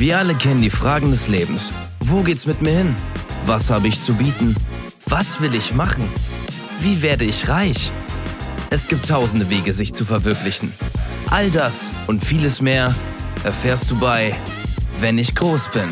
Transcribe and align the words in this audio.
Wir 0.00 0.16
alle 0.16 0.34
kennen 0.34 0.62
die 0.62 0.70
Fragen 0.70 1.10
des 1.10 1.28
Lebens. 1.28 1.72
Wo 2.00 2.22
geht's 2.22 2.46
mit 2.46 2.62
mir 2.62 2.70
hin? 2.70 2.96
Was 3.44 3.68
habe 3.68 3.86
ich 3.86 4.02
zu 4.02 4.14
bieten? 4.14 4.56
Was 5.04 5.42
will 5.42 5.54
ich 5.54 5.74
machen? 5.74 6.08
Wie 6.80 7.02
werde 7.02 7.26
ich 7.26 7.50
reich? 7.50 7.92
Es 8.70 8.88
gibt 8.88 9.06
tausende 9.06 9.50
Wege, 9.50 9.74
sich 9.74 9.92
zu 9.92 10.06
verwirklichen. 10.06 10.72
All 11.28 11.50
das 11.50 11.92
und 12.06 12.24
vieles 12.24 12.62
mehr 12.62 12.94
erfährst 13.44 13.90
du 13.90 14.00
bei 14.00 14.34
Wenn 15.00 15.18
ich 15.18 15.34
groß 15.34 15.68
bin. 15.68 15.90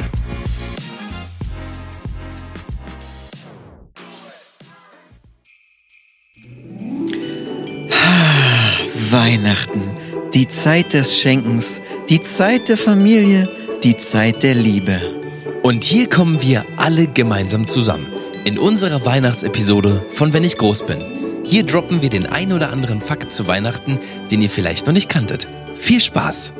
Weihnachten, 9.11 9.83
die 10.33 10.49
Zeit 10.49 10.95
des 10.95 11.19
Schenkens, 11.19 11.83
die 12.09 12.23
Zeit 12.23 12.71
der 12.71 12.79
Familie, 12.79 13.58
die 13.85 13.97
Zeit 13.97 14.43
der 14.43 14.55
Liebe. 14.55 15.01
Und 15.63 15.85
hier 15.85 16.09
kommen 16.09 16.43
wir 16.43 16.65
alle 16.77 17.07
gemeinsam 17.07 17.69
zusammen. 17.69 18.07
In 18.45 18.59
unserer 18.59 19.05
Weihnachtsepisode 19.05 20.05
von 20.11 20.33
Wenn 20.33 20.45
ich 20.45 20.57
groß 20.57 20.87
bin. 20.87 20.99
Hier 21.45 21.65
droppen 21.65 22.03
wir 22.03 22.11
den 22.11 22.27
ein 22.27 22.53
oder 22.53 22.71
anderen 22.71 23.01
Fakt 23.01 23.33
zu 23.33 23.47
Weihnachten, 23.47 23.99
den 24.31 24.43
ihr 24.43 24.51
vielleicht 24.51 24.87
noch 24.87 24.93
nicht 24.93 25.09
kanntet. 25.09 25.47
Viel 25.77 26.01
Spaß! 26.01 26.53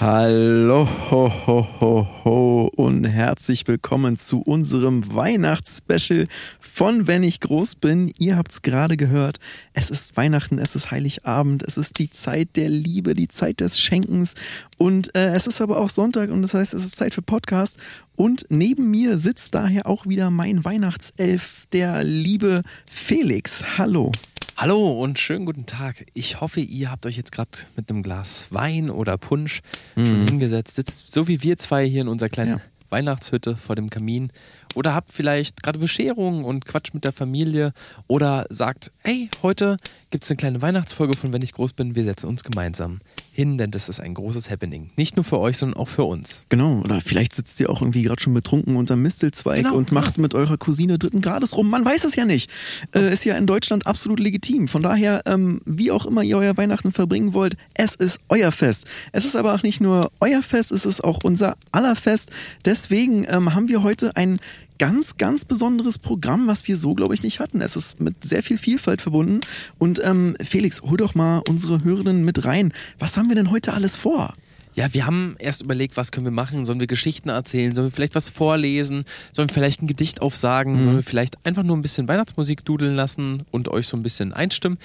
Hallo 0.00 0.88
ho, 1.10 1.28
ho, 1.48 1.66
ho, 1.80 2.06
ho 2.24 2.70
und 2.76 3.04
herzlich 3.04 3.66
willkommen 3.66 4.16
zu 4.16 4.40
unserem 4.42 5.12
Weihnachtsspecial 5.12 6.28
von 6.60 7.08
Wenn 7.08 7.24
ich 7.24 7.40
groß 7.40 7.74
bin. 7.74 8.12
Ihr 8.16 8.36
habt 8.36 8.52
es 8.52 8.62
gerade 8.62 8.96
gehört. 8.96 9.38
Es 9.72 9.90
ist 9.90 10.16
Weihnachten, 10.16 10.60
es 10.60 10.76
ist 10.76 10.92
Heiligabend, 10.92 11.64
es 11.64 11.76
ist 11.76 11.98
die 11.98 12.10
Zeit 12.10 12.50
der 12.54 12.68
Liebe, 12.68 13.14
die 13.14 13.26
Zeit 13.26 13.58
des 13.58 13.80
Schenkens 13.80 14.34
und 14.76 15.12
äh, 15.16 15.34
es 15.34 15.48
ist 15.48 15.60
aber 15.60 15.78
auch 15.80 15.90
Sonntag 15.90 16.30
und 16.30 16.42
das 16.42 16.54
heißt, 16.54 16.74
es 16.74 16.84
ist 16.84 16.94
Zeit 16.94 17.12
für 17.12 17.22
Podcast. 17.22 17.76
Und 18.14 18.46
neben 18.50 18.92
mir 18.92 19.18
sitzt 19.18 19.56
daher 19.56 19.88
auch 19.88 20.06
wieder 20.06 20.30
mein 20.30 20.64
Weihnachtself, 20.64 21.66
der 21.72 22.04
liebe 22.04 22.62
Felix. 22.88 23.64
Hallo. 23.78 24.12
Hallo 24.60 25.00
und 25.00 25.20
schönen 25.20 25.46
guten 25.46 25.66
Tag. 25.66 26.04
Ich 26.14 26.40
hoffe, 26.40 26.58
ihr 26.58 26.90
habt 26.90 27.06
euch 27.06 27.16
jetzt 27.16 27.30
gerade 27.30 27.50
mit 27.76 27.88
einem 27.88 28.02
Glas 28.02 28.48
Wein 28.50 28.90
oder 28.90 29.16
Punsch 29.16 29.60
mhm. 29.94 30.04
schon 30.04 30.26
hingesetzt, 30.26 30.74
sitzt 30.74 31.12
so 31.12 31.28
wie 31.28 31.44
wir 31.44 31.58
zwei 31.58 31.86
hier 31.86 32.00
in 32.00 32.08
unserer 32.08 32.28
kleinen 32.28 32.58
ja. 32.58 32.60
Weihnachtshütte 32.90 33.56
vor 33.56 33.76
dem 33.76 33.88
Kamin 33.88 34.32
oder 34.74 34.96
habt 34.96 35.12
vielleicht 35.12 35.62
gerade 35.62 35.78
Bescherung 35.78 36.44
und 36.44 36.64
Quatsch 36.64 36.92
mit 36.92 37.04
der 37.04 37.12
Familie 37.12 37.72
oder 38.08 38.46
sagt, 38.50 38.90
hey, 39.04 39.30
heute 39.44 39.76
gibt 40.10 40.24
es 40.24 40.30
eine 40.30 40.38
kleine 40.38 40.60
Weihnachtsfolge 40.60 41.16
von 41.16 41.32
Wenn 41.32 41.42
ich 41.42 41.52
groß 41.52 41.74
bin, 41.74 41.94
wir 41.94 42.02
setzen 42.02 42.26
uns 42.26 42.42
gemeinsam 42.42 42.98
hin, 43.38 43.56
denn 43.56 43.70
das 43.70 43.88
ist 43.88 44.00
ein 44.00 44.14
großes 44.14 44.50
Happening. 44.50 44.90
Nicht 44.96 45.14
nur 45.14 45.22
für 45.22 45.38
euch, 45.38 45.58
sondern 45.58 45.78
auch 45.78 45.86
für 45.86 46.02
uns. 46.02 46.44
Genau, 46.48 46.80
oder 46.80 47.00
vielleicht 47.00 47.36
sitzt 47.36 47.60
ihr 47.60 47.70
auch 47.70 47.80
irgendwie 47.80 48.02
gerade 48.02 48.20
schon 48.20 48.34
betrunken 48.34 48.74
unterm 48.74 49.00
Mistelzweig 49.02 49.58
genau, 49.58 49.76
und 49.76 49.92
macht 49.92 50.18
mit 50.18 50.34
eurer 50.34 50.56
Cousine 50.56 50.98
dritten 50.98 51.20
Grades 51.20 51.56
rum. 51.56 51.70
Man 51.70 51.84
weiß 51.84 52.02
es 52.02 52.16
ja 52.16 52.24
nicht. 52.24 52.50
Äh, 52.92 53.12
ist 53.12 53.24
ja 53.24 53.36
in 53.38 53.46
Deutschland 53.46 53.86
absolut 53.86 54.18
legitim. 54.18 54.66
Von 54.66 54.82
daher, 54.82 55.22
ähm, 55.24 55.60
wie 55.64 55.92
auch 55.92 56.04
immer 56.04 56.24
ihr 56.24 56.36
euer 56.36 56.56
Weihnachten 56.56 56.90
verbringen 56.90 57.32
wollt, 57.32 57.56
es 57.74 57.94
ist 57.94 58.18
euer 58.28 58.50
Fest. 58.50 58.86
Es 59.12 59.24
ist 59.24 59.36
aber 59.36 59.54
auch 59.54 59.62
nicht 59.62 59.80
nur 59.80 60.10
euer 60.18 60.42
Fest, 60.42 60.72
es 60.72 60.84
ist 60.84 61.04
auch 61.04 61.20
unser 61.22 61.54
aller 61.70 61.94
Fest. 61.94 62.32
Deswegen 62.64 63.24
ähm, 63.30 63.54
haben 63.54 63.68
wir 63.68 63.84
heute 63.84 64.16
ein 64.16 64.40
ganz, 64.78 65.16
ganz 65.16 65.44
besonderes 65.44 65.98
Programm, 65.98 66.46
was 66.46 66.66
wir 66.68 66.76
so, 66.76 66.94
glaube 66.94 67.14
ich, 67.14 67.22
nicht 67.22 67.40
hatten. 67.40 67.60
Es 67.60 67.76
ist 67.76 68.00
mit 68.00 68.24
sehr 68.24 68.42
viel 68.42 68.58
Vielfalt 68.58 69.02
verbunden. 69.02 69.40
Und 69.78 70.00
ähm, 70.04 70.36
Felix, 70.42 70.82
hol 70.82 70.96
doch 70.96 71.14
mal 71.14 71.42
unsere 71.48 71.84
Hörerinnen 71.84 72.24
mit 72.24 72.44
rein. 72.44 72.72
Was 72.98 73.16
haben 73.16 73.28
wir 73.28 73.36
denn 73.36 73.50
heute 73.50 73.72
alles 73.72 73.96
vor? 73.96 74.32
Ja, 74.74 74.94
wir 74.94 75.06
haben 75.06 75.34
erst 75.40 75.62
überlegt, 75.62 75.96
was 75.96 76.12
können 76.12 76.24
wir 76.24 76.30
machen? 76.30 76.64
Sollen 76.64 76.78
wir 76.78 76.86
Geschichten 76.86 77.30
erzählen? 77.30 77.74
Sollen 77.74 77.88
wir 77.88 77.90
vielleicht 77.90 78.14
was 78.14 78.28
vorlesen? 78.28 79.04
Sollen 79.32 79.48
wir 79.48 79.54
vielleicht 79.54 79.82
ein 79.82 79.88
Gedicht 79.88 80.22
aufsagen? 80.22 80.76
Mhm. 80.76 80.82
Sollen 80.84 80.96
wir 80.96 81.02
vielleicht 81.02 81.44
einfach 81.44 81.64
nur 81.64 81.76
ein 81.76 81.80
bisschen 81.80 82.06
Weihnachtsmusik 82.06 82.64
dudeln 82.64 82.94
lassen 82.94 83.42
und 83.50 83.68
euch 83.68 83.88
so 83.88 83.96
ein 83.96 84.04
bisschen 84.04 84.32
einstimmen? 84.32 84.78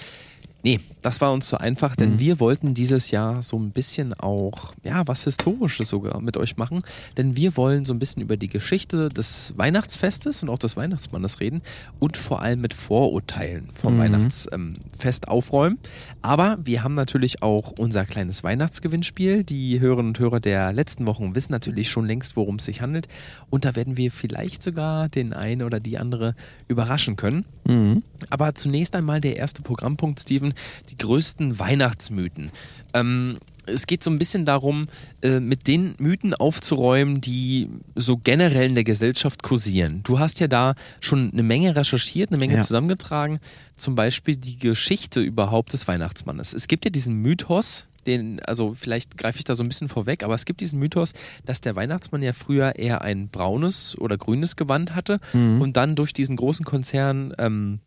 Nee, 0.65 0.79
das 1.01 1.19
war 1.19 1.33
uns 1.33 1.47
zu 1.47 1.59
einfach, 1.59 1.97
denn 1.97 2.13
mhm. 2.13 2.19
wir 2.19 2.39
wollten 2.39 2.73
dieses 2.73 3.11
Jahr 3.11 3.43
so 3.43 3.59
ein 3.59 3.71
bisschen 3.71 4.13
auch, 4.13 4.73
ja, 4.83 5.05
was 5.05 5.25
Historisches 5.25 5.89
sogar 5.89 6.21
mit 6.21 6.37
euch 6.37 6.55
machen. 6.55 6.79
Denn 7.17 7.35
wir 7.35 7.57
wollen 7.57 7.83
so 7.83 7.93
ein 7.93 7.99
bisschen 7.99 8.21
über 8.21 8.37
die 8.37 8.47
Geschichte 8.47 9.09
des 9.09 9.53
Weihnachtsfestes 9.57 10.41
und 10.41 10.49
auch 10.49 10.57
des 10.57 10.77
Weihnachtsmannes 10.77 11.41
reden 11.41 11.61
und 11.99 12.15
vor 12.15 12.41
allem 12.41 12.61
mit 12.61 12.73
Vorurteilen 12.73 13.67
vom 13.73 13.95
mhm. 13.95 13.99
Weihnachtsfest 13.99 15.27
aufräumen. 15.27 15.79
Aber 16.21 16.57
wir 16.63 16.81
haben 16.81 16.93
natürlich 16.93 17.43
auch 17.43 17.73
unser 17.77 18.05
kleines 18.05 18.45
Weihnachtsgewinnspiel. 18.45 19.43
Die 19.43 19.81
Hörerinnen 19.81 20.11
und 20.11 20.19
Hörer 20.19 20.39
der 20.39 20.71
letzten 20.71 21.05
Wochen 21.05 21.35
wissen 21.35 21.51
natürlich 21.51 21.89
schon 21.89 22.07
längst, 22.07 22.37
worum 22.37 22.55
es 22.55 22.65
sich 22.65 22.79
handelt. 22.79 23.09
Und 23.49 23.65
da 23.65 23.75
werden 23.75 23.97
wir 23.97 24.11
vielleicht 24.11 24.63
sogar 24.63 25.09
den 25.09 25.33
einen 25.33 25.63
oder 25.63 25.81
die 25.81 25.97
andere 25.97 26.35
überraschen 26.69 27.17
können. 27.17 27.43
Mhm. 27.65 28.03
Aber 28.29 28.55
zunächst 28.55 28.95
einmal 28.95 29.19
der 29.19 29.35
erste 29.35 29.61
Programmpunkt, 29.61 30.21
Steven 30.21 30.52
die 30.89 30.97
größten 30.97 31.59
Weihnachtsmythen. 31.59 32.51
Ähm, 32.93 33.37
es 33.65 33.87
geht 33.87 34.03
so 34.03 34.11
ein 34.11 34.19
bisschen 34.19 34.45
darum, 34.45 34.87
äh, 35.21 35.39
mit 35.39 35.67
den 35.67 35.95
Mythen 35.97 36.33
aufzuräumen, 36.33 37.21
die 37.21 37.69
so 37.95 38.17
generell 38.17 38.67
in 38.67 38.75
der 38.75 38.83
Gesellschaft 38.83 39.43
kursieren. 39.43 40.01
Du 40.03 40.19
hast 40.19 40.39
ja 40.39 40.47
da 40.47 40.75
schon 41.01 41.31
eine 41.31 41.43
Menge 41.43 41.75
recherchiert, 41.75 42.31
eine 42.31 42.39
Menge 42.39 42.55
ja. 42.55 42.61
zusammengetragen. 42.61 43.39
Zum 43.75 43.95
Beispiel 43.95 44.35
die 44.35 44.57
Geschichte 44.57 45.21
überhaupt 45.21 45.73
des 45.73 45.87
Weihnachtsmannes. 45.87 46.53
Es 46.53 46.67
gibt 46.67 46.85
ja 46.85 46.91
diesen 46.91 47.15
Mythos, 47.15 47.87
den, 48.05 48.41
also 48.41 48.73
vielleicht 48.77 49.17
greife 49.17 49.37
ich 49.37 49.45
da 49.45 49.55
so 49.55 49.63
ein 49.63 49.69
bisschen 49.69 49.87
vorweg, 49.87 50.23
aber 50.23 50.35
es 50.35 50.43
gibt 50.45 50.59
diesen 50.59 50.79
Mythos, 50.79 51.13
dass 51.45 51.61
der 51.61 51.75
Weihnachtsmann 51.75 52.21
ja 52.21 52.33
früher 52.33 52.75
eher 52.75 53.01
ein 53.01 53.29
braunes 53.29 53.97
oder 53.97 54.17
grünes 54.17 54.57
Gewand 54.57 54.93
hatte 54.93 55.19
mhm. 55.31 55.61
und 55.61 55.77
dann 55.77 55.95
durch 55.95 56.11
diesen 56.11 56.35
großen 56.35 56.65
Konzern 56.65 57.33
ähm, 57.37 57.79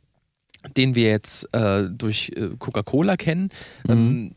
den 0.76 0.94
wir 0.94 1.08
jetzt 1.08 1.52
äh, 1.54 1.84
durch 1.88 2.32
äh, 2.36 2.50
Coca-Cola 2.58 3.16
kennen, 3.16 3.50
mhm. 3.86 3.92
ähm, 3.92 4.32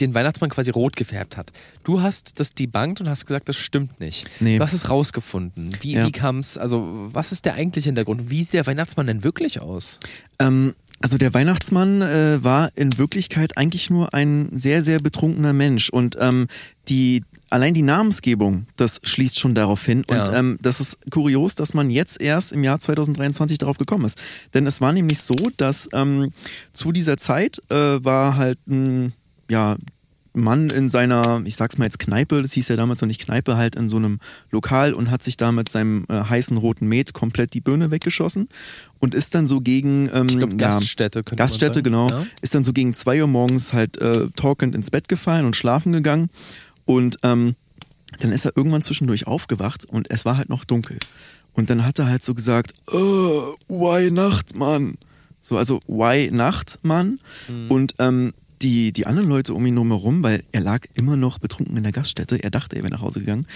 den 0.00 0.14
Weihnachtsmann 0.14 0.50
quasi 0.50 0.70
rot 0.70 0.96
gefärbt 0.96 1.36
hat. 1.36 1.52
Du 1.84 2.02
hast 2.02 2.40
das 2.40 2.54
debunked 2.54 3.00
und 3.00 3.08
hast 3.08 3.26
gesagt, 3.26 3.48
das 3.48 3.56
stimmt 3.56 4.00
nicht. 4.00 4.28
Nee. 4.40 4.58
Hast 4.58 4.72
es 4.72 4.90
rausgefunden. 4.90 5.70
Wie, 5.80 5.92
ja. 5.92 6.06
wie 6.06 6.12
kam 6.12 6.38
es, 6.38 6.58
also 6.58 7.08
was 7.12 7.32
ist 7.32 7.44
der 7.44 7.54
eigentliche 7.54 7.88
Hintergrund? 7.88 8.30
Wie 8.30 8.42
sieht 8.42 8.54
der 8.54 8.66
Weihnachtsmann 8.66 9.06
denn 9.06 9.22
wirklich 9.22 9.60
aus? 9.60 9.98
Ähm, 10.38 10.74
also 11.00 11.18
der 11.18 11.34
Weihnachtsmann 11.34 12.02
äh, 12.02 12.42
war 12.42 12.70
in 12.76 12.98
Wirklichkeit 12.98 13.56
eigentlich 13.56 13.90
nur 13.90 14.14
ein 14.14 14.48
sehr, 14.54 14.82
sehr 14.82 15.00
betrunkener 15.00 15.52
Mensch. 15.52 15.90
Und 15.90 16.16
ähm, 16.20 16.46
die, 16.88 17.24
allein 17.54 17.72
die 17.72 17.82
Namensgebung, 17.82 18.66
das 18.74 19.00
schließt 19.04 19.38
schon 19.38 19.54
darauf 19.54 19.84
hin. 19.86 20.04
Ja. 20.10 20.24
Und 20.24 20.34
ähm, 20.34 20.58
das 20.60 20.80
ist 20.80 20.98
kurios, 21.12 21.54
dass 21.54 21.72
man 21.72 21.88
jetzt 21.88 22.20
erst 22.20 22.50
im 22.50 22.64
Jahr 22.64 22.80
2023 22.80 23.58
darauf 23.58 23.78
gekommen 23.78 24.04
ist. 24.04 24.20
Denn 24.54 24.66
es 24.66 24.80
war 24.80 24.92
nämlich 24.92 25.20
so, 25.20 25.36
dass 25.56 25.88
ähm, 25.92 26.32
zu 26.72 26.90
dieser 26.90 27.16
Zeit 27.16 27.62
äh, 27.70 28.04
war 28.04 28.36
halt 28.36 28.58
ein, 28.66 29.12
ja, 29.48 29.76
Mann 30.36 30.68
in 30.68 30.90
seiner, 30.90 31.42
ich 31.44 31.54
sag's 31.54 31.78
mal 31.78 31.84
jetzt 31.84 32.00
Kneipe, 32.00 32.42
das 32.42 32.54
hieß 32.54 32.66
ja 32.66 32.74
damals 32.74 33.00
noch 33.00 33.06
nicht 33.06 33.20
Kneipe, 33.24 33.56
halt 33.56 33.76
in 33.76 33.88
so 33.88 33.98
einem 33.98 34.18
Lokal 34.50 34.92
und 34.92 35.08
hat 35.08 35.22
sich 35.22 35.36
da 35.36 35.52
mit 35.52 35.68
seinem 35.68 36.06
äh, 36.08 36.24
heißen 36.24 36.56
roten 36.56 36.88
Met 36.88 37.14
komplett 37.14 37.54
die 37.54 37.60
Birne 37.60 37.92
weggeschossen 37.92 38.48
und 38.98 39.14
ist 39.14 39.32
dann 39.36 39.46
so 39.46 39.60
gegen 39.60 40.10
ähm, 40.12 40.26
glaub, 40.26 40.58
Gaststätte, 40.58 41.20
ja, 41.20 41.36
Gaststätte 41.36 41.84
genau, 41.84 42.08
ja. 42.08 42.26
ist 42.42 42.52
dann 42.52 42.64
so 42.64 42.72
gegen 42.72 42.94
zwei 42.94 43.20
Uhr 43.20 43.28
morgens 43.28 43.72
halt 43.72 43.96
äh, 43.98 44.28
talkend 44.34 44.74
ins 44.74 44.90
Bett 44.90 45.06
gefallen 45.06 45.46
und 45.46 45.54
schlafen 45.54 45.92
gegangen 45.92 46.30
und 46.84 47.18
ähm, 47.22 47.56
dann 48.20 48.32
ist 48.32 48.44
er 48.44 48.56
irgendwann 48.56 48.82
zwischendurch 48.82 49.26
aufgewacht 49.26 49.84
und 49.84 50.10
es 50.10 50.24
war 50.24 50.36
halt 50.36 50.48
noch 50.48 50.64
dunkel. 50.64 50.98
Und 51.52 51.70
dann 51.70 51.84
hat 51.84 51.98
er 51.98 52.06
halt 52.06 52.24
so 52.24 52.34
gesagt, 52.34 52.74
oh, 52.92 53.54
why 53.68 54.10
Nachtmann? 54.10 54.98
So, 55.40 55.56
also 55.56 55.80
why 55.86 56.30
Nachtmann? 56.30 57.20
Mhm. 57.48 57.70
Und 57.70 57.94
ähm, 57.98 58.34
die, 58.62 58.92
die 58.92 59.06
anderen 59.06 59.28
Leute 59.28 59.54
um 59.54 59.66
ihn 59.66 59.76
herum, 59.76 60.22
weil 60.22 60.42
er 60.52 60.60
lag 60.60 60.86
immer 60.94 61.16
noch 61.16 61.38
betrunken 61.38 61.76
in 61.76 61.82
der 61.82 61.92
Gaststätte, 61.92 62.42
er 62.42 62.50
dachte, 62.50 62.76
er 62.76 62.82
wäre 62.82 62.92
nach 62.92 63.02
Hause 63.02 63.20
gegangen, 63.20 63.46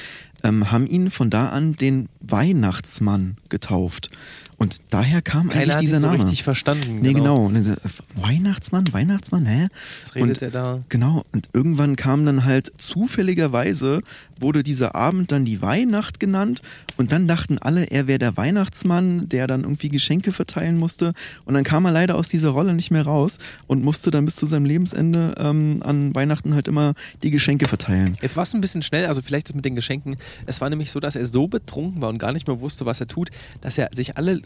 ähm, 0.42 0.70
haben 0.70 0.86
ihn 0.86 1.10
von 1.10 1.30
da 1.30 1.48
an 1.50 1.72
den 1.72 2.08
Weihnachtsmann 2.20 3.36
getauft. 3.48 4.10
Und 4.58 4.80
daher 4.90 5.22
kam 5.22 5.48
Keiner 5.48 5.76
eigentlich 5.76 5.90
dieser 5.90 5.96
hat 5.98 6.00
ihn 6.00 6.00
so 6.00 6.06
Name. 6.08 6.24
richtig 6.24 6.42
verstanden. 6.42 6.98
Nee, 7.00 7.12
genau. 7.12 7.46
genau. 7.46 7.60
So, 7.60 7.74
Weihnachtsmann, 8.16 8.92
Weihnachtsmann, 8.92 9.46
hä? 9.46 9.68
Was 10.02 10.16
redet 10.16 10.28
und, 10.30 10.42
er 10.42 10.50
da? 10.50 10.78
Genau. 10.88 11.24
Und 11.32 11.48
irgendwann 11.52 11.94
kam 11.94 12.26
dann 12.26 12.44
halt 12.44 12.72
zufälligerweise, 12.76 14.00
wurde 14.40 14.64
dieser 14.64 14.96
Abend 14.96 15.30
dann 15.30 15.44
die 15.44 15.62
Weihnacht 15.62 16.18
genannt. 16.18 16.62
Und 16.96 17.12
dann 17.12 17.28
dachten 17.28 17.58
alle, 17.58 17.84
er 17.84 18.08
wäre 18.08 18.18
der 18.18 18.36
Weihnachtsmann, 18.36 19.28
der 19.28 19.46
dann 19.46 19.62
irgendwie 19.62 19.90
Geschenke 19.90 20.32
verteilen 20.32 20.76
musste. 20.76 21.12
Und 21.44 21.54
dann 21.54 21.62
kam 21.62 21.84
er 21.84 21.92
leider 21.92 22.16
aus 22.16 22.28
dieser 22.28 22.48
Rolle 22.48 22.74
nicht 22.74 22.90
mehr 22.90 23.02
raus 23.02 23.38
und 23.68 23.84
musste 23.84 24.10
dann 24.10 24.24
bis 24.24 24.34
zu 24.34 24.46
seinem 24.46 24.64
Lebensende 24.64 25.36
ähm, 25.38 25.78
an 25.84 26.16
Weihnachten 26.16 26.54
halt 26.54 26.66
immer 26.66 26.94
die 27.22 27.30
Geschenke 27.30 27.68
verteilen. 27.68 28.16
Jetzt 28.22 28.36
warst 28.36 28.54
du 28.54 28.58
ein 28.58 28.60
bisschen 28.60 28.82
schnell, 28.82 29.06
also 29.06 29.22
vielleicht 29.22 29.50
das 29.50 29.54
mit 29.54 29.64
den 29.64 29.76
Geschenken 29.76 30.16
Es 30.46 30.60
war 30.60 30.70
nämlich 30.70 30.90
so, 30.90 31.00
dass 31.00 31.16
er 31.16 31.26
so 31.26 31.48
betrunken 31.48 32.00
war 32.02 32.08
und 32.08 32.18
gar 32.18 32.32
nicht 32.32 32.46
mehr 32.46 32.60
wusste, 32.60 32.86
was 32.86 33.00
er 33.00 33.06
tut, 33.06 33.30
dass 33.60 33.78
er 33.78 33.88
sich 33.92 34.16
alle 34.16 34.40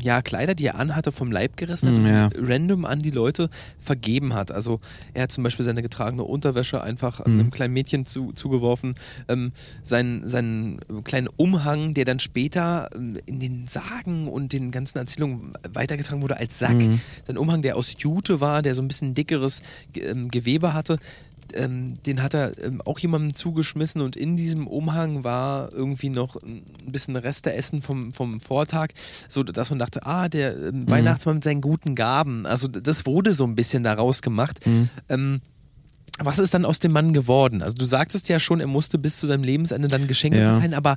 ja, 0.00 0.22
Kleider, 0.22 0.54
die 0.54 0.66
er 0.66 0.78
anhatte, 0.78 1.12
vom 1.12 1.30
Leib 1.32 1.56
gerissen 1.56 1.94
hat 1.96 2.02
Ja. 2.08 2.24
und 2.26 2.48
random 2.48 2.84
an 2.84 3.00
die 3.00 3.10
Leute 3.10 3.48
vergeben 3.80 4.34
hat. 4.34 4.50
Also 4.52 4.80
er 5.14 5.22
hat 5.24 5.32
zum 5.32 5.44
Beispiel 5.44 5.64
seine 5.64 5.82
getragene 5.82 6.24
Unterwäsche 6.24 6.82
einfach 6.82 7.24
Mhm. 7.26 7.40
einem 7.40 7.50
kleinen 7.50 7.74
Mädchen 7.74 8.06
zu, 8.06 8.32
zugeworfen. 8.32 8.94
Ähm, 9.28 9.52
seinen, 9.82 10.26
seinen 10.26 10.80
kleinen 11.04 11.28
Umhang, 11.36 11.94
der 11.94 12.04
dann 12.04 12.18
später 12.18 12.88
ähm, 12.94 13.18
in 13.26 13.40
den 13.40 13.66
Sagen 13.66 14.28
und 14.28 14.52
den 14.52 14.70
ganzen 14.70 14.98
Erzählungen 14.98 15.52
weitergetragen 15.72 16.22
wurde 16.22 16.36
als 16.36 16.58
Sack. 16.58 16.74
Mhm. 16.74 17.00
Sein 17.26 17.38
Umhang, 17.38 17.62
der 17.62 17.76
aus 17.76 17.94
Jute 17.98 18.40
war, 18.40 18.62
der 18.62 18.74
so 18.74 18.82
ein 18.82 18.88
bisschen 18.88 19.14
dickeres 19.14 19.62
ähm, 19.94 20.30
Gewebe 20.30 20.74
hatte, 20.74 20.98
ähm, 21.54 21.94
den 22.04 22.22
hat 22.22 22.34
er 22.34 22.52
ähm, 22.62 22.80
auch 22.82 22.98
jemandem 22.98 23.34
zugeschmissen 23.34 24.00
und 24.00 24.16
in 24.16 24.36
diesem 24.36 24.66
Umhang 24.66 25.24
war 25.24 25.72
irgendwie 25.72 26.10
noch 26.10 26.36
ein 26.36 26.62
bisschen 26.86 27.16
Resteessen 27.16 27.82
vom, 27.82 28.12
vom 28.12 28.40
Vortag, 28.40 28.88
so 29.28 29.42
dass 29.42 29.70
man 29.70 29.78
dachte, 29.78 30.04
ah, 30.06 30.28
der 30.28 30.56
ähm, 30.56 30.88
Weihnachtsmann 30.90 31.36
mit 31.36 31.44
seinen 31.44 31.60
guten 31.60 31.94
Gaben. 31.94 32.46
Also 32.46 32.68
das 32.68 33.06
wurde 33.06 33.32
so 33.34 33.44
ein 33.44 33.54
bisschen 33.54 33.82
daraus 33.82 34.22
gemacht. 34.22 34.60
Ähm, 35.08 35.40
was 36.20 36.38
ist 36.38 36.52
dann 36.54 36.64
aus 36.64 36.80
dem 36.80 36.92
Mann 36.92 37.12
geworden? 37.12 37.62
Also 37.62 37.76
du 37.76 37.84
sagtest 37.86 38.28
ja 38.28 38.40
schon, 38.40 38.60
er 38.60 38.66
musste 38.66 38.98
bis 38.98 39.18
zu 39.20 39.26
seinem 39.26 39.44
Lebensende 39.44 39.88
dann 39.88 40.08
Geschenke 40.08 40.38
Ja. 40.40 40.52
verteilen, 40.52 40.74
aber 40.74 40.96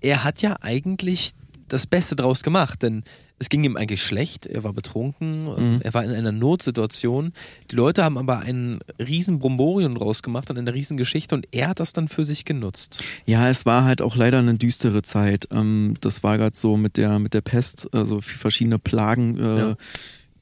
er 0.00 0.24
hat 0.24 0.42
ja 0.42 0.56
eigentlich 0.60 1.32
das 1.68 1.86
Beste 1.86 2.16
draus 2.16 2.42
gemacht, 2.42 2.82
denn 2.82 3.04
es 3.40 3.48
ging 3.48 3.62
ihm 3.62 3.76
eigentlich 3.76 4.02
schlecht, 4.02 4.46
er 4.46 4.64
war 4.64 4.72
betrunken, 4.72 5.44
Mhm. 5.44 5.80
er 5.82 5.94
war 5.94 6.02
in 6.04 6.10
einer 6.10 6.32
Notsituation. 6.32 7.32
Die 7.70 7.76
Leute 7.76 8.02
haben 8.02 8.18
aber 8.18 8.40
einen 8.40 8.80
riesen 8.98 9.38
Bromborium 9.38 9.94
draus 9.94 10.22
gemacht 10.22 10.50
und 10.50 10.58
eine 10.58 10.74
riesen 10.74 10.96
Geschichte 10.96 11.34
und 11.36 11.46
er 11.52 11.68
hat 11.68 11.78
das 11.80 11.92
dann 11.92 12.08
für 12.08 12.24
sich 12.24 12.44
genutzt. 12.44 13.02
Ja, 13.26 13.48
es 13.48 13.64
war 13.64 13.84
halt 13.84 14.02
auch 14.02 14.16
leider 14.16 14.38
eine 14.40 14.54
düstere 14.54 15.02
Zeit. 15.02 15.46
Ähm, 15.52 15.94
das 16.00 16.22
war 16.24 16.36
gerade 16.38 16.56
so 16.56 16.76
mit 16.76 16.96
der, 16.96 17.18
mit 17.20 17.32
der 17.34 17.42
Pest, 17.42 17.88
also 17.92 18.20
verschiedene 18.20 18.78
Plagen 18.80 19.38
äh, 19.38 19.58
Ja. 19.58 19.76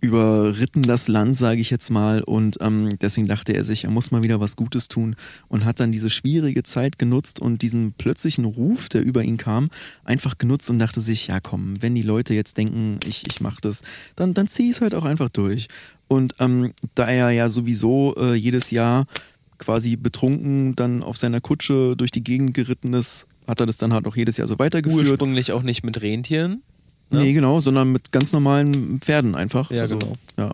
Überritten 0.01 0.83
das 0.83 1.09
Land, 1.09 1.37
sage 1.37 1.61
ich 1.61 1.71
jetzt 1.71 1.91
mal. 1.91 2.23
Und 2.23 2.59
ähm, 2.61 2.99
deswegen 3.01 3.27
dachte 3.27 3.53
er 3.53 3.65
sich, 3.65 3.85
er 3.85 3.91
muss 3.91 4.11
mal 4.11 4.23
wieder 4.23 4.41
was 4.41 4.57
Gutes 4.57 4.89
tun 4.89 5.17
und 5.49 5.65
hat 5.65 5.81
dann 5.81 5.93
diese 5.93 6.11
schwierige 6.11 6.63
Zeit 6.63 6.99
genutzt 6.99 7.41
und 7.41 7.63
diesen 7.63 7.93
plötzlichen 7.93 8.45
Ruf, 8.45 8.89
der 8.89 9.03
über 9.03 9.23
ihn 9.23 9.37
kam, 9.37 9.69
einfach 10.05 10.39
genutzt 10.39 10.71
und 10.71 10.79
dachte 10.79 11.01
sich, 11.01 11.27
ja 11.27 11.41
komm, 11.41 11.81
wenn 11.81 11.95
die 11.95 12.03
Leute 12.03 12.35
jetzt 12.35 12.57
denken, 12.59 12.99
ich, 13.07 13.27
ich 13.27 13.41
mache 13.41 13.61
das, 13.61 13.83
dann, 14.15 14.35
dann 14.35 14.49
zieh 14.49 14.71
ich 14.71 14.77
es 14.77 14.81
halt 14.81 14.95
auch 14.95 15.05
einfach 15.05 15.29
durch. 15.29 15.69
Und 16.09 16.35
ähm, 16.39 16.73
da 16.95 17.09
er 17.09 17.31
ja 17.31 17.49
sowieso 17.49 18.15
äh, 18.17 18.35
jedes 18.35 18.71
Jahr 18.71 19.07
quasi 19.59 19.97
betrunken 19.97 20.77
dann 20.77 21.03
auf 21.03 21.17
seiner 21.17 21.41
Kutsche 21.41 21.97
durch 21.97 22.11
die 22.11 22.23
Gegend 22.23 22.55
geritten 22.55 22.93
ist, 22.93 23.27
hat 23.47 23.61
er 23.61 23.67
das 23.67 23.77
dann 23.77 23.93
halt 23.93 24.07
auch 24.07 24.17
jedes 24.17 24.37
Jahr 24.37 24.49
so 24.49 24.59
weitergeführt. 24.59 25.09
Ursprünglich 25.09 25.53
auch 25.53 25.63
nicht 25.63 25.85
mit 25.85 26.01
Rentieren. 26.03 26.63
Ne? 27.11 27.21
Nee, 27.21 27.33
genau, 27.33 27.61
sondern 27.61 27.93
mit 27.93 28.13
ganz 28.13 28.33
normalen 28.33 29.01
Pferden 29.01 29.35
einfach. 29.35 29.71
Ja, 29.71 29.83
also, 29.83 29.99
genau. 29.99 30.13
Ja. 30.37 30.53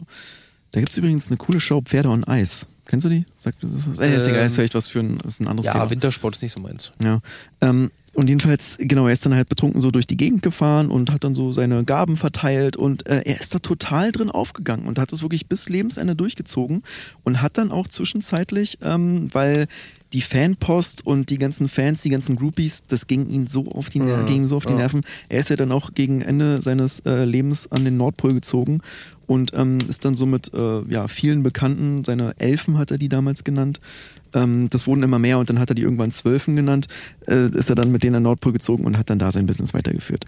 Da 0.72 0.80
gibt 0.80 0.92
es 0.92 0.98
übrigens 0.98 1.28
eine 1.28 1.36
coole 1.36 1.60
Show 1.60 1.80
Pferde 1.82 2.08
on 2.08 2.24
Eis. 2.24 2.66
Kennst 2.86 3.06
du 3.06 3.10
die? 3.10 3.24
Sagt, 3.36 3.62
das 3.62 3.70
ist, 3.70 3.98
äh, 4.00 4.16
ist 4.16 4.26
egal, 4.26 4.40
Ähm, 4.40 4.46
ist 4.46 4.54
vielleicht 4.56 4.74
was 4.74 4.88
für 4.88 5.00
ein, 5.00 5.18
ist 5.26 5.40
ein 5.40 5.46
anderes 5.46 5.66
Ja, 5.66 5.72
Thema. 5.72 5.90
Wintersport 5.90 6.34
ist 6.34 6.42
nicht 6.42 6.52
so 6.52 6.60
meins. 6.60 6.90
Ja. 7.02 7.20
Ähm, 7.60 7.90
und 8.14 8.28
jedenfalls, 8.28 8.76
genau, 8.78 9.06
er 9.06 9.12
ist 9.12 9.24
dann 9.24 9.34
halt 9.34 9.48
betrunken 9.48 9.80
so 9.80 9.90
durch 9.90 10.06
die 10.06 10.16
Gegend 10.16 10.42
gefahren 10.42 10.90
und 10.90 11.10
hat 11.12 11.24
dann 11.24 11.34
so 11.34 11.52
seine 11.52 11.84
Gaben 11.84 12.16
verteilt 12.16 12.76
und 12.76 13.06
äh, 13.06 13.22
er 13.24 13.40
ist 13.40 13.54
da 13.54 13.60
total 13.60 14.12
drin 14.12 14.30
aufgegangen 14.30 14.86
und 14.86 14.98
hat 14.98 15.12
es 15.12 15.22
wirklich 15.22 15.46
bis 15.46 15.68
Lebensende 15.68 16.16
durchgezogen 16.16 16.82
und 17.22 17.40
hat 17.40 17.56
dann 17.56 17.70
auch 17.70 17.86
zwischenzeitlich, 17.88 18.78
ähm, 18.82 19.28
weil 19.32 19.68
die 20.12 20.20
Fanpost 20.20 21.06
und 21.06 21.30
die 21.30 21.38
ganzen 21.38 21.68
Fans, 21.68 22.02
die 22.02 22.10
ganzen 22.10 22.36
Groupies, 22.36 22.84
das 22.86 23.06
ging 23.06 23.28
ihm 23.28 23.46
so 23.46 23.66
auf 23.66 23.88
die, 23.88 23.98
Ja, 23.98 24.22
ging 24.22 24.38
ihm 24.38 24.46
so 24.46 24.56
auf 24.56 24.66
die 24.66 24.72
ja. 24.72 24.78
Nerven. 24.78 25.02
Er 25.28 25.40
ist 25.40 25.50
ja 25.50 25.56
dann 25.56 25.72
auch 25.72 25.94
gegen 25.94 26.20
Ende 26.20 26.60
seines 26.60 27.00
äh, 27.00 27.24
Lebens 27.24 27.70
an 27.70 27.84
den 27.84 27.96
Nordpol 27.96 28.34
gezogen 28.34 28.80
und 29.26 29.52
ähm, 29.54 29.78
ist 29.88 30.04
dann 30.04 30.14
so 30.14 30.26
mit 30.26 30.52
äh, 30.52 30.82
ja, 30.88 31.08
vielen 31.08 31.42
Bekannten, 31.42 32.04
seine 32.04 32.34
Elfen 32.38 32.78
hat 32.78 32.90
er 32.90 32.98
die 32.98 33.08
damals 33.08 33.44
genannt, 33.44 33.80
ähm, 34.34 34.68
das 34.70 34.86
wurden 34.86 35.02
immer 35.02 35.18
mehr 35.18 35.38
und 35.38 35.48
dann 35.50 35.58
hat 35.58 35.70
er 35.70 35.74
die 35.74 35.82
irgendwann 35.82 36.10
Zwölfen 36.10 36.56
genannt, 36.56 36.88
äh, 37.26 37.48
ist 37.48 37.70
er 37.70 37.74
dann 37.74 37.92
mit 37.92 38.02
denen 38.02 38.16
an 38.16 38.22
den 38.22 38.24
Nordpol 38.24 38.52
gezogen 38.52 38.84
und 38.84 38.98
hat 38.98 39.10
dann 39.10 39.18
da 39.18 39.32
sein 39.32 39.46
Business 39.46 39.74
weitergeführt. 39.74 40.26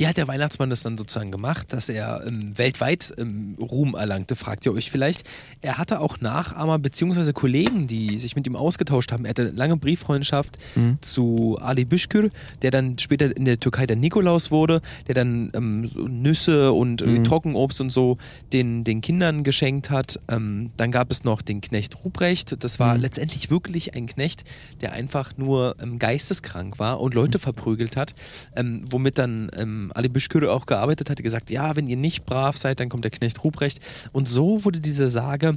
Wie 0.00 0.06
hat 0.06 0.16
der 0.16 0.28
Weihnachtsmann 0.28 0.70
das 0.70 0.82
dann 0.82 0.96
sozusagen 0.96 1.30
gemacht, 1.30 1.74
dass 1.74 1.90
er 1.90 2.26
ähm, 2.26 2.56
weltweit 2.56 3.12
ähm, 3.18 3.54
Ruhm 3.60 3.94
erlangte, 3.94 4.34
fragt 4.34 4.64
ihr 4.64 4.72
euch 4.72 4.90
vielleicht. 4.90 5.28
Er 5.60 5.76
hatte 5.76 6.00
auch 6.00 6.22
Nachahmer 6.22 6.78
bzw. 6.78 7.34
Kollegen, 7.34 7.86
die 7.86 8.16
sich 8.16 8.34
mit 8.34 8.46
ihm 8.46 8.56
ausgetauscht 8.56 9.12
haben. 9.12 9.26
Er 9.26 9.28
hatte 9.28 9.42
eine 9.42 9.50
lange 9.50 9.76
Brieffreundschaft 9.76 10.56
zu 11.02 11.58
Ali 11.60 11.84
Büşkür, 11.84 12.30
der 12.62 12.70
dann 12.70 12.98
später 12.98 13.36
in 13.36 13.44
der 13.44 13.60
Türkei 13.60 13.86
der 13.86 13.96
Nikolaus 13.96 14.50
wurde, 14.50 14.80
der 15.06 15.16
dann 15.16 15.52
ähm, 15.52 15.86
so 15.86 16.08
Nüsse 16.08 16.72
und 16.72 17.02
äh, 17.02 17.22
Trockenobst 17.22 17.82
und 17.82 17.90
so 17.90 18.16
den, 18.54 18.84
den 18.84 19.02
Kindern 19.02 19.44
geschenkt 19.44 19.90
hat. 19.90 20.18
Ähm, 20.28 20.70
dann 20.78 20.92
gab 20.92 21.10
es 21.10 21.24
noch 21.24 21.42
den 21.42 21.60
Knecht 21.60 22.02
Ruprecht. 22.06 22.64
Das 22.64 22.78
war 22.78 22.96
letztendlich 22.96 23.50
wirklich 23.50 23.94
ein 23.94 24.06
Knecht, 24.06 24.44
der 24.80 24.94
einfach 24.94 25.36
nur 25.36 25.76
ähm, 25.78 25.98
geisteskrank 25.98 26.78
war 26.78 27.02
und 27.02 27.12
Leute 27.12 27.38
verprügelt 27.38 27.98
hat, 27.98 28.14
ähm, 28.56 28.80
womit 28.86 29.18
dann 29.18 29.50
ähm, 29.90 29.96
Ali 29.96 30.08
Büşkür 30.08 30.52
auch 30.52 30.66
gearbeitet 30.66 31.10
hat, 31.10 31.22
gesagt, 31.22 31.50
ja, 31.50 31.76
wenn 31.76 31.88
ihr 31.88 31.96
nicht 31.96 32.24
brav 32.26 32.56
seid, 32.56 32.80
dann 32.80 32.88
kommt 32.88 33.04
der 33.04 33.10
Knecht 33.10 33.44
Ruprecht. 33.44 33.80
Und 34.12 34.28
so 34.28 34.64
wurde 34.64 34.80
diese 34.80 35.10
Sage 35.10 35.56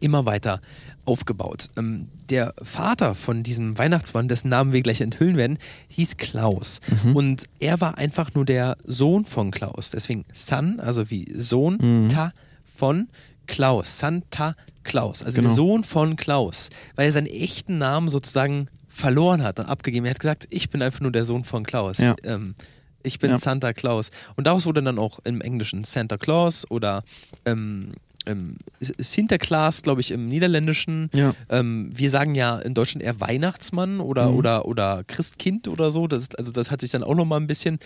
immer 0.00 0.26
weiter 0.26 0.60
aufgebaut. 1.04 1.68
Ähm, 1.76 2.08
der 2.28 2.52
Vater 2.62 3.14
von 3.14 3.42
diesem 3.42 3.78
Weihnachtsmann, 3.78 4.28
dessen 4.28 4.50
Namen 4.50 4.72
wir 4.74 4.82
gleich 4.82 5.00
enthüllen 5.00 5.36
werden, 5.36 5.58
hieß 5.88 6.18
Klaus. 6.18 6.80
Und 7.14 7.44
er 7.60 7.80
war 7.80 7.96
einfach 7.96 8.34
nur 8.34 8.44
der 8.44 8.76
Sohn 8.84 9.24
von 9.24 9.50
Klaus. 9.50 9.90
Deswegen 9.90 10.26
San, 10.32 10.78
also 10.80 11.08
wie 11.10 11.32
Sohn, 11.34 12.08
Ta 12.10 12.32
von 12.76 13.08
Klaus. 13.46 13.98
Santa 13.98 14.54
Klaus. 14.84 15.22
Also 15.22 15.36
Genau. 15.36 15.48
der 15.48 15.56
Sohn 15.56 15.84
von 15.84 16.16
Klaus. 16.16 16.68
Weil 16.96 17.06
er 17.06 17.12
seinen 17.12 17.26
echten 17.26 17.78
Namen 17.78 18.08
sozusagen 18.08 18.68
verloren 18.88 19.42
hat 19.42 19.58
und 19.60 19.66
abgegeben. 19.66 20.04
Er 20.06 20.10
hat 20.10 20.20
gesagt, 20.20 20.46
ich 20.50 20.68
bin 20.70 20.82
einfach 20.82 21.00
nur 21.00 21.12
der 21.12 21.24
Sohn 21.24 21.44
von 21.44 21.64
Klaus. 21.64 21.98
Ja. 21.98 22.14
Ähm, 22.24 22.54
ich 23.02 23.18
bin 23.18 23.30
Ja. 23.30 23.38
Santa 23.38 23.72
Claus. 23.72 24.10
Und 24.36 24.46
daraus 24.46 24.66
wurde 24.66 24.82
dann 24.82 24.98
auch 24.98 25.18
im 25.24 25.40
Englischen 25.40 25.84
Santa 25.84 26.16
Claus 26.18 26.68
oder 26.70 27.02
ähm, 27.44 27.92
ähm, 28.26 28.56
Sinterklaas, 28.80 29.82
glaube 29.82 30.00
ich, 30.00 30.10
im 30.10 30.26
Niederländischen. 30.26 31.08
Ja. 31.14 31.34
Ähm, 31.48 31.90
wir 31.94 32.10
sagen 32.10 32.34
ja 32.34 32.58
in 32.58 32.74
Deutschland 32.74 33.02
eher 33.02 33.20
Weihnachtsmann 33.20 34.00
oder, 34.00 34.30
Mhm. 34.30 34.36
oder, 34.36 34.64
oder 34.66 35.04
Christkind 35.04 35.68
oder 35.68 35.90
so. 35.90 36.06
Das, 36.06 36.34
also 36.34 36.50
das 36.52 36.70
hat 36.70 36.80
sich 36.80 36.90
dann 36.90 37.02
auch 37.02 37.14
nochmal 37.14 37.40
ein 37.40 37.46
bisschen, 37.46 37.78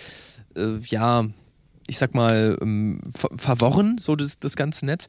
äh, 0.56 0.78
ja, 0.86 1.26
ich 1.86 1.98
sag 1.98 2.14
mal, 2.14 2.58
ähm, 2.60 3.00
ver 3.14 3.28
verworren, 3.36 3.98
so 4.00 4.16
das, 4.16 4.38
das 4.40 4.56
ganze 4.56 4.86
Netz. 4.86 5.06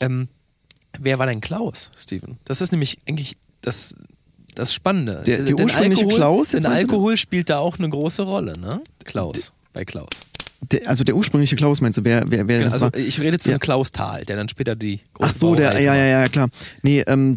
Ähm, 0.00 0.28
wer 0.98 1.18
war 1.18 1.26
denn 1.26 1.40
Klaus, 1.40 1.90
Steven? 1.96 2.38
Das 2.44 2.60
ist 2.60 2.72
nämlich 2.72 2.98
eigentlich 3.08 3.36
das, 3.62 3.94
das 4.56 4.74
Spannende. 4.74 5.22
Der- 5.26 5.42
der 5.42 5.54
ursprüngliche 5.54 6.02
Alkohol, 6.02 6.16
Klaus, 6.18 6.48
Denn 6.50 6.62
meinst 6.62 6.76
du? 6.76 6.80
Alkohol 6.80 7.16
spielt 7.16 7.48
da 7.50 7.58
auch 7.58 7.78
eine 7.78 7.88
große 7.88 8.22
Rolle, 8.22 8.54
ne? 8.58 8.80
Klaus, 9.04 9.52
bei 9.72 9.84
Klaus. 9.84 10.08
Der, 10.72 10.88
also 10.88 11.04
der 11.04 11.14
ursprüngliche 11.14 11.54
Klaus 11.54 11.80
meinst 11.80 11.98
du, 11.98 12.04
wer, 12.04 12.24
wer, 12.26 12.48
wer 12.48 12.58
Genau, 12.58 12.64
das 12.64 12.72
also 12.82 12.86
war? 12.86 12.96
ich 12.96 13.20
rede 13.20 13.32
jetzt 13.32 13.42
von 13.44 13.52
Ja. 13.52 13.58
Klaus 13.58 13.92
Thal, 13.92 14.24
der 14.24 14.36
dann 14.36 14.48
später 14.48 14.74
die 14.74 15.00
Ach 15.20 15.30
so, 15.30 15.54
der, 15.54 15.68
Brauerei 15.68 15.82
ja, 15.84 15.94
ja, 15.94 16.06
ja, 16.22 16.28
klar. 16.28 16.48
Nee, 16.82 17.04
ähm, 17.06 17.36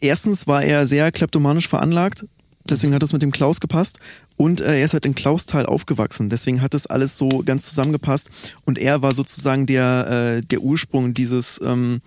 erstens 0.00 0.46
war 0.46 0.62
er 0.64 0.86
sehr 0.86 1.12
kleptomanisch 1.12 1.68
veranlagt, 1.68 2.24
deswegen 2.68 2.94
hat 2.94 3.02
es 3.02 3.12
mit 3.12 3.22
dem 3.22 3.30
Klaus 3.30 3.60
gepasst. 3.60 3.98
Und 4.38 4.60
äh, 4.60 4.78
er 4.78 4.84
ist 4.84 4.92
halt 4.94 5.06
in 5.06 5.14
Klausthal 5.14 5.64
aufgewachsen, 5.66 6.28
deswegen 6.28 6.60
hat 6.60 6.74
das 6.74 6.86
alles 6.86 7.16
so 7.16 7.28
ganz 7.44 7.66
zusammengepasst. 7.66 8.28
Und 8.64 8.78
er 8.78 9.00
war 9.00 9.14
sozusagen 9.14 9.66
der, 9.66 10.38
äh, 10.38 10.42
der 10.42 10.60
Ursprung 10.60 11.14
dieses, 11.14 11.60
ähm, 11.64 12.00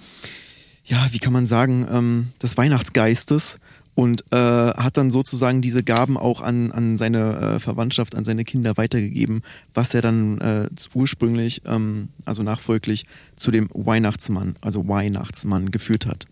ja, 0.85 1.07
wie 1.11 1.19
kann 1.19 1.33
man 1.33 1.47
sagen, 1.47 1.87
ähm, 1.91 2.27
des 2.41 2.57
Weihnachtsgeistes 2.57 3.59
und 3.99 4.23
äh, 4.31 4.37
hat 4.37 4.95
dann 4.95 5.11
sozusagen 5.11 5.61
diese 5.61 5.83
Gaben 5.83 6.15
auch 6.15 6.39
an, 6.39 6.71
an 6.71 6.97
seine 6.97 7.35
äh, 7.35 7.59
Verwandtschaft, 7.59 8.15
an 8.15 8.23
seine 8.23 8.45
Kinder 8.45 8.77
weitergegeben, 8.77 9.41
was 9.73 9.93
er 9.93 10.01
dann 10.01 10.37
äh, 10.39 10.69
ursprünglich, 10.93 11.63
ähm, 11.65 12.07
also 12.23 12.41
nachfolglich, 12.41 13.05
zu 13.35 13.51
dem 13.51 13.67
Weihnachtsmann, 13.73 14.55
also 14.61 14.87
Weihnachtsmann 14.87 15.69
geführt 15.69 16.05
hat. 16.05 16.27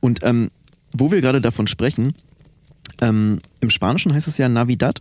Und 0.00 0.24
ähm, 0.24 0.50
wo 0.92 1.12
wir 1.12 1.20
gerade 1.20 1.40
davon 1.40 1.68
sprechen, 1.68 2.16
ähm, 3.00 3.38
im 3.60 3.70
Spanischen 3.70 4.12
heißt 4.12 4.26
es 4.26 4.38
ja 4.38 4.48
Navidad. 4.48 5.00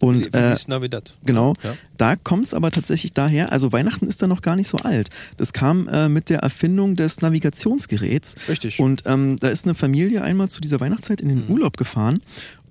Und 0.00 0.34
äh, 0.34 0.54
Navidad. 0.66 1.14
Genau. 1.24 1.52
Ja. 1.62 1.74
Da 1.98 2.16
kommt 2.16 2.46
es 2.46 2.54
aber 2.54 2.70
tatsächlich 2.70 3.12
daher, 3.12 3.52
also 3.52 3.70
Weihnachten 3.70 4.06
ist 4.08 4.22
da 4.22 4.26
noch 4.26 4.40
gar 4.40 4.56
nicht 4.56 4.68
so 4.68 4.78
alt. 4.78 5.10
Das 5.36 5.52
kam 5.52 5.88
äh, 5.88 6.08
mit 6.08 6.30
der 6.30 6.38
Erfindung 6.40 6.96
des 6.96 7.20
Navigationsgeräts. 7.20 8.34
Richtig. 8.48 8.80
Und 8.80 9.02
ähm, 9.06 9.36
da 9.38 9.48
ist 9.48 9.66
eine 9.66 9.74
Familie 9.74 10.22
einmal 10.22 10.48
zu 10.48 10.60
dieser 10.60 10.80
Weihnachtszeit 10.80 11.20
in 11.20 11.28
den 11.28 11.44
Mhm. 11.46 11.50
Urlaub 11.52 11.76
gefahren. 11.76 12.20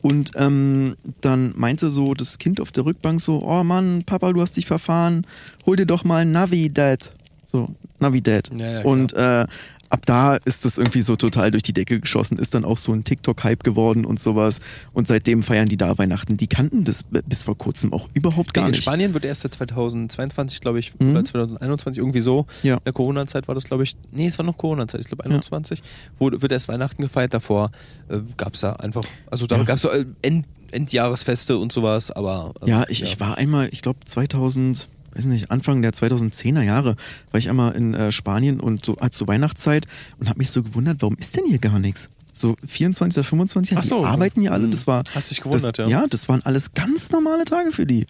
Und 0.01 0.31
ähm, 0.35 0.95
dann 1.21 1.53
meinte 1.55 1.89
so 1.89 2.13
das 2.13 2.37
Kind 2.37 2.61
auf 2.61 2.71
der 2.71 2.85
Rückbank 2.85 3.19
so, 3.21 3.43
oh 3.43 3.63
Mann, 3.63 4.01
Papa, 4.05 4.31
du 4.31 4.41
hast 4.41 4.55
dich 4.57 4.65
verfahren, 4.65 5.27
hol 5.65 5.75
dir 5.75 5.85
doch 5.85 6.03
mal 6.03 6.25
Navidad. 6.25 7.11
So, 7.45 7.69
Navidad. 7.99 8.49
Ja, 8.59 8.65
ja, 8.71 8.81
klar. 8.81 8.85
und 8.91 9.13
äh, 9.13 9.45
ab 9.89 10.05
da 10.05 10.35
ist 10.35 10.65
das 10.65 10.77
irgendwie 10.77 11.01
so 11.01 11.15
total 11.15 11.51
durch 11.51 11.63
die 11.63 11.73
Decke 11.73 11.99
geschossen, 11.99 12.37
ist 12.37 12.53
dann 12.53 12.65
auch 12.65 12.77
so 12.77 12.93
ein 12.93 13.03
TikTok-Hype 13.03 13.63
geworden 13.63 14.05
und 14.05 14.19
sowas. 14.19 14.59
Und 14.93 15.07
seitdem 15.07 15.43
feiern 15.43 15.67
die 15.67 15.77
da 15.77 15.97
Weihnachten. 15.97 16.37
Die 16.37 16.47
kannten 16.47 16.83
das 16.83 17.03
bis 17.03 17.43
vor 17.43 17.57
kurzem 17.57 17.91
auch 17.93 18.07
überhaupt 18.13 18.53
gar 18.53 18.65
in 18.65 18.71
nicht. 18.71 18.79
In 18.79 18.83
Spanien 18.83 19.13
wird 19.13 19.25
erst 19.25 19.41
seit 19.41 19.53
2022, 19.53 20.61
glaube 20.61 20.79
ich, 20.79 20.97
mhm. 20.99 21.11
oder 21.11 21.23
2021 21.23 21.99
irgendwie 21.99 22.21
so. 22.21 22.45
Ja. 22.63 22.75
In 22.75 22.83
der 22.85 22.93
Corona-Zeit 22.93 23.47
war 23.47 23.55
das, 23.55 23.65
glaube 23.65 23.83
ich, 23.83 23.95
nee, 24.11 24.27
es 24.27 24.37
war 24.37 24.45
noch 24.45 24.57
Corona-Zeit, 24.57 25.01
ich 25.01 25.07
glaube 25.07 25.25
21, 25.25 25.79
ja. 25.79 25.85
wo 26.19 26.31
wird 26.31 26.51
erst 26.51 26.67
Weihnachten 26.67 27.01
gefeiert. 27.01 27.33
Davor 27.33 27.71
äh, 28.09 28.19
gab 28.37 28.53
es 28.53 28.61
da 28.61 28.73
einfach, 28.73 29.03
also 29.29 29.47
da 29.47 29.57
ja. 29.57 29.63
gab 29.63 29.77
es 29.77 29.81
so 29.81 29.89
äh, 29.89 30.05
End 30.21 30.45
Endjahresfeste 30.71 31.57
und 31.57 31.71
sowas, 31.71 32.11
aber. 32.11 32.53
Ähm, 32.61 32.67
ja, 32.67 32.85
ich, 32.89 32.99
ja. 32.99 33.05
ich 33.07 33.19
war 33.19 33.39
einmal, 33.39 33.69
ich 33.71 33.81
glaube 33.81 33.99
2000 34.05 34.87
weiß 35.13 35.25
nicht, 35.25 35.51
Anfang 35.51 35.81
der 35.81 35.91
2010er 35.91 36.61
Jahre 36.61 36.95
war 37.31 37.39
ich 37.39 37.49
einmal 37.49 37.73
in 37.75 37.93
äh, 37.93 38.11
Spanien 38.11 38.59
und 38.59 38.85
so 38.85 38.97
äh, 38.99 39.09
zur 39.09 39.27
Weihnachtszeit 39.27 39.87
und 40.19 40.29
habe 40.29 40.39
mich 40.39 40.49
so 40.49 40.63
gewundert, 40.63 41.01
warum 41.01 41.15
ist 41.17 41.35
denn 41.35 41.45
hier 41.45 41.59
gar 41.59 41.79
nichts? 41.79 42.09
So 42.33 42.55
24. 42.65 43.25
25. 43.25 43.77
Ach 43.77 43.83
so, 43.83 43.99
die 43.99 44.05
arbeiten 44.05 44.41
ja 44.41 44.51
alle, 44.51 44.63
hm. 44.63 44.71
das 44.71 44.87
war 44.87 45.03
Hast 45.13 45.31
dich 45.31 45.41
gewundert, 45.41 45.77
das, 45.77 45.89
ja. 45.89 46.01
Ja, 46.01 46.07
das 46.07 46.29
waren 46.29 46.41
alles 46.43 46.73
ganz 46.73 47.11
normale 47.11 47.45
Tage 47.45 47.71
für 47.71 47.85
die. 47.85 48.07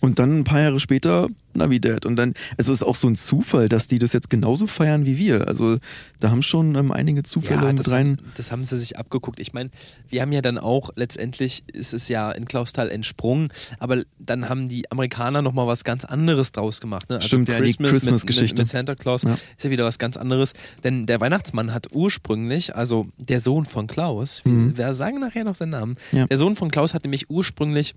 Und 0.00 0.18
dann 0.18 0.40
ein 0.40 0.44
paar 0.44 0.60
Jahre 0.60 0.80
später 0.80 1.28
Navidad. 1.58 2.06
Und 2.06 2.16
dann, 2.16 2.34
also 2.56 2.72
ist 2.72 2.82
auch 2.82 2.94
so 2.94 3.08
ein 3.08 3.16
Zufall, 3.16 3.68
dass 3.68 3.86
die 3.86 3.98
das 3.98 4.12
jetzt 4.12 4.30
genauso 4.30 4.66
feiern 4.66 5.04
wie 5.04 5.18
wir. 5.18 5.48
Also 5.48 5.78
da 6.20 6.30
haben 6.30 6.42
schon 6.42 6.74
ähm, 6.74 6.92
einige 6.92 7.22
Zufälle 7.22 7.66
ja, 7.66 7.72
mit 7.72 7.90
rein. 7.90 8.18
Das 8.36 8.50
haben 8.50 8.64
sie 8.64 8.78
sich 8.78 8.98
abgeguckt. 8.98 9.40
Ich 9.40 9.52
meine, 9.52 9.70
wir 10.08 10.22
haben 10.22 10.32
ja 10.32 10.40
dann 10.40 10.56
auch, 10.56 10.90
letztendlich 10.96 11.64
ist 11.72 11.92
es 11.92 12.08
ja 12.08 12.30
in 12.30 12.46
Klausthal 12.46 12.88
entsprungen, 12.90 13.50
aber 13.78 14.02
dann 14.18 14.48
haben 14.48 14.68
die 14.68 14.90
Amerikaner 14.90 15.42
nochmal 15.42 15.66
was 15.66 15.84
ganz 15.84 16.04
anderes 16.04 16.52
draus 16.52 16.80
gemacht. 16.80 17.10
Ne? 17.10 17.16
Also 17.16 17.28
Stimmt, 17.28 17.48
Christmas, 17.48 17.90
Christmas 17.90 18.24
mit, 18.24 18.40
mit, 18.40 18.58
mit, 18.58 18.68
Santa 18.68 18.94
Claus 18.94 19.22
ja. 19.22 19.34
ist 19.56 19.64
ja 19.64 19.70
wieder 19.70 19.84
was 19.84 19.98
ganz 19.98 20.16
anderes. 20.16 20.52
Denn 20.84 21.06
der 21.06 21.20
Weihnachtsmann 21.20 21.74
hat 21.74 21.88
ursprünglich, 21.92 22.74
also 22.74 23.06
der 23.18 23.40
Sohn 23.40 23.64
von 23.64 23.86
Klaus, 23.86 24.42
mhm. 24.44 24.76
wir 24.78 24.94
sagen 24.94 25.20
nachher 25.20 25.44
noch 25.44 25.54
seinen 25.54 25.70
Namen, 25.70 25.96
ja. 26.12 26.26
der 26.26 26.36
Sohn 26.36 26.54
von 26.54 26.70
Klaus 26.70 26.94
hat 26.94 27.04
nämlich 27.04 27.28
ursprünglich 27.28 27.94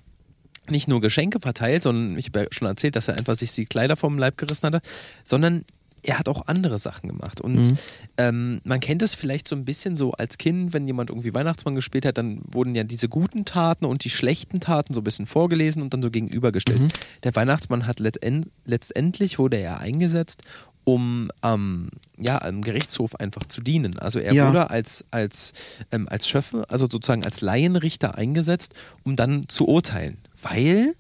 nicht 0.72 0.88
nur 0.88 1.02
Geschenke 1.02 1.40
verteilt, 1.40 1.84
sondern 1.84 2.18
ich 2.18 2.28
habe 2.28 2.42
ja 2.42 2.46
schon 2.52 2.68
erzählt, 2.68 2.96
dass 2.96 3.08
er 3.08 3.18
einfach 3.18 3.36
sich 3.36 3.52
die 3.54 3.66
Kleider 3.66 3.96
vom 3.96 4.18
Leib 4.18 4.38
gerissen 4.38 4.68
hatte, 4.68 4.82
sondern 5.24 5.66
er 6.04 6.20
hat 6.20 6.30
auch 6.30 6.48
andere 6.48 6.80
Sachen 6.80 7.10
gemacht. 7.10 7.42
Und 7.42 7.56
mhm. 7.56 7.78
ähm, 8.18 8.62
man 8.64 8.80
kennt 8.80 9.04
es 9.04 9.16
vielleicht 9.16 9.48
so 9.48 9.56
ein 9.56 9.66
bisschen 9.66 9.96
so 9.96 10.12
als 10.14 10.38
Kind, 10.38 10.74
wenn 10.74 10.88
jemand 10.88 11.10
irgendwie 11.10 11.34
Weihnachtsmann 11.34 11.76
gespielt 11.76 12.06
hat, 12.06 12.18
dann 12.18 12.42
wurden 12.52 12.76
ja 12.76 12.84
diese 12.84 13.08
guten 13.08 13.46
Taten 13.46 13.86
und 13.86 14.04
die 14.04 14.10
schlechten 14.10 14.60
Taten 14.60 14.94
so 14.94 15.02
ein 15.02 15.04
bisschen 15.04 15.26
vorgelesen 15.26 15.82
und 15.84 15.94
dann 15.94 16.02
so 16.02 16.10
gegenübergestellt. 16.10 16.82
Mhm. 16.82 16.90
Der 17.24 17.36
Weihnachtsmann 17.36 17.86
hat 17.88 18.00
letztendlich 18.00 19.38
wurde 19.38 19.58
er 19.58 19.80
eingesetzt, 19.80 20.42
um 20.84 21.30
ähm, 21.44 21.90
ja, 22.18 22.42
am 22.42 22.62
Gerichtshof 22.62 23.16
einfach 23.16 23.46
zu 23.46 23.62
dienen. 23.62 24.00
Also 24.00 24.20
er 24.20 24.34
ja. 24.34 24.48
wurde 24.48 24.72
als, 24.72 25.06
als, 25.12 25.54
ähm, 25.92 26.08
als 26.10 26.28
Schöffe, 26.28 26.66
also 26.70 26.88
sozusagen 26.90 27.24
als 27.24 27.42
Laienrichter 27.42 28.16
eingesetzt, 28.16 28.74
um 29.04 29.16
dann 29.16 29.48
zu 29.48 29.68
urteilen. 29.68 30.18
Weil 30.42 30.96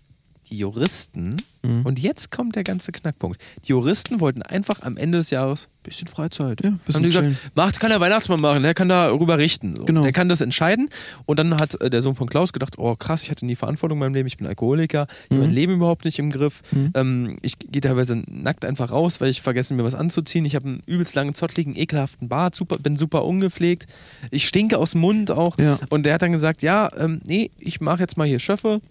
die 0.51 0.57
Juristen, 0.57 1.37
mhm. 1.63 1.85
und 1.85 1.97
jetzt 1.97 2.29
kommt 2.29 2.57
der 2.57 2.63
ganze 2.63 2.91
Knackpunkt, 2.91 3.41
die 3.63 3.69
Juristen 3.69 4.19
wollten 4.19 4.41
einfach 4.41 4.81
am 4.81 4.97
Ende 4.97 5.17
des 5.17 5.29
Jahres 5.29 5.67
ein 5.67 5.83
bisschen 5.83 6.07
Freizeit. 6.09 6.61
Ja, 6.61 6.71
bisschen 6.71 6.95
haben 6.95 7.03
die 7.03 7.09
gesagt, 7.09 7.55
macht, 7.55 7.79
kann 7.79 7.89
der 7.89 8.01
Weihnachtsmann 8.01 8.41
machen, 8.41 8.61
der 8.61 8.73
kann 8.73 8.89
darüber 8.89 9.37
richten. 9.37 9.77
So. 9.77 9.85
Genau. 9.85 10.03
Der 10.03 10.11
kann 10.11 10.27
das 10.27 10.41
entscheiden. 10.41 10.89
Und 11.25 11.39
dann 11.39 11.55
hat 11.55 11.79
äh, 11.81 11.89
der 11.89 12.01
Sohn 12.01 12.15
von 12.15 12.27
Klaus 12.27 12.51
gedacht, 12.51 12.77
oh 12.77 12.95
krass, 12.95 13.23
ich 13.23 13.31
hatte 13.31 13.45
nie 13.45 13.55
Verantwortung 13.55 13.95
in 13.95 13.99
meinem 14.01 14.13
Leben, 14.13 14.27
ich 14.27 14.37
bin 14.37 14.45
Alkoholiker, 14.45 15.07
ich 15.23 15.29
mhm. 15.31 15.35
habe 15.35 15.45
mein 15.45 15.55
Leben 15.55 15.75
überhaupt 15.75 16.03
nicht 16.03 16.19
im 16.19 16.31
Griff. 16.31 16.61
Mhm. 16.71 16.91
Ähm, 16.95 17.37
ich 17.41 17.57
gehe 17.57 17.81
teilweise 17.81 18.21
nackt 18.27 18.65
einfach 18.65 18.91
raus, 18.91 19.21
weil 19.21 19.29
ich 19.29 19.41
vergesse 19.41 19.73
mir 19.73 19.85
was 19.85 19.95
anzuziehen. 19.95 20.43
Ich 20.43 20.55
habe 20.55 20.67
einen 20.67 20.83
übelst 20.85 21.15
langen, 21.15 21.33
zottligen, 21.33 21.77
ekelhaften 21.77 22.27
Bart, 22.27 22.55
super, 22.55 22.77
bin 22.77 22.97
super 22.97 23.23
ungepflegt. 23.23 23.87
Ich 24.31 24.47
stinke 24.49 24.77
aus 24.77 24.91
dem 24.91 25.01
Mund 25.01 25.31
auch. 25.31 25.57
Ja. 25.57 25.79
Und 25.89 26.05
der 26.05 26.15
hat 26.15 26.21
dann 26.21 26.33
gesagt, 26.33 26.61
ja, 26.61 26.89
ähm, 26.97 27.21
nee, 27.25 27.51
ich 27.57 27.79
mache 27.79 28.01
jetzt 28.01 28.17
mal 28.17 28.27
hier 28.27 28.39
Schöffe 28.39 28.81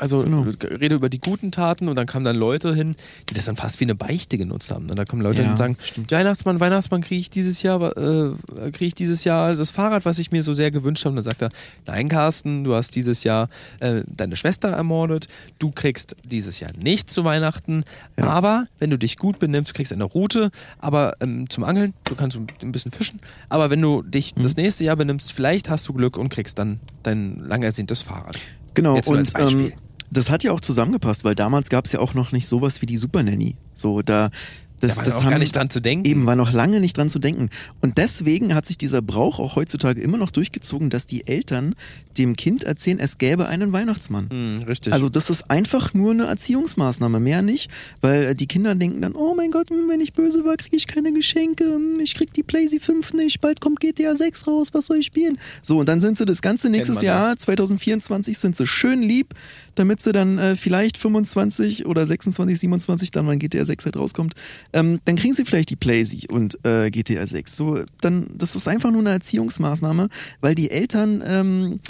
also 0.00 0.22
genau. 0.22 0.46
rede 0.62 0.94
über 0.94 1.08
die 1.08 1.20
guten 1.20 1.52
Taten 1.52 1.88
und 1.88 1.96
dann 1.96 2.06
kamen 2.06 2.24
dann 2.24 2.36
Leute 2.36 2.74
hin, 2.74 2.96
die 3.28 3.34
das 3.34 3.44
dann 3.44 3.56
fast 3.56 3.80
wie 3.80 3.84
eine 3.84 3.94
Beichte 3.94 4.38
genutzt 4.38 4.72
haben. 4.72 4.88
Und 4.88 4.98
dann 4.98 5.06
kommen 5.06 5.22
Leute 5.22 5.38
ja, 5.38 5.42
hin 5.42 5.50
und 5.52 5.56
sagen, 5.56 5.76
stimmt. 5.82 6.10
Weihnachtsmann, 6.10 6.60
Weihnachtsmann, 6.60 7.02
kriege 7.02 7.20
ich 7.20 7.30
dieses 7.30 7.62
Jahr, 7.62 7.96
äh, 7.96 8.32
kriege 8.72 8.86
ich 8.86 8.94
dieses 8.94 9.24
Jahr 9.24 9.54
das 9.54 9.70
Fahrrad, 9.70 10.04
was 10.04 10.18
ich 10.18 10.30
mir 10.30 10.42
so 10.42 10.54
sehr 10.54 10.70
gewünscht 10.70 11.04
habe. 11.04 11.10
Und 11.10 11.16
dann 11.16 11.24
sagt 11.24 11.42
er, 11.42 11.50
nein, 11.86 12.08
Carsten, 12.08 12.64
du 12.64 12.74
hast 12.74 12.96
dieses 12.96 13.24
Jahr 13.24 13.48
äh, 13.80 14.02
deine 14.06 14.36
Schwester 14.36 14.70
ermordet, 14.70 15.28
du 15.58 15.70
kriegst 15.70 16.16
dieses 16.24 16.60
Jahr 16.60 16.70
nicht 16.82 17.10
zu 17.10 17.24
Weihnachten, 17.24 17.84
ja. 18.18 18.24
aber 18.24 18.66
wenn 18.78 18.90
du 18.90 18.98
dich 18.98 19.16
gut 19.16 19.38
benimmst, 19.38 19.70
du 19.70 19.74
kriegst 19.74 19.92
eine 19.92 20.04
Route, 20.04 20.50
aber 20.78 21.14
ähm, 21.20 21.48
zum 21.50 21.64
Angeln, 21.64 21.94
du 22.04 22.14
kannst 22.14 22.36
ein 22.36 22.72
bisschen 22.72 22.92
fischen, 22.92 23.20
aber 23.48 23.70
wenn 23.70 23.80
du 23.80 24.02
dich 24.02 24.34
mhm. 24.34 24.42
das 24.42 24.56
nächste 24.56 24.84
Jahr 24.84 24.96
benimmst, 24.96 25.32
vielleicht 25.32 25.68
hast 25.68 25.86
du 25.88 25.92
Glück 25.92 26.16
und 26.16 26.28
kriegst 26.30 26.58
dann 26.58 26.80
dein 27.02 27.36
lang 27.46 27.62
ersehntes 27.62 28.02
Fahrrad. 28.02 28.38
Genau, 28.74 28.96
Jetzt 28.96 29.08
und 29.08 29.32
ähm, 29.36 29.72
das 30.10 30.30
hat 30.30 30.42
ja 30.42 30.52
auch 30.52 30.60
zusammengepasst, 30.60 31.24
weil 31.24 31.34
damals 31.34 31.68
gab 31.68 31.86
es 31.86 31.92
ja 31.92 32.00
auch 32.00 32.14
noch 32.14 32.32
nicht 32.32 32.46
sowas 32.46 32.82
wie 32.82 32.86
die 32.86 32.96
Super 32.96 33.22
Nanny. 33.22 33.56
So, 33.74 34.02
da 34.02 34.30
das, 34.80 34.92
da 34.92 34.96
war 34.96 35.04
das 35.04 35.14
auch 35.14 35.24
haben, 35.24 35.30
gar 35.30 35.38
nicht 35.38 35.54
dran 35.54 35.70
zu 35.70 35.80
denken. 35.80 36.06
Eben, 36.06 36.26
war 36.26 36.36
noch 36.36 36.52
lange 36.52 36.80
nicht 36.80 36.96
dran 36.96 37.10
zu 37.10 37.18
denken. 37.18 37.50
Und 37.80 37.98
deswegen 37.98 38.54
hat 38.54 38.66
sich 38.66 38.78
dieser 38.78 39.02
Brauch 39.02 39.38
auch 39.38 39.56
heutzutage 39.56 40.00
immer 40.00 40.18
noch 40.18 40.30
durchgezogen, 40.30 40.90
dass 40.90 41.06
die 41.06 41.26
Eltern 41.26 41.74
dem 42.18 42.36
Kind 42.36 42.64
erzählen, 42.64 42.98
es 42.98 43.18
gäbe 43.18 43.46
einen 43.46 43.72
Weihnachtsmann. 43.72 44.28
Mm, 44.28 44.62
richtig. 44.64 44.92
Also 44.92 45.08
das 45.08 45.30
ist 45.30 45.50
einfach 45.50 45.94
nur 45.94 46.12
eine 46.12 46.24
Erziehungsmaßnahme, 46.24 47.20
mehr 47.20 47.42
nicht, 47.42 47.70
weil 48.00 48.34
die 48.34 48.46
Kinder 48.46 48.74
denken 48.74 49.00
dann, 49.00 49.12
oh 49.14 49.34
mein 49.34 49.50
Gott, 49.50 49.70
wenn 49.70 50.00
ich 50.00 50.12
böse 50.12 50.44
war, 50.44 50.56
kriege 50.56 50.76
ich 50.76 50.86
keine 50.86 51.12
Geschenke, 51.12 51.78
ich 52.02 52.14
krieg 52.14 52.32
die 52.32 52.42
PlayStation 52.42 53.02
5 53.02 53.14
nicht, 53.14 53.40
bald 53.40 53.60
kommt 53.60 53.80
GTA 53.80 54.16
6 54.16 54.46
raus, 54.46 54.68
was 54.72 54.86
soll 54.86 54.98
ich 54.98 55.06
spielen? 55.06 55.38
So, 55.62 55.78
und 55.78 55.88
dann 55.88 56.00
sind 56.00 56.18
sie 56.18 56.24
das 56.24 56.42
ganze 56.42 56.68
nächstes 56.68 57.02
Jahr, 57.02 57.36
2024, 57.36 58.38
sind 58.38 58.56
sie 58.56 58.66
schön 58.66 59.02
lieb, 59.02 59.34
damit 59.74 60.00
sie 60.00 60.12
dann 60.12 60.38
äh, 60.38 60.56
vielleicht 60.56 60.98
25 60.98 61.86
oder 61.86 62.06
26, 62.06 62.58
27, 62.58 63.10
dann, 63.10 63.28
wenn 63.28 63.38
GTA 63.38 63.64
6 63.64 63.84
halt 63.86 63.96
rauskommt, 63.96 64.34
ähm, 64.72 65.00
dann 65.04 65.16
kriegen 65.16 65.34
sie 65.34 65.44
vielleicht 65.44 65.70
die 65.70 65.76
Playsy 65.76 66.26
und 66.30 66.58
äh, 66.64 66.90
GTA 66.90 67.26
6. 67.26 67.56
So, 67.56 67.80
dann, 68.00 68.26
das 68.34 68.56
ist 68.56 68.68
einfach 68.68 68.90
nur 68.90 69.00
eine 69.00 69.10
Erziehungsmaßnahme, 69.10 70.08
weil 70.40 70.54
die 70.54 70.70
Eltern 70.70 71.22
ähm, 71.26 71.80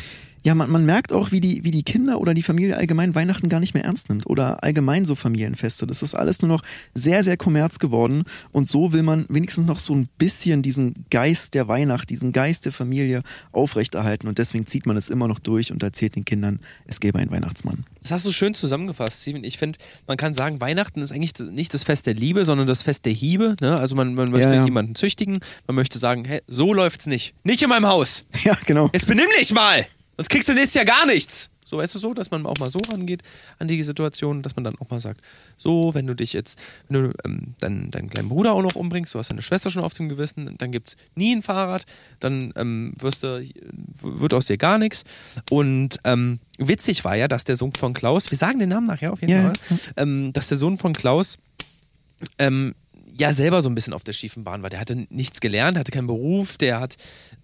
ja, 0.43 0.55
man, 0.55 0.71
man 0.71 0.87
merkt 0.87 1.13
auch, 1.13 1.33
wie 1.33 1.41
die, 1.41 1.65
wie 1.65 1.71
die 1.71 1.83
Kinder 1.83 2.21
oder 2.21 2.35
die 2.35 2.43
Familie 2.43 2.77
allgemein 2.77 3.15
Weihnachten 3.15 3.49
gar 3.49 3.61
nicht 3.61 3.75
mehr 3.75 3.85
ernst 3.85 4.09
nimmt 4.09 4.27
oder 4.27 4.63
allgemein 4.65 5.05
so 5.05 5.15
Familienfeste. 5.15 5.87
Das 5.87 6.03
ist 6.03 6.15
alles 6.15 6.41
nur 6.43 6.49
noch 6.49 6.63
sehr, 6.95 7.25
sehr 7.25 7.37
kommerz 7.37 7.79
geworden 7.79 8.25
und 8.53 8.69
so 8.69 8.93
will 8.93 9.03
man 9.03 9.27
wenigstens 9.29 9.67
noch 9.67 9.79
so 9.79 9.95
ein 9.95 10.09
bisschen 10.19 10.63
diesen 10.63 11.07
Geist 11.11 11.55
der 11.55 11.69
Weihnacht, 11.69 12.11
diesen 12.11 12.33
Geist 12.33 12.65
der 12.65 12.73
Familie 12.73 13.23
aufrechterhalten 13.53 14.29
und 14.29 14.39
deswegen 14.39 14.67
zieht 14.67 14.87
man 14.87 14.97
es 14.97 15.09
immer 15.09 15.29
noch 15.29 15.39
durch 15.39 15.73
und 15.73 15.83
erzählt 15.83 16.17
den 16.17 16.25
Kindern, 16.25 16.61
es 16.87 17.01
gäbe 17.01 17.19
einen 17.19 17.31
Weihnachtsmann. 17.31 17.85
Das 18.03 18.13
hast 18.13 18.27
du 18.27 18.33
schön 18.33 18.55
zusammengefasst, 18.55 19.23
Steven. 19.23 19.45
Ich 19.45 19.59
finde, 19.59 19.79
man 20.07 20.17
kann 20.17 20.33
sagen, 20.33 20.61
Weihnachten 20.61 21.03
ist 21.03 21.13
eigentlich 21.13 21.39
nicht 21.39 21.75
das 21.75 21.85
Fest 21.85 22.07
der 22.07 22.15
Liebe, 22.15 22.45
sondern 22.45 22.67
das 22.67 22.83
Fest 22.83 23.05
der 23.05 23.13
Hiebe. 23.13 23.57
Ne? 23.61 23.77
Also 23.77 23.95
man, 23.95 24.15
man 24.15 24.31
möchte 24.31 24.49
ja, 24.49 24.55
ja. 24.55 24.65
jemanden 24.65 24.95
züchtigen, 24.95 25.39
man 25.67 25.77
möchte 25.77 25.99
sagen, 25.99 26.25
hey, 26.25 26.41
so 26.47 26.73
läuft's 26.73 27.07
nicht. 27.07 27.35
Nicht 27.45 27.63
in 27.63 27.69
meinem 27.69 27.87
Haus. 27.87 28.25
Ja, 28.43 28.57
genau. 28.65 28.89
Jetzt 28.95 29.07
benimm 29.07 29.27
dich 29.39 29.53
mal! 29.53 29.87
Sonst 30.21 30.29
kriegst 30.29 30.51
du 30.51 30.53
nächstes 30.53 30.75
Jahr 30.75 30.85
gar 30.85 31.07
nichts. 31.07 31.49
So, 31.65 31.79
weißt 31.79 31.95
du 31.95 31.99
so, 31.99 32.13
dass 32.13 32.31
man 32.31 32.45
auch 32.45 32.59
mal 32.59 32.69
so 32.69 32.79
rangeht 32.93 33.23
an 33.59 33.69
die 33.69 33.83
Situation, 33.83 34.43
dass 34.43 34.55
man 34.55 34.65
dann 34.65 34.75
auch 34.79 34.91
mal 34.91 35.01
sagt, 35.01 35.23
so, 35.57 35.95
wenn 35.95 36.07
du 36.07 36.15
dich 36.15 36.35
jetzt, 36.35 36.61
wenn 36.89 37.05
du 37.05 37.13
ähm, 37.25 37.55
dann 37.61 37.91
deinen 37.91 38.11
kleinen 38.11 38.29
Bruder 38.29 38.53
auch 38.53 38.61
noch 38.61 38.75
umbringst, 38.75 39.15
du 39.15 39.19
hast 39.19 39.31
deine 39.31 39.41
Schwester 39.41 39.71
schon 39.71 39.83
auf 39.83 39.95
dem 39.95 40.11
Gewissen, 40.11 40.57
dann 40.59 40.73
gibt 40.73 40.89
es 40.89 40.97
nie 41.15 41.35
ein 41.35 41.41
Fahrrad, 41.41 41.87
dann 42.19 42.53
ähm, 42.57 42.93
wirst 42.99 43.23
du, 43.23 43.43
wird 44.03 44.35
aus 44.35 44.45
dir 44.45 44.59
gar 44.59 44.77
nichts. 44.77 45.05
Und 45.49 45.97
ähm, 46.05 46.41
witzig 46.59 47.03
war 47.07 47.17
ja, 47.17 47.27
dass 47.27 47.45
der 47.45 47.57
Sohn 47.57 47.73
von 47.73 47.95
Klaus, 47.95 48.31
wir 48.31 48.37
sagen 48.37 48.59
den 48.59 48.69
Namen 48.69 48.89
nachher 48.89 49.15
auf 49.15 49.23
jeden 49.23 49.33
yeah. 49.33 49.55
Fall, 49.65 49.79
ähm, 49.97 50.35
dass 50.35 50.49
der 50.49 50.59
Sohn 50.59 50.77
von 50.77 50.93
Klaus 50.93 51.39
ähm, 52.39 52.75
ja 53.17 53.33
selber 53.33 53.63
so 53.63 53.69
ein 53.69 53.75
bisschen 53.75 53.93
auf 53.93 54.05
der 54.05 54.13
schiefen 54.13 54.45
Bahn 54.45 54.63
war. 54.63 54.71
Der 54.71 54.81
hatte 54.81 55.07
nichts 55.11 55.41
gelernt, 55.41 55.79
hatte 55.79 55.93
keinen 55.93 56.07
Beruf, 56.07 56.57
der 56.57 56.81
hat 56.81 56.97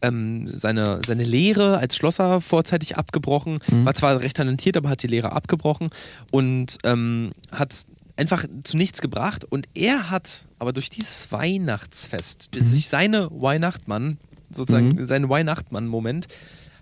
ähm, 0.03 0.49
seine, 0.53 1.01
seine 1.07 1.25
Lehre 1.25 1.79
als 1.79 1.97
Schlosser 1.97 2.41
vorzeitig 2.41 2.97
abgebrochen, 2.97 3.61
mhm. 3.69 3.85
war 3.85 3.95
zwar 3.95 4.21
recht 4.21 4.37
talentiert, 4.37 4.77
aber 4.77 4.89
hat 4.89 5.03
die 5.03 5.09
Lehre 5.09 5.33
abgebrochen 5.33 5.91
und 6.31 6.79
ähm, 6.85 7.33
hat 7.53 7.75
einfach 8.17 8.45
zu 8.65 8.77
nichts 8.77 9.01
gebracht. 9.01 9.45
Und 9.45 9.69
er 9.75 10.11
hat 10.11 10.47
aber 10.59 10.73
durch 10.73 10.91
dieses 10.91 11.31
Weihnachtsfest, 11.33 12.51
mhm. 12.55 12.63
sich 12.63 12.89
seine 12.89 13.29
Weihnachtmann, 13.31 14.19
sozusagen 14.51 14.89
mhm. 14.89 15.07
seinen 15.07 15.29
Weihnachtmann-Moment, 15.29 16.29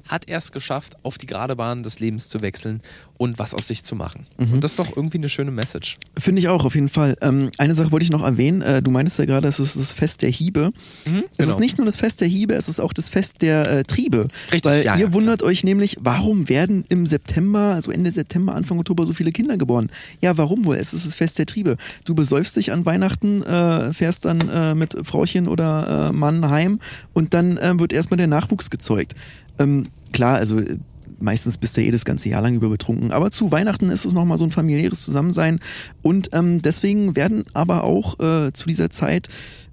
hat 0.08 0.28
er 0.28 0.38
es 0.38 0.52
geschafft, 0.52 0.96
auf 1.02 1.18
die 1.18 1.26
gerade 1.26 1.56
Bahn 1.56 1.82
des 1.82 2.00
Lebens 2.00 2.28
zu 2.28 2.40
wechseln 2.40 2.82
und 3.16 3.38
was 3.38 3.54
aus 3.54 3.68
sich 3.68 3.82
zu 3.82 3.94
machen. 3.94 4.26
Mhm. 4.38 4.54
Und 4.54 4.64
das 4.64 4.73
ist 4.73 4.78
doch 4.78 4.96
irgendwie 4.96 5.18
eine 5.18 5.28
schöne 5.28 5.50
Message. 5.50 5.96
Finde 6.18 6.40
ich 6.40 6.49
auch, 6.49 6.64
auf 6.64 6.75
jeden 6.75 6.88
Fall. 6.88 7.16
Ähm, 7.20 7.50
eine 7.58 7.75
Sache 7.75 7.92
wollte 7.92 8.04
ich 8.04 8.11
noch 8.11 8.25
erwähnen. 8.25 8.61
Äh, 8.61 8.82
du 8.82 8.90
meintest 8.90 9.18
ja 9.18 9.25
gerade, 9.25 9.46
es 9.49 9.61
ist 9.61 9.76
das 9.76 9.92
Fest 9.92 10.23
der 10.23 10.30
Hiebe. 10.30 10.73
Mhm, 11.06 11.12
genau. 11.12 11.23
Es 11.37 11.38
ist 11.38 11.46
genau. 11.46 11.61
nicht 11.61 11.78
nur 11.78 11.87
das 11.87 11.96
Fest 11.96 12.20
der 12.20 12.28
Hiebe, 12.28 12.54
es 12.54 12.68
ist 12.68 12.80
auch 12.80 12.92
das 12.92 13.08
Fest 13.08 13.42
der 13.42 13.70
äh, 13.70 13.82
Triebe. 13.84 14.28
Richtig. 14.52 14.64
Weil 14.64 14.84
ja, 14.84 14.96
ihr 14.96 15.06
ja, 15.06 15.12
wundert 15.12 15.40
klar. 15.40 15.50
euch 15.50 15.64
nämlich, 15.64 15.96
warum 16.00 16.49
werden 16.49 16.84
im 16.88 17.06
September, 17.06 17.73
also 17.75 17.90
Ende 17.90 18.11
September, 18.11 18.54
Anfang 18.54 18.78
Oktober 18.78 19.06
so 19.06 19.12
viele 19.12 19.32
Kinder 19.32 19.56
geboren? 19.56 19.90
Ja, 20.20 20.37
warum 20.37 20.64
wohl? 20.64 20.76
Es 20.76 20.92
ist 20.92 21.06
das 21.06 21.14
Fest 21.14 21.38
der 21.38 21.46
Triebe. 21.46 21.76
Du 22.04 22.14
besäufst 22.14 22.56
dich 22.56 22.73
an 22.73 22.84
Weihnachten, 22.84 23.42
äh, 23.42 23.92
fährst 23.92 24.25
dann 24.25 24.49
äh, 24.49 24.75
mit 24.75 24.96
Frauchen 25.04 25.49
oder 25.49 26.08
äh, 26.11 26.12
Mann 26.12 26.49
heim 26.49 26.80
und 27.12 27.34
dann 27.34 27.56
äh, 27.58 27.78
wird 27.78 27.92
erstmal 27.92 28.18
der 28.18 28.26
Nachwuchs 28.26 28.70
gezeugt. 28.70 29.14
Ähm, 29.58 29.84
klar, 30.12 30.37
also 30.37 30.61
meistens 31.20 31.58
bist 31.58 31.76
du 31.76 31.82
eh 31.82 31.90
das 31.90 32.04
ganze 32.04 32.28
Jahr 32.28 32.42
lang 32.42 32.54
über 32.54 32.68
betrunken. 32.68 33.11
Aber 33.11 33.30
zu 33.30 33.50
Weihnachten 33.50 33.90
ist 33.90 34.04
es 34.04 34.12
nochmal 34.12 34.38
so 34.38 34.44
ein 34.44 34.50
familiäres 34.50 35.00
Zusammensein. 35.02 35.61
Und 36.02 36.30
ähm, 36.32 36.62
deswegen 36.62 37.16
werden 37.16 37.44
aber 37.54 37.84
auch 37.84 38.18
äh, 38.20 38.52
zu 38.52 38.66
dieser 38.66 38.90
Zeit 38.90 39.28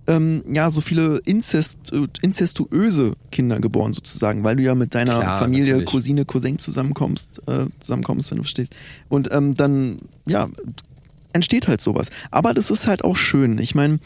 ähm, 0.08 0.44
ja 0.52 0.72
so 0.72 0.82
viele 0.82 1.18
Inzest, 1.26 1.92
inzestuöse 2.22 3.14
Kinder 3.32 3.60
geboren 3.60 3.94
sozusagen, 3.94 4.44
weil 4.44 4.56
du 4.56 4.64
ja 4.64 4.74
mit 4.74 4.96
deiner 4.96 5.20
Klar, 5.20 5.40
Familie, 5.40 5.74
natürlich. 5.74 5.90
Cousine, 5.90 6.26
Cousin 6.26 6.58
zusammenkommst, 6.58 7.42
äh, 7.48 7.68
zusammenkommst, 7.80 8.32
wenn 8.32 8.38
du 8.38 8.44
verstehst. 8.44 8.76
Und 9.10 9.32
ähm, 9.32 9.54
dann, 9.54 9.98
ja, 10.26 10.50
entsteht 11.34 11.68
halt 11.68 11.82
sowas. 11.82 12.10
Aber 12.32 12.54
das 12.54 12.72
ist 12.72 12.88
halt 12.88 13.04
auch 13.04 13.16
schön. 13.16 13.58
Ich 13.60 13.76
meine, 13.76 14.00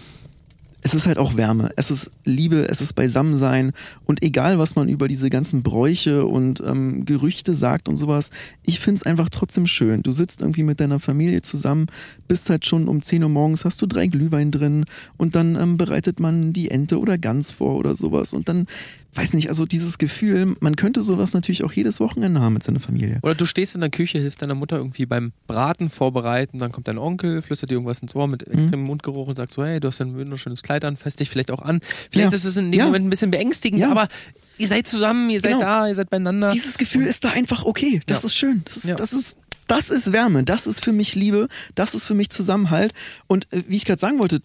es 0.86 0.94
ist 0.94 1.08
halt 1.08 1.18
auch 1.18 1.36
Wärme, 1.36 1.72
es 1.78 1.90
ist 1.90 2.12
Liebe, 2.26 2.70
es 2.70 2.80
ist 2.80 2.94
Beisammensein. 2.94 3.72
Und 4.06 4.22
egal, 4.22 4.60
was 4.60 4.76
man 4.76 4.88
über 4.88 5.08
diese 5.08 5.32
ganzen 5.32 5.64
Bräuche 5.64 6.28
und 6.28 6.62
ähm, 6.64 7.06
Gerüchte 7.06 7.56
sagt 7.56 7.90
und 7.90 7.98
sowas, 7.98 8.30
ich 8.62 8.80
finde 8.80 9.00
es 9.00 9.04
einfach 9.04 9.30
trotzdem 9.30 9.66
schön. 9.66 10.04
Du 10.04 10.12
sitzt 10.12 10.42
irgendwie 10.42 10.62
mit 10.62 10.80
deiner 10.80 11.00
Familie 11.00 11.42
zusammen, 11.42 11.88
bist 12.28 12.52
halt 12.52 12.68
schon 12.68 12.88
um 12.88 13.02
10 13.02 13.24
Uhr 13.24 13.30
morgens, 13.30 13.66
hast 13.66 13.82
du 13.82 13.88
drei 13.88 14.06
Glühwein 14.06 14.52
drin 14.52 14.86
und 15.18 15.36
dann 15.36 15.56
ähm, 15.56 15.78
bereitet 15.78 16.20
man 16.20 16.54
die 16.54 16.70
Ente 16.70 17.00
oder 17.00 17.18
Gans 17.18 17.52
vor 17.52 17.78
oder 17.78 17.96
sowas. 17.96 18.34
Und 18.34 18.48
dann 18.48 18.68
weiß 19.16 19.34
nicht, 19.34 19.50
also 19.50 19.66
dieses 19.66 19.98
Gefühl, 19.98 20.56
man 20.60 20.76
könnte 20.76 21.02
sowas 21.02 21.34
natürlich 21.34 21.64
auch 21.64 21.72
jedes 21.72 22.00
Wochenende 22.00 22.42
haben 22.42 22.54
mit 22.54 22.64
seiner 22.64 22.80
Familie. 22.80 23.20
Oder 23.22 23.36
du 23.36 23.46
stehst 23.46 23.74
in 23.76 23.82
der 23.82 23.90
Küche, 23.90 24.20
hilfst 24.20 24.42
deiner 24.42 24.56
Mutter 24.56 24.78
irgendwie 24.78 25.06
beim 25.06 25.32
Braten 25.48 25.90
vorbereiten, 25.90 26.60
dann 26.60 26.72
kommt 26.72 26.88
dein 26.88 26.98
Onkel, 26.98 27.42
flüstert 27.42 27.72
dir 27.72 27.76
irgendwas 27.76 28.00
ins 28.00 28.14
Ohr 28.14 28.28
mit 28.28 28.46
mhm. 28.46 28.54
extremem 28.54 28.82
mhm. 28.82 28.88
Mundgeruch 28.88 29.28
und 29.28 29.36
sagt 29.36 29.54
so, 29.54 29.64
hey, 29.64 29.80
du 29.80 29.88
hast 29.88 30.02
ein 30.02 30.14
wunderschönes 30.18 30.64
Kleid 30.64 30.84
an, 30.84 30.98
fest 30.98 31.20
dich 31.20 31.30
vielleicht 31.30 31.52
auch 31.52 31.62
an. 31.62 31.80
Vielleicht 32.12 32.32
ja. 32.32 32.36
ist 32.36 32.44
es 32.44 32.58
in 32.58 32.72
dem 32.72 32.80
ja. 32.80 32.86
Moment 32.86 33.06
ein 33.06 33.10
bisschen 33.10 33.32
beängstigend, 33.32 33.82
ja. 33.82 33.90
aber 33.90 34.10
ihr 34.58 34.68
seid 34.68 34.88
zusammen, 34.88 35.30
ihr 35.30 35.42
genau. 35.42 35.60
seid 35.60 35.68
da, 35.68 35.88
ihr 35.88 35.96
seid 35.96 36.10
beieinander. 36.10 36.50
Dieses 36.50 36.78
Gefühl 36.78 37.06
ist 37.06 37.24
da 37.24 37.32
einfach 37.32 37.64
okay. 37.64 38.02
Das 38.08 38.24
ist 38.24 38.36
schön. 38.36 38.64
Das 38.66 38.78
ist, 38.78 39.00
das 39.00 39.14
ist 39.14 39.38
das 39.68 39.90
ist 39.90 40.14
Wärme, 40.14 40.44
das 40.44 40.68
ist 40.68 40.84
für 40.84 40.94
mich 40.94 41.16
Liebe, 41.16 41.48
das 41.74 41.96
ist 41.96 42.06
für 42.06 42.14
mich 42.14 42.30
Zusammenhalt. 42.30 42.94
Und 43.26 43.52
äh, 43.52 43.64
wie 43.68 43.78
ich 43.78 43.86
gerade 43.86 44.00
sagen 44.00 44.20
wollte, 44.20 44.42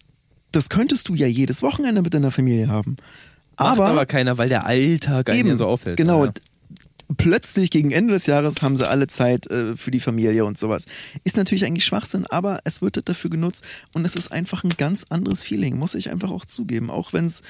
das 0.51 0.69
könntest 0.69 1.07
du 1.09 1.15
ja 1.15 1.27
jedes 1.27 1.61
Wochenende 1.61 2.01
mit 2.01 2.13
deiner 2.13 2.31
Familie 2.31 2.67
haben. 2.67 2.95
Aber, 3.61 3.87
aber 3.87 4.05
keiner, 4.05 4.37
weil 4.37 4.49
der 4.49 4.65
Alltag 4.65 5.29
einen 5.29 5.49
ja 5.49 5.55
so 5.55 5.67
auffällt. 5.67 5.97
Genau. 5.97 6.25
Ja. 6.25 6.31
Plötzlich 7.17 7.71
gegen 7.71 7.91
Ende 7.91 8.13
des 8.13 8.25
Jahres 8.25 8.61
haben 8.61 8.77
sie 8.77 8.87
alle 8.87 9.05
Zeit 9.07 9.45
äh, 9.47 9.75
für 9.75 9.91
die 9.91 9.99
Familie 9.99 10.45
und 10.45 10.57
sowas. 10.57 10.85
Ist 11.25 11.35
natürlich 11.35 11.65
eigentlich 11.65 11.83
Schwachsinn, 11.83 12.25
aber 12.25 12.59
es 12.63 12.81
wird 12.81 13.09
dafür 13.09 13.29
genutzt 13.29 13.65
und 13.93 14.05
es 14.05 14.15
ist 14.15 14.31
einfach 14.31 14.63
ein 14.63 14.69
ganz 14.77 15.05
anderes 15.09 15.43
Feeling, 15.43 15.77
muss 15.77 15.93
ich 15.93 16.09
einfach 16.09 16.31
auch 16.31 16.45
zugeben. 16.45 16.89
Auch 16.89 17.11
wenn 17.11 17.25
es, 17.25 17.41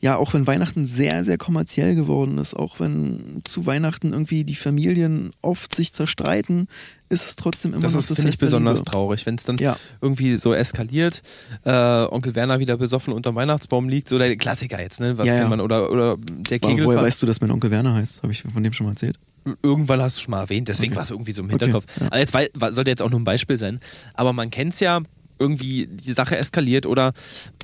ja, 0.00 0.16
auch 0.16 0.34
wenn 0.34 0.46
Weihnachten 0.46 0.84
sehr, 0.84 1.24
sehr 1.24 1.38
kommerziell 1.38 1.94
geworden 1.94 2.36
ist, 2.36 2.52
auch 2.52 2.80
wenn 2.80 3.40
zu 3.44 3.64
Weihnachten 3.64 4.12
irgendwie 4.12 4.44
die 4.44 4.54
Familien 4.54 5.32
oft 5.40 5.74
sich 5.74 5.94
zerstreiten, 5.94 6.68
ist 7.08 7.26
es 7.26 7.36
trotzdem 7.36 7.72
immer 7.72 7.80
das 7.80 7.92
noch 7.92 8.00
ist, 8.00 8.10
das 8.10 8.18
ich 8.18 8.38
besonders 8.38 8.80
Liebe. 8.80 8.90
traurig, 8.90 9.24
wenn 9.26 9.36
es 9.36 9.44
dann 9.44 9.56
ja. 9.58 9.76
irgendwie 10.00 10.36
so 10.36 10.52
eskaliert, 10.52 11.22
äh, 11.64 11.70
Onkel 11.70 12.34
Werner 12.34 12.58
wieder 12.58 12.76
besoffen 12.76 13.12
unterm 13.12 13.34
Weihnachtsbaum 13.34 13.88
liegt, 13.88 14.08
so 14.08 14.18
der 14.18 14.36
Klassiker 14.36 14.80
jetzt, 14.80 15.00
ne? 15.00 15.16
Was 15.16 15.26
ja, 15.26 15.34
kennt 15.34 15.50
man? 15.50 15.60
Oder, 15.60 15.90
oder 15.90 16.16
der 16.18 16.58
Kegel. 16.58 16.84
Woher 16.84 17.02
weißt 17.02 17.22
du, 17.22 17.26
dass 17.26 17.40
mein 17.40 17.50
Onkel 17.50 17.70
Werner 17.70 17.94
heißt? 17.94 18.22
Habe 18.22 18.32
ich 18.32 18.42
von 18.42 18.62
dem 18.62 18.72
schon 18.72 18.86
mal 18.86 18.92
erzählt? 18.92 19.18
Irgendwann 19.62 20.02
hast 20.02 20.18
du 20.18 20.20
schon 20.22 20.32
mal 20.32 20.40
erwähnt, 20.40 20.68
deswegen 20.68 20.92
okay. 20.92 20.96
war 20.96 21.02
es 21.04 21.10
irgendwie 21.10 21.32
so 21.32 21.42
im 21.42 21.48
Hinterkopf. 21.48 21.84
Okay, 21.84 22.04
ja. 22.04 22.08
Also 22.10 22.38
jetzt 22.38 22.74
sollte 22.74 22.90
jetzt 22.90 23.02
auch 23.02 23.10
nur 23.10 23.20
ein 23.20 23.24
Beispiel 23.24 23.56
sein. 23.56 23.80
Aber 24.14 24.32
man 24.32 24.50
kennt 24.50 24.74
es 24.74 24.80
ja, 24.80 25.00
irgendwie 25.38 25.86
die 25.86 26.12
Sache 26.12 26.36
eskaliert 26.36 26.84
oder 26.84 27.12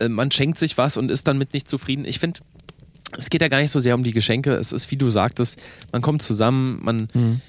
äh, 0.00 0.08
man 0.08 0.30
schenkt 0.30 0.58
sich 0.58 0.78
was 0.78 0.96
und 0.96 1.10
ist 1.10 1.26
dann 1.26 1.36
mit 1.36 1.52
nicht 1.52 1.68
zufrieden. 1.68 2.04
Ich 2.04 2.20
finde, 2.20 2.40
es 3.18 3.30
geht 3.30 3.42
ja 3.42 3.48
gar 3.48 3.60
nicht 3.60 3.72
so 3.72 3.80
sehr 3.80 3.94
um 3.94 4.04
die 4.04 4.12
Geschenke. 4.12 4.54
Es 4.54 4.72
ist, 4.72 4.90
wie 4.90 4.96
du 4.96 5.10
sagtest, 5.10 5.60
man 5.92 6.00
kommt 6.00 6.22
zusammen, 6.22 6.78
man. 6.82 7.08
Mhm 7.12 7.40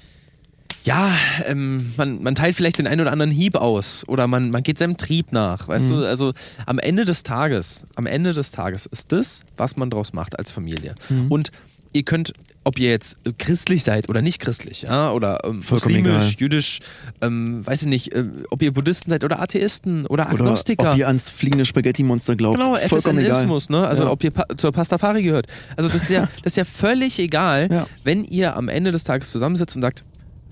ja, 0.86 1.12
ähm, 1.46 1.92
man, 1.96 2.22
man 2.22 2.36
teilt 2.36 2.54
vielleicht 2.54 2.78
den 2.78 2.86
einen 2.86 3.00
oder 3.00 3.10
anderen 3.10 3.32
Hieb 3.32 3.56
aus 3.56 4.04
oder 4.06 4.28
man, 4.28 4.50
man 4.50 4.62
geht 4.62 4.78
seinem 4.78 4.96
Trieb 4.96 5.32
nach. 5.32 5.66
Weißt 5.66 5.90
mhm. 5.90 5.94
du, 5.94 6.08
also 6.08 6.32
am 6.64 6.78
Ende 6.78 7.04
des 7.04 7.24
Tages, 7.24 7.86
am 7.96 8.06
Ende 8.06 8.32
des 8.32 8.52
Tages 8.52 8.86
ist 8.86 9.10
das, 9.10 9.40
was 9.56 9.76
man 9.76 9.90
draus 9.90 10.12
macht 10.12 10.38
als 10.38 10.52
Familie. 10.52 10.94
Mhm. 11.08 11.26
Und 11.26 11.50
ihr 11.92 12.04
könnt, 12.04 12.34
ob 12.62 12.78
ihr 12.78 12.88
jetzt 12.90 13.16
christlich 13.36 13.82
seid 13.82 14.08
oder 14.08 14.22
nicht 14.22 14.38
christlich, 14.38 14.82
ja, 14.82 15.10
oder 15.10 15.40
ähm, 15.44 15.60
muslimisch, 15.68 16.36
jüdisch, 16.38 16.78
ähm, 17.20 17.66
weiß 17.66 17.82
ich 17.82 17.88
nicht, 17.88 18.12
äh, 18.14 18.24
ob 18.50 18.62
ihr 18.62 18.72
Buddhisten 18.72 19.10
seid 19.10 19.24
oder 19.24 19.40
Atheisten 19.40 20.06
oder 20.06 20.28
Agnostiker. 20.28 20.82
Oder 20.82 20.92
ob 20.92 20.98
ihr 20.98 21.08
ans 21.08 21.30
fliegende 21.30 21.64
Spaghetti-Monster 21.64 22.36
glaubt. 22.36 22.58
Genau, 22.58 22.76
FSNismus, 22.76 23.70
ne? 23.70 23.84
Also 23.84 24.04
ja. 24.04 24.10
ob 24.10 24.22
ihr 24.22 24.30
pa 24.30 24.44
zur 24.56 24.70
Pastafari 24.70 25.22
gehört. 25.22 25.48
Also 25.74 25.88
das 25.88 26.04
ist 26.04 26.10
ja, 26.10 26.28
das 26.44 26.52
ist 26.52 26.56
ja 26.56 26.64
völlig 26.64 27.18
egal, 27.18 27.68
ja. 27.72 27.86
wenn 28.04 28.22
ihr 28.22 28.54
am 28.54 28.68
Ende 28.68 28.92
des 28.92 29.02
Tages 29.02 29.32
zusammensitzt 29.32 29.74
und 29.74 29.82
sagt, 29.82 30.04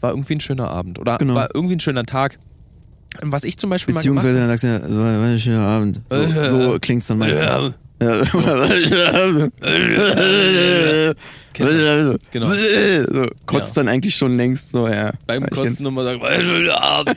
war 0.04 0.10
irgendwie 0.10 0.34
ein 0.34 0.40
schöner 0.40 0.68
Abend 0.68 0.98
oder 0.98 1.18
genau. 1.18 1.34
war 1.34 1.48
irgendwie 1.54 1.76
ein 1.76 1.80
schöner 1.80 2.04
Tag. 2.04 2.38
Was 3.22 3.44
ich 3.44 3.56
zum 3.56 3.70
Beispiel 3.70 3.94
Beziehungsweise 3.94 4.40
mal 4.40 4.48
Beziehungsweise 4.48 4.78
dann 4.80 4.80
sagst 4.80 4.90
du 4.90 4.96
ja, 4.96 5.20
war 5.20 5.28
ein 5.28 5.40
schöner 5.40 5.66
Abend. 5.66 6.00
So, 6.48 6.72
so 6.72 6.78
klingt 6.78 7.02
es 7.02 7.08
dann 7.08 7.18
meistens. 7.18 7.74
Genau. 11.54 12.16
genau. 12.32 12.50
So, 12.50 13.26
kotzt 13.46 13.76
ja. 13.76 13.82
dann 13.82 13.88
eigentlich 13.88 14.16
schon 14.16 14.36
längst 14.36 14.70
so, 14.70 14.88
ja. 14.88 15.12
Beim 15.26 15.48
Kotzen 15.48 15.84
nochmal 15.84 16.04
sagen, 16.04 16.20
war 16.20 16.34
schöner 16.42 16.82
Abend. 16.82 17.16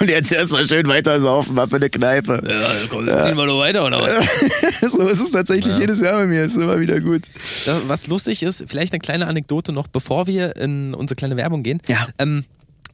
Und 0.00 0.10
jetzt 0.10 0.32
erstmal 0.32 0.66
schön 0.66 0.88
weiter 0.88 1.20
saufen, 1.20 1.54
mal 1.54 1.68
für 1.68 1.76
eine 1.76 1.88
Kneipe. 1.88 2.42
Ja, 2.44 2.70
komm, 2.90 3.06
dann 3.06 3.18
ja. 3.18 3.24
ziehen 3.24 3.36
wir 3.36 3.46
noch 3.46 3.58
weiter, 3.60 3.86
oder 3.86 4.00
was? 4.00 4.80
so 4.90 5.06
ist 5.06 5.20
es 5.20 5.30
tatsächlich 5.30 5.74
ja. 5.74 5.80
jedes 5.80 6.00
Jahr 6.00 6.14
bei 6.14 6.26
mir, 6.26 6.44
ist 6.44 6.56
immer 6.56 6.80
wieder 6.80 7.00
gut. 7.00 7.22
Was 7.86 8.08
lustig 8.08 8.42
ist, 8.42 8.64
vielleicht 8.66 8.92
eine 8.92 9.00
kleine 9.00 9.28
Anekdote 9.28 9.72
noch, 9.72 9.86
bevor 9.86 10.26
wir 10.26 10.56
in 10.56 10.94
unsere 10.94 11.16
kleine 11.16 11.36
Werbung 11.36 11.62
gehen. 11.62 11.80
Ja. 11.86 12.08
Ähm, 12.18 12.44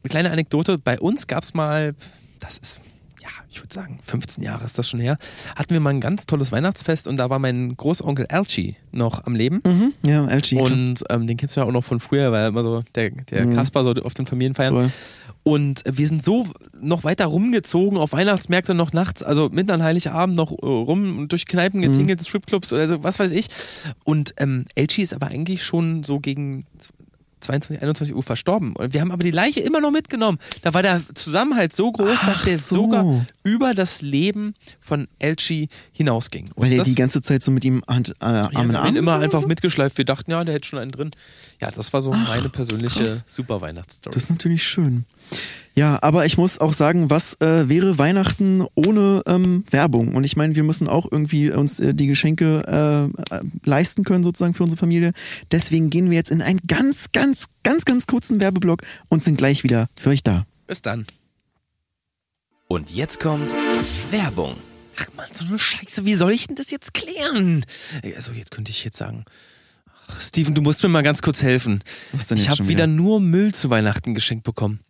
eine 0.02 0.10
kleine 0.10 0.30
Anekdote, 0.30 0.76
bei 0.76 1.00
uns 1.00 1.26
gab 1.26 1.44
es 1.44 1.54
mal, 1.54 1.94
das 2.40 2.58
ist 2.58 2.80
ich 3.54 3.62
würde 3.62 3.74
sagen, 3.74 4.00
15 4.04 4.42
Jahre 4.42 4.64
ist 4.64 4.76
das 4.78 4.88
schon 4.88 5.00
her, 5.00 5.16
hatten 5.56 5.70
wir 5.70 5.80
mal 5.80 5.90
ein 5.90 6.00
ganz 6.00 6.26
tolles 6.26 6.50
Weihnachtsfest 6.50 7.06
und 7.06 7.16
da 7.16 7.30
war 7.30 7.38
mein 7.38 7.76
Großonkel 7.76 8.26
Alchi 8.26 8.76
noch 8.90 9.24
am 9.24 9.34
Leben. 9.34 9.62
Mhm. 9.64 9.92
Ja, 10.04 10.24
Alchi. 10.24 10.56
Und 10.56 11.04
ähm, 11.08 11.26
den 11.26 11.36
kennst 11.36 11.56
du 11.56 11.60
ja 11.60 11.66
auch 11.66 11.72
noch 11.72 11.84
von 11.84 12.00
früher, 12.00 12.32
weil 12.32 12.42
er 12.42 12.48
immer 12.48 12.62
so 12.62 12.82
der, 12.94 13.10
der 13.10 13.46
mhm. 13.46 13.54
Kasper 13.54 13.84
so 13.84 13.92
auf 13.92 14.14
den 14.14 14.26
Familienfeiern. 14.26 14.74
Cool. 14.74 14.90
Und 15.44 15.82
wir 15.86 16.06
sind 16.06 16.22
so 16.22 16.46
noch 16.80 17.04
weiter 17.04 17.26
rumgezogen 17.26 17.98
auf 17.98 18.12
Weihnachtsmärkte 18.12 18.74
noch 18.74 18.92
nachts, 18.92 19.22
also 19.22 19.50
mitten 19.50 19.70
an 19.70 19.82
Heiligabend 19.82 20.36
noch 20.36 20.50
äh, 20.50 20.66
rum 20.66 21.18
und 21.18 21.32
durch 21.32 21.46
Kneipen 21.46 21.82
getingelt, 21.82 22.20
mhm. 22.20 22.24
Stripclubs 22.24 22.72
oder 22.72 22.88
so, 22.88 23.04
was 23.04 23.18
weiß 23.18 23.30
ich. 23.32 23.48
Und 24.04 24.34
ähm, 24.38 24.64
Elchi 24.74 25.02
ist 25.02 25.14
aber 25.14 25.28
eigentlich 25.28 25.62
schon 25.62 26.02
so 26.02 26.18
gegen 26.18 26.64
22, 27.44 27.82
21 27.82 28.14
Uhr 28.16 28.22
verstorben. 28.22 28.74
Und 28.76 28.92
wir 28.92 29.00
haben 29.00 29.10
aber 29.10 29.22
die 29.22 29.30
Leiche 29.30 29.60
immer 29.60 29.80
noch 29.80 29.90
mitgenommen. 29.90 30.38
Da 30.62 30.74
war 30.74 30.82
der 30.82 31.00
Zusammenhalt 31.14 31.72
so 31.72 31.90
groß, 31.92 32.18
Ach 32.22 32.28
dass 32.28 32.42
der 32.42 32.58
so. 32.58 32.74
sogar 32.76 33.26
über 33.42 33.74
das 33.74 34.02
Leben 34.02 34.54
von 34.80 35.08
Elchi 35.18 35.68
hinausging. 35.92 36.50
Und 36.54 36.66
Weil 36.66 36.72
er 36.78 36.84
die 36.84 36.94
ganze 36.94 37.22
Zeit 37.22 37.42
so 37.42 37.50
mit 37.50 37.64
ihm 37.64 37.82
Hand, 37.86 38.14
äh, 38.20 38.24
Arm 38.24 38.70
in 38.70 38.76
Arm 38.76 38.88
ihn 38.88 38.96
immer 38.96 39.18
einfach 39.18 39.42
so? 39.42 39.46
mitgeschleift. 39.46 39.96
Wir 39.98 40.04
dachten, 40.04 40.30
ja, 40.30 40.44
der 40.44 40.56
hätte 40.56 40.68
schon 40.68 40.78
einen 40.78 40.90
drin. 40.90 41.10
Ja, 41.60 41.70
das 41.70 41.92
war 41.92 42.02
so 42.02 42.12
Ach, 42.12 42.28
meine 42.28 42.48
persönliche 42.48 43.04
krass. 43.04 43.24
super 43.26 43.60
Weihnachtsstory. 43.60 44.14
Das 44.14 44.24
ist 44.24 44.30
natürlich 44.30 44.64
schön. 44.66 45.04
Ja, 45.76 45.98
aber 46.02 46.24
ich 46.24 46.38
muss 46.38 46.58
auch 46.58 46.72
sagen, 46.72 47.10
was 47.10 47.40
äh, 47.40 47.68
wäre 47.68 47.98
Weihnachten 47.98 48.64
ohne 48.74 49.22
ähm, 49.26 49.64
Werbung? 49.70 50.14
Und 50.14 50.22
ich 50.22 50.36
meine, 50.36 50.54
wir 50.54 50.62
müssen 50.62 50.88
auch 50.88 51.10
irgendwie 51.10 51.50
uns 51.50 51.80
äh, 51.80 51.94
die 51.94 52.06
Geschenke 52.06 53.10
äh, 53.30 53.38
leisten 53.64 54.04
können, 54.04 54.22
sozusagen 54.22 54.54
für 54.54 54.62
unsere 54.62 54.78
Familie. 54.78 55.12
Deswegen 55.50 55.90
gehen 55.90 56.10
wir 56.10 56.16
jetzt 56.16 56.30
in 56.30 56.42
einen 56.42 56.60
ganz, 56.68 57.06
ganz, 57.12 57.46
ganz, 57.64 57.84
ganz 57.84 58.06
kurzen 58.06 58.40
Werbeblock 58.40 58.82
und 59.08 59.22
sind 59.22 59.36
gleich 59.36 59.64
wieder 59.64 59.88
für 59.98 60.10
euch 60.10 60.22
da. 60.22 60.46
Bis 60.68 60.80
dann. 60.80 61.06
Und 62.68 62.90
jetzt 62.90 63.18
kommt 63.20 63.52
Werbung. 64.10 64.54
Ach 64.96 65.08
man, 65.16 65.26
so 65.32 65.44
eine 65.44 65.58
Scheiße, 65.58 66.04
wie 66.04 66.14
soll 66.14 66.32
ich 66.32 66.46
denn 66.46 66.56
das 66.56 66.70
jetzt 66.70 66.94
klären? 66.94 67.64
Also 68.14 68.32
jetzt 68.32 68.52
könnte 68.52 68.70
ich 68.70 68.84
jetzt 68.84 68.96
sagen, 68.96 69.24
Steven, 70.18 70.54
du 70.54 70.62
musst 70.62 70.82
mir 70.82 70.88
mal 70.88 71.02
ganz 71.02 71.22
kurz 71.22 71.42
helfen. 71.42 71.82
Ich 72.34 72.48
habe 72.48 72.60
wieder? 72.60 72.68
wieder 72.68 72.86
nur 72.86 73.20
Müll 73.20 73.54
zu 73.54 73.70
Weihnachten 73.70 74.14
geschenkt 74.14 74.44
bekommen. 74.44 74.80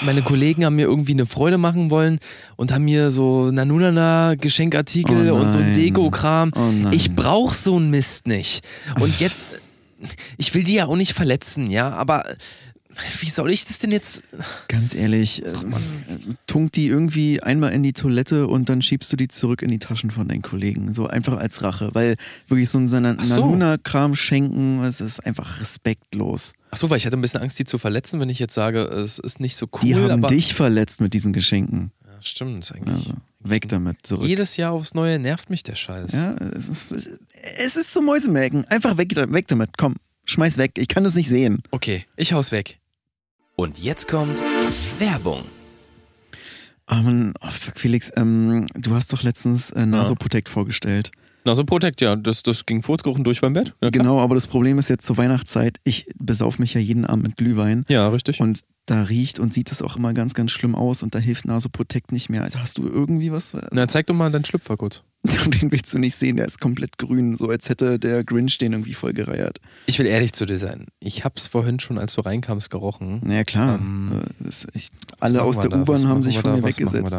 Meine 0.00 0.22
Kollegen 0.22 0.64
haben 0.64 0.76
mir 0.76 0.86
irgendwie 0.86 1.12
eine 1.12 1.26
Freude 1.26 1.58
machen 1.58 1.90
wollen 1.90 2.18
und 2.56 2.72
haben 2.72 2.84
mir 2.84 3.10
so 3.10 3.50
Nanunana 3.50 4.34
Geschenkartikel 4.34 5.30
oh 5.30 5.36
und 5.36 5.50
so 5.50 5.60
Deko-Kram. 5.60 6.52
Oh 6.56 6.88
ich 6.90 7.14
brauch 7.14 7.52
so 7.52 7.76
einen 7.76 7.90
Mist 7.90 8.26
nicht. 8.26 8.66
Und 8.98 9.20
jetzt 9.20 9.48
ich 10.36 10.54
will 10.54 10.64
die 10.64 10.74
ja 10.74 10.86
auch 10.86 10.96
nicht 10.96 11.12
verletzen, 11.12 11.70
ja, 11.70 11.90
aber 11.90 12.24
wie 13.20 13.28
soll 13.28 13.50
ich 13.50 13.64
das 13.64 13.78
denn 13.78 13.90
jetzt? 13.90 14.22
Ganz 14.68 14.94
ehrlich, 14.94 15.44
äh, 15.44 15.52
tunkt 16.46 16.76
die 16.76 16.86
irgendwie 16.88 17.42
einmal 17.42 17.72
in 17.72 17.82
die 17.82 17.92
Toilette 17.92 18.46
und 18.46 18.68
dann 18.68 18.82
schiebst 18.82 19.12
du 19.12 19.16
die 19.16 19.28
zurück 19.28 19.62
in 19.62 19.70
die 19.70 19.78
Taschen 19.78 20.10
von 20.10 20.28
deinen 20.28 20.42
Kollegen. 20.42 20.92
So 20.92 21.06
einfach 21.06 21.38
als 21.38 21.62
Rache. 21.62 21.90
Weil 21.94 22.16
wirklich 22.48 22.68
so 22.68 22.78
ein 22.78 22.84
Nanuna-Kram 22.84 24.14
schenken, 24.14 24.82
es 24.82 25.00
ist 25.00 25.20
einfach 25.26 25.60
respektlos. 25.60 26.52
Ach 26.70 26.78
so, 26.78 26.90
weil 26.90 26.98
ich 26.98 27.06
hatte 27.06 27.16
ein 27.16 27.20
bisschen 27.22 27.42
Angst, 27.42 27.58
die 27.58 27.64
zu 27.64 27.78
verletzen, 27.78 28.20
wenn 28.20 28.28
ich 28.28 28.38
jetzt 28.38 28.54
sage, 28.54 28.80
es 28.82 29.18
ist 29.18 29.40
nicht 29.40 29.56
so 29.56 29.66
cool. 29.72 29.80
Die 29.82 29.94
haben 29.94 30.22
dich 30.22 30.54
verletzt 30.54 31.00
mit 31.00 31.14
diesen 31.14 31.32
Geschenken. 31.32 31.92
Ja, 32.06 32.20
stimmt, 32.20 32.70
eigentlich. 32.74 32.96
Also, 32.96 33.14
weg 33.40 33.68
damit, 33.68 34.06
zurück. 34.06 34.26
Jedes 34.26 34.56
Jahr 34.56 34.72
aufs 34.72 34.94
Neue 34.94 35.18
nervt 35.18 35.50
mich 35.50 35.62
der 35.62 35.74
Scheiß. 35.76 36.12
Ja, 36.12 36.34
es 36.34 36.68
ist, 36.68 36.92
es 36.92 37.76
ist 37.76 37.92
so 37.92 38.00
Mäusemelken. 38.00 38.64
Einfach 38.66 38.96
weg, 38.96 39.14
weg 39.16 39.48
damit, 39.48 39.76
komm. 39.76 39.96
Schmeiß 40.24 40.56
weg, 40.56 40.72
ich 40.76 40.88
kann 40.88 41.04
das 41.04 41.14
nicht 41.14 41.28
sehen. 41.28 41.62
Okay, 41.72 42.06
ich 42.16 42.32
hau's 42.32 42.52
weg. 42.52 42.78
Und 43.56 43.78
jetzt 43.78 44.08
kommt 44.08 44.42
Werbung. 44.98 45.42
Oh 46.90 46.96
Mann, 46.96 47.34
oh, 47.40 47.48
Felix, 47.76 48.10
ähm, 48.16 48.66
du 48.74 48.94
hast 48.94 49.12
doch 49.12 49.22
letztens 49.22 49.70
äh, 49.70 49.86
Nasoprotect 49.86 50.48
ja. 50.48 50.52
vorgestellt. 50.52 51.10
Nasoprotect, 51.44 52.00
ja, 52.00 52.16
das, 52.16 52.42
das 52.42 52.66
ging 52.66 52.82
Furzgeruchen 52.82 53.24
durch 53.24 53.40
beim 53.40 53.52
Bett. 53.52 53.74
Ja, 53.82 53.90
genau, 53.90 54.20
aber 54.20 54.34
das 54.34 54.46
Problem 54.46 54.78
ist 54.78 54.88
jetzt 54.88 55.06
zur 55.06 55.16
Weihnachtszeit, 55.16 55.78
ich 55.84 56.06
besauf 56.16 56.58
mich 56.58 56.74
ja 56.74 56.80
jeden 56.80 57.04
Abend 57.04 57.24
mit 57.26 57.36
Glühwein. 57.36 57.84
Ja, 57.88 58.08
richtig. 58.08 58.40
Und 58.40 58.60
da 58.86 59.02
riecht 59.02 59.38
und 59.38 59.54
sieht 59.54 59.70
es 59.70 59.80
auch 59.80 59.96
immer 59.96 60.12
ganz, 60.12 60.34
ganz 60.34 60.50
schlimm 60.50 60.74
aus 60.74 61.02
und 61.02 61.14
da 61.14 61.18
hilft 61.18 61.44
Nasoprotect 61.44 62.10
nicht 62.10 62.28
mehr. 62.28 62.42
Also 62.42 62.58
hast 62.58 62.78
du 62.78 62.88
irgendwie 62.88 63.30
was? 63.30 63.56
Na, 63.70 63.86
zeig 63.86 64.06
doch 64.06 64.14
mal 64.14 64.30
deinen 64.30 64.44
Schlüpfer 64.44 64.76
kurz. 64.76 65.02
Den 65.22 65.70
willst 65.70 65.94
du 65.94 65.98
nicht 65.98 66.16
sehen, 66.16 66.36
der 66.36 66.46
ist 66.46 66.60
komplett 66.60 66.98
grün, 66.98 67.36
so 67.36 67.48
als 67.48 67.68
hätte 67.68 68.00
der 68.00 68.24
Grinch 68.24 68.58
den 68.58 68.72
irgendwie 68.72 68.94
voll 68.94 69.12
gereiert. 69.12 69.60
Ich 69.86 70.00
will 70.00 70.06
ehrlich 70.06 70.32
zu 70.32 70.46
dir 70.46 70.58
sein. 70.58 70.86
Ich 70.98 71.24
hab's 71.24 71.46
vorhin 71.46 71.78
schon, 71.78 71.96
als 71.96 72.14
du 72.14 72.22
reinkamst, 72.22 72.70
gerochen. 72.70 73.20
Naja, 73.22 73.44
klar. 73.44 73.78
Ähm, 73.78 74.22
das, 74.40 74.66
ich, 74.74 74.88
alle 75.20 75.42
aus 75.42 75.60
der 75.60 75.72
U-Bahn 75.72 76.08
haben 76.08 76.22
sich 76.22 76.40
von 76.40 76.54
mir 76.54 76.64
weggesetzt. 76.64 77.14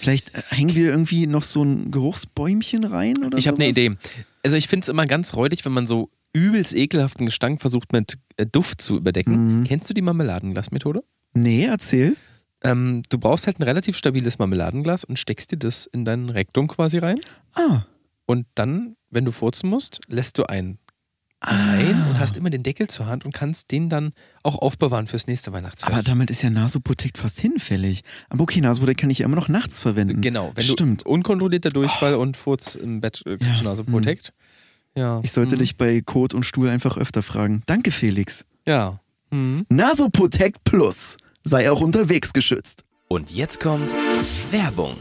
Vielleicht 0.00 0.34
äh, 0.34 0.42
hängen 0.48 0.74
wir 0.74 0.90
irgendwie 0.90 1.28
noch 1.28 1.44
so 1.44 1.62
ein 1.62 1.92
Geruchsbäumchen 1.92 2.82
rein 2.82 3.18
oder 3.24 3.38
Ich 3.38 3.46
habe 3.46 3.58
eine 3.58 3.68
Idee. 3.68 3.96
Also 4.42 4.56
ich 4.56 4.66
finde 4.66 4.84
es 4.84 4.88
immer 4.88 5.06
ganz 5.06 5.34
räudig, 5.34 5.64
wenn 5.64 5.72
man 5.72 5.86
so 5.86 6.10
übelst 6.34 6.74
ekelhaften 6.74 7.24
Gestank 7.24 7.62
versucht 7.62 7.92
mit 7.92 8.18
äh, 8.36 8.44
Duft 8.44 8.82
zu 8.82 8.96
überdecken. 8.96 9.56
Mhm. 9.56 9.64
Kennst 9.64 9.88
du 9.88 9.94
die 9.94 10.02
Marmeladenglasmethode? 10.02 11.02
Nee, 11.32 11.64
erzähl. 11.64 12.16
Ähm, 12.62 13.02
du 13.08 13.18
brauchst 13.18 13.46
halt 13.46 13.58
ein 13.60 13.62
relativ 13.62 13.96
stabiles 13.96 14.38
Marmeladenglas 14.38 15.04
und 15.04 15.18
steckst 15.18 15.52
dir 15.52 15.58
das 15.58 15.86
in 15.86 16.04
dein 16.04 16.28
Rektum 16.28 16.66
quasi 16.68 16.98
rein. 16.98 17.20
Ah. 17.54 17.82
Und 18.26 18.46
dann, 18.54 18.96
wenn 19.10 19.24
du 19.24 19.32
furzen 19.32 19.68
musst, 19.68 20.00
lässt 20.08 20.38
du 20.38 20.44
ein 20.44 20.78
rein 21.46 22.02
ah. 22.02 22.10
und 22.10 22.18
hast 22.18 22.36
immer 22.36 22.50
den 22.50 22.62
Deckel 22.62 22.88
zur 22.88 23.06
Hand 23.06 23.24
und 23.24 23.34
kannst 23.34 23.70
den 23.70 23.88
dann 23.88 24.12
auch 24.42 24.58
aufbewahren 24.58 25.06
fürs 25.06 25.26
nächste 25.26 25.52
Weihnachtsfest. 25.52 25.92
Aber 25.92 26.02
damit 26.02 26.30
ist 26.30 26.42
ja 26.42 26.50
Nasoprotect 26.50 27.18
fast 27.18 27.38
hinfällig. 27.40 28.02
Aber 28.28 28.42
okay, 28.42 28.60
Nasoprotect 28.60 29.00
kann 29.00 29.10
ich 29.10 29.20
ja 29.20 29.26
immer 29.26 29.36
noch 29.36 29.48
nachts 29.48 29.80
verwenden. 29.80 30.20
Genau, 30.20 30.52
wenn 30.54 30.64
Stimmt. 30.64 31.04
du 31.04 31.10
unkontrollierter 31.10 31.68
Durchfall 31.68 32.14
oh. 32.14 32.22
und 32.22 32.36
Furz 32.36 32.74
im 32.74 33.00
Bett 33.00 33.22
äh, 33.26 33.36
kannst 33.38 33.56
ja. 33.56 33.62
du 33.62 33.68
Nasoprotect. 33.68 34.32
Mhm. 34.32 34.44
Ja. 34.96 35.20
Ich 35.22 35.32
sollte 35.32 35.56
mhm. 35.56 35.60
dich 35.60 35.76
bei 35.76 36.00
Kot 36.00 36.34
und 36.34 36.44
Stuhl 36.44 36.68
einfach 36.68 36.96
öfter 36.96 37.22
fragen. 37.22 37.62
Danke, 37.66 37.90
Felix. 37.90 38.44
Ja. 38.66 39.00
Mhm. 39.30 39.66
Nasoprotect 39.68 40.64
Plus 40.64 41.16
sei 41.42 41.70
auch 41.70 41.80
unterwegs 41.80 42.32
geschützt. 42.32 42.84
Und 43.08 43.30
jetzt 43.30 43.60
kommt 43.60 43.94
Werbung. 44.50 44.96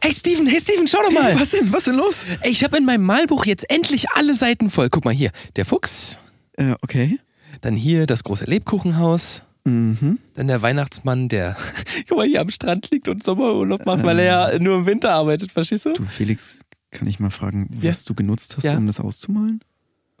Hey 0.00 0.12
Steven, 0.12 0.46
hey 0.46 0.60
Steven, 0.60 0.86
schau 0.86 0.98
doch 1.02 1.10
mal. 1.10 1.32
Hey, 1.32 1.40
was 1.40 1.50
denn? 1.50 1.72
Was 1.72 1.84
denn 1.84 1.96
los? 1.96 2.24
Ich 2.44 2.62
habe 2.64 2.76
in 2.76 2.84
meinem 2.84 3.04
Malbuch 3.04 3.46
jetzt 3.46 3.68
endlich 3.70 4.10
alle 4.10 4.34
Seiten 4.34 4.70
voll. 4.70 4.88
Guck 4.88 5.04
mal 5.04 5.14
hier, 5.14 5.30
der 5.56 5.64
Fuchs. 5.64 6.18
Äh, 6.52 6.74
okay. 6.82 7.18
Dann 7.60 7.74
hier 7.74 8.06
das 8.06 8.24
große 8.24 8.44
Lebkuchenhaus. 8.44 9.42
Mhm. 9.64 10.18
Dann 10.34 10.46
der 10.46 10.62
Weihnachtsmann, 10.62 11.28
der, 11.28 11.56
guck 12.08 12.18
mal, 12.18 12.26
hier 12.26 12.40
am 12.40 12.50
Strand 12.50 12.90
liegt 12.90 13.08
und 13.08 13.22
Sommerurlaub 13.22 13.84
macht, 13.84 14.02
äh, 14.02 14.04
weil 14.04 14.18
er 14.20 14.24
ja 14.24 14.52
ähm. 14.52 14.62
nur 14.62 14.76
im 14.76 14.86
Winter 14.86 15.12
arbeitet, 15.12 15.50
verstehst 15.50 15.86
du? 15.86 15.92
Du, 15.92 16.04
Felix, 16.04 16.60
kann 16.90 17.06
ich 17.08 17.20
mal 17.20 17.30
fragen, 17.30 17.68
was 17.70 18.04
ja. 18.04 18.08
du 18.08 18.14
genutzt 18.14 18.56
hast, 18.56 18.64
ja. 18.64 18.76
um 18.76 18.86
das 18.86 19.00
auszumalen? 19.00 19.60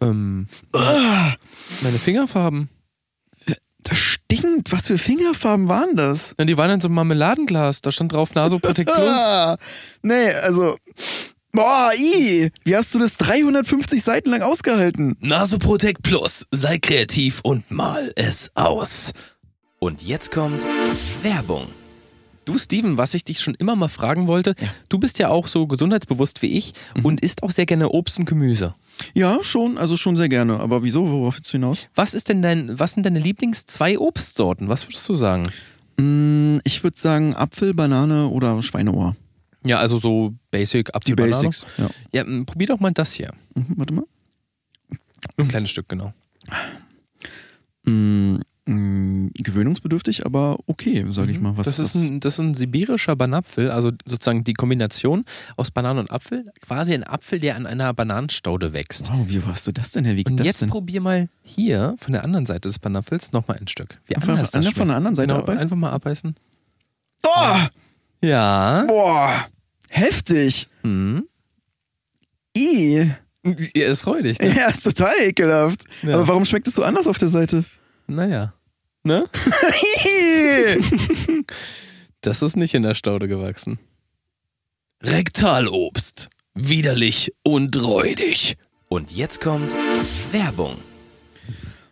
Ähm, 0.00 0.46
meine 1.82 1.98
Fingerfarben. 1.98 2.68
Das 3.82 3.98
stinkt. 3.98 4.72
Was 4.72 4.88
für 4.88 4.98
Fingerfarben 4.98 5.68
waren 5.68 5.94
das? 5.94 6.34
Ja, 6.38 6.44
die 6.44 6.56
waren 6.56 6.70
in 6.70 6.80
so 6.80 6.88
einem 6.88 6.96
Marmeladenglas. 6.96 7.82
Da 7.82 7.92
stand 7.92 8.12
drauf 8.12 8.34
Nasoprotect 8.34 8.90
Plus. 8.92 9.56
nee, 10.02 10.30
also. 10.42 10.76
Boah, 11.52 11.90
i, 11.96 12.50
wie 12.64 12.76
hast 12.76 12.94
du 12.94 12.98
das 12.98 13.16
350 13.16 14.02
Seiten 14.02 14.30
lang 14.30 14.42
ausgehalten? 14.42 15.16
Nasoprotect 15.20 16.02
Plus. 16.02 16.46
Sei 16.50 16.78
kreativ 16.78 17.40
und 17.44 17.70
mal 17.70 18.12
es 18.16 18.50
aus. 18.54 19.12
Und 19.78 20.02
jetzt 20.02 20.32
kommt 20.32 20.66
Werbung. 21.22 21.66
Du, 22.46 22.56
Steven, 22.58 22.96
was 22.96 23.12
ich 23.12 23.24
dich 23.24 23.40
schon 23.40 23.54
immer 23.56 23.74
mal 23.74 23.88
fragen 23.88 24.28
wollte, 24.28 24.54
ja. 24.58 24.68
du 24.88 24.98
bist 24.98 25.18
ja 25.18 25.28
auch 25.28 25.48
so 25.48 25.66
gesundheitsbewusst 25.66 26.42
wie 26.42 26.56
ich 26.56 26.72
mhm. 26.96 27.04
und 27.04 27.20
isst 27.20 27.42
auch 27.42 27.50
sehr 27.50 27.66
gerne 27.66 27.90
Obst 27.90 28.20
und 28.20 28.24
Gemüse. 28.24 28.74
Ja, 29.14 29.42
schon, 29.42 29.76
also 29.76 29.96
schon 29.96 30.16
sehr 30.16 30.28
gerne. 30.28 30.60
Aber 30.60 30.84
wieso? 30.84 31.10
Worauf 31.10 31.36
willst 31.36 31.48
du 31.48 31.52
hinaus? 31.52 31.88
Was 31.96 32.14
ist 32.14 32.28
denn 32.28 32.42
dein, 32.42 32.78
was 32.78 32.92
sind 32.92 33.04
deine 33.04 33.18
Lieblings 33.18 33.66
zwei 33.66 33.98
Obstsorten? 33.98 34.68
Was 34.68 34.86
würdest 34.86 35.06
du 35.08 35.16
sagen? 35.16 35.42
Mm, 35.98 36.58
ich 36.62 36.84
würde 36.84 36.98
sagen 36.98 37.34
Apfel, 37.34 37.74
Banane 37.74 38.28
oder 38.28 38.62
Schweineohr. 38.62 39.16
Ja, 39.64 39.78
also 39.78 39.98
so 39.98 40.32
Basic 40.52 40.94
Apfel, 40.94 41.16
Die 41.16 41.20
Banane. 41.20 41.48
Basics, 41.48 41.66
ja. 41.76 41.90
Ja, 42.12 42.44
probier 42.44 42.68
doch 42.68 42.78
mal 42.78 42.92
das 42.92 43.12
hier. 43.12 43.32
Mhm, 43.56 43.74
warte 43.76 43.92
mal. 43.92 44.04
Ein 45.36 45.48
kleines 45.48 45.70
Stück, 45.70 45.88
genau. 45.88 46.14
Mm, 47.84 48.36
mh, 48.66 48.74
mm, 48.74 49.30
gewöhnungsbedürftig, 49.34 50.26
aber 50.26 50.58
okay, 50.66 51.04
sage 51.10 51.30
ich 51.30 51.38
mhm. 51.38 51.44
mal. 51.44 51.56
Was, 51.56 51.66
das, 51.66 51.78
ist 51.78 51.94
ein, 51.94 52.20
das 52.20 52.34
ist 52.34 52.40
ein 52.40 52.54
sibirischer 52.54 53.16
Banapfel, 53.16 53.70
also 53.70 53.92
sozusagen 54.04 54.44
die 54.44 54.54
Kombination 54.54 55.24
aus 55.56 55.70
Banane 55.70 56.00
und 56.00 56.10
Apfel. 56.10 56.52
Quasi 56.60 56.94
ein 56.94 57.04
Apfel, 57.04 57.38
der 57.38 57.56
an 57.56 57.66
einer 57.66 57.92
Bananenstaude 57.94 58.72
wächst. 58.72 59.10
Wow, 59.10 59.26
wie 59.28 59.40
hast 59.42 59.66
du 59.66 59.72
das 59.72 59.92
denn, 59.92 60.04
Herr? 60.04 60.16
Wie 60.16 60.24
und 60.24 60.42
jetzt 60.42 60.62
denn? 60.62 60.68
probier 60.68 61.00
mal 61.00 61.28
hier 61.42 61.94
von 61.98 62.12
der 62.12 62.24
anderen 62.24 62.46
Seite 62.46 62.68
des 62.68 62.78
Banapfels 62.78 63.32
nochmal 63.32 63.58
ein 63.58 63.68
Stück. 63.68 64.00
Wie 64.06 64.16
einfach, 64.16 64.30
anders 64.30 64.50
das 64.50 64.68
von 64.68 64.88
der 64.88 64.96
anderen 64.96 65.16
Seite 65.16 65.28
genau, 65.28 65.40
abbeißen? 65.40 65.62
Einfach 65.62 65.76
mal 65.76 65.90
abbeißen. 65.90 66.34
Oh! 67.24 67.56
Ja. 68.22 68.84
Boah! 68.86 69.46
Heftig! 69.88 70.68
Hm. 70.82 71.26
I. 72.56 73.10
Ja, 73.76 73.86
ist 73.86 74.06
räudig. 74.06 74.40
Ne? 74.40 74.54
Ja, 74.56 74.68
ist 74.68 74.82
total 74.82 75.14
ekelhaft. 75.20 75.84
Ja. 76.02 76.14
Aber 76.14 76.26
warum 76.26 76.44
schmeckt 76.44 76.66
es 76.66 76.74
so 76.74 76.82
anders 76.82 77.06
auf 77.06 77.18
der 77.18 77.28
Seite? 77.28 77.64
Naja. 78.06 78.54
Ne? 79.02 79.24
das 82.20 82.42
ist 82.42 82.56
nicht 82.56 82.74
in 82.74 82.82
der 82.82 82.94
Staude 82.94 83.28
gewachsen. 83.28 83.78
Rektalobst. 85.02 86.28
Widerlich 86.54 87.34
und 87.42 87.82
räudig. 87.82 88.56
Und 88.88 89.12
jetzt 89.12 89.40
kommt 89.40 89.74
Werbung. 90.32 90.76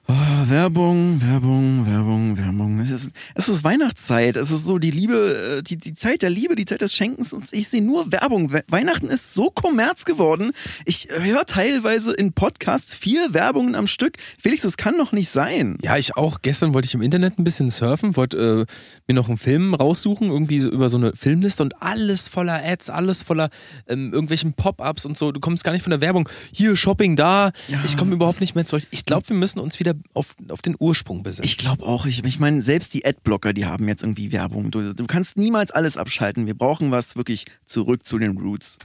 Oh, 0.06 0.12
Werbung, 0.50 1.18
Werbung, 1.22 1.86
Werbung, 1.86 2.36
Werbung. 2.36 2.78
Es 2.78 2.90
ist, 2.90 3.10
es 3.34 3.48
ist 3.48 3.64
Weihnachtszeit. 3.64 4.36
Es 4.36 4.50
ist 4.50 4.66
so 4.66 4.78
die 4.78 4.90
Liebe, 4.90 5.60
äh, 5.60 5.62
die, 5.62 5.78
die 5.78 5.94
Zeit 5.94 6.20
der 6.20 6.28
Liebe, 6.28 6.56
die 6.56 6.66
Zeit 6.66 6.82
des 6.82 6.92
Schenkens. 6.94 7.32
Und 7.32 7.50
ich 7.52 7.68
sehe 7.68 7.80
nur 7.80 8.12
Werbung. 8.12 8.52
Weihnachten 8.68 9.06
ist 9.06 9.32
so 9.32 9.48
kommerz 9.48 10.04
geworden. 10.04 10.52
Ich 10.84 11.08
höre 11.10 11.46
teilweise 11.46 12.12
in 12.12 12.34
Podcasts 12.34 12.94
vier 12.94 13.32
Werbungen 13.32 13.74
am 13.74 13.86
Stück. 13.86 14.18
Felix, 14.38 14.60
das 14.60 14.76
kann 14.76 14.98
doch 14.98 15.12
nicht 15.12 15.30
sein. 15.30 15.78
Ja, 15.80 15.96
ich 15.96 16.18
auch. 16.18 16.42
Gestern 16.42 16.74
wollte 16.74 16.84
ich 16.84 16.94
im 16.94 17.00
Internet 17.00 17.38
ein 17.38 17.44
bisschen 17.44 17.70
surfen, 17.70 18.14
wollte 18.14 18.66
äh, 18.68 18.72
mir 19.08 19.14
noch 19.14 19.28
einen 19.28 19.38
Film 19.38 19.72
raussuchen, 19.72 20.28
irgendwie 20.28 20.60
so 20.60 20.68
über 20.68 20.90
so 20.90 20.98
eine 20.98 21.14
Filmliste 21.16 21.62
und 21.62 21.80
alles 21.80 22.28
voller 22.28 22.62
Ads, 22.62 22.90
alles 22.90 23.22
voller 23.22 23.48
ähm, 23.88 24.12
irgendwelchen 24.12 24.52
Pop-ups 24.52 25.06
und 25.06 25.16
so. 25.16 25.32
Du 25.32 25.40
kommst 25.40 25.64
gar 25.64 25.72
nicht 25.72 25.82
von 25.82 25.92
der 25.92 26.02
Werbung. 26.02 26.28
Hier, 26.52 26.76
Shopping 26.76 27.16
da. 27.16 27.52
Ja. 27.68 27.82
Ich 27.86 27.96
komme 27.96 28.12
überhaupt 28.12 28.42
nicht 28.42 28.54
mehr 28.54 28.66
zurück. 28.66 28.82
Ich 28.90 29.06
glaube, 29.06 29.26
wir 29.30 29.36
müssen 29.36 29.60
uns 29.60 29.80
wieder 29.80 29.93
auf, 30.12 30.36
auf 30.48 30.62
den 30.62 30.76
Ursprung 30.78 31.22
besinnen. 31.22 31.46
Ich 31.46 31.58
glaube 31.58 31.84
auch. 31.84 32.06
Ich, 32.06 32.24
ich 32.24 32.38
meine, 32.38 32.62
selbst 32.62 32.94
die 32.94 33.04
Adblocker, 33.04 33.52
die 33.52 33.66
haben 33.66 33.88
jetzt 33.88 34.02
irgendwie 34.02 34.32
Werbung. 34.32 34.70
Du, 34.70 34.94
du 34.94 35.06
kannst 35.06 35.36
niemals 35.36 35.70
alles 35.70 35.96
abschalten. 35.96 36.46
Wir 36.46 36.54
brauchen 36.54 36.90
was 36.90 37.16
wirklich 37.16 37.46
zurück 37.64 38.06
zu 38.06 38.18
den 38.18 38.38
Roots. 38.38 38.78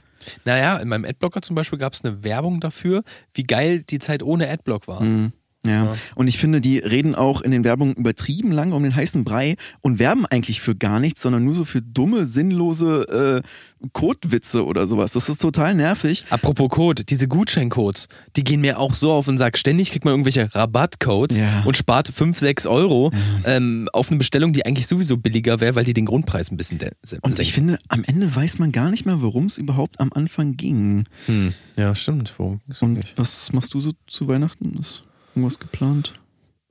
Naja, 0.45 0.77
in 0.77 0.87
meinem 0.87 1.05
Adblocker 1.05 1.41
zum 1.41 1.55
Beispiel 1.55 1.79
gab 1.79 1.93
es 1.93 2.03
eine 2.03 2.23
Werbung 2.23 2.59
dafür, 2.59 3.03
wie 3.33 3.43
geil 3.43 3.83
die 3.83 3.99
Zeit 3.99 4.23
ohne 4.23 4.49
Adblock 4.49 4.87
war. 4.87 5.01
Mhm. 5.01 5.31
Ja. 5.65 5.85
ja. 5.85 5.95
und 6.15 6.27
ich 6.27 6.37
finde, 6.37 6.61
die 6.61 6.77
reden 6.77 7.15
auch 7.15 7.41
in 7.41 7.51
den 7.51 7.65
Werbungen 7.65 7.95
übertrieben 7.95 8.51
lang 8.51 8.71
um 8.71 8.81
den 8.83 8.95
heißen 8.95 9.25
Brei 9.25 9.57
und 9.81 9.99
werben 9.99 10.25
eigentlich 10.25 10.61
für 10.61 10.73
gar 10.73 11.01
nichts, 11.01 11.21
sondern 11.21 11.43
nur 11.43 11.53
so 11.53 11.65
für 11.65 11.81
dumme, 11.81 12.25
sinnlose 12.25 13.43
äh, 13.43 13.87
Codewitze 13.91 14.65
oder 14.65 14.87
sowas. 14.87 15.13
Das 15.13 15.27
ist 15.27 15.41
total 15.41 15.75
nervig. 15.75 16.23
Apropos 16.29 16.69
Code, 16.69 17.03
diese 17.03 17.27
Gutscheincodes, 17.27 18.07
die 18.37 18.43
gehen 18.45 18.61
mir 18.61 18.79
auch 18.79 18.95
so 18.95 19.11
auf 19.11 19.25
den 19.25 19.37
Sack. 19.37 19.57
Ständig 19.57 19.91
kriegt 19.91 20.05
man 20.05 20.13
irgendwelche 20.13 20.53
Rabattcodes 20.55 21.37
ja. 21.37 21.63
und 21.65 21.75
spart 21.75 22.07
5, 22.07 22.39
6 22.39 22.65
Euro 22.67 23.11
ja. 23.13 23.57
ähm, 23.57 23.89
auf 23.91 24.09
eine 24.09 24.17
Bestellung, 24.17 24.53
die 24.53 24.65
eigentlich 24.65 24.87
sowieso 24.87 25.17
billiger 25.17 25.59
wäre, 25.59 25.75
weil 25.75 25.83
die 25.83 25.93
den 25.93 26.05
Grundpreis 26.05 26.51
ein 26.51 26.57
bisschen 26.57 26.79
senken. 26.79 27.19
Und 27.21 27.37
ich 27.39 27.51
finde, 27.51 27.79
am 27.89 28.05
Ende 28.05 28.33
weiß 28.33 28.59
man 28.59 28.71
gar 28.71 28.89
nicht 28.89 29.05
mehr, 29.05 29.21
worum 29.21 29.47
es 29.47 29.57
überhaupt 29.57 29.99
am 29.99 30.13
Anfang 30.13 30.55
ging. 30.55 31.03
Hm. 31.25 31.53
Ja, 31.77 31.95
stimmt. 31.95 32.33
Worum 32.37 32.61
und 32.79 33.03
was 33.17 33.51
machst 33.51 33.73
du 33.73 33.81
so 33.81 33.91
zu 34.07 34.27
Weihnachten? 34.27 34.73
Das 34.75 35.03
Irgendwas 35.39 35.59
geplant? 35.59 36.13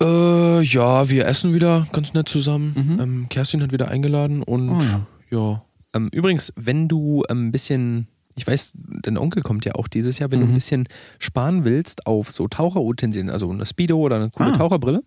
Äh, 0.02 0.62
ja, 0.62 1.08
wir 1.08 1.26
essen 1.26 1.54
wieder 1.54 1.86
ganz 1.92 2.12
nett 2.12 2.28
zusammen. 2.28 2.74
Mhm. 2.76 3.00
Ähm, 3.00 3.26
Kerstin 3.30 3.62
hat 3.62 3.72
wieder 3.72 3.88
eingeladen 3.88 4.42
und 4.42 4.68
oh, 4.68 4.80
ja. 4.80 5.06
ja. 5.30 5.64
Ähm, 5.94 6.08
übrigens, 6.12 6.52
wenn 6.54 6.86
du 6.86 7.24
ein 7.30 7.36
ähm, 7.38 7.52
bisschen, 7.52 8.08
ich 8.36 8.46
weiß, 8.46 8.74
dein 9.02 9.16
Onkel 9.16 9.42
kommt 9.42 9.64
ja 9.64 9.74
auch 9.74 9.88
dieses 9.88 10.18
Jahr, 10.18 10.30
wenn 10.30 10.40
mhm. 10.40 10.44
du 10.44 10.50
ein 10.50 10.54
bisschen 10.54 10.88
sparen 11.18 11.64
willst 11.64 12.06
auf 12.06 12.30
so 12.30 12.46
Taucherutensilien, 12.46 13.30
also 13.30 13.50
eine 13.50 13.64
Speedo 13.64 13.96
oder 13.96 14.16
eine 14.16 14.30
coole 14.30 14.52
ah. 14.52 14.56
Taucherbrille, 14.56 15.02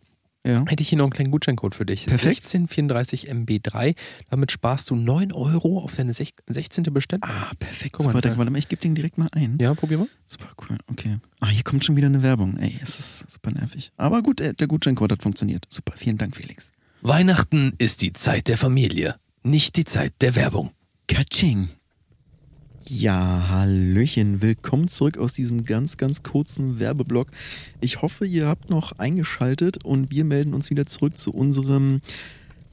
ja. 0.46 0.64
hätte 0.68 0.82
ich 0.82 0.90
hier 0.90 0.98
noch 0.98 1.06
einen 1.06 1.14
kleinen 1.14 1.32
Gutscheincode 1.32 1.76
für 1.76 1.86
dich. 1.86 2.06
Perfekt. 2.06 2.46
1634 2.46 3.32
MB3. 3.32 3.96
Damit 4.30 4.52
sparst 4.52 4.90
du 4.90 4.96
9 4.96 5.32
Euro 5.32 5.80
auf 5.80 5.96
deine 5.96 6.14
16. 6.14 6.84
Bestellung. 6.92 7.24
Ah, 7.24 7.52
perfekt. 7.60 7.94
Guck 7.94 8.12
Super, 8.12 8.38
warte 8.38 8.52
mal, 8.52 8.58
ich 8.58 8.70
gebe 8.70 8.82
den 8.82 8.96
direkt 8.96 9.18
mal 9.18 9.30
ein. 9.32 9.58
Ja, 9.60 9.74
probier 9.74 10.00
mal. 10.00 10.08
Super 10.26 10.50
cool, 10.62 10.78
okay. 10.88 11.18
Ah, 11.40 11.48
hier 11.48 11.64
kommt 11.64 11.84
schon 11.84 11.96
wieder 11.96 12.08
eine 12.08 12.24
Werbung. 12.24 12.58
Ey, 12.58 12.80
es 12.82 13.00
ist 13.00 13.32
super 13.32 13.52
nervig. 13.52 13.92
Aber 13.98 14.22
gut, 14.22 14.42
äh, 14.42 14.54
der 14.54 14.68
Gutscheincode 14.68 15.14
hat 15.14 15.24
funktioniert. 15.24 15.66
Super, 15.70 15.94
vielen 15.96 16.18
Dank, 16.18 16.36
Felix. 16.36 16.72
Weihnachten 17.02 17.74
ist 17.78 18.02
die 18.02 18.14
Zeit 18.14 18.48
der 18.48 18.58
Familie, 18.58 19.16
nicht 19.44 19.76
die 19.78 19.86
Zeit 19.86 20.14
der 20.22 20.36
Werbung. 20.36 20.72
Katsching. 21.08 21.70
Ja, 22.88 23.48
Hallöchen, 23.50 24.42
willkommen 24.42 24.88
zurück 24.88 25.18
aus 25.18 25.34
diesem 25.34 25.66
ganz, 25.66 25.98
ganz 25.98 26.24
kurzen 26.24 26.80
Werbeblock. 26.80 27.28
Ich 27.80 28.02
hoffe, 28.02 28.26
ihr 28.26 28.48
habt 28.48 28.70
noch 28.70 28.94
eingeschaltet 28.94 29.84
und 29.86 30.12
wir 30.12 30.26
melden 30.26 30.54
uns 30.54 30.70
wieder 30.70 30.86
zurück 30.86 31.18
zu 31.18 31.32
unserem 31.32 32.02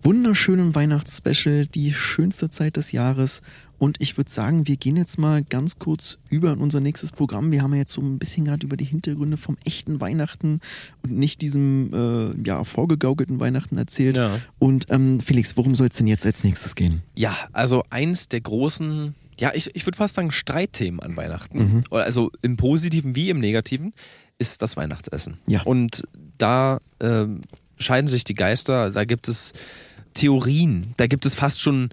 wunderschönen 0.02 0.74
Weihnachtsspecial, 0.74 1.66
die 1.66 1.92
schönste 1.92 2.50
Zeit 2.50 2.76
des 2.76 2.92
Jahres. 2.92 3.42
Und 3.78 4.00
ich 4.00 4.16
würde 4.16 4.30
sagen, 4.30 4.66
wir 4.66 4.76
gehen 4.76 4.96
jetzt 4.96 5.18
mal 5.18 5.44
ganz 5.44 5.78
kurz 5.78 6.18
über 6.30 6.52
in 6.52 6.58
unser 6.58 6.80
nächstes 6.80 7.12
Programm. 7.12 7.52
Wir 7.52 7.62
haben 7.62 7.72
ja 7.72 7.80
jetzt 7.80 7.92
so 7.92 8.00
ein 8.00 8.18
bisschen 8.18 8.44
gerade 8.44 8.66
über 8.66 8.76
die 8.76 8.84
Hintergründe 8.84 9.36
vom 9.36 9.56
echten 9.64 10.00
Weihnachten 10.00 10.60
und 11.02 11.16
nicht 11.16 11.42
diesem 11.42 11.90
äh, 11.92 12.46
ja, 12.46 12.64
vorgegaukelten 12.64 13.38
Weihnachten 13.38 13.76
erzählt. 13.76 14.16
Ja. 14.16 14.40
Und 14.58 14.86
ähm, 14.90 15.20
Felix, 15.20 15.56
worum 15.56 15.74
soll 15.74 15.88
es 15.88 15.96
denn 15.96 16.08
jetzt 16.08 16.26
als 16.26 16.42
nächstes 16.42 16.74
gehen? 16.74 17.02
Ja, 17.14 17.36
also 17.52 17.84
eins 17.90 18.28
der 18.28 18.40
großen 18.40 19.14
ja, 19.38 19.52
ich, 19.54 19.74
ich 19.74 19.86
würde 19.86 19.96
fast 19.96 20.14
sagen, 20.14 20.30
Streitthemen 20.30 21.00
an 21.00 21.16
Weihnachten, 21.16 21.58
mhm. 21.58 21.80
also 21.90 22.30
im 22.42 22.56
Positiven 22.56 23.14
wie 23.14 23.30
im 23.30 23.40
Negativen, 23.40 23.92
ist 24.38 24.62
das 24.62 24.76
Weihnachtsessen. 24.76 25.38
Ja. 25.46 25.62
Und 25.62 26.04
da 26.38 26.78
äh, 27.00 27.26
scheiden 27.78 28.08
sich 28.08 28.24
die 28.24 28.34
Geister, 28.34 28.90
da 28.90 29.04
gibt 29.04 29.28
es 29.28 29.52
Theorien, 30.14 30.92
da 30.96 31.06
gibt 31.06 31.26
es 31.26 31.34
fast 31.34 31.60
schon, 31.60 31.90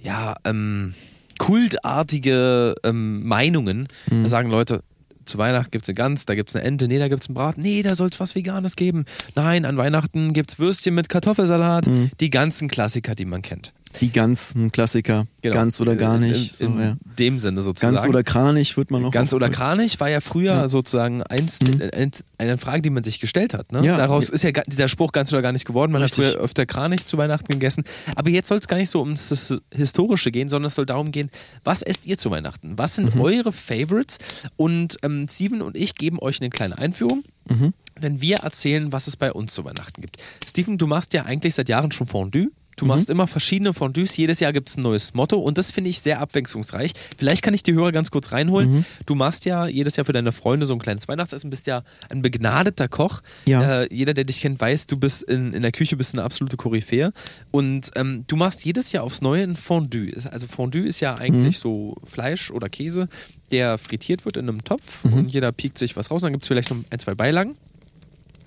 ja, 0.00 0.34
ähm, 0.44 0.94
kultartige 1.38 2.74
ähm, 2.84 3.26
Meinungen. 3.26 3.88
Mhm. 4.10 4.22
Da 4.24 4.28
sagen 4.28 4.50
Leute, 4.50 4.82
zu 5.24 5.38
Weihnachten 5.38 5.70
gibt 5.70 5.84
es 5.84 5.88
eine 5.88 5.94
Gans, 5.94 6.26
da 6.26 6.34
gibt 6.34 6.50
es 6.50 6.56
eine 6.56 6.64
Ente, 6.64 6.88
nee, 6.88 6.98
da 6.98 7.08
gibt 7.08 7.22
es 7.22 7.28
einen 7.28 7.34
Braten, 7.34 7.62
nee, 7.62 7.82
da 7.82 7.94
soll 7.94 8.08
es 8.08 8.20
was 8.20 8.34
Veganes 8.34 8.76
geben. 8.76 9.04
Nein, 9.34 9.64
an 9.64 9.76
Weihnachten 9.76 10.32
gibt 10.32 10.52
es 10.52 10.58
Würstchen 10.58 10.94
mit 10.94 11.08
Kartoffelsalat, 11.08 11.86
mhm. 11.86 12.10
die 12.20 12.30
ganzen 12.30 12.68
Klassiker, 12.68 13.14
die 13.14 13.24
man 13.24 13.42
kennt. 13.42 13.72
Die 14.00 14.10
ganzen 14.10 14.72
Klassiker. 14.72 15.26
Genau. 15.42 15.54
Ganz 15.54 15.80
oder 15.80 15.96
gar 15.96 16.18
nicht. 16.18 16.60
In, 16.60 16.66
in, 16.66 16.74
in 16.74 16.80
ja. 16.80 16.96
dem 17.18 17.38
Sinne 17.38 17.62
sozusagen. 17.62 17.94
Ganz 17.94 18.06
oder 18.08 18.22
Kranich 18.22 18.76
wird 18.76 18.90
man 18.90 19.02
noch. 19.02 19.10
Ganz 19.10 19.32
oder 19.32 19.50
Kranich 19.50 20.00
war 20.00 20.08
ja 20.08 20.20
früher 20.20 20.52
ja. 20.52 20.68
sozusagen 20.68 21.22
eins, 21.22 21.60
mhm. 21.60 22.10
eine 22.38 22.58
Frage, 22.58 22.82
die 22.82 22.90
man 22.90 23.02
sich 23.02 23.20
gestellt 23.20 23.54
hat. 23.54 23.72
Ne? 23.72 23.84
Ja. 23.84 23.96
Daraus 23.96 24.30
ist 24.30 24.44
ja 24.44 24.50
dieser 24.50 24.88
Spruch 24.88 25.12
ganz 25.12 25.32
oder 25.32 25.42
gar 25.42 25.52
nicht 25.52 25.64
geworden. 25.64 25.92
Man 25.92 26.02
Richtig. 26.02 26.24
hat 26.24 26.32
früher 26.32 26.42
öfter 26.42 26.66
Kranich 26.66 27.06
zu 27.06 27.18
Weihnachten 27.18 27.52
gegessen. 27.52 27.84
Aber 28.16 28.30
jetzt 28.30 28.48
soll 28.48 28.58
es 28.58 28.68
gar 28.68 28.76
nicht 28.76 28.90
so 28.90 29.00
ums 29.00 29.28
das 29.28 29.54
Historische 29.74 30.30
gehen, 30.30 30.48
sondern 30.48 30.68
es 30.68 30.74
soll 30.74 30.86
darum 30.86 31.12
gehen, 31.12 31.30
was 31.64 31.82
esst 31.82 32.06
ihr 32.06 32.18
zu 32.18 32.30
Weihnachten? 32.30 32.78
Was 32.78 32.96
sind 32.96 33.14
mhm. 33.14 33.20
eure 33.20 33.52
Favorites? 33.52 34.18
Und 34.56 34.96
ähm, 35.02 35.26
Steven 35.28 35.62
und 35.62 35.76
ich 35.76 35.94
geben 35.94 36.18
euch 36.18 36.40
eine 36.40 36.50
kleine 36.50 36.78
Einführung. 36.78 37.24
Mhm. 37.48 37.74
Denn 38.00 38.20
wir 38.20 38.38
erzählen, 38.38 38.92
was 38.92 39.06
es 39.06 39.16
bei 39.16 39.32
uns 39.32 39.54
zu 39.54 39.64
Weihnachten 39.64 40.00
gibt. 40.00 40.16
Steven, 40.46 40.78
du 40.78 40.86
machst 40.86 41.12
ja 41.14 41.24
eigentlich 41.24 41.54
seit 41.54 41.68
Jahren 41.68 41.90
schon 41.90 42.06
Fondue. 42.06 42.48
Du 42.76 42.84
mhm. 42.84 42.88
machst 42.88 43.10
immer 43.10 43.26
verschiedene 43.26 43.72
Fondues, 43.72 44.16
jedes 44.16 44.40
Jahr 44.40 44.52
gibt 44.52 44.70
es 44.70 44.76
ein 44.76 44.82
neues 44.82 45.14
Motto 45.14 45.38
und 45.38 45.58
das 45.58 45.70
finde 45.70 45.90
ich 45.90 46.00
sehr 46.00 46.20
abwechslungsreich. 46.20 46.92
Vielleicht 47.16 47.42
kann 47.42 47.54
ich 47.54 47.62
die 47.62 47.74
Hörer 47.74 47.92
ganz 47.92 48.10
kurz 48.10 48.32
reinholen. 48.32 48.72
Mhm. 48.72 48.84
Du 49.06 49.14
machst 49.14 49.44
ja 49.44 49.66
jedes 49.66 49.96
Jahr 49.96 50.04
für 50.04 50.12
deine 50.12 50.32
Freunde 50.32 50.66
so 50.66 50.74
ein 50.74 50.78
kleines 50.78 51.08
Weihnachtsessen, 51.08 51.50
bist 51.50 51.66
ja 51.66 51.82
ein 52.10 52.22
begnadeter 52.22 52.88
Koch. 52.88 53.22
Ja. 53.46 53.82
Äh, 53.82 53.94
jeder, 53.94 54.14
der 54.14 54.24
dich 54.24 54.40
kennt, 54.40 54.60
weiß, 54.60 54.86
du 54.86 54.96
bist 54.96 55.22
in, 55.22 55.52
in 55.52 55.62
der 55.62 55.72
Küche 55.72 55.96
bist 55.96 56.14
eine 56.14 56.24
absolute 56.24 56.56
Koryphäe. 56.56 57.12
Und 57.50 57.90
ähm, 57.96 58.24
du 58.26 58.36
machst 58.36 58.64
jedes 58.64 58.92
Jahr 58.92 59.04
aufs 59.04 59.20
Neue 59.20 59.42
ein 59.44 59.56
Fondue. 59.56 60.10
Also 60.30 60.46
Fondue 60.46 60.86
ist 60.86 61.00
ja 61.00 61.14
eigentlich 61.14 61.58
mhm. 61.58 61.62
so 61.62 61.96
Fleisch 62.04 62.50
oder 62.50 62.68
Käse, 62.68 63.08
der 63.50 63.78
frittiert 63.78 64.24
wird 64.24 64.36
in 64.36 64.48
einem 64.48 64.64
Topf 64.64 65.04
mhm. 65.04 65.12
und 65.14 65.28
jeder 65.28 65.52
piekt 65.52 65.78
sich 65.78 65.96
was 65.96 66.10
raus. 66.10 66.22
Und 66.22 66.26
dann 66.26 66.32
gibt 66.32 66.44
es 66.44 66.48
vielleicht 66.48 66.70
noch 66.70 66.78
ein, 66.90 66.98
zwei 66.98 67.14
Beilagen. 67.14 67.56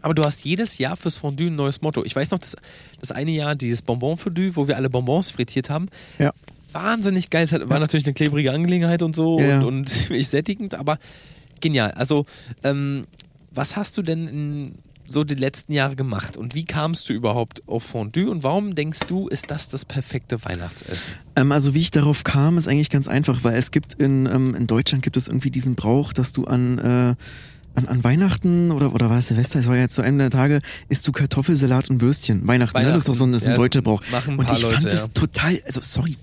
Aber 0.05 0.13
du 0.13 0.23
hast 0.23 0.45
jedes 0.45 0.77
Jahr 0.77 0.95
fürs 0.95 1.17
Fondue 1.17 1.47
ein 1.47 1.55
neues 1.55 1.81
Motto. 1.81 2.05
Ich 2.05 2.15
weiß 2.15 2.29
noch, 2.29 2.37
das, 2.37 2.55
das 2.99 3.11
eine 3.11 3.31
Jahr, 3.31 3.55
dieses 3.55 3.81
Bonbon-Fondue, 3.81 4.55
wo 4.55 4.67
wir 4.67 4.77
alle 4.77 4.87
Bonbons 4.87 5.31
frittiert 5.31 5.71
haben. 5.71 5.87
Ja. 6.19 6.31
Wahnsinnig 6.73 7.31
geil. 7.31 7.45
Es 7.45 7.53
war 7.53 7.59
ja. 7.59 7.79
natürlich 7.79 8.05
eine 8.05 8.13
klebrige 8.13 8.51
Angelegenheit 8.51 9.01
und 9.01 9.15
so 9.15 9.39
ja. 9.39 9.57
und, 9.57 9.65
und 9.65 9.85
ziemlich 9.89 10.27
sättigend, 10.27 10.75
aber 10.75 10.99
genial. 11.59 11.89
Also, 11.93 12.27
ähm, 12.63 13.07
was 13.49 13.77
hast 13.77 13.97
du 13.97 14.03
denn 14.03 14.27
in 14.27 14.75
so 15.07 15.23
die 15.23 15.33
letzten 15.33 15.73
Jahre 15.73 15.95
gemacht 15.95 16.37
und 16.37 16.53
wie 16.53 16.65
kamst 16.65 17.09
du 17.09 17.13
überhaupt 17.13 17.67
auf 17.67 17.81
Fondue 17.81 18.29
und 18.29 18.43
warum 18.43 18.75
denkst 18.75 19.01
du, 19.07 19.27
ist 19.27 19.49
das 19.49 19.69
das 19.69 19.85
perfekte 19.85 20.45
Weihnachtsessen? 20.45 21.13
Ähm, 21.35 21.51
also 21.51 21.73
wie 21.73 21.81
ich 21.81 21.89
darauf 21.89 22.23
kam, 22.23 22.59
ist 22.59 22.67
eigentlich 22.67 22.91
ganz 22.91 23.07
einfach, 23.07 23.43
weil 23.43 23.57
es 23.57 23.71
gibt 23.71 23.93
in, 23.93 24.27
ähm, 24.27 24.53
in 24.53 24.67
Deutschland 24.67 25.03
gibt 25.03 25.17
es 25.17 25.27
irgendwie 25.27 25.49
diesen 25.49 25.73
Brauch, 25.73 26.13
dass 26.13 26.31
du 26.31 26.45
an 26.45 26.77
äh, 26.77 27.15
an, 27.75 27.87
an 27.87 28.03
Weihnachten 28.03 28.71
oder, 28.71 28.93
oder 28.93 29.09
war 29.09 29.19
es 29.19 29.27
Silvester, 29.27 29.59
es 29.59 29.67
war 29.67 29.77
ja 29.77 29.87
zu 29.89 30.01
einem 30.01 30.17
der 30.17 30.29
Tage, 30.29 30.61
isst 30.89 31.07
du 31.07 31.11
Kartoffelsalat 31.11 31.89
und 31.89 32.01
Würstchen. 32.01 32.47
Weihnachten, 32.47 32.73
Weihnachten. 32.73 32.87
Ne? 32.87 32.93
das 32.93 33.01
ist 33.03 33.09
doch 33.09 33.15
so 33.15 33.25
ein, 33.25 33.31
das 33.31 33.43
ist 33.43 33.47
ein 33.47 33.53
ja, 33.53 33.57
deutscher 33.57 33.81
Brauch. 33.81 34.01
Und 34.27 34.51
ich 34.51 34.61
Leute, 34.61 34.75
fand 34.75 34.85
das 34.85 35.11
total, 35.13 35.61
also 35.65 35.81
sorry, 35.81 36.17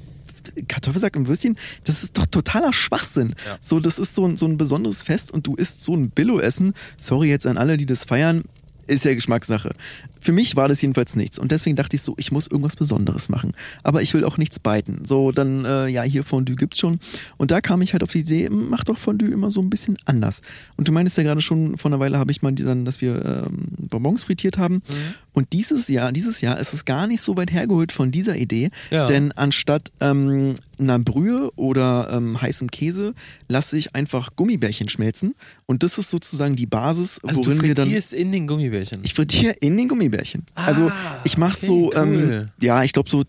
Kartoffelsack 0.69 1.17
und 1.17 1.29
Würstchen, 1.29 1.57
das 1.85 2.03
ist 2.03 2.19
doch 2.19 2.27
totaler 2.27 2.73
Schwachsinn. 2.73 3.35
Ja. 3.47 3.59
So, 3.61 3.81
das 3.81 3.99
ist 3.99 4.15
so 4.15 4.27
ein, 4.27 4.37
so 4.37 4.47
ein 4.47 4.59
besonderes 4.59 5.03
Fest 5.03 5.33
und 5.33 5.47
du 5.47 5.55
isst 5.55 5.83
so 5.83 5.95
ein 5.95 6.11
Billo-Essen. 6.11 6.75
Sorry 6.97 7.29
jetzt 7.29 7.47
an 7.47 7.59
alle, 7.59 7.77
die 7.77 7.87
das 7.87 8.05
feiern, 8.05 8.43
ist 8.87 9.05
ja 9.05 9.15
Geschmackssache. 9.15 9.75
Für 10.23 10.33
mich 10.33 10.55
war 10.55 10.69
das 10.69 10.81
jedenfalls 10.81 11.17
nichts. 11.17 11.39
Und 11.39 11.51
deswegen 11.51 11.75
dachte 11.75 11.97
ich 11.97 12.03
so, 12.03 12.15
ich 12.17 12.31
muss 12.31 12.47
irgendwas 12.47 12.77
Besonderes 12.77 13.29
machen. 13.29 13.55
Aber 13.83 14.03
ich 14.03 14.15
will 14.15 14.25
auch 14.25 14.39
nichts 14.39 14.61
beiten. 14.61 15.03
So, 15.05 15.33
dann, 15.33 15.65
äh, 15.65 15.89
ja, 15.89 16.03
hier 16.03 16.23
Fondue 16.23 16.55
gibt's 16.55 16.79
schon. 16.79 17.01
Und 17.39 17.51
da 17.51 17.61
kam 17.61 17.83
ich 17.83 17.93
halt 17.93 18.05
auf 18.05 18.13
die 18.13 18.21
Idee, 18.21 18.49
mach 18.49 18.85
doch 18.85 18.99
Fondue 18.99 19.33
immer 19.33 19.51
so 19.51 19.61
ein 19.61 19.69
bisschen 19.69 19.99
anders. 20.05 20.41
Und 20.77 20.87
du 20.87 20.93
meinst 20.93 21.17
ja 21.17 21.25
gerade 21.25 21.41
schon, 21.41 21.77
vor 21.77 21.91
einer 21.91 21.99
Weile 21.99 22.19
habe 22.19 22.31
ich 22.31 22.41
mal 22.41 22.53
dann, 22.53 22.85
dass 22.85 23.01
wir 23.01 23.45
ähm, 23.49 23.89
Bonbons 23.89 24.23
frittiert 24.23 24.59
haben. 24.59 24.75
Mhm. 24.75 25.15
Und 25.33 25.53
dieses 25.53 25.89
Jahr, 25.89 26.13
dieses 26.13 26.41
Jahr 26.41 26.61
ist 26.61 26.73
es 26.73 26.85
gar 26.85 27.09
nicht 27.09 27.21
so 27.21 27.37
weit 27.37 27.53
hergeholt 27.53 27.91
von 27.91 28.13
dieser 28.13 28.37
Idee. 28.37 28.71
Ja. 28.91 29.07
Denn 29.07 29.33
anstatt 29.33 29.91
ähm, 30.01 30.55
einer 30.79 30.99
Brühe 30.99 31.51
oder 31.57 32.11
ähm, 32.13 32.41
heißem 32.41 32.71
Käse 32.71 33.15
lasse 33.49 33.77
ich 33.77 33.95
einfach 33.95 34.37
Gummibärchen 34.37 34.89
schmelzen. 34.89 35.35
Und 35.67 35.83
das 35.83 35.99
ist 35.99 36.11
sozusagen 36.11 36.55
die 36.55 36.67
Basis, 36.67 37.19
also 37.25 37.45
worin 37.45 37.59
du 37.59 37.65
wir 37.65 37.75
dann. 37.75 37.91
in 37.91 38.33
den 38.33 38.47
Gummibärchen. 38.47 39.01
Ich 39.05 39.15
frittiere 39.15 39.55
in 39.61 39.77
den 39.77 39.89
Gummibärchen. 39.89 40.12
Gummibärchen. 40.13 40.45
Ah, 40.55 40.67
also 40.67 40.93
ich 41.25 41.39
mache 41.39 41.57
okay, 41.57 41.67
so, 41.67 41.93
ähm, 41.95 42.15
cool. 42.15 42.47
ja, 42.61 42.85
ich 42.85 42.93
glaube 42.93 43.09
so, 43.09 43.25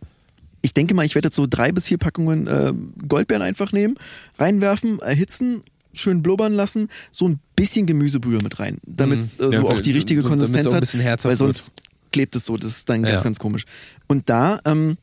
ich 0.62 0.74
denke 0.74 0.94
mal, 0.94 1.06
ich 1.06 1.16
werde 1.16 1.28
jetzt 1.28 1.36
so 1.36 1.48
drei 1.50 1.72
bis 1.72 1.88
vier 1.88 1.98
Packungen 1.98 2.48
äh, 2.48 2.74
Goldbeeren 3.08 3.42
einfach 3.42 3.72
nehmen, 3.72 3.96
reinwerfen, 4.38 5.00
erhitzen, 5.00 5.64
schön 5.94 6.22
blubbern 6.22 6.54
lassen, 6.54 6.90
so 7.12 7.28
ein 7.28 7.40
bisschen 7.56 7.86
Gemüsebrühe 7.86 8.40
mit 8.42 8.60
rein, 8.60 8.78
damit 8.86 9.20
es 9.20 9.40
äh, 9.40 9.44
so 9.44 9.52
ja, 9.52 9.62
auch 9.64 9.82
die 9.82 9.92
richtige 9.92 10.22
so, 10.22 10.28
Konsistenz 10.28 10.72
hat, 10.72 11.26
weil 11.26 11.38
sonst 11.38 11.68
wird. 11.68 12.12
klebt 12.12 12.36
es 12.36 12.46
so, 12.46 12.58
das 12.58 12.78
ist 12.78 12.90
dann 12.90 13.04
ganz, 13.04 13.14
ja. 13.14 13.24
ganz 13.24 13.40
komisch. 13.40 13.66
Und 14.08 14.30
da, 14.30 14.60
ähm, 14.66 14.98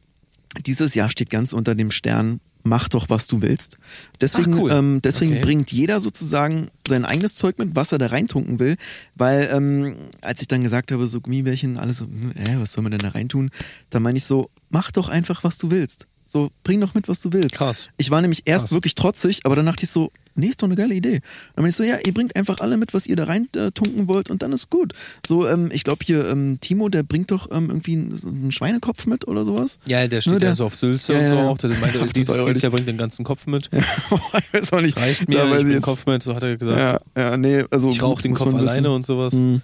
dieses 0.66 0.94
Jahr 0.94 1.10
steht 1.10 1.30
ganz 1.30 1.52
unter 1.52 1.74
dem 1.74 1.90
Stern 1.90 2.40
mach 2.62 2.88
doch, 2.88 3.08
was 3.08 3.26
du 3.26 3.42
willst. 3.42 3.78
Deswegen, 4.20 4.54
cool. 4.54 4.70
ähm, 4.70 5.00
deswegen 5.02 5.32
okay. 5.32 5.42
bringt 5.42 5.72
jeder 5.72 6.00
sozusagen 6.00 6.70
sein 6.86 7.04
eigenes 7.04 7.34
Zeug 7.34 7.58
mit, 7.58 7.74
was 7.74 7.92
er 7.92 7.98
da 7.98 8.06
reintunken 8.06 8.58
will. 8.58 8.76
Weil, 9.14 9.50
ähm, 9.52 9.96
als 10.20 10.40
ich 10.40 10.48
dann 10.48 10.62
gesagt 10.62 10.92
habe, 10.92 11.06
so 11.06 11.20
Gummibärchen, 11.20 11.78
alles 11.78 11.98
so, 11.98 12.04
äh, 12.06 12.60
was 12.60 12.72
soll 12.72 12.82
man 12.82 12.92
denn 12.92 13.00
da 13.00 13.10
reintun? 13.10 13.50
Da 13.90 14.00
meine 14.00 14.18
ich 14.18 14.24
so, 14.24 14.50
mach 14.68 14.90
doch 14.90 15.08
einfach, 15.08 15.44
was 15.44 15.58
du 15.58 15.70
willst. 15.70 16.06
So, 16.32 16.52
bring 16.62 16.80
doch 16.80 16.94
mit, 16.94 17.08
was 17.08 17.20
du 17.20 17.32
willst. 17.32 17.56
Krass. 17.56 17.88
Ich 17.96 18.12
war 18.12 18.20
nämlich 18.20 18.42
erst 18.44 18.66
Krass. 18.66 18.72
wirklich 18.72 18.94
trotzig, 18.94 19.40
aber 19.42 19.56
dann 19.56 19.66
dachte 19.66 19.82
ich 19.82 19.90
so, 19.90 20.12
nee, 20.36 20.46
ist 20.46 20.62
doch 20.62 20.68
eine 20.68 20.76
geile 20.76 20.94
Idee. 20.94 21.22
Dann 21.56 21.64
bin 21.64 21.70
ich 21.70 21.74
so, 21.74 21.82
ja, 21.82 21.96
ihr 22.06 22.14
bringt 22.14 22.36
einfach 22.36 22.60
alle 22.60 22.76
mit, 22.76 22.94
was 22.94 23.08
ihr 23.08 23.16
da 23.16 23.24
rein 23.24 23.48
äh, 23.56 23.72
tunken 23.72 24.06
wollt 24.06 24.30
und 24.30 24.40
dann 24.40 24.52
ist 24.52 24.70
gut. 24.70 24.92
So, 25.26 25.48
ähm, 25.48 25.70
ich 25.72 25.82
glaube 25.82 26.04
hier, 26.04 26.28
ähm, 26.28 26.58
Timo, 26.60 26.88
der 26.88 27.02
bringt 27.02 27.32
doch 27.32 27.50
ähm, 27.50 27.68
irgendwie 27.68 27.94
einen, 27.94 28.52
Schweinekopf 28.52 29.06
mit 29.06 29.26
oder 29.26 29.44
sowas. 29.44 29.80
Ja, 29.88 30.06
der 30.06 30.20
steht 30.20 30.34
ne, 30.34 30.38
der, 30.38 30.50
ja 30.50 30.54
so 30.54 30.66
auf 30.66 30.76
Sülze 30.76 31.14
ja, 31.14 31.18
und 31.18 31.28
so 31.30 31.38
auch. 31.38 31.58
Der 31.58 31.70
meinte, 31.70 31.98
Ach, 32.08 32.12
dieses, 32.12 32.32
dieses 32.32 32.62
Jahr 32.62 32.70
bringt 32.70 32.86
den 32.86 32.96
ganzen 32.96 33.24
Kopf 33.24 33.48
mit. 33.48 33.68
Ja, 33.72 33.78
ich 34.38 34.54
weiß 34.54 34.72
auch 34.72 34.80
nicht. 34.82 34.96
Das 34.96 35.02
reicht 35.02 35.28
mir, 35.28 35.38
da, 35.38 35.58
ich 35.58 35.64
den 35.64 35.82
Kopf 35.82 36.06
mit, 36.06 36.22
so 36.22 36.36
hat 36.36 36.44
er 36.44 36.56
gesagt. 36.56 36.78
Ja, 37.16 37.22
ja 37.22 37.36
nee, 37.36 37.64
also. 37.72 37.90
Ich 37.90 38.00
rauche 38.00 38.22
den 38.22 38.34
Kopf 38.34 38.54
alleine 38.54 38.92
und 38.92 39.04
sowas. 39.04 39.34
Mhm. 39.34 39.62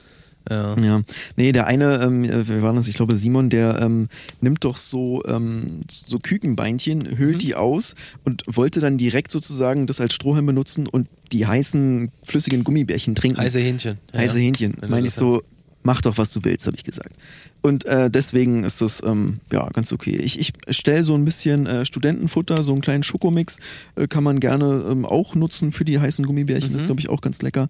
Ja. 0.49 0.77
ja. 0.81 1.03
Nee, 1.37 1.53
der 1.53 1.67
eine, 1.67 2.03
ähm, 2.03 2.25
wir 2.25 2.63
waren 2.63 2.77
das, 2.77 2.89
ich 2.89 2.97
glaube 2.97 3.17
Simon, 3.17 3.51
der 3.51 3.81
ähm, 3.81 4.09
nimmt 4.41 4.65
doch 4.65 4.77
so, 4.77 5.23
ähm, 5.27 5.81
so 5.91 6.19
Kükenbeinchen, 6.19 7.17
höhlt 7.17 7.37
mhm. 7.37 7.39
die 7.39 7.55
aus 7.55 7.95
und 8.25 8.45
wollte 8.47 8.81
dann 8.81 8.99
direkt 8.99 9.31
sozusagen 9.31 9.87
das 9.87 10.01
als 10.01 10.15
Strohhalm 10.15 10.47
benutzen 10.47 10.87
und 10.87 11.09
die 11.33 11.47
heißen 11.47 12.11
flüssigen 12.23 12.65
Gummibärchen 12.65 13.15
trinken. 13.15 13.41
Heiße 13.41 13.61
Hähnchen. 13.61 13.99
Ja. 14.13 14.21
Heiße 14.21 14.39
Hähnchen. 14.39 14.75
Meine 14.89 15.09
ich 15.09 15.15
so, 15.15 15.43
mach 15.83 16.01
doch, 16.03 16.19
was 16.19 16.33
du 16.33 16.45
willst, 16.45 16.67
habe 16.67 16.77
ich 16.77 16.85
gesagt. 16.85 17.15
Und 17.63 17.85
äh, 17.87 18.11
deswegen 18.11 18.65
ist 18.65 18.81
das 18.81 19.03
ähm, 19.05 19.35
ja 19.53 19.69
ganz 19.71 19.93
okay. 19.93 20.17
Ich, 20.17 20.39
ich 20.39 20.53
stelle 20.71 21.03
so 21.03 21.15
ein 21.15 21.25
bisschen 21.25 21.67
äh, 21.67 21.85
Studentenfutter, 21.87 22.63
so 22.63 22.73
einen 22.73 22.81
kleinen 22.81 23.03
Schokomix, 23.03 23.59
äh, 23.97 24.07
kann 24.07 24.23
man 24.23 24.39
gerne 24.39 24.85
ähm, 24.91 25.05
auch 25.05 25.35
nutzen 25.35 25.73
für 25.73 25.85
die 25.85 25.99
heißen 25.99 26.25
Gummibärchen. 26.27 26.71
Mhm. 26.71 26.73
Das 26.75 26.83
ist, 26.83 26.87
glaube 26.87 27.01
ich, 27.01 27.09
auch 27.09 27.21
ganz 27.21 27.43
lecker. 27.43 27.69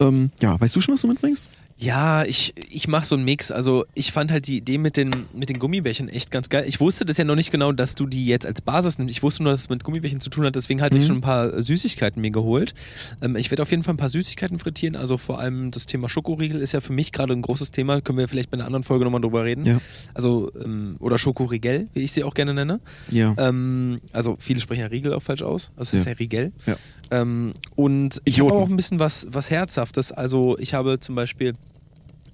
Ähm, 0.00 0.30
ja, 0.40 0.58
weißt 0.58 0.74
du 0.74 0.80
schon, 0.80 0.94
was 0.94 1.02
du 1.02 1.08
mitbringst? 1.08 1.48
Ja, 1.78 2.24
ich, 2.24 2.54
ich 2.70 2.88
mache 2.88 3.04
so 3.04 3.16
einen 3.16 3.24
Mix. 3.24 3.52
Also 3.52 3.84
ich 3.94 4.10
fand 4.10 4.32
halt 4.32 4.46
die 4.46 4.56
Idee 4.56 4.78
mit 4.78 4.96
den, 4.96 5.10
mit 5.34 5.50
den 5.50 5.58
Gummibärchen 5.58 6.08
echt 6.08 6.30
ganz 6.30 6.48
geil. 6.48 6.64
Ich 6.66 6.80
wusste 6.80 7.04
das 7.04 7.18
ja 7.18 7.24
noch 7.24 7.34
nicht 7.34 7.50
genau, 7.50 7.70
dass 7.72 7.94
du 7.94 8.06
die 8.06 8.24
jetzt 8.24 8.46
als 8.46 8.62
Basis 8.62 8.98
nimmst. 8.98 9.12
Ich 9.12 9.22
wusste 9.22 9.42
nur, 9.42 9.52
dass 9.52 9.60
es 9.60 9.68
mit 9.68 9.84
Gummibärchen 9.84 10.20
zu 10.20 10.30
tun 10.30 10.46
hat. 10.46 10.56
Deswegen 10.56 10.80
hatte 10.80 10.94
mhm. 10.94 11.00
ich 11.00 11.06
schon 11.06 11.18
ein 11.18 11.22
paar 11.22 11.60
Süßigkeiten 11.60 12.22
mir 12.22 12.30
geholt. 12.30 12.72
Ähm, 13.20 13.36
ich 13.36 13.50
werde 13.50 13.62
auf 13.62 13.70
jeden 13.70 13.82
Fall 13.82 13.92
ein 13.92 13.98
paar 13.98 14.08
Süßigkeiten 14.08 14.58
frittieren. 14.58 14.96
Also 14.96 15.18
vor 15.18 15.38
allem 15.38 15.70
das 15.70 15.84
Thema 15.84 16.08
Schokoriegel 16.08 16.62
ist 16.62 16.72
ja 16.72 16.80
für 16.80 16.94
mich 16.94 17.12
gerade 17.12 17.34
ein 17.34 17.42
großes 17.42 17.72
Thema. 17.72 18.00
Können 18.00 18.16
wir 18.16 18.28
vielleicht 18.28 18.50
bei 18.50 18.56
einer 18.56 18.64
anderen 18.64 18.82
Folge 18.82 19.04
nochmal 19.04 19.20
drüber 19.20 19.44
reden. 19.44 19.64
Ja. 19.64 19.78
Also, 20.14 20.50
ähm, 20.64 20.96
oder 20.98 21.18
Schokoriegel, 21.18 21.88
wie 21.92 22.00
ich 22.00 22.12
sie 22.12 22.24
auch 22.24 22.32
gerne 22.32 22.54
nenne. 22.54 22.80
Ja. 23.10 23.34
Ähm, 23.36 24.00
also 24.12 24.36
viele 24.40 24.60
sprechen 24.60 24.80
ja 24.80 24.86
Riegel 24.86 25.12
auch 25.12 25.22
falsch 25.22 25.42
aus. 25.42 25.72
Also 25.76 25.90
das 25.90 25.92
heißt 25.92 26.06
ja, 26.06 26.12
ja 26.12 26.16
Riegel. 26.16 26.52
Ja. 26.64 26.76
Ähm, 27.10 27.52
und 27.74 28.22
ich 28.24 28.40
habe 28.40 28.54
auch 28.54 28.70
ein 28.70 28.76
bisschen 28.76 28.98
was, 28.98 29.26
was 29.30 29.50
Herzhaftes. 29.50 30.10
Also 30.10 30.58
ich 30.58 30.72
habe 30.72 30.98
zum 31.00 31.14
Beispiel 31.14 31.54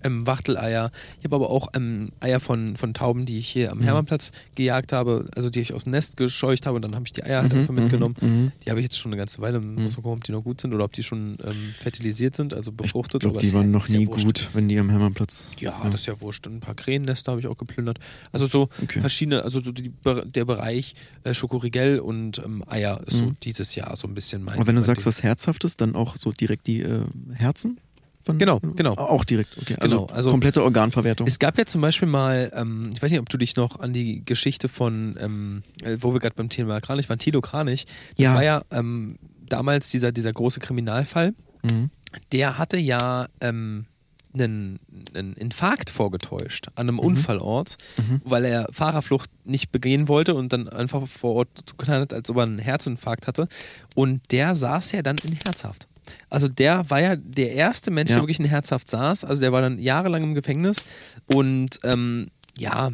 ähm, 0.05 0.27
Wachteleier. 0.27 0.91
Ich 1.19 1.25
habe 1.25 1.37
aber 1.37 1.51
auch 1.51 1.69
ähm, 1.75 2.11
Eier 2.21 2.41
von, 2.41 2.77
von 2.77 2.95
Tauben, 2.95 3.27
die 3.27 3.38
ich 3.38 3.49
hier 3.49 3.73
am 3.73 3.79
mhm. 3.79 3.85
Hermannplatz 3.85 4.33
gejagt 4.55 4.93
habe, 4.93 5.27
also 5.35 5.51
die 5.51 5.61
ich 5.61 5.75
aus 5.75 5.85
dem 5.85 5.93
Nest 5.93 6.17
gescheucht 6.17 6.67
habe 6.67 6.77
und 6.77 6.83
dann 6.83 6.95
habe 6.95 7.05
ich 7.07 7.12
die 7.12 7.25
Eier 7.25 7.43
halt 7.43 7.53
mhm. 7.53 7.61
einfach 7.61 7.75
mitgenommen. 7.75 8.17
Mhm. 8.21 8.29
mhm. 8.29 8.53
Die 8.65 8.71
habe 8.71 8.81
ich 8.81 8.85
jetzt 8.85 8.99
schon 8.99 9.12
eine 9.12 9.19
ganze 9.19 9.41
Weile, 9.41 9.61
muss 9.61 9.97
man 9.97 10.03
gucken, 10.03 10.12
ob 10.12 10.25
die 10.25 10.33
noch 10.33 10.45
gut 10.45 10.61
sind 10.61 10.75
oder 10.75 10.85
ob 10.85 10.93
die 10.93 11.03
schon 11.03 11.38
ähm, 11.45 11.75
fertilisiert 11.79 12.37
sind, 12.37 12.55
also 12.55 12.73
befruchtet. 12.73 13.23
Ich 13.23 13.29
glaube, 13.29 13.38
die 13.38 13.53
waren 13.53 13.71
noch 13.71 13.88
nie 13.88 14.07
ja 14.07 14.07
gut, 14.07 14.49
wenn 14.53 14.69
die 14.69 14.79
am 14.79 14.91
Hermannplatz. 14.91 15.51
Ja, 15.59 15.81
ja, 15.83 15.91
das 15.91 16.03
ist 16.03 16.07
ja 16.07 16.21
wurscht. 16.21 16.47
Und 16.47 16.57
ein 16.57 16.61
paar 16.61 16.75
Krähennester 16.75 17.33
habe 17.33 17.41
ich 17.41 17.47
auch 17.47 17.59
geplündert. 17.59 17.99
Also 18.33 18.47
so 18.47 18.69
okay. 18.83 19.01
verschiedene, 19.01 19.43
also 19.43 19.62
so 19.62 19.73
die, 19.73 19.93
der 20.27 20.45
Bereich 20.45 20.95
äh, 21.25 21.35
Schokorigel 21.35 22.01
und 22.01 22.38
ähm, 22.38 22.65
Eier 22.67 23.01
ist 23.07 23.19
so 23.19 23.25
mhm. 23.25 23.37
dieses 23.43 23.75
Jahr 23.75 23.97
so 23.97 24.09
ein 24.09 24.15
bisschen 24.15 24.43
mein. 24.43 24.57
Aber 24.57 24.67
wenn 24.67 24.77
du 24.77 24.83
sagst, 24.83 25.07
was 25.07 25.23
Herzhaftes, 25.23 25.77
dann 25.77 25.95
auch 25.95 26.17
so 26.17 26.33
direkt 26.33 26.67
die 26.67 26.81
äh, 26.81 27.05
Herzen? 27.35 27.79
Von, 28.24 28.38
genau, 28.38 28.61
genau. 28.61 28.94
Auch 28.94 29.24
direkt, 29.24 29.58
okay. 29.58 29.76
Also, 29.80 30.02
genau, 30.02 30.14
also 30.14 30.30
komplette 30.30 30.62
Organverwertung. 30.62 31.26
Es 31.26 31.38
gab 31.38 31.58
ja 31.58 31.66
zum 31.66 31.80
Beispiel 31.80 32.08
mal, 32.08 32.52
ähm, 32.54 32.90
ich 32.94 33.02
weiß 33.02 33.11
nicht, 33.11 33.20
ob 33.20 33.28
du 33.28 33.37
dich 33.37 33.56
noch 33.56 33.80
an 33.80 33.92
die 33.92 34.24
Geschichte 34.24 34.68
von, 34.68 35.16
ähm, 35.18 35.62
äh, 35.82 35.96
wo 36.00 36.12
wir 36.12 36.20
gerade 36.20 36.37
beim 36.37 36.48
Thema 36.48 36.80
Kranich 36.80 37.08
waren, 37.08 37.18
Tilo 37.18 37.40
Kranich. 37.40 37.87
Das 38.16 38.24
ja. 38.24 38.35
war 38.35 38.44
ja 38.44 38.62
ähm, 38.70 39.16
damals 39.40 39.90
dieser, 39.90 40.12
dieser 40.12 40.32
große 40.32 40.61
Kriminalfall. 40.61 41.35
Mhm. 41.62 41.90
Der 42.30 42.58
hatte 42.58 42.76
ja 42.76 43.26
einen, 43.40 43.88
ähm, 44.35 44.78
einen 45.14 45.32
Infarkt 45.35 45.90
vorgetäuscht 45.90 46.68
an 46.76 46.88
einem 46.88 46.96
mhm. 46.96 47.00
Unfallort, 47.00 47.76
mhm. 47.96 48.20
weil 48.24 48.44
er 48.44 48.68
Fahrerflucht 48.70 49.30
nicht 49.44 49.72
begehen 49.72 50.06
wollte 50.06 50.35
und 50.35 50.52
dann 50.52 50.68
einfach 50.68 51.08
vor 51.08 51.35
Ort 51.35 51.48
zugetan 51.66 52.02
hat, 52.02 52.14
als 52.14 52.30
ob 52.30 52.37
er 52.37 52.44
einen 52.44 52.58
Herzinfarkt 52.61 53.26
hatte. 53.26 53.48
Und 53.96 54.20
der 54.30 54.54
saß 54.54 54.92
ja 54.92 55.02
dann 55.02 55.16
in 55.24 55.32
Herzhaft. 55.32 55.88
Also 56.31 56.48
der 56.48 56.88
war 56.90 57.01
ja 57.01 57.16
der 57.16 57.53
erste 57.53 57.90
Mensch, 57.90 58.11
ja. 58.11 58.16
der 58.16 58.22
wirklich 58.22 58.40
in 58.40 58.46
Herzhaft 58.46 58.88
saß. 58.88 59.25
Also 59.25 59.40
der 59.40 59.53
war 59.53 59.61
dann 59.61 59.79
jahrelang 59.79 60.22
im 60.22 60.35
Gefängnis. 60.35 60.79
Und 61.27 61.79
ähm, 61.85 62.29
ja, 62.59 62.92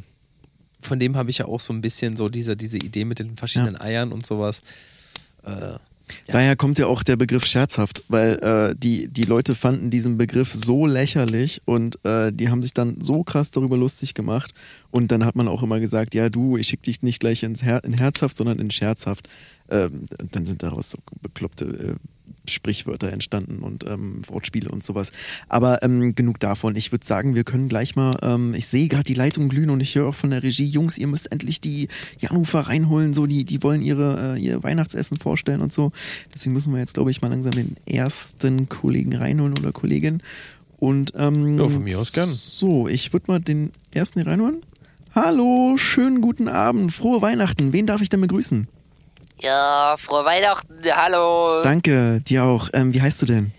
von 0.81 0.99
dem 0.99 1.17
habe 1.17 1.31
ich 1.31 1.39
ja 1.39 1.47
auch 1.47 1.61
so 1.61 1.73
ein 1.73 1.81
bisschen 1.81 2.17
so 2.17 2.29
diese, 2.29 2.57
diese 2.57 2.79
Idee 2.79 3.05
mit 3.05 3.19
den 3.19 3.37
verschiedenen 3.37 3.75
ja. 3.75 3.81
Eiern 3.81 4.13
und 4.13 4.27
sowas. 4.27 4.63
Äh, 5.45 5.51
ja. 5.51 5.81
Daher 6.29 6.57
kommt 6.57 6.79
ja 6.79 6.87
auch 6.87 7.03
der 7.03 7.17
Begriff 7.17 7.45
scherzhaft, 7.45 8.03
weil 8.09 8.39
äh, 8.43 8.75
die, 8.77 9.09
die 9.09 9.25
Leute 9.25 9.55
fanden 9.55 9.91
diesen 9.91 10.17
Begriff 10.17 10.53
so 10.53 10.87
lächerlich 10.87 11.63
und 11.65 12.03
äh, 12.05 12.33
die 12.33 12.49
haben 12.49 12.63
sich 12.63 12.75
dann 12.75 13.01
so 13.01 13.25
krass 13.25 13.51
darüber 13.51 13.77
lustig 13.77 14.15
gemacht. 14.15 14.53
Und 14.91 15.13
dann 15.13 15.25
hat 15.25 15.37
man 15.37 15.49
auch 15.49 15.63
immer 15.63 15.81
gesagt, 15.81 16.15
ja 16.15 16.29
du, 16.29 16.57
ich 16.57 16.69
schicke 16.69 16.85
dich 16.85 17.03
nicht 17.03 17.21
gleich 17.21 17.43
ins 17.43 17.63
Her 17.63 17.83
in 17.85 17.93
herzhaft, 17.93 18.37
sondern 18.37 18.59
in 18.59 18.71
scherzhaft. 18.71 19.29
Ähm, 19.71 20.07
dann 20.33 20.47
sind 20.47 20.63
daraus 20.63 20.91
so 20.91 20.99
bekloppte 21.21 21.65
äh, 21.65 21.95
Sprichwörter 22.53 23.13
entstanden 23.13 23.61
und 23.61 23.85
ähm, 23.85 24.23
Wortspiele 24.27 24.71
und 24.71 24.85
sowas. 24.85 25.13
Aber 25.49 25.83
ähm, 25.83 26.15
genug 26.15 26.41
davon. 26.41 26.77
Ich 26.77 26.93
würde 26.93 27.05
sagen, 27.05 27.35
wir 27.35 27.45
können 27.45 27.69
gleich 27.69 27.97
mal, 27.97 28.17
ähm, 28.23 28.55
ich 28.55 28.67
sehe 28.67 28.89
gerade 28.89 29.05
die 29.05 29.15
Leitung 29.15 29.49
glühen 29.49 29.71
und 29.71 29.81
ich 29.81 29.95
höre 29.95 30.09
auch 30.09 30.15
von 30.15 30.31
der 30.31 30.43
Regie, 30.43 30.67
Jungs, 30.67 30.99
ihr 30.99 31.07
müsst 31.07 31.31
endlich 31.33 31.61
die, 31.61 31.89
Anrufer 32.29 32.61
reinholen, 32.61 33.15
so, 33.15 33.27
die, 33.27 33.45
die 33.45 33.63
wollen 33.63 33.83
ihre, 33.83 34.37
äh, 34.37 34.41
ihr 34.41 34.63
Weihnachtsessen 34.63 35.17
vorstellen 35.17 35.61
und 35.61 35.73
so. 35.73 35.93
Deswegen 36.35 36.53
müssen 36.53 36.73
wir 36.73 36.81
jetzt, 36.81 36.95
glaube 36.95 37.11
ich, 37.11 37.23
mal 37.23 37.29
langsam 37.29 37.53
den 37.53 37.77
ersten 37.87 38.69
Kollegen 38.69 39.15
reinholen 39.15 39.59
oder 39.59 39.73
Kollegin. 39.73 40.23
Und 40.79 41.13
ähm, 41.17 41.59
ja, 41.59 41.69
von 41.69 41.83
mir 41.83 41.99
aus 41.99 42.13
gern. 42.13 42.29
So, 42.29 42.87
ich 42.87 43.13
würde 43.13 43.31
mal 43.31 43.41
den 43.41 43.71
ersten 43.93 44.21
hier 44.21 44.31
reinholen. 44.31 44.59
Hallo, 45.15 45.77
schönen 45.77 46.21
guten 46.21 46.49
Abend, 46.49 46.93
frohe 46.93 47.21
Weihnachten. 47.23 47.73
Wen 47.73 47.87
darf 47.87 48.03
ich 48.03 48.09
denn 48.09 48.21
begrüßen? 48.21 48.69
Ja, 49.41 49.95
frohe 49.99 50.25
Weihnachten, 50.25 50.79
hallo. 50.93 51.63
Danke, 51.63 52.21
dir 52.21 52.45
auch. 52.45 52.69
Ähm, 52.73 52.93
wie 52.93 53.01
heißt 53.01 53.23
du 53.23 53.27
denn? 53.27 53.53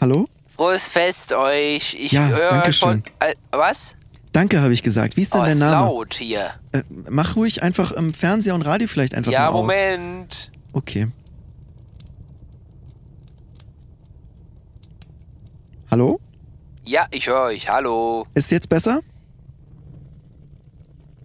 Hallo? 0.00 0.26
Frohes 0.56 0.88
Fest 0.88 1.32
euch. 1.32 1.94
Ich 1.94 2.12
ja, 2.12 2.28
höre 2.28 2.48
danke 2.48 2.72
schön. 2.72 3.02
Äh, 3.20 3.34
was? 3.50 3.94
Danke, 4.32 4.60
habe 4.62 4.72
ich 4.72 4.82
gesagt. 4.82 5.16
Wie 5.16 5.22
ist 5.22 5.34
denn 5.34 5.42
oh, 5.42 5.44
dein 5.44 5.58
Name? 5.58 5.86
laut 5.86 6.14
hier. 6.14 6.52
Äh, 6.72 6.82
mach 7.10 7.36
ruhig 7.36 7.62
einfach 7.62 7.92
im 7.92 8.14
Fernseher 8.14 8.54
und 8.54 8.62
Radio 8.62 8.88
vielleicht 8.88 9.14
einfach 9.14 9.32
ja, 9.32 9.50
mal 9.50 9.58
aus. 9.58 9.72
Ja, 9.72 9.96
Moment. 9.96 10.52
Okay. 10.72 11.08
Hallo? 15.90 16.20
Ja, 16.84 17.06
ich 17.10 17.26
höre 17.26 17.42
euch. 17.42 17.68
Hallo. 17.68 18.26
Ist 18.34 18.50
jetzt 18.50 18.68
besser? 18.68 19.00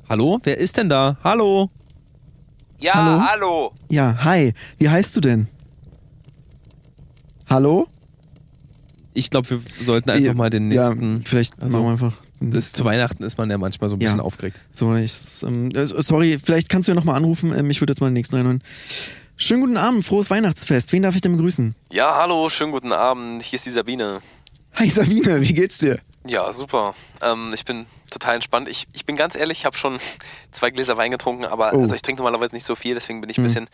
Hallo? 0.10 0.40
Wer 0.44 0.58
ist 0.58 0.78
denn 0.78 0.90
da? 0.90 1.18
Hallo? 1.24 1.70
Ja, 2.84 2.96
hallo? 2.96 3.22
hallo. 3.22 3.74
Ja, 3.90 4.26
hi. 4.26 4.54
Wie 4.78 4.90
heißt 4.90 5.16
du 5.16 5.22
denn? 5.22 5.48
Hallo? 7.50 7.88
Ich 9.14 9.30
glaube, 9.30 9.52
wir 9.52 9.62
sollten 9.86 10.10
einfach 10.10 10.26
ja, 10.26 10.34
mal 10.34 10.50
den 10.50 10.68
nächsten. 10.68 11.20
Ja, 11.20 11.22
vielleicht 11.24 11.64
also, 11.64 11.78
machen 11.78 11.86
wir 11.86 11.92
einfach. 11.94 12.22
Das, 12.42 12.74
zu 12.74 12.84
Weihnachten 12.84 13.24
ist 13.24 13.38
man 13.38 13.50
ja 13.50 13.58
manchmal 13.58 13.90
so 13.90 13.96
ein 13.96 14.00
bisschen 14.00 14.18
ja. 14.18 14.24
aufgeregt. 14.26 14.60
So, 14.74 14.94
ich, 14.96 15.14
ähm, 15.44 15.72
äh, 15.74 15.86
sorry, 15.86 16.38
vielleicht 16.44 16.68
kannst 16.68 16.90
du 16.90 16.92
ja 16.92 16.96
nochmal 16.96 17.16
anrufen. 17.16 17.58
Ähm, 17.58 17.70
ich 17.70 17.80
würde 17.80 17.92
jetzt 17.92 18.02
mal 18.02 18.08
den 18.08 18.16
nächsten 18.16 18.36
reinhören. 18.36 18.62
Schönen 19.38 19.62
guten 19.62 19.78
Abend, 19.78 20.04
frohes 20.04 20.30
Weihnachtsfest. 20.30 20.92
Wen 20.92 21.04
darf 21.04 21.16
ich 21.16 21.22
denn 21.22 21.38
begrüßen? 21.38 21.76
Ja, 21.90 22.18
hallo, 22.18 22.50
schönen 22.50 22.74
guten 22.74 22.92
Abend. 22.92 23.44
Hier 23.44 23.56
ist 23.56 23.66
die 23.66 23.72
Sabine. 23.72 24.20
Hi 24.74 24.90
Sabine, 24.90 25.40
wie 25.40 25.54
geht's 25.54 25.78
dir? 25.78 26.00
Ja, 26.26 26.54
super. 26.54 26.96
Ähm, 27.22 27.52
ich 27.54 27.66
bin 27.66 27.86
total 28.10 28.36
entspannt. 28.36 28.68
Ich, 28.68 28.88
ich 28.94 29.06
bin 29.06 29.16
ganz 29.16 29.36
ehrlich, 29.36 29.60
ich 29.60 29.66
habe 29.66 29.78
schon 29.78 30.00
zwei 30.52 30.70
Gläser 30.70 30.98
Wein 30.98 31.12
getrunken, 31.12 31.46
aber 31.46 31.74
oh. 31.74 31.82
also 31.82 31.96
ich 31.96 32.02
trinke 32.02 32.22
normalerweise 32.22 32.56
nicht 32.56 32.66
so 32.66 32.76
viel, 32.76 32.96
deswegen 32.96 33.22
bin 33.22 33.30
ich 33.30 33.38
ein 33.38 33.44
hm. 33.44 33.48
bisschen 33.48 33.70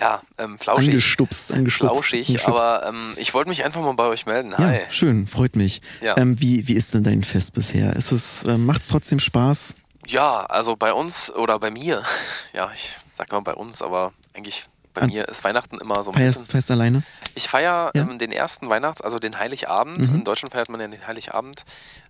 ja, 0.00 0.22
ähm, 0.38 0.58
flauschig. 0.58 0.88
Angestupst, 0.88 1.52
angestupst. 1.52 1.92
Flauschig, 1.92 2.28
angestupst. 2.28 2.60
aber 2.60 2.86
ähm, 2.86 3.14
ich 3.16 3.34
wollte 3.34 3.48
mich 3.48 3.64
einfach 3.64 3.80
mal 3.80 3.94
bei 3.94 4.06
euch 4.06 4.26
melden. 4.26 4.56
Hi. 4.56 4.82
Ja, 4.82 4.90
schön, 4.90 5.26
freut 5.26 5.56
mich. 5.56 5.80
Ja. 6.00 6.16
Ähm, 6.16 6.40
wie, 6.40 6.68
wie 6.68 6.74
ist 6.74 6.94
denn 6.94 7.02
dein 7.02 7.24
Fest 7.24 7.52
bisher? 7.52 7.96
Ist 7.96 8.12
es, 8.12 8.44
äh, 8.44 8.58
macht 8.58 8.82
es 8.82 8.88
trotzdem 8.88 9.18
Spaß? 9.18 9.74
Ja, 10.06 10.46
also 10.46 10.76
bei 10.76 10.92
uns 10.92 11.30
oder 11.34 11.58
bei 11.58 11.70
mir, 11.70 12.04
ja, 12.52 12.70
ich 12.74 12.92
sag 13.16 13.32
mal 13.32 13.40
bei 13.40 13.54
uns, 13.54 13.82
aber 13.82 14.12
eigentlich 14.34 14.66
bei 14.98 15.04
An 15.04 15.10
mir 15.10 15.28
ist 15.28 15.44
Weihnachten 15.44 15.78
immer 15.78 16.02
so 16.02 16.10
ein 16.10 16.14
feierst, 16.14 16.38
bisschen. 16.38 16.52
Feierst 16.52 16.70
alleine? 16.70 17.02
Ich 17.34 17.48
feiere 17.48 17.90
ja? 17.94 18.02
ähm, 18.02 18.18
den 18.18 18.32
ersten 18.32 18.68
Weihnachts-, 18.68 19.00
also 19.00 19.18
den 19.18 19.38
Heiligabend. 19.38 19.98
Mhm. 19.98 20.16
In 20.16 20.24
Deutschland 20.24 20.52
feiert 20.52 20.68
man 20.68 20.80
ja 20.80 20.88
den 20.88 21.06
Heiligabend. 21.06 21.64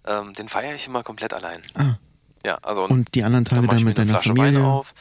Ähm, 0.06 0.32
den 0.32 0.48
feiere 0.48 0.74
ich 0.74 0.86
immer 0.86 1.02
komplett 1.02 1.32
allein. 1.32 1.60
Ah. 1.74 1.94
Ja, 2.44 2.56
also. 2.62 2.84
Und 2.84 3.14
die 3.14 3.24
anderen 3.24 3.44
Tage 3.44 3.66
dann, 3.66 3.76
dann 3.76 3.84
mit 3.84 3.98
deiner 3.98 4.20
Familie? 4.20 4.64
Auf. 4.64 4.94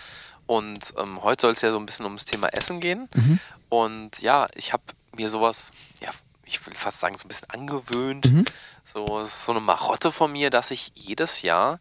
Und 0.45 0.93
ähm, 0.97 1.21
heute 1.23 1.41
soll 1.41 1.53
es 1.53 1.61
ja 1.61 1.71
so 1.71 1.77
ein 1.77 1.85
bisschen 1.85 2.05
ums 2.05 2.25
Thema 2.25 2.47
Essen 2.49 2.79
gehen. 2.79 3.09
Mhm. 3.13 3.39
Und 3.69 4.21
ja, 4.21 4.47
ich 4.55 4.73
habe 4.73 4.83
mir 5.15 5.29
sowas, 5.29 5.71
ja, 6.01 6.09
ich 6.45 6.65
will 6.65 6.73
fast 6.73 6.99
sagen, 6.99 7.17
so 7.17 7.25
ein 7.25 7.27
bisschen 7.27 7.49
angewöhnt. 7.49 8.25
Mhm. 8.25 8.45
So, 8.85 9.25
so 9.25 9.51
eine 9.51 9.61
Marotte 9.61 10.11
von 10.11 10.31
mir, 10.31 10.49
dass 10.49 10.71
ich 10.71 10.91
jedes 10.95 11.41
Jahr 11.41 11.79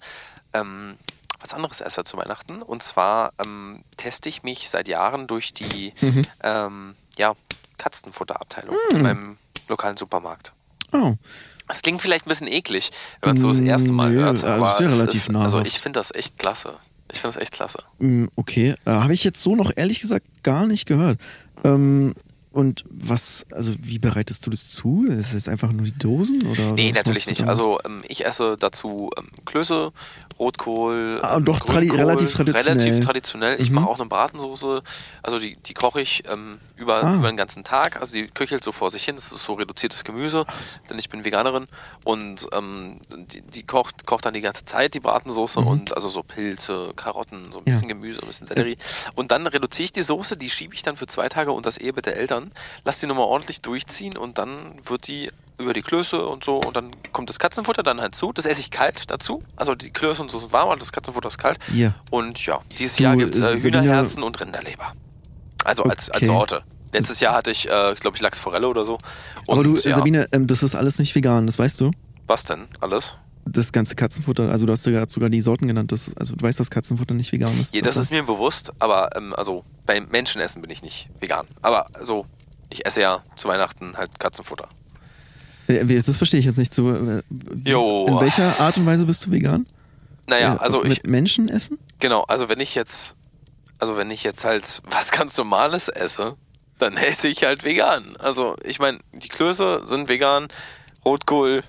ähm, 0.53 0.97
was 1.41 1.53
anderes 1.53 1.81
esse 1.81 2.05
zu 2.05 2.17
Weihnachten. 2.17 2.63
Und 2.63 2.83
zwar 2.83 3.33
ähm, 3.45 3.85
teste 3.97 4.29
ich 4.29 4.43
mich 4.43 4.71
seit 4.71 4.89
Jahren 4.89 5.27
durch 5.27 5.53
die 5.53 5.93
mhm. 6.01 6.23
ähm, 6.43 6.95
ja, 7.17 7.35
Katzenfutterabteilung 7.79 8.77
mhm. 8.93 9.03
beim 9.03 9.39
lokalen 9.69 9.97
Supermarkt. 9.97 10.53
Oh. 10.93 11.15
Das 11.69 11.83
klingt 11.83 12.01
vielleicht 12.01 12.27
ein 12.27 12.29
bisschen 12.29 12.47
eklig, 12.47 12.93
wenn 13.23 13.31
man 13.31 13.37
es 13.37 13.43
so 13.43 13.49
das 13.49 13.61
erste 13.61 13.93
Mal 13.93 14.11
nee, 14.11 14.17
hört. 14.17 14.45
Aber 14.45 14.69
also 14.69 14.79
sehr 14.79 14.93
relativ 14.93 15.29
nah. 15.29 15.43
Also 15.43 15.61
ich 15.63 15.81
finde 15.81 15.99
das 15.99 16.15
echt 16.15 16.39
klasse. 16.39 16.75
Ich 17.13 17.21
finde 17.21 17.35
das 17.35 17.43
echt 17.43 17.53
klasse. 17.53 17.79
Mm, 17.99 18.27
okay, 18.37 18.75
äh, 18.85 18.91
habe 18.91 19.15
ich 19.15 19.25
jetzt 19.25 19.43
so 19.43 19.57
noch 19.57 19.73
ehrlich 19.75 20.01
gesagt 20.01 20.27
gar 20.43 20.67
nicht 20.67 20.87
gehört. 20.87 21.21
Ähm, 21.65 22.15
und 22.57 22.85
was, 22.89 23.45
also 23.53 23.75
wie 23.83 23.99
bereitest 23.99 24.47
du 24.47 24.51
das 24.51 24.71
zu? 24.71 25.05
Ist 25.07 25.35
es 25.35 25.47
einfach 25.47 25.71
nur 25.73 25.85
die 25.85 25.97
Dosen? 25.99 26.43
Oder, 26.47 26.73
nee, 26.73 26.91
natürlich 26.91 27.27
nicht. 27.27 27.43
Also 27.47 27.79
ähm, 27.85 27.99
ich 28.09 28.25
esse 28.25 28.57
dazu 28.59 29.11
ähm, 29.19 29.29
Klöße, 29.45 29.93
Rotkohl. 30.39 31.21
Ah, 31.23 31.39
doch 31.39 31.61
tradi 31.61 31.91
relativ 31.91 32.33
traditionell. 32.33 32.79
Relativ 32.79 33.05
traditionell. 33.05 33.61
Ich 33.61 33.69
mhm. 33.69 33.77
mache 33.77 33.89
auch 33.89 33.99
eine 33.99 34.09
Bratensoße. 34.09 34.83
Also 35.23 35.39
die, 35.39 35.59
die 35.67 35.75
koche 35.75 36.01
ich 36.01 36.25
ähm, 36.33 36.57
über, 36.77 37.05
ah. 37.05 37.17
über 37.17 37.29
den 37.29 37.37
ganzen 37.37 37.63
Tag. 37.63 38.01
Also 38.01 38.15
die 38.15 38.27
köchelt 38.27 38.65
so 38.65 38.73
vor 38.73 38.91
sich 38.91 39.05
hin. 39.05 39.17
Das 39.17 39.33
ist 39.33 39.45
so 39.45 39.53
reduziertes 39.53 40.03
Gemüse, 40.03 40.45
Ach. 40.47 40.79
denn 40.89 40.99
ich 40.99 41.11
bin 41.11 41.27
Veganerin. 41.27 41.67
Und 42.05 42.49
ähm, 42.55 43.01
die, 43.15 43.43
die, 43.43 43.65
kocht, 43.65 44.07
kocht 44.07 44.25
dann 44.25 44.33
die 44.33 44.41
ganze 44.41 44.65
Zeit 44.65 44.95
die 44.95 45.01
Bratensoße 45.01 45.61
mhm. 45.61 45.67
und 45.67 45.95
also 45.95 46.09
so 46.09 46.23
Pilze, 46.23 46.93
Karotten, 46.97 47.53
so 47.53 47.59
ein 47.59 47.65
bisschen 47.65 47.91
ja. 47.91 47.95
Gemüse, 47.95 48.23
ein 48.23 48.29
bisschen 48.29 48.47
Sellerie. 48.47 48.79
Und 49.15 49.31
dann 49.31 49.47
reduziere 49.47 49.85
ich 49.85 49.93
die 49.93 50.03
Soße, 50.03 50.39
die 50.39 50.49
schiebe 50.49 50.75
ich 50.75 50.83
dann 50.83 50.97
für 50.97 51.07
zwei 51.07 51.29
Tage 51.29 51.53
unter 51.53 51.67
das 51.67 51.77
Ehebett 51.77 52.07
der 52.07 52.17
Eltern, 52.17 52.46
lasse 52.85 53.01
die 53.01 53.07
nochmal 53.07 53.27
ordentlich 53.27 53.61
durchziehen 53.61 54.17
und 54.17 54.39
dann 54.39 54.81
wird 54.85 55.07
die 55.09 55.31
über 55.59 55.73
die 55.73 55.81
Klöße 55.81 56.27
und 56.27 56.45
so 56.45 56.59
und 56.59 56.77
dann 56.77 56.91
kommt 57.13 57.29
das 57.29 57.39
Katzenfutter 57.39 57.83
dann 57.83 58.01
halt 58.01 58.15
zu. 58.15 58.33
Das 58.33 58.45
esse 58.45 58.61
ich 58.61 58.71
kalt 58.71 59.11
dazu. 59.11 59.43
Also 59.57 59.75
die 59.75 59.91
Klöße 59.91 60.23
und 60.23 60.31
so 60.31 60.39
sind 60.39 60.53
warm, 60.53 60.69
aber 60.69 60.79
das 60.79 60.93
Katzenfutter 60.93 61.29
ist 61.29 61.39
kalt. 61.39 61.59
Ja. 61.73 61.95
Und 62.11 62.45
ja, 62.45 62.61
dieses 62.79 62.97
du, 62.97 63.05
Jahr 63.05 63.17
gibt 63.17 63.35
es 63.35 63.65
äh, 63.65 63.69
Hühnerherzen 63.69 64.23
und 64.23 64.39
Rinderleber. 64.41 64.93
Also 65.65 65.83
okay. 65.83 65.93
als, 65.93 66.11
als 66.11 66.27
Sorte. 66.27 66.63
Letztes 66.93 67.21
Jahr 67.21 67.35
hatte 67.35 67.51
ich, 67.51 67.69
äh, 67.69 67.95
glaube 67.99 68.17
ich, 68.17 68.23
Lachsforelle 68.23 68.69
oder 68.69 68.85
so. 68.85 68.99
Und, 69.47 69.55
aber 69.55 69.65
du, 69.65 69.77
ja. 69.77 69.95
Sabine, 69.95 70.29
ähm, 70.33 70.47
das 70.47 70.63
ist 70.63 70.75
alles 70.75 70.99
nicht 70.99 71.15
vegan, 71.15 71.47
das 71.47 71.59
weißt 71.59 71.81
du? 71.81 71.91
Was 72.27 72.45
denn? 72.45 72.69
Alles? 72.81 73.17
Das 73.45 73.71
ganze 73.71 73.95
Katzenfutter, 73.95 74.51
also 74.51 74.67
du 74.67 74.73
hast 74.73 74.85
ja 74.87 74.93
gerade 74.93 75.11
sogar 75.11 75.29
die 75.29 75.41
Sorten 75.41 75.69
genannt, 75.69 75.93
das, 75.93 76.17
also 76.17 76.35
du 76.35 76.45
weißt, 76.45 76.59
dass 76.59 76.69
Katzenfutter 76.69 77.15
nicht 77.15 77.33
vegan 77.33 77.61
ist. 77.61 77.75
Ja, 77.75 77.83
das 77.83 77.97
ist 77.97 78.11
mir 78.11 78.25
bewusst, 78.25 78.73
aber 78.81 79.15
ähm, 79.17 79.35
also 79.37 79.65
beim 79.85 80.09
Menschenessen 80.09 80.63
bin 80.63 80.71
ich 80.71 80.83
nicht 80.83 81.09
vegan. 81.21 81.47
Aber 81.63 81.87
so, 82.03 82.27
ich 82.71 82.87
esse 82.87 83.01
ja 83.01 83.23
zu 83.37 83.49
Weihnachten 83.49 83.97
halt 83.97 84.19
Katzenfutter. 84.19 84.69
Das 85.67 86.17
verstehe 86.17 86.41
ich 86.41 86.47
jetzt 86.47 86.59
nicht 86.59 86.75
so. 86.75 86.91
Äh. 86.93 87.23
In 87.29 88.21
welcher 88.21 88.61
Art 88.61 88.79
und 88.79 88.87
Weise 88.87 89.05
bist 89.07 89.27
du 89.27 89.33
vegan? 89.33 89.67
Naja, 90.27 90.55
ja, 90.55 90.57
also 90.57 90.83
mit 90.83 90.99
ich. 90.99 91.05
Menschen 91.05 91.49
essen? 91.49 91.79
Genau, 91.99 92.23
also 92.23 92.49
wenn 92.49 92.61
ich 92.61 92.75
jetzt, 92.75 93.15
also 93.79 93.97
wenn 93.97 94.11
ich 94.11 94.23
jetzt 94.23 94.45
halt 94.45 94.83
was 94.89 95.11
ganz 95.11 95.37
Normales 95.37 95.89
esse, 95.89 96.37
dann 96.79 96.97
esse 96.97 97.29
ich 97.29 97.45
halt 97.45 97.65
vegan. 97.65 98.17
Also 98.17 98.57
ich 98.65 98.79
meine, 98.79 98.99
die 99.13 99.29
Klöße 99.29 99.83
sind 99.85 100.09
vegan, 100.09 100.49
Rotkohl 101.05 101.63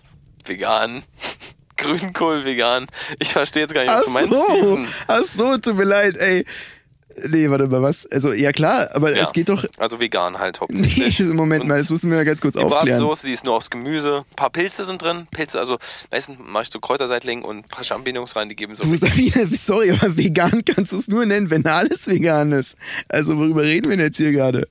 vegan, 0.46 1.04
Grünkohl 1.78 2.46
vegan. 2.46 2.88
Ich 3.20 3.34
verstehe 3.34 3.64
jetzt 3.64 3.74
gar 3.74 3.82
nicht, 3.82 3.92
was 3.92 4.02
Ach 4.02 4.06
du 4.06 4.12
meinst. 4.12 4.30
So. 4.30 4.80
Ach 5.08 5.24
so, 5.24 5.58
tut 5.58 5.76
mir 5.76 5.86
leid, 5.86 6.18
ey. 6.18 6.46
Nee, 7.28 7.50
warte 7.50 7.68
mal, 7.68 7.82
was? 7.82 8.06
Also, 8.08 8.34
ja 8.34 8.52
klar, 8.52 8.90
aber 8.94 9.16
ja, 9.16 9.24
es 9.24 9.32
geht 9.32 9.50
doch. 9.50 9.66
Also 9.78 10.00
vegan 10.00 10.38
halt 10.38 10.60
hauptsächlich. 10.60 11.20
Nee, 11.28 11.34
Moment 11.34 11.68
mal, 11.68 11.78
das 11.78 11.90
müssen 11.90 12.10
wir 12.12 12.18
ja 12.18 12.24
ganz 12.24 12.42
kurz 12.42 12.56
die 12.56 12.62
aufklären. 12.64 12.86
Die 12.86 12.92
Bratensoße, 12.92 13.28
die 13.28 13.34
ist 13.34 13.44
nur 13.44 13.56
aus 13.56 13.70
Gemüse. 13.70 14.24
Ein 14.30 14.36
paar 14.36 14.50
Pilze 14.50 14.84
sind 14.86 15.02
drin. 15.02 15.28
Pilze, 15.32 15.60
also 15.60 15.78
meistens 16.12 16.38
mache 16.40 16.64
ich 16.64 16.70
so 16.72 16.80
Kräuterseitling 16.80 17.42
und 17.42 17.58
ein 17.58 17.64
paar 17.64 17.84
Champignons 17.84 18.36
rein, 18.36 18.50
die 18.50 18.56
geben 18.56 18.76
so. 18.76 18.84
Du 18.84 18.96
Sabine, 18.96 19.48
sorry, 19.52 19.92
aber 19.92 20.16
vegan 20.16 20.64
kannst 20.66 20.92
du 20.92 20.98
es 20.98 21.08
nur 21.08 21.26
nennen, 21.26 21.50
wenn 21.50 21.66
alles 21.66 22.08
vegan 22.08 22.52
ist. 22.52 22.76
Also, 23.10 23.38
worüber 23.38 23.64
reden 23.64 23.90
wir 23.90 23.98
denn 23.98 24.06
jetzt 24.06 24.18
hier 24.18 24.32
gerade? 24.32 24.68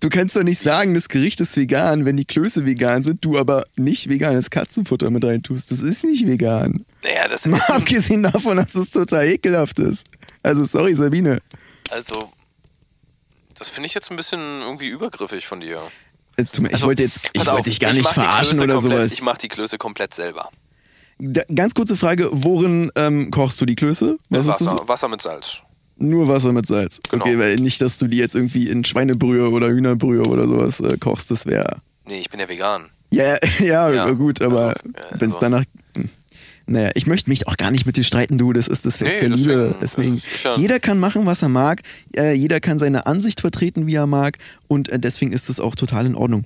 Du 0.00 0.08
kannst 0.08 0.34
doch 0.34 0.42
nicht 0.42 0.62
sagen, 0.62 0.94
das 0.94 1.10
Gericht 1.10 1.40
ist 1.42 1.56
vegan, 1.58 2.06
wenn 2.06 2.16
die 2.16 2.24
Klöße 2.24 2.64
vegan 2.64 3.02
sind, 3.02 3.22
du 3.22 3.38
aber 3.38 3.66
nicht 3.76 4.08
veganes 4.08 4.48
Katzenfutter 4.48 5.10
mit 5.10 5.22
rein 5.24 5.42
tust. 5.42 5.70
Das 5.70 5.80
ist 5.80 6.04
nicht 6.04 6.26
vegan. 6.26 6.86
Naja, 7.02 7.28
das 7.28 7.42
ist. 7.42 7.46
Mal 7.46 7.60
abgesehen 7.68 8.22
davon, 8.22 8.56
dass 8.56 8.74
es 8.74 8.90
total 8.90 9.26
ekelhaft 9.26 9.78
ist. 9.78 10.06
Also, 10.42 10.64
sorry, 10.64 10.94
Sabine. 10.94 11.42
Also, 11.90 12.32
das 13.58 13.68
finde 13.68 13.88
ich 13.88 13.94
jetzt 13.94 14.10
ein 14.10 14.16
bisschen 14.16 14.62
irgendwie 14.62 14.88
übergriffig 14.88 15.46
von 15.46 15.60
dir. 15.60 15.78
Äh, 16.36 16.44
ich 16.44 16.72
also, 16.72 16.86
wollte 16.86 17.02
jetzt, 17.02 17.20
ich 17.34 17.46
wollte 17.46 17.68
dich 17.68 17.78
gar 17.78 17.92
nicht 17.92 18.08
verarschen 18.08 18.58
oder 18.58 18.76
komplett, 18.76 18.98
sowas. 18.98 19.12
Ich 19.12 19.22
mache 19.22 19.38
die 19.38 19.48
Klöße 19.48 19.76
komplett 19.76 20.14
selber. 20.14 20.48
Da, 21.18 21.42
ganz 21.54 21.74
kurze 21.74 21.96
Frage, 21.96 22.30
worin 22.32 22.90
ähm, 22.96 23.30
kochst 23.30 23.60
du 23.60 23.66
die 23.66 23.76
Klöße? 23.76 24.16
Was 24.30 24.46
Wasser, 24.46 24.88
Wasser 24.88 25.08
mit 25.08 25.20
Salz. 25.20 25.58
Nur 26.00 26.28
Wasser 26.28 26.52
mit 26.52 26.66
Salz. 26.66 26.98
Genau. 27.10 27.24
Okay, 27.24 27.38
weil 27.38 27.56
nicht, 27.56 27.80
dass 27.80 27.98
du 27.98 28.06
die 28.06 28.16
jetzt 28.16 28.34
irgendwie 28.34 28.68
in 28.68 28.84
Schweinebrühe 28.84 29.50
oder 29.50 29.68
Hühnerbrühe 29.68 30.22
oder 30.22 30.48
sowas 30.48 30.80
äh, 30.80 30.96
kochst, 30.98 31.30
das 31.30 31.44
wäre. 31.46 31.76
Nee, 32.06 32.20
ich 32.20 32.30
bin 32.30 32.40
ja 32.40 32.48
vegan. 32.48 32.86
Ja, 33.10 33.36
ja, 33.58 33.90
ja. 33.90 34.10
gut, 34.10 34.40
aber 34.40 34.68
also, 34.68 34.88
ja, 34.88 35.20
wenn 35.20 35.30
es 35.30 35.36
danach. 35.38 35.64
Hm. 35.96 36.08
Naja, 36.66 36.90
ich 36.94 37.06
möchte 37.06 37.28
mich 37.28 37.48
auch 37.48 37.56
gar 37.56 37.72
nicht 37.72 37.84
mit 37.84 37.96
dir 37.96 38.04
streiten, 38.04 38.38
du. 38.38 38.52
Das 38.52 38.68
ist 38.68 38.86
das 38.86 38.98
Fest 38.98 39.14
nee, 39.14 39.28
der 39.28 39.36
Liebe. 39.36 39.74
Deswegen, 39.80 40.22
jeder 40.56 40.78
kann 40.78 41.00
machen, 41.00 41.26
was 41.26 41.42
er 41.42 41.48
mag. 41.48 41.82
Äh, 42.16 42.34
jeder 42.34 42.60
kann 42.60 42.78
seine 42.78 43.06
Ansicht 43.06 43.40
vertreten, 43.40 43.88
wie 43.88 43.96
er 43.96 44.06
mag. 44.06 44.38
Und 44.68 44.88
äh, 44.88 45.00
deswegen 45.00 45.32
ist 45.32 45.50
es 45.50 45.58
auch 45.58 45.74
total 45.74 46.06
in 46.06 46.14
Ordnung. 46.14 46.44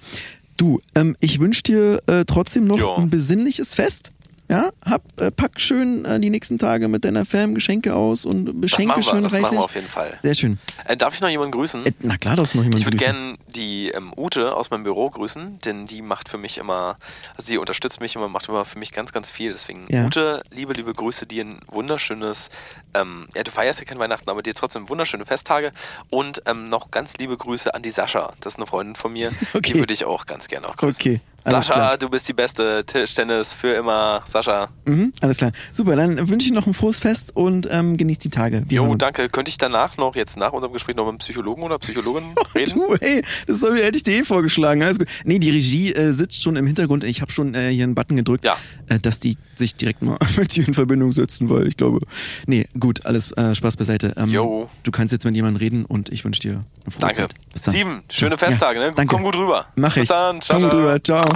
Du, 0.56 0.80
ähm, 0.94 1.14
ich 1.20 1.40
wünsche 1.40 1.62
dir 1.62 2.02
äh, 2.06 2.24
trotzdem 2.24 2.64
noch 2.64 2.78
jo. 2.78 2.94
ein 2.94 3.10
besinnliches 3.10 3.74
Fest. 3.74 4.12
Ja, 4.54 4.70
hab, 4.88 5.02
äh, 5.20 5.32
pack 5.32 5.60
schön 5.60 6.04
äh, 6.04 6.20
die 6.20 6.30
nächsten 6.30 6.58
Tage 6.58 6.86
mit 6.86 7.04
deiner 7.04 7.24
Fam 7.24 7.56
Geschenke 7.56 7.92
aus 7.92 8.24
und 8.24 8.60
beschenke 8.60 8.94
das 8.94 9.06
schön 9.06 9.16
wir, 9.16 9.22
das 9.22 9.32
reichlich. 9.32 9.50
machen 9.50 9.58
wir 9.58 9.64
auf 9.64 9.74
jeden 9.74 9.88
Fall. 9.88 10.16
Sehr 10.22 10.34
schön. 10.34 10.60
Äh, 10.84 10.96
darf 10.96 11.12
ich 11.12 11.20
noch 11.20 11.28
jemanden 11.28 11.50
grüßen? 11.50 11.84
Äh, 11.84 11.90
na 12.02 12.16
klar, 12.18 12.36
darfst 12.36 12.54
du 12.54 12.58
noch 12.58 12.64
jemanden 12.64 12.84
grüßen. 12.84 12.94
Ich 12.94 13.04
würde 13.04 13.18
gerne 13.18 13.38
die 13.48 13.88
ähm, 13.88 14.12
Ute 14.16 14.54
aus 14.54 14.70
meinem 14.70 14.84
Büro 14.84 15.10
grüßen, 15.10 15.58
denn 15.64 15.86
die 15.86 16.02
macht 16.02 16.28
für 16.28 16.38
mich 16.38 16.58
immer, 16.58 16.96
also 17.36 17.48
sie 17.48 17.58
unterstützt 17.58 18.00
mich 18.00 18.14
immer, 18.14 18.28
macht 18.28 18.48
immer 18.48 18.64
für 18.64 18.78
mich 18.78 18.92
ganz, 18.92 19.10
ganz 19.10 19.28
viel. 19.28 19.52
Deswegen, 19.52 19.86
ja. 19.88 20.06
Ute, 20.06 20.40
liebe, 20.52 20.72
liebe 20.72 20.92
Grüße, 20.92 21.26
dir 21.26 21.44
ein 21.44 21.58
wunderschönes, 21.66 22.50
ähm, 22.94 23.26
ja, 23.34 23.42
du 23.42 23.50
feierst 23.50 23.80
ja 23.80 23.86
kein 23.86 23.98
Weihnachten, 23.98 24.30
aber 24.30 24.42
dir 24.44 24.54
trotzdem 24.54 24.88
wunderschöne 24.88 25.26
Festtage 25.26 25.72
und 26.10 26.42
ähm, 26.46 26.66
noch 26.66 26.92
ganz 26.92 27.16
liebe 27.16 27.36
Grüße 27.36 27.74
an 27.74 27.82
die 27.82 27.90
Sascha. 27.90 28.34
Das 28.40 28.52
ist 28.52 28.58
eine 28.58 28.66
Freundin 28.66 28.94
von 28.94 29.12
mir. 29.12 29.32
Okay. 29.54 29.72
Die 29.72 29.78
würde 29.78 29.92
ich 29.92 30.04
auch 30.04 30.26
ganz 30.26 30.48
gerne 30.48 30.68
auch 30.68 30.76
grüßen. 30.76 31.00
Okay. 31.00 31.20
Alles 31.44 31.66
Sascha, 31.66 31.74
klar. 31.74 31.98
du 31.98 32.08
bist 32.08 32.26
die 32.26 32.32
beste 32.32 32.84
Tischtennis 32.86 33.52
für 33.52 33.74
immer. 33.74 34.22
Sascha. 34.26 34.70
Mhm, 34.86 35.12
alles 35.20 35.36
klar. 35.36 35.52
Super, 35.72 35.94
dann 35.94 36.28
wünsche 36.28 36.46
ich 36.46 36.52
noch 36.52 36.66
ein 36.66 36.72
frohes 36.72 37.00
Fest 37.00 37.36
und 37.36 37.68
ähm, 37.70 37.98
genießt 37.98 38.24
die 38.24 38.30
Tage. 38.30 38.64
Wir 38.66 38.76
jo, 38.76 38.94
danke. 38.94 39.28
Könnte 39.28 39.50
ich 39.50 39.58
danach 39.58 39.98
noch, 39.98 40.16
jetzt 40.16 40.38
nach 40.38 40.52
unserem 40.52 40.72
Gespräch, 40.72 40.96
noch 40.96 41.04
mit 41.04 41.10
einem 41.10 41.18
Psychologen 41.18 41.62
oder 41.62 41.78
Psychologin 41.78 42.34
reden? 42.54 42.78
du, 42.78 42.96
hey, 42.98 43.22
das 43.46 43.62
ich, 43.62 43.82
hätte 43.82 43.96
ich 43.98 44.02
dir 44.02 44.20
eh 44.20 44.24
vorgeschlagen. 44.24 44.82
Alles 44.82 44.98
gut. 44.98 45.08
Nee, 45.24 45.38
die 45.38 45.50
Regie 45.50 45.92
äh, 45.92 46.12
sitzt 46.12 46.42
schon 46.42 46.56
im 46.56 46.66
Hintergrund. 46.66 47.04
Ich 47.04 47.20
habe 47.20 47.30
schon 47.30 47.54
äh, 47.54 47.70
hier 47.70 47.84
einen 47.84 47.94
Button 47.94 48.16
gedrückt, 48.16 48.46
ja. 48.46 48.56
äh, 48.88 48.98
dass 48.98 49.20
die 49.20 49.36
sich 49.58 49.76
direkt 49.76 50.02
mal 50.02 50.18
mit 50.36 50.54
dir 50.54 50.66
in 50.66 50.74
Verbindung 50.74 51.12
setzen, 51.12 51.48
weil 51.50 51.66
ich 51.66 51.76
glaube, 51.76 52.00
nee, 52.46 52.66
gut, 52.78 53.06
alles 53.06 53.32
äh, 53.32 53.54
Spaß 53.54 53.76
beiseite. 53.76 54.14
Ähm, 54.16 54.30
jo. 54.30 54.70
Du 54.82 54.90
kannst 54.90 55.12
jetzt 55.12 55.24
mit 55.24 55.34
jemandem 55.34 55.58
reden 55.60 55.84
und 55.84 56.10
ich 56.10 56.24
wünsche 56.24 56.40
dir 56.40 56.52
eine 56.52 56.90
frohe 56.90 57.00
Danke. 57.00 57.16
Zeit. 57.16 57.34
Bis 57.52 57.62
dann. 57.62 57.74
Steven, 57.74 58.02
schöne 58.12 58.38
Festtage, 58.38 58.80
ja, 58.80 58.86
ne? 58.88 58.94
Danke. 58.94 59.14
Komm 59.14 59.24
gut 59.24 59.36
rüber. 59.36 59.66
Mach 59.76 59.96
ich. 59.96 60.02
Bis 60.02 60.08
dann. 60.08 60.40
Ciao, 60.40 60.58
Komm 60.60 60.70
gut 60.70 60.78
rüber. 60.78 61.02
Ciao. 61.02 61.34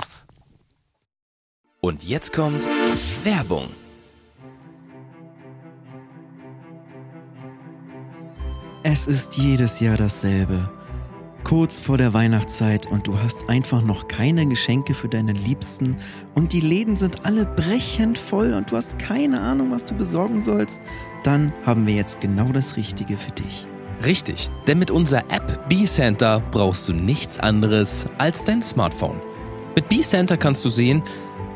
Und 1.81 2.05
jetzt 2.05 2.33
kommt 2.33 2.67
Werbung. 3.25 3.69
Es 8.83 9.07
ist 9.07 9.37
jedes 9.37 9.81
Jahr 9.81 9.97
dasselbe. 9.97 10.71
Kurz 11.45 11.81
vor 11.81 11.97
der 11.97 12.13
Weihnachtszeit 12.13 12.87
und 12.87 13.07
du 13.07 13.19
hast 13.19 13.49
einfach 13.49 13.81
noch 13.81 14.09
keine 14.09 14.47
Geschenke 14.47 14.93
für 14.93 15.09
deine 15.09 15.33
Liebsten 15.33 15.97
und 16.35 16.53
die 16.53 16.61
Läden 16.61 16.97
sind 16.97 17.25
alle 17.25 17.47
brechend 17.47 18.19
voll 18.19 18.53
und 18.53 18.71
du 18.71 18.77
hast 18.77 18.99
keine 18.99 19.41
Ahnung, 19.41 19.71
was 19.71 19.85
du 19.85 19.95
besorgen 19.95 20.43
sollst, 20.43 20.81
dann 21.23 21.53
haben 21.65 21.87
wir 21.87 21.95
jetzt 21.95 22.21
genau 22.21 22.49
das 22.53 22.77
Richtige 22.77 23.17
für 23.17 23.31
dich. 23.31 23.67
Richtig, 24.05 24.49
denn 24.67 24.79
mit 24.79 24.91
unserer 24.91 25.25
App 25.31 25.69
B-Center 25.69 26.43
brauchst 26.51 26.89
du 26.89 26.93
nichts 26.93 27.39
anderes 27.39 28.07
als 28.19 28.45
dein 28.45 28.61
Smartphone. 28.61 29.21
Mit 29.75 29.89
B-Center 29.89 30.37
kannst 30.37 30.65
du 30.65 30.71
sehen, 30.71 31.03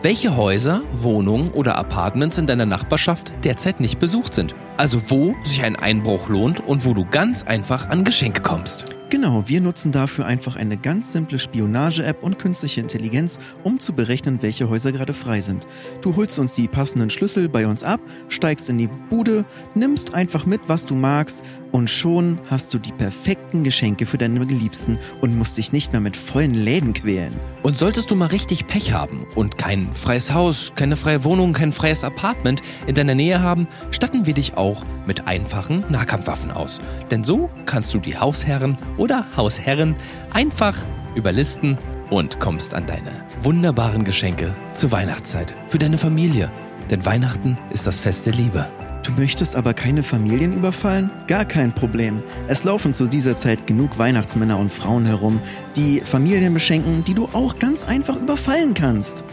welche 0.03 0.37
Häuser, 0.37 0.83
Wohnungen 1.01 1.51
oder 1.53 1.77
Apartments 1.77 2.39
in 2.39 2.47
deiner 2.47 2.67
Nachbarschaft 2.67 3.33
derzeit 3.45 3.79
nicht 3.79 4.01
besucht 4.01 4.35
sind. 4.35 4.55
Also 4.77 5.11
wo 5.11 5.35
sich 5.45 5.63
ein 5.63 5.77
Einbruch 5.77 6.29
lohnt 6.29 6.61
und 6.61 6.85
wo 6.85 6.95
du 6.95 7.05
ganz 7.05 7.45
einfach 7.45 7.89
an 7.89 8.05
Geschenke 8.05 8.43
kommst. 8.43 8.87
Genau, 9.13 9.45
wir 9.47 9.61
nutzen 9.61 9.93
dafür 9.93 10.25
einfach 10.25 10.57
eine 10.57 10.79
ganz 10.79 11.13
simple 11.13 11.39
Spionage-App 11.39 12.23
und 12.23 12.39
künstliche 12.39 12.81
Intelligenz, 12.81 13.39
um 13.63 13.79
zu 13.79 13.93
berechnen, 13.93 14.39
welche 14.41 14.71
Häuser 14.71 14.91
gerade 14.91 15.13
frei 15.13 15.43
sind. 15.43 15.67
Du 16.01 16.17
holst 16.17 16.39
uns 16.39 16.55
die 16.55 16.67
passenden 16.67 17.11
Schlüssel 17.11 17.51
bei 17.51 17.67
uns 17.67 17.85
ab, 17.85 18.01
steigst 18.31 18.71
in 18.71 18.79
die 18.79 18.89
Bude, 19.11 19.45
nimmst 19.75 20.15
einfach 20.15 20.47
mit, 20.47 20.63
was 20.67 20.87
du 20.87 20.95
magst 20.95 21.43
und 21.73 21.91
schon 21.91 22.39
hast 22.49 22.73
du 22.73 22.79
die 22.79 22.93
perfekten 22.93 23.65
Geschenke 23.65 24.07
für 24.07 24.19
deine 24.19 24.47
Geliebsten 24.47 24.99
und 25.21 25.37
musst 25.37 25.59
dich 25.59 25.73
nicht 25.73 25.93
mehr 25.93 26.01
mit 26.01 26.17
vollen 26.17 26.55
Läden 26.55 26.93
quälen. 26.93 27.35
Und 27.63 27.77
solltest 27.77 28.11
du 28.11 28.15
mal 28.15 28.27
richtig 28.27 28.67
Pech 28.67 28.93
haben 28.93 29.27
und 29.35 29.59
kein 29.59 29.93
freies 29.93 30.33
Haus, 30.33 30.73
keine 30.77 30.97
freie 30.97 31.25
Wohnung, 31.25 31.53
kein 31.53 31.73
freies 31.73 32.05
Apartment 32.05 32.63
in 32.87 32.95
deiner 32.95 33.15
Nähe 33.15 33.41
haben, 33.41 33.67
statten 33.91 34.27
wir 34.27 34.35
dich 34.35 34.57
auch 34.57 34.85
mit 35.07 35.27
einfachen 35.27 35.85
Nahkampfwaffen 35.89 36.51
aus. 36.51 36.81
Denn 37.11 37.25
so 37.25 37.51
kannst 37.67 37.93
du 37.95 37.99
die 37.99 38.19
Hausherren 38.19 38.79
oder 38.99 39.27
Hausherren 39.37 39.97
einfach 40.33 40.77
überlisten 41.15 41.79
und 42.11 42.41
kommst 42.41 42.75
an 42.75 42.87
deine 42.87 43.11
wunderbaren 43.43 44.05
Geschenke 44.05 44.55
zur 44.75 44.93
Weihnachtszeit 44.93 45.55
für 45.69 45.79
deine 45.79 45.99
Familie. 45.99 46.51
Denn 46.91 47.05
Weihnachten 47.07 47.57
ist 47.71 47.87
das 47.87 48.01
Fest 48.01 48.27
der 48.27 48.35
Liebe. 48.35 48.69
Du 49.03 49.11
möchtest 49.13 49.57
aber 49.57 49.75
keine 49.75 50.05
Familien 50.05 50.53
überfallen? 50.53 51.11
Gar 51.27 51.45
kein 51.45 51.73
Problem. 51.73 52.23
Es 52.47 52.63
laufen 52.63 52.95
zu 52.95 53.09
dieser 53.09 53.37
Zeit 53.37 53.67
genug 53.67 53.99
Weihnachtsmänner 53.99 54.59
und 54.59 54.73
Frauen 54.73 55.07
herum, 55.07 55.41
die 55.77 56.01
Familien 56.01 56.55
beschenken, 56.55 57.03
die 57.03 57.15
du 57.15 57.29
auch 57.33 57.59
ganz 57.59 57.83
einfach 57.83 58.17
überfallen 58.17 58.75
kannst. 58.75 59.25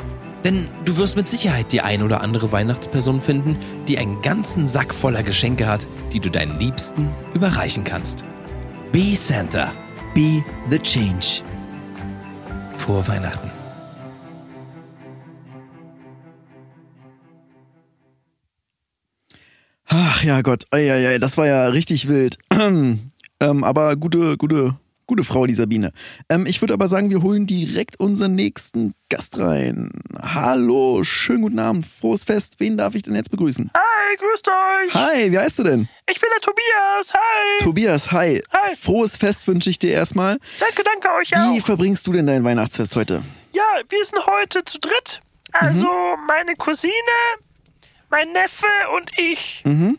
Denn 0.43 0.67
du 0.85 0.97
wirst 0.97 1.15
mit 1.15 1.27
Sicherheit 1.27 1.71
die 1.71 1.81
ein 1.81 2.01
oder 2.01 2.21
andere 2.21 2.51
Weihnachtsperson 2.51 3.21
finden, 3.21 3.57
die 3.87 3.97
einen 3.99 4.21
ganzen 4.21 4.67
Sack 4.67 4.93
voller 4.93 5.21
Geschenke 5.21 5.67
hat, 5.67 5.85
die 6.13 6.19
du 6.19 6.31
deinen 6.31 6.57
Liebsten 6.59 7.09
überreichen 7.33 7.83
kannst. 7.83 8.23
Be 8.91 9.13
Santa. 9.15 9.71
Be 10.15 10.43
the 10.69 10.79
change. 10.79 11.43
Frohe 12.77 13.07
Weihnachten. 13.07 13.58
Ach 19.91 20.23
ja 20.23 20.41
Gott, 20.41 20.63
ja, 20.73 21.17
das 21.17 21.37
war 21.37 21.47
ja 21.47 21.67
richtig 21.69 22.07
wild. 22.07 22.37
ähm, 22.53 22.99
aber 23.63 23.95
gute, 23.95 24.37
gute, 24.37 24.75
gute 25.07 25.23
Frau, 25.23 25.47
die 25.47 25.55
Sabine. 25.55 25.91
Ähm, 26.29 26.45
ich 26.45 26.61
würde 26.61 26.75
aber 26.75 26.87
sagen, 26.87 27.09
wir 27.09 27.23
holen 27.23 27.47
direkt 27.47 27.99
unseren 27.99 28.35
nächsten 28.35 28.93
Gast 29.09 29.39
rein. 29.39 29.89
Hallo, 30.21 31.03
schönen 31.03 31.41
guten 31.41 31.57
Abend, 31.57 31.87
frohes 31.87 32.23
Fest. 32.23 32.57
Wen 32.59 32.77
darf 32.77 32.93
ich 32.93 33.01
denn 33.01 33.15
jetzt 33.15 33.31
begrüßen? 33.31 33.71
Hi, 33.75 34.15
grüßt 34.17 34.47
euch. 34.47 34.93
Hi, 34.93 35.31
wie 35.31 35.39
heißt 35.39 35.57
du 35.57 35.63
denn? 35.63 35.89
Ich 36.07 36.21
bin 36.21 36.29
der 36.35 36.41
Tobias, 36.41 37.11
hi. 37.13 37.57
Tobias, 37.63 38.11
hi. 38.11 38.41
Hi. 38.53 38.75
Frohes 38.75 39.17
Fest 39.17 39.47
wünsche 39.47 39.71
ich 39.71 39.79
dir 39.79 39.91
erstmal. 39.91 40.37
Danke, 40.59 40.83
danke 40.83 41.09
euch 41.19 41.31
Wie 41.31 41.59
auch. 41.61 41.65
verbringst 41.65 42.05
du 42.05 42.13
denn 42.13 42.27
dein 42.27 42.43
Weihnachtsfest 42.43 42.95
heute? 42.95 43.21
Ja, 43.53 43.63
wir 43.89 44.05
sind 44.05 44.23
heute 44.27 44.63
zu 44.65 44.77
dritt. 44.79 45.21
Also 45.51 45.87
Mhm. 45.87 46.27
meine 46.27 46.53
Cousine, 46.53 46.91
mein 48.09 48.31
Neffe 48.31 48.67
und 48.95 49.11
ich. 49.17 49.61
Mhm. 49.65 49.97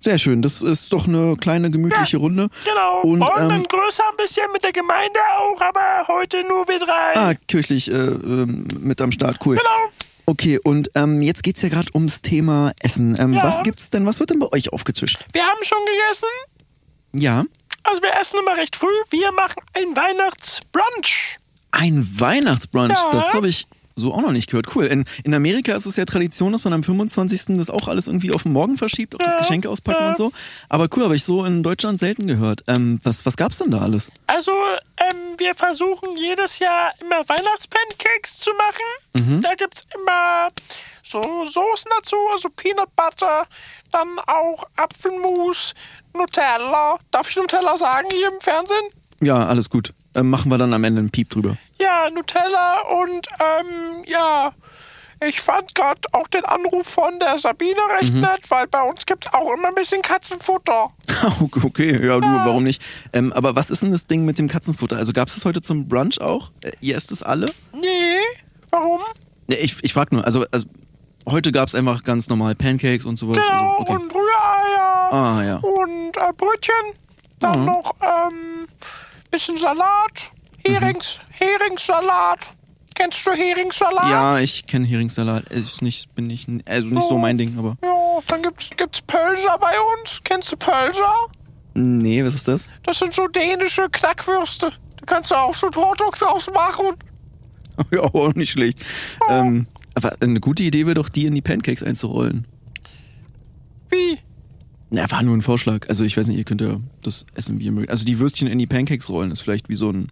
Sehr 0.00 0.18
schön, 0.18 0.42
das 0.42 0.62
ist 0.62 0.92
doch 0.92 1.08
eine 1.08 1.34
kleine 1.36 1.70
gemütliche 1.72 2.16
Ja. 2.18 2.22
Runde. 2.22 2.48
Genau. 2.64 3.00
Und, 3.02 3.20
Und, 3.22 3.30
ähm, 3.36 3.48
dann 3.48 3.64
größer 3.64 4.04
ein 4.08 4.16
bisschen 4.16 4.50
mit 4.52 4.62
der 4.62 4.70
Gemeinde 4.72 5.18
auch, 5.38 5.60
aber 5.60 6.06
heute 6.06 6.44
nur 6.44 6.66
wir 6.68 6.78
drei. 6.78 7.16
Ah, 7.16 7.34
kirchlich 7.48 7.90
äh, 7.90 7.94
ähm, 7.96 8.66
mit 8.78 9.00
am 9.00 9.10
Start, 9.10 9.38
cool. 9.44 9.56
Genau. 9.56 9.92
Okay, 10.26 10.60
und 10.62 10.90
ähm, 10.94 11.20
jetzt 11.22 11.42
geht's 11.42 11.62
ja 11.62 11.68
gerade 11.68 11.88
ums 11.94 12.22
Thema 12.22 12.72
Essen. 12.80 13.16
Ähm, 13.18 13.32
Ja. 13.32 13.42
Was 13.42 13.62
gibt's 13.64 13.90
denn, 13.90 14.06
was 14.06 14.20
wird 14.20 14.30
denn 14.30 14.38
bei 14.38 14.52
euch 14.52 14.72
aufgetischt? 14.72 15.18
Wir 15.32 15.42
haben 15.42 15.62
schon 15.64 15.78
gegessen. 15.86 16.28
Ja, 17.14 17.44
Also 17.82 18.02
wir 18.02 18.12
essen 18.20 18.38
immer 18.38 18.56
recht 18.56 18.76
früh. 18.76 18.86
Wir 19.10 19.32
machen 19.32 19.62
ein 19.74 19.96
Weihnachtsbrunch. 19.96 21.38
ein 21.70 22.06
Weihnachtsbrunch, 22.20 22.98
Ja. 22.98 23.10
das 23.10 23.32
habe 23.34 23.48
ich 23.48 23.66
so 23.98 24.14
auch 24.14 24.20
noch 24.22 24.32
nicht 24.32 24.50
gehört. 24.50 24.74
Cool. 24.74 24.86
In, 24.86 25.04
in 25.24 25.34
Amerika 25.34 25.74
ist 25.74 25.86
es 25.86 25.96
ja 25.96 26.04
Tradition, 26.04 26.52
dass 26.52 26.64
man 26.64 26.72
am 26.72 26.82
25. 26.82 27.56
das 27.56 27.70
auch 27.70 27.88
alles 27.88 28.06
irgendwie 28.06 28.32
auf 28.32 28.42
den 28.44 28.52
Morgen 28.52 28.76
verschiebt, 28.76 29.14
auch 29.14 29.18
das 29.18 29.34
Ja, 29.34 29.40
Geschenke 29.40 29.68
auspacken 29.68 30.02
ja. 30.02 30.08
und 30.08 30.16
so. 30.16 30.32
Aber 30.68 30.88
cool, 30.96 31.04
habe 31.04 31.16
ich 31.16 31.24
so 31.24 31.44
in 31.44 31.62
Deutschland 31.62 31.98
selten 32.00 32.26
gehört. 32.26 32.64
Ähm, 32.68 33.00
was, 33.02 33.26
was 33.26 33.36
gab's 33.36 33.58
denn 33.58 33.70
da 33.70 33.78
alles? 33.78 34.10
Also, 34.26 34.52
ähm, 34.96 35.34
wir 35.38 35.54
versuchen 35.54 36.16
jedes 36.16 36.58
Jahr 36.58 36.92
immer 37.00 37.28
Weihnachtspancakes 37.28 38.38
zu 38.38 38.50
machen. 38.52 39.26
Mhm. 39.26 39.40
Da 39.42 39.54
gibt's 39.54 39.86
immer 39.94 40.48
so 41.02 41.20
Soßen 41.20 41.90
dazu, 41.96 42.16
also 42.32 42.48
Peanut 42.50 42.94
Butter, 42.96 43.46
dann 43.92 44.18
auch 44.26 44.64
Apfelmus, 44.76 45.74
Nutella. 46.14 46.98
Darf 47.10 47.30
ich 47.30 47.36
Nutella 47.36 47.76
sagen 47.76 48.08
hier 48.12 48.28
im 48.28 48.40
Fernsehen? 48.40 48.88
Ja, 49.20 49.46
alles 49.46 49.70
gut. 49.70 49.94
Ähm, 50.18 50.30
machen 50.30 50.50
wir 50.50 50.58
dann 50.58 50.72
am 50.74 50.84
Ende 50.84 51.00
einen 51.00 51.10
Piep 51.10 51.30
drüber. 51.30 51.56
Ja, 51.78 52.10
Nutella 52.10 52.80
und, 53.02 53.26
ähm, 53.40 54.04
ja. 54.06 54.52
Ich 55.26 55.40
fand 55.40 55.74
gerade 55.74 56.00
auch 56.12 56.28
den 56.28 56.44
Anruf 56.44 56.86
von 56.86 57.18
der 57.18 57.38
Sabine 57.38 57.80
recht 58.00 58.14
Mhm. 58.14 58.20
nett, 58.20 58.42
weil 58.50 58.68
bei 58.68 58.82
uns 58.82 59.04
gibt's 59.04 59.32
auch 59.32 59.52
immer 59.52 59.66
ein 59.68 59.74
bisschen 59.74 60.00
Katzenfutter. 60.00 60.90
okay, 61.64 61.90
ja, 62.06 62.20
du, 62.20 62.26
warum 62.26 62.62
nicht? 62.62 62.80
Ähm, 63.12 63.32
aber 63.32 63.56
was 63.56 63.68
ist 63.70 63.82
denn 63.82 63.90
das 63.90 64.06
Ding 64.06 64.24
mit 64.24 64.38
dem 64.38 64.46
Katzenfutter? 64.46 64.96
Also 64.96 65.12
gab's 65.12 65.34
das 65.34 65.44
heute 65.44 65.60
zum 65.60 65.88
Brunch 65.88 66.20
auch? 66.20 66.52
Äh, 66.62 66.70
ihr 66.80 66.96
esst 66.96 67.10
es 67.10 67.24
alle? 67.24 67.46
Nee, 67.72 68.20
warum? 68.70 69.00
Nee, 69.48 69.56
ich, 69.56 69.82
ich 69.82 69.92
frag 69.92 70.12
nur, 70.12 70.24
also, 70.24 70.44
also 70.52 70.66
heute 71.28 71.50
gab's 71.50 71.74
einfach 71.74 72.04
ganz 72.04 72.28
normal 72.28 72.54
Pancakes 72.54 73.04
und 73.04 73.18
sowas. 73.18 73.44
Genau, 73.44 73.60
Also, 73.70 73.74
okay. 73.80 73.92
und 73.96 74.14
Rühreier. 74.14 75.12
Ah, 75.12 75.42
ja. 75.44 75.56
und 75.56 76.16
äh, 76.16 76.32
Brötchen. 76.36 76.74
Dann 77.40 77.58
Mhm. 77.60 77.66
noch 77.66 77.92
ähm, 78.02 78.68
bisschen 79.30 79.58
Salat. 79.58 80.32
Herings, 80.64 81.18
Heringssalat. 81.30 82.52
Kennst 82.94 83.24
du 83.24 83.30
Heringssalat? 83.32 84.10
Ja, 84.10 84.38
ich 84.40 84.66
kenne 84.66 84.84
Heringssalat. 84.84 85.48
Ist 85.50 85.82
nicht, 85.82 86.14
bin 86.14 86.28
ich, 86.30 86.46
also 86.66 86.88
nicht 86.88 87.02
so 87.02 87.10
So. 87.10 87.18
mein 87.18 87.38
Ding, 87.38 87.56
aber. 87.58 87.76
Ja, 87.82 88.18
dann 88.26 88.42
gibt's, 88.42 88.70
gibt's 88.76 89.00
Pölser 89.02 89.56
bei 89.58 89.76
uns. 89.78 90.20
Kennst 90.24 90.50
du 90.50 90.56
Pölser? 90.56 91.14
Nee, 91.74 92.24
was 92.24 92.34
ist 92.34 92.48
das? 92.48 92.68
Das 92.82 92.98
sind 92.98 93.12
so 93.12 93.28
dänische 93.28 93.88
Knackwürste. 93.88 94.72
Da 94.96 95.06
kannst 95.06 95.30
du 95.30 95.36
auch 95.36 95.54
so 95.54 95.68
Hotdogs 95.68 96.22
ausmachen. 96.22 96.86
ja, 97.92 98.00
auch 98.02 98.34
nicht 98.34 98.50
schlecht. 98.50 98.84
Ähm, 99.28 99.68
aber 99.94 100.16
eine 100.20 100.40
gute 100.40 100.64
Idee 100.64 100.84
wäre 100.86 100.94
doch, 100.94 101.08
die 101.08 101.26
in 101.26 101.34
die 101.36 101.42
Pancakes 101.42 101.84
einzurollen. 101.84 102.48
Wie? 103.90 104.18
Na, 104.90 105.10
war 105.10 105.22
nur 105.22 105.36
ein 105.36 105.42
Vorschlag. 105.42 105.88
Also 105.88 106.04
ich 106.04 106.16
weiß 106.16 106.26
nicht, 106.28 106.38
ihr 106.38 106.44
könnt 106.44 106.60
ja 106.60 106.80
das 107.02 107.26
essen, 107.34 107.58
wie 107.58 107.64
ihr 107.64 107.72
mögt. 107.72 107.90
Also 107.90 108.04
die 108.04 108.18
Würstchen 108.18 108.48
in 108.48 108.58
die 108.58 108.66
Pancakes 108.66 109.08
rollen 109.10 109.30
ist 109.30 109.40
vielleicht 109.40 109.68
wie 109.68 109.74
so 109.74 109.90
ein, 109.90 110.08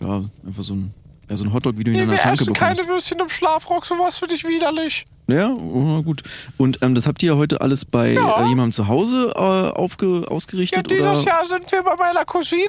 ja, 0.00 0.24
einfach 0.46 0.62
so 0.62 0.74
ein, 0.74 0.94
ja, 1.28 1.36
so 1.36 1.44
ein 1.44 1.52
Hotdog, 1.52 1.76
wie 1.76 1.82
du 1.84 1.90
ihn 1.90 1.96
Nee, 1.96 2.02
in 2.04 2.08
wir 2.08 2.12
einer 2.14 2.22
Tanke 2.22 2.42
essen 2.42 2.52
bekommst. 2.52 2.78
keine 2.80 2.88
Würstchen 2.88 3.18
im 3.18 3.28
Schlafrock. 3.28 3.84
Sowas 3.84 4.18
für 4.18 4.28
dich 4.28 4.44
widerlich. 4.46 5.04
Ja, 5.26 5.50
oh, 5.50 6.02
gut. 6.04 6.22
Und 6.56 6.78
ähm, 6.82 6.94
das 6.94 7.08
habt 7.08 7.20
ihr 7.24 7.32
ja 7.32 7.36
heute 7.36 7.60
alles 7.60 7.84
bei 7.84 8.12
Ja. 8.12 8.44
äh, 8.44 8.48
jemandem 8.48 8.70
zu 8.72 8.86
Hause 8.86 9.32
äh, 9.34 9.38
aufge 9.40 10.20
Ja, 10.20 10.28
ausgerichtet? 10.28 10.88
dieses 10.88 11.04
oder? 11.04 11.22
Jahr 11.22 11.44
sind 11.44 11.70
wir 11.72 11.82
bei 11.82 11.96
meiner 11.96 12.24
Cousine. 12.24 12.62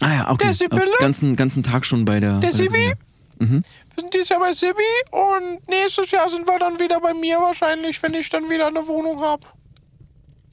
Ah 0.00 0.14
ja, 0.14 0.30
okay. 0.30 0.44
Der 0.46 0.54
Sibylle? 0.54 0.82
Äh, 0.84 1.00
ganzen, 1.00 1.34
ganzen 1.34 1.64
Tag 1.64 1.84
schon 1.84 2.04
bei 2.04 2.20
der, 2.20 2.38
Der 2.38 2.50
bei 2.52 2.56
der 2.56 2.70
Sibi? 2.70 2.92
Mhm. 3.40 3.64
Wir 3.94 4.00
sind 4.02 4.14
dieses 4.14 4.28
Jahr 4.28 4.38
bei 4.38 4.52
Sibi 4.52 4.72
und 5.10 5.68
nächstes 5.68 6.12
Jahr 6.12 6.28
sind 6.28 6.46
wir 6.46 6.58
dann 6.60 6.78
wieder 6.78 7.00
bei 7.00 7.12
mir 7.12 7.38
wahrscheinlich, 7.38 8.00
wenn 8.04 8.14
ich 8.14 8.30
dann 8.30 8.48
wieder 8.48 8.68
eine 8.68 8.86
Wohnung 8.86 9.20
habe. 9.20 9.44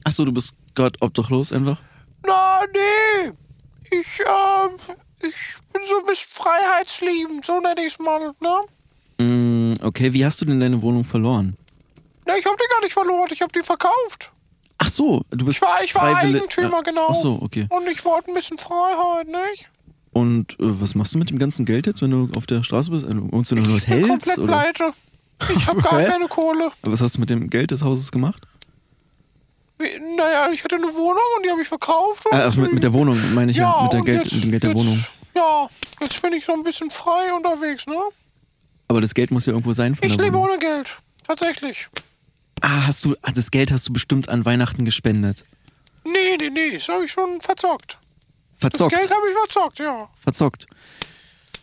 Achso, 0.04 0.24
du 0.24 0.32
bist 0.32 0.54
gerade 0.74 0.98
obdachlos 1.00 1.52
einfach? 1.52 1.78
Na, 2.26 2.60
nee. 2.72 3.32
Ich, 3.90 4.20
ähm, 4.20 4.76
ich 5.20 5.34
bin 5.72 5.82
so 5.88 5.98
ein 6.00 6.06
bisschen 6.06 6.30
freiheitsliebend, 6.32 7.44
so 7.44 7.60
nenne 7.60 7.84
ich 7.84 7.94
es 7.94 7.98
mal, 7.98 8.32
ne? 8.40 8.60
Mm, 9.24 9.74
okay, 9.82 10.12
wie 10.12 10.24
hast 10.24 10.40
du 10.40 10.44
denn 10.46 10.60
deine 10.60 10.80
Wohnung 10.82 11.04
verloren? 11.04 11.56
Ne, 12.26 12.38
ich 12.38 12.46
hab 12.46 12.56
die 12.56 12.64
gar 12.70 12.80
nicht 12.82 12.92
verloren, 12.92 13.28
ich 13.32 13.42
hab 13.42 13.52
die 13.52 13.62
verkauft. 13.62 14.32
Ach 14.78 14.88
so, 14.88 15.22
du 15.30 15.44
bist 15.44 15.58
Ich 15.58 15.62
war, 15.62 15.84
ich 15.84 15.94
war 15.94 16.16
Eigentümer, 16.16 16.76
ja. 16.76 16.80
genau. 16.80 17.06
Ach 17.10 17.14
so, 17.14 17.38
okay. 17.42 17.66
Und 17.70 17.86
ich 17.88 18.04
wollte 18.04 18.30
ein 18.30 18.34
bisschen 18.34 18.58
Freiheit, 18.58 19.26
nicht? 19.28 19.68
Und 20.12 20.52
äh, 20.54 20.80
was 20.80 20.94
machst 20.94 21.14
du 21.14 21.18
mit 21.18 21.30
dem 21.30 21.38
ganzen 21.38 21.64
Geld 21.64 21.86
jetzt, 21.86 22.02
wenn 22.02 22.10
du 22.10 22.28
auf 22.36 22.46
der 22.46 22.62
Straße 22.62 22.90
bist? 22.90 23.06
Also, 23.06 23.32
wohnst 23.32 23.50
du 23.50 23.56
in 23.56 23.64
einem 23.64 23.76
Ich 23.76 23.86
bin 23.86 24.08
komplett 24.08 24.38
Oder 24.38 24.46
pleite. 24.52 24.92
Ich 25.56 25.66
hab 25.66 25.82
gar 25.90 26.02
keine 26.02 26.28
Kohle. 26.28 26.72
was 26.82 27.00
hast 27.00 27.16
du 27.16 27.20
mit 27.20 27.30
dem 27.30 27.48
Geld 27.48 27.70
des 27.70 27.82
Hauses 27.82 28.12
gemacht? 28.12 28.46
Naja, 30.16 30.50
ich 30.50 30.62
hatte 30.64 30.76
eine 30.76 30.94
Wohnung 30.94 31.22
und 31.36 31.44
die 31.44 31.50
habe 31.50 31.62
ich 31.62 31.68
verkauft. 31.68 32.24
Äh, 32.32 32.36
also 32.36 32.60
mit, 32.60 32.72
mit 32.74 32.82
der 32.84 32.92
Wohnung, 32.94 33.18
meine 33.34 33.50
ich 33.50 33.56
ja, 33.56 33.82
mit, 33.82 33.92
der 33.92 34.00
Geld, 34.02 34.24
jetzt- 34.26 34.34
mit 34.34 34.44
dem 34.44 34.50
Geld 34.50 34.62
der 34.62 34.70
jetzt, 34.70 34.78
Wohnung. 34.78 35.04
Ja, 35.34 35.68
jetzt 36.00 36.20
bin 36.22 36.32
ich 36.34 36.44
so 36.44 36.52
ein 36.52 36.62
bisschen 36.62 36.90
frei 36.90 37.32
unterwegs, 37.34 37.86
ne? 37.86 37.96
Aber 38.88 39.00
das 39.00 39.14
Geld 39.14 39.30
muss 39.30 39.46
ja 39.46 39.52
irgendwo 39.52 39.72
sein 39.72 39.96
von 39.96 40.04
Ich 40.06 40.16
lebe 40.16 40.34
Wohnung. 40.36 40.50
ohne 40.50 40.58
Geld. 40.58 40.88
Tatsächlich. 41.26 41.88
Ah, 42.60 42.86
hast 42.86 43.04
du, 43.04 43.14
ah, 43.22 43.32
das 43.34 43.50
Geld 43.50 43.72
hast 43.72 43.88
du 43.88 43.92
bestimmt 43.92 44.28
an 44.28 44.44
Weihnachten 44.44 44.84
gespendet. 44.84 45.44
Nee, 46.04 46.36
nee, 46.40 46.50
nee, 46.50 46.70
das 46.72 46.88
habe 46.88 47.04
ich 47.04 47.12
schon 47.12 47.40
verzockt. 47.40 47.96
Verzockt. 48.58 48.92
Das 48.92 49.00
Geld 49.00 49.10
habe 49.12 49.28
ich 49.30 49.34
verzockt, 49.36 49.78
ja. 49.78 50.08
Verzockt. 50.20 50.66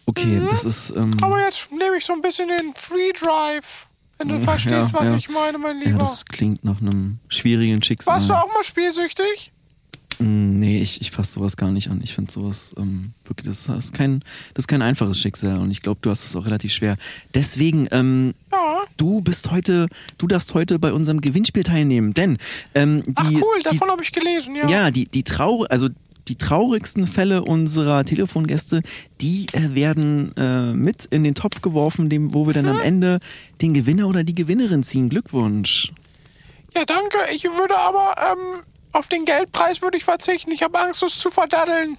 Okay, 0.05 0.25
Mhm. 0.25 0.47
das 0.49 0.65
ist. 0.65 0.89
Ähm, 0.91 1.15
Aber 1.21 1.39
jetzt 1.39 1.71
nehme 1.71 1.97
ich 1.97 2.05
so 2.05 2.13
ein 2.13 2.21
bisschen 2.21 2.47
den 2.49 2.73
Free 2.75 3.11
Drive. 3.13 3.65
Wenn 4.19 4.27
du 4.27 4.35
Ja, 4.35 4.41
verstehst, 4.41 4.93
was 4.93 5.03
ja. 5.05 5.15
ich 5.15 5.29
meine, 5.29 5.57
mein 5.57 5.79
ja, 5.79 5.87
Lieber. 5.87 5.99
das 5.99 6.25
klingt 6.25 6.63
nach 6.65 6.81
einem 6.81 7.19
schwierigen 7.29 7.81
Schicksal. 7.81 8.15
Warst 8.15 8.29
du 8.29 8.33
auch 8.33 8.53
mal 8.53 8.63
spielsüchtig? 8.65 9.51
Mm, 10.19 10.49
Nee, 10.59 10.81
ich, 10.81 10.99
ich 10.99 11.11
fasse 11.11 11.31
sowas 11.35 11.55
gar 11.55 11.71
nicht 11.71 11.89
an. 11.89 12.01
Ich 12.03 12.13
finde 12.13 12.29
sowas 12.29 12.73
ähm, 12.77 13.13
wirklich, 13.23 13.47
das, 13.47 13.69
ist 13.69 13.93
kein, 13.93 14.19
das 14.53 14.63
ist 14.63 14.67
kein 14.67 14.81
einfaches 14.81 15.17
Schicksal 15.21 15.59
und 15.59 15.71
ich 15.71 15.81
glaube, 15.81 15.99
du 16.01 16.09
hast 16.09 16.25
es 16.25 16.35
auch 16.35 16.45
relativ 16.45 16.73
schwer. 16.73 16.97
Deswegen, 17.33 17.87
ähm, 17.91 18.33
Ja. 18.51 18.81
du 18.97 19.21
bist 19.21 19.51
heute, 19.51 19.87
du 20.17 20.27
darfst 20.27 20.53
heute 20.53 20.77
bei 20.79 20.91
unserem 20.91 21.21
Gewinnspiel 21.21 21.63
teilnehmen, 21.63 22.13
denn 22.13 22.37
ähm, 22.75 23.03
die, 23.05 23.13
Ach 23.15 23.31
cool, 23.31 23.63
davon 23.63 23.89
habe 23.89 24.03
ich 24.03 24.11
gelesen, 24.11 24.53
ja. 24.57 24.67
ja, 24.67 24.91
die, 24.91 25.05
die 25.05 25.23
Trau 25.23 25.63
also 25.63 25.87
die 26.29 26.35
traurigsten 26.35 27.07
Fälle 27.07 27.43
unserer 27.43 28.05
Telefongäste, 28.05 28.81
die 29.19 29.47
äh, 29.53 29.75
werden 29.75 30.35
äh, 30.37 30.73
mit 30.73 31.05
in 31.05 31.23
den 31.23 31.35
Topf 31.35 31.61
geworfen, 31.61 32.09
dem, 32.09 32.33
wo 32.33 32.45
wir 32.47 32.53
dann 32.53 32.65
Mhm. 32.65 32.71
am 32.71 32.79
Ende 32.81 33.19
den 33.61 33.73
Gewinner 33.73 34.07
oder 34.07 34.23
die 34.23 34.35
Gewinnerin 34.35 34.83
ziehen. 34.83 35.09
Glückwunsch. 35.09 35.91
Ja, 36.75 36.85
danke. 36.85 37.17
Ich 37.33 37.43
würde 37.43 37.77
aber 37.79 38.15
ähm, 38.31 38.59
auf 38.91 39.07
den 39.07 39.25
Geldpreis 39.25 39.81
würde 39.81 39.97
ich 39.97 40.03
verzichten. 40.03 40.51
Ich 40.51 40.61
habe 40.61 40.79
Angst, 40.79 41.01
es 41.03 41.17
zu 41.19 41.31
verdaddeln. 41.31 41.97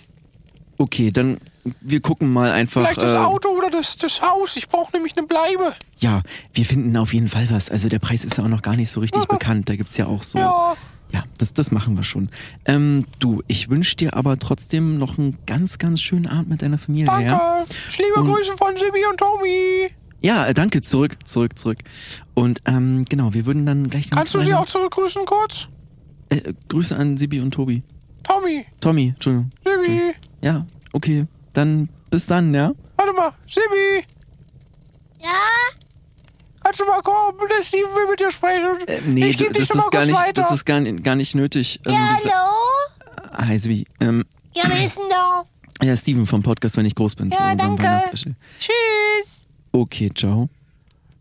Okay, 0.78 1.11
dann 1.11 1.39
wir 1.83 2.01
gucken 2.01 2.33
mal 2.33 2.53
einfach. 2.53 2.83
Vielleicht 2.83 2.99
das 3.03 3.12
äh, 3.12 3.16
Auto 3.18 3.51
oder 3.51 3.68
das, 3.70 3.99
das 3.99 4.22
Haus. 4.22 4.57
Ich 4.57 4.68
brauche 4.68 4.93
nämlich 4.93 5.14
eine 5.16 5.26
Bleibe. 5.26 5.74
Ja, 5.99 6.22
wir 6.55 6.64
finden 6.64 6.97
auf 6.97 7.12
jeden 7.12 7.28
Fall 7.28 7.49
was. 7.51 7.68
Also 7.68 7.89
der 7.91 7.99
Preis 7.99 8.24
ist 8.24 8.39
ja 8.39 8.45
auch 8.45 8.49
noch 8.49 8.62
gar 8.62 8.76
nicht 8.76 8.91
so 8.91 9.01
richtig 9.01 9.24
bekannt. 9.28 9.68
Da 9.68 9.76
gibt 9.76 9.91
es 9.91 9.97
ja 9.99 10.07
auch 10.07 10.22
so. 10.22 10.39
Ja. 10.39 10.76
Ja, 11.12 11.24
das, 11.38 11.52
das 11.52 11.72
machen 11.72 11.96
wir 11.96 12.02
schon. 12.02 12.28
Ähm, 12.66 13.04
du, 13.18 13.42
ich 13.48 13.68
wünsche 13.68 13.96
dir 13.96 14.14
aber 14.14 14.38
trotzdem 14.38 14.98
noch 14.98 15.18
einen 15.18 15.36
ganz, 15.46 15.78
ganz 15.78 16.00
schönen 16.00 16.26
Abend 16.26 16.50
mit 16.50 16.62
deiner 16.62 16.78
Familie. 16.78 17.06
Danke. 17.06 17.26
Ja? 17.26 17.64
Liebe 17.98 18.20
und, 18.20 18.32
Grüße 18.32 18.56
von 18.56 18.76
Sibi 18.76 19.04
und 19.11 19.18
Tommy. 19.18 19.90
Ja, 20.22 20.46
äh, 20.46 20.54
danke. 20.54 20.82
Zurück, 20.82 21.16
zurück, 21.26 21.58
zurück. 21.58 21.78
Und 22.34 22.62
ähm, 22.66 23.04
genau, 23.08 23.34
wir 23.34 23.46
würden 23.46 23.66
dann 23.66 23.88
gleich... 23.88 24.11
Kannst 24.11 24.34
du 24.34 24.40
sie 24.40 24.54
auch 24.54 24.66
zurückgrüßen 24.66 25.24
kurz? 25.24 25.66
Äh, 26.28 26.52
Grüße 26.68 26.96
an 26.96 27.16
Sibi 27.16 27.40
und 27.40 27.52
Tobi. 27.52 27.82
Tommy. 28.22 28.64
Tommy, 28.80 29.08
Entschuldigung. 29.08 29.50
Sibi. 29.64 30.14
Ja, 30.42 30.66
okay. 30.92 31.26
Dann 31.52 31.88
bis 32.11 32.26
dann, 32.26 32.54
ja? 32.54 32.72
Warte 32.96 33.12
mal, 33.14 33.32
Sibi. 33.48 34.04
Ja? 35.20 35.40
Kannst 36.71 36.83
du 36.83 36.85
mal 36.85 37.03
kommen? 37.03 37.37
Der 37.51 37.64
Steven 37.64 37.91
will 37.97 38.07
mit 38.07 38.21
dir 38.21 38.31
sprechen. 38.31 38.87
Äh, 38.87 39.01
nee, 39.05 39.33
du, 39.33 39.51
das, 39.51 39.71
ist 39.71 39.91
gar 39.91 40.07
nicht, 40.07 40.16
das 40.35 40.53
ist 40.53 40.64
gar, 40.64 40.81
gar 40.81 41.16
nicht 41.16 41.35
nötig. 41.35 41.81
Ähm, 41.85 41.95
ja, 41.95 42.16
hallo? 42.16 43.49
Hi, 43.49 43.59
Sibi. 43.59 43.89
Ähm, 43.99 44.25
ja, 44.55 44.62
wer 44.68 44.87
ist 44.87 44.97
denn 44.97 45.09
da? 45.11 45.43
Ja, 45.83 45.97
Steven 45.97 46.27
vom 46.27 46.45
Podcast, 46.45 46.77
wenn 46.77 46.87
ich 46.87 46.95
groß 46.95 47.16
bin, 47.16 47.31
ja, 47.31 47.37
zu 47.37 47.43
unserem 47.43 47.59
danke. 47.59 47.83
Weihnachtsspecial. 47.83 48.35
Tschüss. 48.61 49.49
Okay, 49.73 50.11
ciao. 50.14 50.49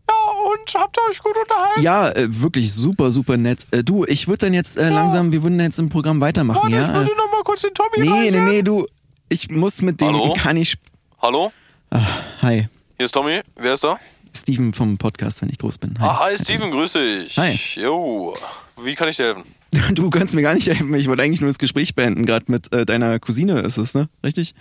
Ja, 0.08 0.14
und 0.52 0.74
habt 0.74 0.96
ihr 0.96 1.10
euch 1.10 1.18
gut 1.18 1.34
unterhalten? 1.36 1.82
Ja, 1.82 2.10
äh, 2.10 2.26
wirklich 2.28 2.72
super, 2.72 3.10
super 3.10 3.36
nett. 3.36 3.66
Äh, 3.72 3.82
du, 3.82 4.04
ich 4.04 4.28
würde 4.28 4.46
dann 4.46 4.54
jetzt 4.54 4.76
äh, 4.76 4.82
ja. 4.82 4.88
langsam, 4.90 5.32
wir 5.32 5.42
würden 5.42 5.58
jetzt 5.58 5.80
im 5.80 5.88
Programm 5.88 6.20
weitermachen, 6.20 6.62
Warte, 6.62 6.76
ja? 6.76 6.88
ich 6.90 7.08
würde 7.08 7.16
noch 7.16 7.32
mal 7.32 7.42
kurz 7.42 7.62
den 7.62 7.74
Tommy 7.74 7.88
Nee, 7.96 8.08
rein, 8.08 8.44
nee, 8.44 8.50
nee, 8.52 8.62
du, 8.62 8.86
ich 9.28 9.50
muss 9.50 9.82
mit 9.82 10.00
dem, 10.00 10.08
Hallo? 10.08 10.32
kann 10.34 10.56
ich... 10.58 10.76
Hallo? 11.20 11.50
Ah, 11.90 12.06
hi. 12.42 12.68
Hier 12.98 13.06
ist 13.06 13.12
Tommy, 13.12 13.40
wer 13.56 13.72
ist 13.72 13.82
da? 13.82 13.98
Steven 14.36 14.72
vom 14.72 14.98
Podcast, 14.98 15.42
wenn 15.42 15.48
ich 15.48 15.58
groß 15.58 15.78
bin. 15.78 15.94
Hi, 16.00 16.06
ah, 16.06 16.18
hi 16.20 16.36
Steven, 16.36 16.70
grüß 16.70 16.92
dich. 16.92 17.36
Hi. 17.36 17.58
Jo, 17.74 18.36
wie 18.82 18.94
kann 18.94 19.08
ich 19.08 19.16
dir 19.16 19.26
helfen? 19.26 19.44
Du 19.94 20.10
kannst 20.10 20.34
mir 20.34 20.42
gar 20.42 20.54
nicht 20.54 20.66
helfen, 20.66 20.92
ich 20.94 21.06
wollte 21.06 21.22
eigentlich 21.22 21.40
nur 21.40 21.48
das 21.48 21.58
Gespräch 21.58 21.94
beenden, 21.94 22.26
gerade 22.26 22.46
mit 22.48 22.72
äh, 22.72 22.84
deiner 22.84 23.18
Cousine 23.20 23.60
ist 23.60 23.76
es, 23.76 23.94
ne? 23.94 24.08
Richtig? 24.24 24.54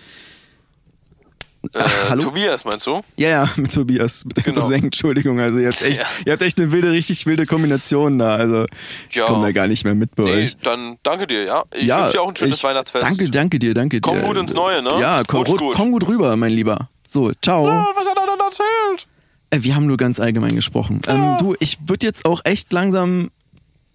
Äh, 1.74 1.84
hallo? 2.10 2.24
Tobias, 2.24 2.64
meinst 2.64 2.88
du? 2.88 3.02
Ja, 3.18 3.30
ja, 3.30 3.50
mit 3.58 3.74
Tobias, 3.74 4.24
mit 4.24 4.38
deinem 4.38 4.56
genau. 4.56 4.62
Cousin, 4.62 4.84
Entschuldigung. 4.86 5.40
Also 5.40 5.58
ihr 5.58 5.68
habt 5.68 5.82
echt, 5.82 5.98
ja. 6.00 6.06
ihr 6.26 6.34
habt 6.34 6.42
echt 6.42 6.60
eine 6.60 6.72
wilde, 6.72 6.92
richtig 6.92 7.26
wilde 7.26 7.46
Kombination 7.46 8.18
da. 8.18 8.36
Also 8.36 8.66
ich 9.10 9.20
komme 9.20 9.48
da 9.48 9.52
gar 9.52 9.68
nicht 9.68 9.84
mehr 9.84 9.96
mit 9.96 10.16
bei 10.16 10.24
nee, 10.24 10.32
euch. 10.44 10.58
Dann 10.58 10.98
danke 11.04 11.28
dir, 11.28 11.44
ja. 11.44 11.64
Ich 11.74 11.84
ja, 11.84 12.04
wünsche 12.04 12.14
dir 12.14 12.22
auch 12.22 12.30
ein 12.30 12.36
schönes 12.36 12.58
ich, 12.58 12.64
Weihnachtsfest. 12.64 13.06
Danke, 13.06 13.30
danke 13.30 13.60
dir, 13.60 13.74
danke 13.74 14.00
komm 14.00 14.16
dir. 14.16 14.22
Komm 14.22 14.30
gut 14.30 14.38
ins 14.38 14.54
Neue, 14.54 14.82
ne? 14.82 14.90
Ja, 15.02 15.24
komm, 15.28 15.44
gut. 15.44 15.62
komm 15.74 15.92
gut 15.92 16.08
rüber, 16.08 16.36
mein 16.38 16.54
Lieber. 16.54 16.90
So, 17.08 17.32
ciao. 17.42 17.68
Ja, 17.68 17.88
was 17.94 18.08
hat 18.08 18.18
er 18.18 18.26
denn 18.26 18.40
erzählt? 18.40 19.08
Äh, 19.50 19.64
wir 19.64 19.76
haben 19.76 19.86
nur 19.86 19.98
ganz 19.98 20.20
allgemein 20.20 20.56
gesprochen. 20.56 21.02
Ähm, 21.08 21.16
ja. 21.16 21.32
Ähm, 21.32 21.38
du, 21.38 21.56
ich 21.60 21.78
würde 21.88 22.06
jetzt 22.06 22.26
auch 22.26 22.42
echt 22.44 22.72
langsam, 22.72 23.32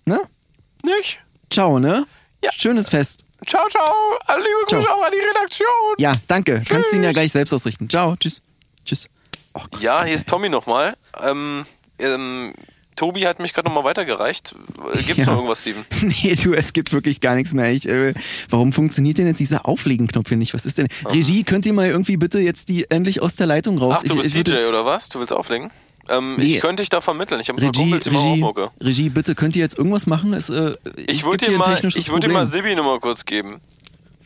ne? 0.05 0.21
Nicht? 0.83 1.19
Ciao, 1.51 1.79
ne? 1.79 2.07
Ja. 2.43 2.51
Schönes 2.53 2.89
Fest. 2.89 3.25
Ciao, 3.47 3.69
ciao. 3.69 3.85
Liebe 4.37 4.49
Grüße 4.69 4.83
ciao. 4.83 4.99
auch 4.99 5.05
an 5.05 5.13
die 5.13 5.19
Redaktion. 5.19 5.69
Ja, 5.99 6.13
danke. 6.27 6.57
Tschüss. 6.59 6.69
Kannst 6.69 6.93
du 6.93 6.97
ihn 6.97 7.03
ja 7.03 7.13
gleich 7.13 7.33
selbst 7.33 7.53
ausrichten. 7.53 7.89
Ciao, 7.89 8.17
tschüss. 8.17 8.43
Tschüss. 8.85 9.09
Oh 9.55 9.63
ja, 9.81 10.03
hier 10.05 10.15
ist 10.15 10.29
Tommy 10.29 10.49
nochmal. 10.49 10.97
Ähm, 11.21 11.65
ähm, 11.99 12.53
Tobi 12.97 13.27
hat 13.27 13.41
mich 13.41 13.53
gerade 13.53 13.69
nochmal 13.69 13.85
weitergereicht. 13.85 14.55
Gibt 14.95 15.11
es 15.11 15.17
ja. 15.17 15.27
noch 15.27 15.37
irgendwas, 15.37 15.61
Steven? 15.63 15.85
Nee, 16.03 16.35
du, 16.35 16.53
es 16.53 16.73
gibt 16.73 16.93
wirklich 16.93 17.21
gar 17.21 17.35
nichts 17.35 17.53
mehr. 17.53 17.73
Ich, 17.73 17.89
äh, 17.89 18.15
warum 18.51 18.73
funktioniert 18.73 19.19
denn 19.19 19.27
jetzt 19.27 19.41
dieser 19.41 19.67
Auflegen-Knopf 19.67 20.29
hier 20.29 20.37
nicht? 20.37 20.55
Was 20.55 20.67
ist 20.67 20.79
denn? 20.79 20.89
Oh. 21.05 21.09
Regie, 21.09 21.45
könnt 21.45 21.67
ihr 21.67 21.73
mal 21.73 21.89
irgendwie 21.89 22.17
bitte 22.17 22.39
jetzt 22.39 22.69
die 22.69 22.91
endlich 22.91 23.21
aus 23.23 23.37
der 23.37 23.47
Leitung 23.47 23.79
raus? 23.79 23.99
Ach, 23.99 24.03
du 24.05 24.17
bist 24.17 24.27
ich, 24.29 24.45
DJ 24.45 24.53
würde... 24.53 24.69
oder 24.69 24.85
was? 24.85 25.09
Du 25.09 25.19
willst 25.19 25.33
auflegen? 25.33 25.71
Ähm, 26.09 26.37
nee. 26.37 26.57
Ich 26.57 26.61
könnte 26.61 26.83
dich 26.83 26.91
da 26.91 27.01
vermitteln. 27.01 27.41
Ich 27.41 27.49
habe 27.49 27.61
paar 27.61 27.73
Kumpels, 27.73 28.07
Regie, 28.07 28.41
mal 28.41 28.71
Regie, 28.81 29.09
bitte, 29.09 29.35
könnt 29.35 29.57
ihr 29.57 29.63
jetzt 29.63 29.79
irgendwas 29.79 30.07
machen? 30.07 30.35
Es, 30.35 30.51
äh, 30.51 30.75
ich 31.07 31.25
würde 31.25 31.47
dir, 31.47 31.59
mal, 31.59 31.79
ich 31.83 32.09
würd 32.11 32.23
dir 32.23 32.29
mal 32.29 32.47
Sibi 32.47 32.75
nochmal 32.75 33.01
kurz 33.01 33.25
geben. 33.25 33.61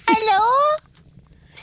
Hallo? 0.08 0.42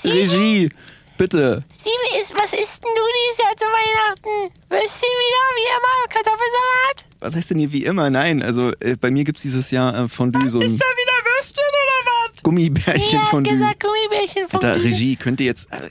Regie, 0.03 0.70
bitte. 1.18 1.63
Sibi, 1.78 2.22
ist, 2.22 2.34
was 2.34 2.51
isst 2.53 2.84
denn 2.84 2.95
du 2.95 3.03
dieses 3.20 3.38
Jahr 3.43 3.55
zu 3.57 3.66
Weihnachten? 3.66 4.53
Würstchen 4.70 5.16
wieder, 5.24 5.43
wie 5.55 5.70
immer, 5.78 6.07
Kartoffelsalat? 6.09 7.05
Was 7.20 7.36
heißt 7.36 7.49
denn 7.51 7.59
hier 7.59 7.72
wie 7.72 7.86
immer? 7.86 8.09
Nein, 8.09 8.43
also 8.43 8.72
äh, 8.80 8.95
bei 8.99 9.11
mir 9.11 9.24
gibt 9.24 9.38
es 9.38 9.43
dieses 9.43 9.72
Jahr 9.72 9.97
äh, 9.97 10.07
Fondue. 10.07 10.49
So 10.49 10.59
ein 10.59 10.66
ist 10.66 10.82
da 10.82 10.86
wieder 10.86 11.13
Würstchen 11.24 11.63
oder 11.63 12.11
was? 12.11 12.43
Gummibärchen 12.43 13.20
ja, 13.20 13.26
Fondue. 13.26 13.53
gesagt 13.53 13.80
Gummibärchen 13.82 14.49
Fondue. 14.49 14.70
Alter, 14.70 14.84
Regie, 14.84 15.16
könnt 15.16 15.39
ihr 15.39 15.47
jetzt... 15.47 15.72
Äh, 15.72 15.89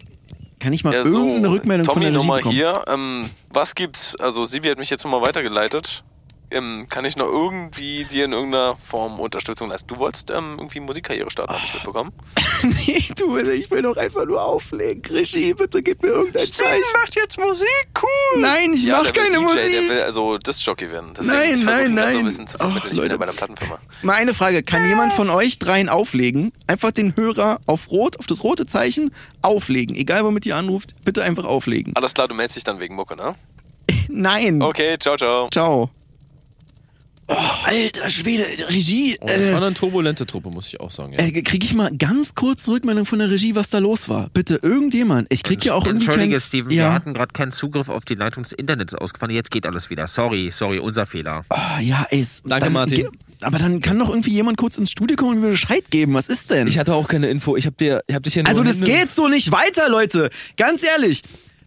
kann 0.61 0.73
ich 0.73 0.83
mal 0.83 0.95
ja, 0.95 1.05
so, 1.05 1.11
irgendeine 1.11 1.51
Rückmeldung 1.51 1.87
Tommy, 1.87 1.95
von 1.95 2.03
der 2.03 2.13
Regie 2.13 2.27
noch 2.27 2.43
mal 2.43 2.43
hier. 2.51 2.85
Ähm, 2.87 3.29
was 3.51 3.75
gibt's? 3.75 4.17
Also 4.17 4.45
Sibi 4.45 4.69
hat 4.71 4.79
mich 4.79 4.89
jetzt 4.89 5.05
nochmal 5.05 5.21
weitergeleitet. 5.21 6.05
Ähm, 6.55 6.87
kann 6.89 7.05
ich 7.05 7.17
noch 7.17 7.27
irgendwie 7.27 8.05
dir 8.05 8.27
in 8.27 8.33
irgendeiner 8.33 8.77
Form 8.87 9.19
Unterstützung 9.19 9.69
leisten? 9.69 9.89
Du 9.89 9.99
wolltest 9.99 10.31
ähm, 10.31 10.55
irgendwie 10.59 10.79
Musikkarriere 10.79 11.29
starten, 11.29 11.53
oh. 11.53 11.57
habe 11.57 11.67
ich 11.67 11.75
mitbekommen. 11.75 12.13
nee, 12.87 13.05
du, 13.19 13.37
ich 13.39 13.69
will 13.73 13.83
doch 13.83 13.97
einfach 13.97 14.25
nur 14.25 14.41
auflegen. 14.41 15.03
Regie, 15.13 15.53
bitte 15.53 15.83
gib 15.83 16.03
mir 16.03 16.11
irgendein 16.11 16.53
Zeichen. 16.53 16.85
Der 16.95 17.01
macht 17.01 17.17
jetzt 17.17 17.39
Musik, 17.39 17.67
cool. 18.01 18.41
Nein, 18.41 18.73
ich 18.73 18.85
ja, 18.85 19.03
mach 19.03 19.13
keine 19.13 19.39
DJ, 19.39 19.43
Musik. 19.43 19.89
Der 19.89 19.97
will 19.97 20.03
also 20.03 20.39
Disc-Jockey 20.39 20.93
werden. 20.93 21.11
Deswegen, 21.19 21.65
nein, 21.65 21.95
nein, 21.95 22.25
nein. 22.25 22.31
So 22.31 22.59
ein 22.59 22.73
oh, 22.73 22.77
ich 22.77 22.97
Leute. 22.97 23.19
bei 23.19 23.27
der 23.27 23.33
Plattenfirma. 23.33 23.79
Mal 24.03 24.13
eine 24.13 24.33
Frage, 24.33 24.63
kann 24.63 24.87
jemand 24.87 25.13
von 25.13 25.31
euch 25.31 25.59
dreien 25.59 25.89
auflegen? 25.89 26.53
Einfach 26.69 26.93
den 26.93 27.17
Hörer 27.17 27.59
auf 27.67 27.91
rot, 27.91 28.21
auf 28.21 28.29
das 28.29 28.45
rote 28.45 28.67
Zeichen 28.67 29.11
auflegen. 29.43 29.97
Egal, 29.97 30.25
womit 30.25 30.47
ihr 30.47 30.55
anruft, 30.55 30.95
bitte 31.05 31.25
einfach 31.25 31.47
auflegen. 31.47 31.97
Alles 31.97 32.15
klar, 32.15 32.29
du 32.29 32.37
meldest 32.37 32.57
dich 32.57 32.65
dann 32.65 32.79
wegen 32.79 32.95
Mucke, 32.95 33.17
ne? 33.17 33.35
nein. 34.09 34.63
Okay, 34.63 34.97
ciao, 35.01 35.17
ciao. 35.17 35.49
Ciao. 35.51 35.91
Oh, 37.27 37.35
alter 37.65 38.11
Schwede, 38.11 38.45
Regie. 38.69 39.17
Oh, 39.21 39.27
das 39.27 39.39
äh, 39.39 39.53
war 39.53 39.63
eine 39.63 39.75
turbulente 39.75 40.27
Truppe, 40.27 40.51
muss 40.51 40.69
ich 40.69 40.81
auch 40.81 40.91
sagen. 40.91 41.15
Ja. 41.15 41.21
Äh, 41.21 41.43
krieg 41.43 41.65
ich 41.65 41.75
mal 41.75 41.91
ganz 41.97 42.35
kurz 42.35 42.69
Rückmeldung 42.69 43.07
von 43.07 43.19
der 43.19 43.31
Regie, 43.31 43.55
was 43.55 43.71
da 43.71 43.79
los 43.79 44.09
war? 44.11 44.29
Bitte, 44.35 44.61
irgendjemand. 44.63 45.29
Ich 45.33 45.43
krieg 45.43 45.65
ja 45.65 45.73
auch 45.73 45.87
irgendwie 45.87 46.07
Entschuldige, 46.07 46.39
kein, 46.39 46.47
Steven, 46.47 46.71
ja. 46.71 46.77
wir 46.85 46.93
hatten 46.93 47.15
gerade 47.15 47.33
keinen 47.33 47.53
Zugriff 47.53 47.89
auf 47.89 48.05
die 48.05 48.15
Leitung 48.15 48.43
des 48.43 48.53
Internets 48.53 48.95
ausgefahren. 48.95 49.35
Jetzt 49.35 49.51
geht 49.51 49.67
alles 49.67 49.89
wieder. 49.89 50.07
Sorry, 50.07 50.51
sorry, 50.51 50.79
unser 50.79 51.07
Fehler. 51.07 51.45
Oh, 51.49 51.81
ja, 51.81 52.07
ey. 52.11 52.27
Danke, 52.45 52.67
dann, 52.67 52.73
Martin. 52.75 53.09
Aber 53.41 53.59
dann 53.59 53.81
kann 53.81 53.99
doch 53.99 54.11
irgendwie 54.11 54.33
jemand 54.33 54.59
kurz 54.59 54.77
ins 54.77 54.91
Studio 54.91 55.17
kommen 55.17 55.37
und 55.37 55.41
mir 55.41 55.51
Bescheid 55.51 55.85
geben. 55.91 56.15
Was 56.15 56.29
ist 56.29 56.51
denn? 56.51 56.67
Ich 56.67 56.79
hatte 56.79 56.95
auch 56.95 57.09
keine 57.09 57.29
Info. 57.29 57.57
Ich 57.57 57.67
hab 57.67 57.77
dir, 57.77 58.03
ich 58.07 58.15
hab 58.15 58.23
dich 58.23 58.35
ja 58.35 58.43
nur 58.43 58.49
Also 58.49 58.63
das 58.63 58.81
geht 58.81 59.11
so 59.11 59.29
nicht 59.29 59.51
weiter, 59.51 59.89
Leute. 59.89 60.31
Ganz 60.57 60.83
ehrlich. 60.83 61.23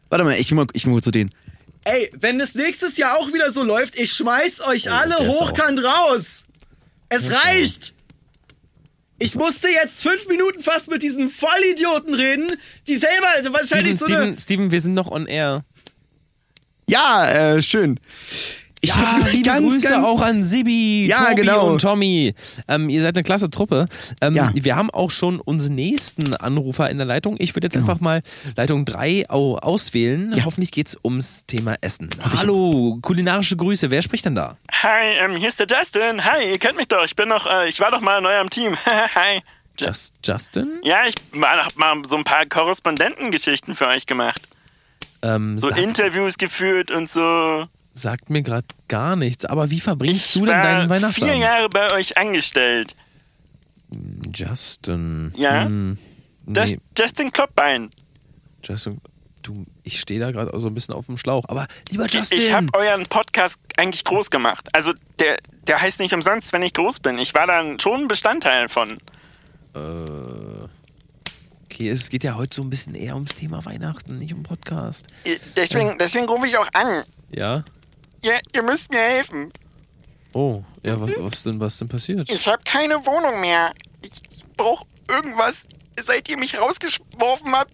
Warte 0.09 0.23
mal, 0.23 0.35
ich 0.39 0.51
muss, 0.51 0.67
ich 0.73 0.85
muss 0.85 1.01
zu 1.01 1.11
denen. 1.11 1.31
Ey, 1.87 2.09
wenn 2.19 2.41
es 2.41 2.53
nächstes 2.53 2.97
Jahr 2.97 3.17
auch 3.17 3.31
wieder 3.31 3.51
so 3.51 3.63
läuft, 3.63 3.97
ich 3.97 4.11
schmeiß 4.11 4.61
euch 4.67 4.89
oh, 4.89 4.93
alle 4.93 5.17
hochkant 5.19 5.83
raus. 5.83 6.43
Es 7.07 7.31
reicht. 7.31 7.93
Ich 9.19 9.35
musste 9.35 9.69
jetzt 9.69 10.01
fünf 10.01 10.27
Minuten 10.27 10.61
fast 10.61 10.89
mit 10.89 11.01
diesen 11.01 11.29
Vollidioten 11.29 12.13
reden, 12.13 12.51
die 12.87 12.97
selber 12.97 13.27
wahrscheinlich 13.53 13.95
Steven, 13.95 13.97
so 13.97 14.05
Steven, 14.05 14.21
eine... 14.21 14.37
Steven, 14.37 14.71
wir 14.71 14.81
sind 14.81 14.93
noch 14.95 15.09
on 15.09 15.27
air. 15.27 15.63
Ja, 16.89 17.55
äh, 17.55 17.61
schön. 17.61 17.99
Ich 18.87 18.95
ja, 18.95 19.19
liebe 19.33 19.49
ganz, 19.49 19.59
Grüße 19.59 19.89
ganz 19.89 20.05
auch 20.05 20.21
an 20.21 20.41
Sibi, 20.41 21.07
ja, 21.07 21.25
Tobi 21.25 21.41
genau. 21.41 21.67
und 21.67 21.81
Tommy. 21.81 22.33
Ähm, 22.69 22.89
ihr 22.89 23.01
seid 23.01 23.17
eine 23.17 23.23
klasse 23.23 23.49
Truppe. 23.49 23.87
Ähm, 24.21 24.33
ja. 24.33 24.51
Wir 24.53 24.77
haben 24.77 24.89
auch 24.91 25.11
schon 25.11 25.41
unseren 25.41 25.75
nächsten 25.75 26.33
Anrufer 26.35 26.89
in 26.89 26.97
der 26.97 27.05
Leitung. 27.05 27.35
Ich 27.39 27.53
würde 27.53 27.65
jetzt 27.65 27.73
genau. 27.73 27.85
einfach 27.85 27.99
mal 27.99 28.21
Leitung 28.55 28.85
3 28.85 29.29
auswählen. 29.29 30.33
Ja. 30.33 30.45
Hoffentlich 30.45 30.71
geht 30.71 30.87
es 30.87 30.97
ums 31.03 31.45
Thema 31.45 31.75
Essen. 31.81 32.09
Hallo, 32.37 32.97
kulinarische 33.01 33.57
Grüße. 33.57 33.91
Wer 33.91 34.01
spricht 34.01 34.23
denn 34.23 34.35
da? 34.35 34.55
Hi, 34.71 35.17
ähm, 35.19 35.35
hier 35.35 35.49
ist 35.49 35.59
der 35.59 35.67
Justin. 35.67 36.23
Hi, 36.23 36.49
ihr 36.49 36.57
kennt 36.57 36.77
mich 36.77 36.87
doch. 36.87 37.03
Ich 37.03 37.17
bin 37.17 37.27
noch, 37.27 37.45
äh, 37.45 37.67
ich 37.67 37.81
war 37.81 37.91
doch 37.91 37.99
mal 37.99 38.21
neu 38.21 38.37
am 38.37 38.49
Team. 38.49 38.77
Hi. 38.85 39.41
Just, 39.77 40.15
Justin? 40.23 40.79
Ja, 40.83 41.07
ich 41.07 41.15
habe 41.33 41.65
mal 41.75 42.01
so 42.07 42.15
ein 42.15 42.23
paar 42.23 42.45
Korrespondentengeschichten 42.45 43.75
für 43.75 43.87
euch 43.87 44.05
gemacht. 44.05 44.41
Ähm, 45.21 45.59
so 45.59 45.69
Interviews 45.69 46.37
geführt 46.37 46.89
und 46.89 47.09
so 47.09 47.63
sagt 47.97 48.29
mir 48.29 48.41
gerade 48.41 48.67
gar 48.87 49.15
nichts. 49.15 49.45
Aber 49.45 49.69
wie 49.69 49.79
verbringst 49.79 50.27
ich 50.27 50.33
du 50.33 50.45
denn 50.45 50.61
deinen 50.61 50.89
Weihnachtsabend? 50.89 51.33
vier 51.33 51.41
Jahre 51.41 51.69
bei 51.69 51.91
euch 51.93 52.17
angestellt. 52.17 52.95
Justin. 54.33 55.33
Ja? 55.35 55.65
Hm, 55.65 55.97
nee. 56.45 56.79
Justin 56.97 57.31
Kloppbein. 57.31 57.89
Justin, 58.63 58.99
du, 59.41 59.65
ich 59.83 59.99
stehe 59.99 60.19
da 60.19 60.31
gerade 60.31 60.57
so 60.59 60.67
ein 60.67 60.73
bisschen 60.73 60.93
auf 60.93 61.05
dem 61.05 61.17
Schlauch. 61.17 61.45
Aber 61.47 61.67
lieber 61.89 62.07
Justin. 62.07 62.39
Ich 62.39 62.53
habe 62.53 62.67
euren 62.73 63.03
Podcast 63.03 63.57
eigentlich 63.77 64.03
groß 64.03 64.29
gemacht. 64.29 64.67
Also 64.73 64.93
der, 65.19 65.37
der 65.67 65.81
heißt 65.81 65.99
nicht 65.99 66.13
umsonst, 66.13 66.53
wenn 66.53 66.61
ich 66.61 66.73
groß 66.73 66.99
bin. 66.99 67.17
Ich 67.17 67.33
war 67.33 67.47
dann 67.47 67.79
schon 67.79 68.01
ein 68.01 68.07
Bestandteil 68.07 68.69
von. 68.69 68.91
Äh. 69.73 70.67
Okay, 71.65 71.89
es 71.89 72.09
geht 72.09 72.23
ja 72.23 72.35
heute 72.35 72.55
so 72.55 72.63
ein 72.63 72.69
bisschen 72.69 72.95
eher 72.95 73.13
ums 73.13 73.35
Thema 73.35 73.63
Weihnachten, 73.65 74.17
nicht 74.17 74.33
um 74.33 74.41
Podcast. 74.41 75.07
Deswegen, 75.55 75.97
deswegen 75.99 76.25
rufe 76.27 76.47
ich 76.47 76.57
auch 76.57 76.67
an. 76.73 77.03
Ja? 77.29 77.63
Ja, 78.27 78.39
ihr 78.53 78.63
müsst 78.63 78.91
mir 78.91 78.99
helfen. 78.99 79.51
Oh, 80.33 80.61
ja, 80.83 80.99
was, 80.99 81.11
was 81.17 81.43
denn, 81.43 81.61
was 81.61 81.77
denn 81.77 81.87
passiert? 81.87 82.29
Ich 82.29 82.45
habe 82.45 82.61
keine 82.65 82.95
Wohnung 83.05 83.39
mehr. 83.39 83.71
Ich, 84.01 84.11
ich 84.31 84.43
brauche 84.57 84.85
irgendwas 85.07 85.55
seit 86.05 86.29
ihr 86.29 86.37
mich 86.37 86.57
rausgeworfen 86.59 87.53
habt. 87.53 87.71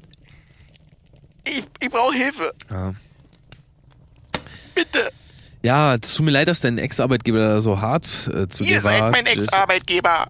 Ich, 1.46 1.64
ich 1.82 1.90
brauche 1.90 2.14
Hilfe. 2.14 2.54
Ja. 2.70 2.94
Bitte. 4.76 5.12
Ja, 5.62 5.96
es 5.96 6.16
tut 6.16 6.26
mir 6.26 6.32
leid, 6.32 6.48
dass 6.48 6.62
dein 6.62 6.78
Ex-Arbeitgeber 6.78 7.40
da 7.40 7.62
so 7.62 7.82
hart 7.82 8.06
äh, 8.28 8.48
zu 8.48 8.64
Ihr 8.64 8.78
dir 8.78 8.84
war. 8.84 9.00
seid 9.00 9.12
mein 9.12 9.26
Ex-Arbeitgeber. 9.26 10.28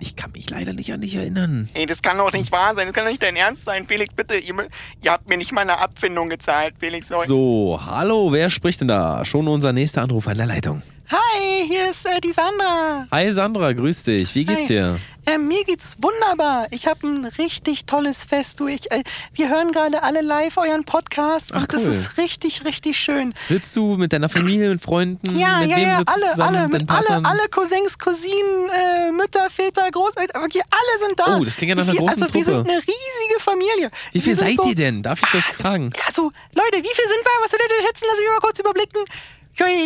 Ich 0.00 0.16
kann 0.16 0.32
mich 0.32 0.48
leider 0.50 0.72
nicht 0.72 0.92
an 0.92 1.00
dich 1.00 1.14
erinnern. 1.14 1.68
Ey, 1.74 1.86
das 1.86 2.02
kann 2.02 2.18
doch 2.18 2.32
nicht 2.32 2.52
wahr 2.52 2.74
sein. 2.74 2.86
Das 2.86 2.94
kann 2.94 3.04
doch 3.04 3.10
nicht 3.10 3.22
dein 3.22 3.36
Ernst 3.36 3.64
sein. 3.64 3.86
Felix, 3.86 4.14
bitte. 4.14 4.36
Ihr, 4.36 4.54
ihr 5.02 5.12
habt 5.12 5.28
mir 5.28 5.36
nicht 5.36 5.52
mal 5.52 5.62
eine 5.62 5.78
Abfindung 5.78 6.28
gezahlt, 6.28 6.74
Felix. 6.78 7.08
Leute. 7.08 7.26
So, 7.26 7.80
hallo, 7.84 8.32
wer 8.32 8.50
spricht 8.50 8.80
denn 8.80 8.88
da? 8.88 9.24
Schon 9.24 9.48
unser 9.48 9.72
nächster 9.72 10.02
Anruf 10.02 10.28
an 10.28 10.36
der 10.36 10.46
Leitung. 10.46 10.82
Hi, 11.10 11.66
hier 11.66 11.90
ist 11.90 12.04
äh, 12.04 12.20
die 12.20 12.32
Sandra. 12.32 13.06
Hi 13.10 13.32
Sandra, 13.32 13.72
grüß 13.72 14.02
dich. 14.02 14.34
Wie 14.34 14.44
geht's 14.44 14.64
Hi. 14.64 14.66
dir? 14.66 14.98
Äh, 15.24 15.38
mir 15.38 15.64
geht's 15.64 15.96
wunderbar. 16.02 16.66
Ich 16.70 16.86
habe 16.86 17.06
ein 17.06 17.24
richtig 17.24 17.86
tolles 17.86 18.24
Fest. 18.24 18.60
Du, 18.60 18.66
ich, 18.66 18.90
äh, 18.90 19.02
wir 19.32 19.48
hören 19.48 19.72
gerade 19.72 20.02
alle 20.02 20.20
live 20.20 20.58
euren 20.58 20.84
Podcast 20.84 21.46
Ach, 21.54 21.62
und 21.62 21.72
das 21.72 21.82
cool. 21.82 21.92
ist 21.92 22.18
richtig, 22.18 22.66
richtig 22.66 22.98
schön. 22.98 23.32
Sitzt 23.46 23.74
du 23.74 23.96
mit 23.96 24.12
deiner 24.12 24.28
Familie, 24.28 24.68
mit 24.68 24.82
Freunden? 24.82 25.38
Ja, 25.38 25.60
mit 25.60 25.70
ja, 25.70 25.76
wem 25.76 25.88
ja, 25.88 25.96
sitzt 25.96 26.10
du 26.10 26.12
alle, 26.14 26.30
zusammen? 26.30 26.56
alle, 26.56 26.68
mit 26.68 26.90
alle, 26.90 27.24
alle 27.24 27.48
Cousins, 27.48 27.98
Cousinen, 27.98 28.68
äh, 28.68 29.10
Mütter, 29.10 29.48
Väter, 29.48 29.90
Großeltern, 29.90 30.42
wirklich 30.42 30.62
alle 30.64 31.08
sind 31.08 31.18
da. 31.18 31.38
Oh, 31.38 31.44
das 31.44 31.56
klingt 31.56 31.70
ja 31.70 31.74
nach 31.76 31.84
einer 31.84 31.94
wir, 31.94 32.00
großen 32.00 32.22
also, 32.22 32.34
Wir 32.34 32.44
Truppe. 32.44 32.56
sind 32.58 32.68
eine 32.68 32.82
riesige 32.82 33.40
Familie. 33.40 33.90
Wie 34.12 34.20
viel 34.20 34.36
Wir 34.36 34.44
seid 34.44 34.56
so, 34.56 34.68
ihr 34.68 34.74
denn? 34.74 35.02
Darf 35.02 35.22
ich 35.22 35.30
das 35.30 35.44
fragen? 35.46 35.90
Also, 36.06 36.32
Leute, 36.54 36.76
wie 36.76 36.94
viel 36.94 37.08
sind 37.08 37.24
wir? 37.24 37.44
Was 37.44 37.52
würdet 37.52 37.70
ihr 37.80 37.86
schätzen? 37.86 38.04
Lass 38.06 38.20
mich 38.20 38.28
mal 38.28 38.40
kurz 38.40 38.58
überblicken. 38.60 39.04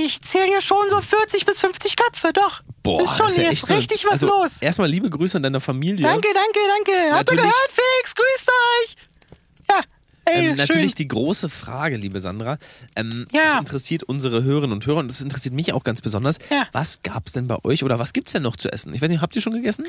Ich 0.04 0.20
zähle 0.22 0.46
hier 0.46 0.60
schon 0.60 0.88
so 0.90 1.00
40 1.00 1.46
bis 1.46 1.58
50 1.58 1.96
Köpfe, 1.96 2.32
doch. 2.32 2.62
Boah, 2.82 3.02
ist 3.02 3.16
schon 3.16 3.26
ist 3.26 3.36
ja 3.36 3.44
echt 3.44 3.52
ist 3.64 3.70
eine- 3.70 3.78
richtig 3.78 4.04
was 4.04 4.12
also, 4.14 4.26
los. 4.28 4.50
Erstmal 4.60 4.88
liebe 4.88 5.08
Grüße 5.08 5.36
an 5.36 5.42
deine 5.44 5.60
Familie. 5.60 6.02
Danke, 6.02 6.28
danke, 6.34 6.58
danke. 6.68 7.14
Habt 7.16 7.30
ihr 7.30 7.36
gehört, 7.36 7.54
Felix? 7.72 8.14
Grüßt 8.14 8.50
euch. 8.50 8.96
Ja, 9.70 9.80
ey, 10.24 10.48
Ähm, 10.48 10.56
natürlich 10.56 10.94
die 10.96 11.06
große 11.08 11.48
Frage, 11.48 11.96
liebe 11.96 12.18
Sandra. 12.20 12.58
Ähm, 12.96 13.26
Ja. 13.32 13.44
Das 13.46 13.56
interessiert 13.56 14.02
unsere 14.02 14.42
Hörerinnen 14.42 14.72
und 14.72 14.84
Hörer 14.84 14.98
und 14.98 15.08
das 15.08 15.20
interessiert 15.20 15.54
mich 15.54 15.72
auch 15.72 15.84
ganz 15.84 16.00
besonders. 16.02 16.38
Ja. 16.50 16.66
Was 16.72 17.00
gab's 17.02 17.32
denn 17.32 17.46
bei 17.46 17.56
euch 17.64 17.84
oder 17.84 17.98
was 17.98 18.12
gibt's 18.12 18.32
denn 18.32 18.42
noch 18.42 18.56
zu 18.56 18.70
essen? 18.72 18.92
Ich 18.94 19.00
weiß 19.00 19.08
nicht, 19.10 19.20
habt 19.22 19.34
ihr 19.36 19.42
schon 19.42 19.52
gegessen? 19.54 19.86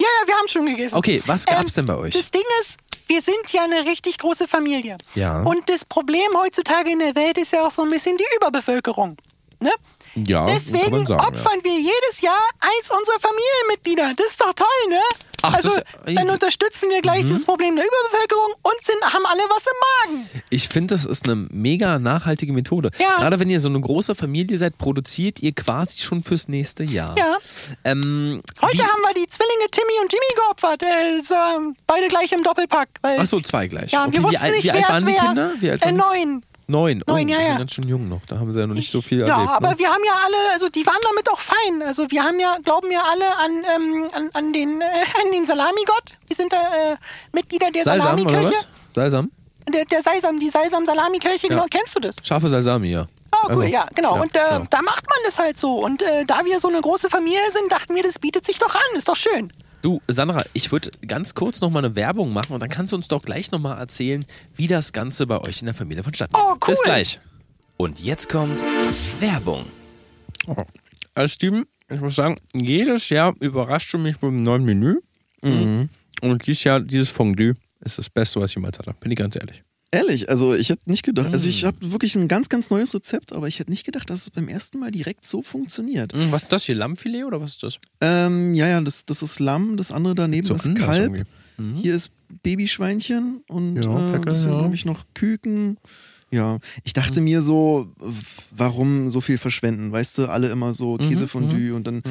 Ja, 0.00 0.06
ja, 0.22 0.26
wir 0.28 0.34
haben 0.36 0.48
schon 0.48 0.64
gegessen. 0.66 0.94
Okay, 0.94 1.22
was 1.26 1.44
gab's 1.46 1.76
Ähm, 1.76 1.86
denn 1.86 1.86
bei 1.86 1.96
euch? 1.96 2.14
Das 2.14 2.30
Ding 2.30 2.42
ist, 2.62 2.76
wir 3.10 3.22
sind 3.22 3.52
ja 3.52 3.64
eine 3.64 3.84
richtig 3.86 4.18
große 4.18 4.46
Familie. 4.46 4.96
Ja. 5.16 5.42
Und 5.42 5.68
das 5.68 5.84
Problem 5.84 6.30
heutzutage 6.36 6.90
in 6.92 7.00
der 7.00 7.16
Welt 7.16 7.38
ist 7.38 7.52
ja 7.52 7.66
auch 7.66 7.70
so 7.72 7.82
ein 7.82 7.90
bisschen 7.90 8.16
die 8.16 8.24
Überbevölkerung. 8.36 9.16
Ne? 9.58 9.72
Ja, 10.14 10.46
Deswegen 10.46 11.04
sagen. 11.06 11.20
opfern 11.20 11.58
wir 11.62 11.74
jedes 11.74 12.20
Jahr 12.20 12.40
eins 12.60 12.88
unserer 12.88 13.18
Familienmitglieder. 13.20 14.14
Das 14.16 14.28
ist 14.28 14.40
doch 14.40 14.54
toll, 14.54 14.66
ne? 14.88 15.00
Ach, 15.42 15.54
also, 15.54 15.68
das- 15.70 16.14
dann 16.14 16.30
unterstützen 16.30 16.88
wir 16.90 17.00
gleich 17.02 17.24
das 17.26 17.44
Problem 17.44 17.76
der 17.76 17.84
Überbevölkerung 17.84 18.52
und 18.62 18.74
sind, 18.84 19.02
haben 19.02 19.26
alle 19.26 19.42
was 19.48 19.62
im 19.64 20.12
Magen. 20.16 20.30
Ich 20.50 20.68
finde, 20.68 20.94
das 20.94 21.04
ist 21.04 21.26
eine 21.28 21.46
mega 21.50 21.98
nachhaltige 21.98 22.52
Methode. 22.52 22.90
Ja. 22.98 23.16
Gerade 23.18 23.38
wenn 23.40 23.50
ihr 23.50 23.60
so 23.60 23.68
eine 23.68 23.80
große 23.80 24.14
Familie 24.14 24.58
seid, 24.58 24.78
produziert 24.78 25.40
ihr 25.42 25.52
quasi 25.52 26.00
schon 26.00 26.22
fürs 26.22 26.48
nächste 26.48 26.84
Jahr. 26.84 27.16
Ja. 27.16 27.36
Ähm, 27.84 28.42
Heute 28.60 28.78
wie- 28.78 28.82
haben 28.82 29.00
wir 29.02 29.14
die 29.14 29.28
Zwillinge 29.28 29.70
Timmy 29.70 29.92
und 30.02 30.12
Jimmy 30.12 30.34
geopfert. 30.34 30.82
Äh, 30.82 31.20
beide 31.86 32.08
gleich 32.08 32.32
im 32.32 32.42
Doppelpack. 32.42 32.88
Weil, 33.02 33.16
Ach 33.20 33.26
so, 33.26 33.40
zwei 33.40 33.66
gleich. 33.66 33.92
Ja, 33.92 34.04
okay, 34.04 34.12
wir 34.14 34.20
wie, 34.20 34.24
wussten 34.26 34.50
nicht, 34.52 34.64
wie 34.64 34.70
alt 34.70 34.88
waren 34.88 35.06
die. 35.06 35.14
Kinder? 35.14 35.52
Wie 35.58 35.70
alt 35.70 35.82
Äh, 35.82 35.86
waren 35.86 35.94
die? 35.94 36.00
neun. 36.00 36.42
Neun. 36.70 37.02
Oh, 37.06 37.12
Neun, 37.12 37.28
ja, 37.28 37.38
die 37.38 37.44
sind 37.44 37.52
ja. 37.52 37.58
ganz 37.58 37.74
schön 37.74 37.88
jung 37.88 38.08
noch. 38.08 38.20
Da 38.26 38.38
haben 38.38 38.52
sie 38.52 38.60
ja 38.60 38.66
noch 38.66 38.74
nicht 38.74 38.90
so 38.90 39.00
viel 39.02 39.20
Ja, 39.20 39.34
erlebt. 39.36 39.50
aber 39.50 39.70
ne? 39.70 39.78
wir 39.78 39.88
haben 39.88 40.04
ja 40.04 40.12
alle, 40.24 40.52
also 40.52 40.68
die 40.68 40.86
waren 40.86 41.00
damit 41.02 41.28
auch 41.30 41.40
fein. 41.40 41.82
Also 41.82 42.10
wir 42.10 42.22
haben 42.22 42.38
ja, 42.40 42.56
glauben 42.64 42.90
ja 42.90 43.02
alle 43.10 43.36
an, 43.36 43.64
ähm, 43.74 44.08
an, 44.12 44.30
an 44.32 44.52
den, 44.52 44.80
äh, 44.80 44.84
an 45.24 45.32
den 45.32 45.44
Salamigott. 45.46 46.16
Wir 46.26 46.36
sind 46.36 46.52
da 46.52 46.92
äh, 46.92 46.96
Mitglieder 47.32 47.70
der 47.70 47.82
Salsam 47.82 48.20
oder 48.20 48.30
Salamikirche. 48.30 48.66
was? 48.88 48.94
Salsam? 48.94 49.30
Der, 49.72 49.84
der 49.84 50.02
Seisam, 50.02 50.40
die 50.40 50.50
Seisam-Salamikirche, 50.50 51.48
genau, 51.48 51.66
kennst 51.70 51.94
du 51.94 52.00
das? 52.00 52.16
Scharfe 52.24 52.48
Salsami, 52.48 52.88
ja. 52.88 53.06
Ah, 53.30 53.38
cool, 53.44 53.50
Also, 53.50 53.62
ja, 53.64 53.86
genau. 53.94 54.16
ja, 54.16 54.22
und 54.22 54.34
äh, 54.34 54.40
genau. 54.40 54.66
da 54.70 54.82
macht 54.82 55.04
man 55.08 55.18
das 55.24 55.38
halt 55.38 55.58
so. 55.58 55.74
Und 55.84 56.02
äh, 56.02 56.24
da 56.24 56.44
wir 56.44 56.58
so 56.58 56.68
eine 56.68 56.80
große 56.80 57.08
Familie 57.10 57.52
sind, 57.52 57.70
dachten 57.70 57.94
wir, 57.94 58.02
das 58.02 58.18
bietet 58.18 58.44
sich 58.46 58.58
doch 58.58 58.74
an. 58.74 58.80
Ist 58.94 59.08
doch 59.08 59.16
schön. 59.16 59.52
Du, 59.82 60.02
Sandra, 60.08 60.42
ich 60.52 60.72
würde 60.72 60.90
ganz 61.06 61.34
kurz 61.34 61.60
nochmal 61.60 61.84
eine 61.84 61.96
Werbung 61.96 62.32
machen 62.32 62.52
und 62.52 62.60
dann 62.60 62.68
kannst 62.68 62.92
du 62.92 62.96
uns 62.96 63.08
doch 63.08 63.22
gleich 63.22 63.50
nochmal 63.50 63.78
erzählen, 63.78 64.24
wie 64.54 64.66
das 64.66 64.92
Ganze 64.92 65.26
bei 65.26 65.40
euch 65.40 65.60
in 65.60 65.66
der 65.66 65.74
Familie 65.74 66.02
vonstatten 66.02 66.34
geht. 66.34 66.42
Oh, 66.42 66.52
cool. 66.52 66.58
Bis 66.66 66.82
gleich. 66.82 67.20
Und 67.78 68.00
jetzt 68.00 68.28
kommt 68.28 68.62
Werbung. 69.20 69.64
Oh. 70.46 70.64
Also 71.14 71.32
Steven, 71.32 71.64
ich 71.88 72.00
muss 72.00 72.16
sagen, 72.16 72.36
jedes 72.54 73.08
Jahr 73.08 73.34
überraschst 73.40 73.94
du 73.94 73.98
mich 73.98 74.20
mit 74.20 74.28
einem 74.28 74.42
neuen 74.42 74.64
Menü. 74.64 75.00
Mhm. 75.42 75.88
Und 76.20 76.46
dieses 76.46 76.64
Jahr, 76.64 76.80
dieses 76.80 77.08
Fondue 77.08 77.54
ist 77.80 77.98
das 77.98 78.10
Beste, 78.10 78.38
was 78.40 78.50
ich 78.50 78.56
jemals 78.56 78.78
hatte. 78.78 78.94
Bin 79.00 79.10
ich 79.10 79.18
ganz 79.18 79.36
ehrlich. 79.36 79.62
Ehrlich, 79.92 80.28
also 80.28 80.54
ich 80.54 80.68
hätte 80.70 80.82
nicht 80.86 81.02
gedacht, 81.02 81.32
also 81.32 81.46
Mm. 81.46 81.50
ich 81.50 81.64
habe 81.64 81.76
wirklich 81.90 82.14
ein 82.14 82.28
ganz, 82.28 82.48
ganz 82.48 82.70
neues 82.70 82.94
Rezept, 82.94 83.32
aber 83.32 83.48
ich 83.48 83.58
hätte 83.58 83.70
nicht 83.70 83.84
gedacht, 83.84 84.08
dass 84.08 84.22
es 84.22 84.30
beim 84.30 84.46
ersten 84.46 84.78
Mal 84.78 84.92
direkt 84.92 85.26
so 85.26 85.42
funktioniert. 85.42 86.12
Hm, 86.12 86.30
was 86.30 86.44
ist 86.44 86.52
das 86.52 86.62
hier? 86.64 86.76
Lammfilet 86.76 87.24
oder 87.24 87.40
was 87.40 87.50
ist 87.52 87.62
das? 87.64 87.78
Ähm, 88.00 88.54
ja, 88.54 88.68
ja, 88.68 88.80
das, 88.80 89.04
das 89.04 89.20
ist 89.22 89.40
Lamm, 89.40 89.76
das 89.76 89.90
andere 89.90 90.14
daneben 90.14 90.46
So 90.46 90.54
ist 90.54 90.72
Kalb. 90.76 91.26
Mhm. 91.58 91.74
Hier 91.74 91.94
ist 91.96 92.12
Babyschweinchen 92.44 93.42
und 93.48 93.84
Ja, 93.84 94.14
äh, 94.14 94.20
das 94.20 94.42
sind 94.42 94.52
ja. 94.52 94.62
nämlich 94.62 94.84
noch 94.84 95.04
Küken. 95.14 95.76
Ja, 96.30 96.58
ich 96.84 96.92
Mhm. 96.94 97.00
dachte 97.00 97.20
mir 97.20 97.42
so, 97.42 97.92
warum 98.52 99.10
so 99.10 99.20
viel 99.20 99.38
verschwenden? 99.38 99.90
Weißt 99.90 100.18
du, 100.18 100.26
alle 100.28 100.50
immer 100.50 100.72
so 100.72 100.98
Mhm, 100.98 101.08
Käsefondue 101.08 101.74
und 101.74 101.84
dann, 101.88 102.02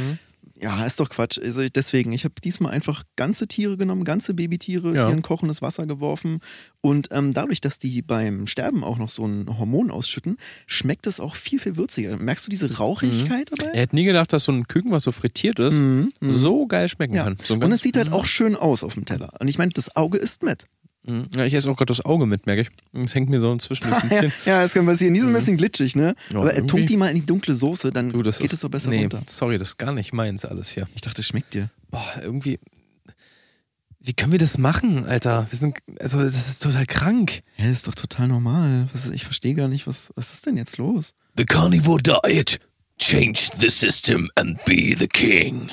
ja, 0.62 0.86
ist 0.86 0.99
doch 0.99 1.10
Quatsch. 1.10 1.39
Also 1.39 1.62
deswegen, 1.68 2.12
ich 2.12 2.24
habe 2.26 2.34
diesmal 2.43 2.72
einfach 2.74 3.03
ganze 3.16 3.47
Tiere 3.47 3.78
genommen, 3.78 4.03
ganze 4.03 4.34
Babytiere, 4.34 4.93
Ja. 4.93 5.05
die 5.07 5.14
in 5.14 5.22
kochendes 5.22 5.62
Wasser 5.62 5.86
geworfen 5.88 6.39
und 6.82 7.07
ähm, 7.12 7.34
dadurch, 7.34 7.62
dass 7.62 7.80
die 7.80 8.01
beim 8.01 8.45
Sterben 8.47 8.84
auch 8.84 8.97
noch 8.97 9.10
so 9.10 9.26
ein 9.26 9.57
Hormon 9.57 9.91
ausschütten, 9.91 10.38
schmeckt 10.68 11.07
es 11.07 11.20
auch 11.20 11.36
viel, 11.36 11.60
viel 11.60 11.78
würziger. 11.78 12.18
Merkst 12.18 12.45
du 12.47 12.49
diese 12.49 12.78
Rauchigkeit 12.78 13.49
dabei? 13.55 13.72
Er 13.72 13.82
hätte 13.82 13.95
nie 13.95 14.03
gedacht, 14.05 14.34
dass 14.34 14.43
so 14.43 14.51
ein 14.51 14.68
Küken, 14.68 14.91
was 14.91 15.03
so 15.03 15.12
frittiert 15.12 15.60
ist, 15.60 15.80
Mhm, 15.80 16.10
mhm. 16.20 16.30
so 16.30 16.68
geil 16.68 16.89
schmecken 16.89 17.16
Ja. 17.16 17.24
kann. 17.24 17.38
So 17.43 17.53
und 17.55 17.72
es 17.72 17.82
sieht 17.82 17.97
halt 17.97 18.12
auch 18.12 18.26
schön 18.26 18.55
aus 18.55 18.84
auf 18.84 18.93
dem 18.95 19.05
Teller. 19.05 19.32
Und 19.39 19.47
ich 19.47 19.57
meine, 19.57 19.72
das 19.72 19.95
Auge 19.95 20.18
ist 20.18 20.43
mit. 20.43 20.66
Mhm. 21.04 21.28
Ja, 21.36 21.45
ich 21.45 21.54
esse 21.54 21.70
auch 21.72 21.78
gerade 21.78 21.88
das 21.91 22.04
Auge 22.04 22.26
mit, 22.26 22.45
merke 22.45 22.64
ich. 22.64 22.70
Es 23.04 23.16
hängt 23.16 23.30
mir 23.30 23.39
so 23.39 23.56
zwischen 23.58 23.86
den 23.89 24.10
ja, 24.12 24.22
ja, 24.45 24.62
das 24.64 24.74
kann 24.74 24.86
passieren. 24.86 25.14
Die 25.14 25.20
sind 25.22 25.30
ein 25.30 25.34
bisschen 25.36 25.58
glitschig, 25.58 25.95
ne? 25.95 26.16
Ja, 26.30 26.39
Aber 26.39 26.52
äh, 26.52 26.58
irgendwie. 26.58 26.68
tunkt 26.68 26.89
die 26.89 26.97
mal 26.97 27.08
in 27.08 27.16
die 27.16 27.26
dunkle 27.26 27.56
Soße, 27.56 27.91
dann 27.91 28.12
Du, 28.12 28.22
das 28.22 28.39
geht 28.39 28.52
es 28.52 28.60
doch 28.60 28.70
besser 28.70 28.89
nee, 28.89 29.02
runter. 29.02 29.22
sorry, 29.28 29.58
das 29.58 29.70
ist 29.70 29.78
gar 29.78 29.93
nicht 29.93 30.12
meins 30.14 30.43
alles 30.45 30.70
hier. 30.70 30.88
Ich 30.95 31.02
dachte, 31.02 31.22
es 31.22 31.28
schmeckt 31.28 31.54
dir. 31.54 31.70
Boah, 31.89 32.06
irgendwie. 32.22 32.60
Wie 34.02 34.14
können 34.14 34.32
wir 34.32 34.39
das 34.39 34.58
machen, 34.58 35.06
Alter? 35.06 35.47
Wir 35.50 35.58
sind, 35.60 35.78
also, 36.00 36.20
das 36.22 36.36
ist 36.50 36.64
total 36.64 36.86
krank. 36.86 37.41
Ja, 37.58 37.66
das 37.68 37.78
ist 37.78 37.88
doch 37.88 37.95
total 37.95 38.28
normal. 38.30 38.88
Was 38.93 39.06
ist, 39.06 39.14
ich 39.14 39.26
verstehe 39.26 39.56
gar 39.56 39.68
nicht, 39.68 39.88
was, 39.88 40.12
was 40.16 40.34
ist 40.34 40.45
denn 40.45 40.56
jetzt 40.58 40.78
los? 40.78 41.14
The 41.38 41.45
carnivore 41.45 42.02
diet. 42.02 42.60
Change 42.97 43.50
the 43.60 43.70
system 43.70 44.30
and 44.36 44.64
be 44.66 44.95
the 44.97 45.08
king. 45.08 45.70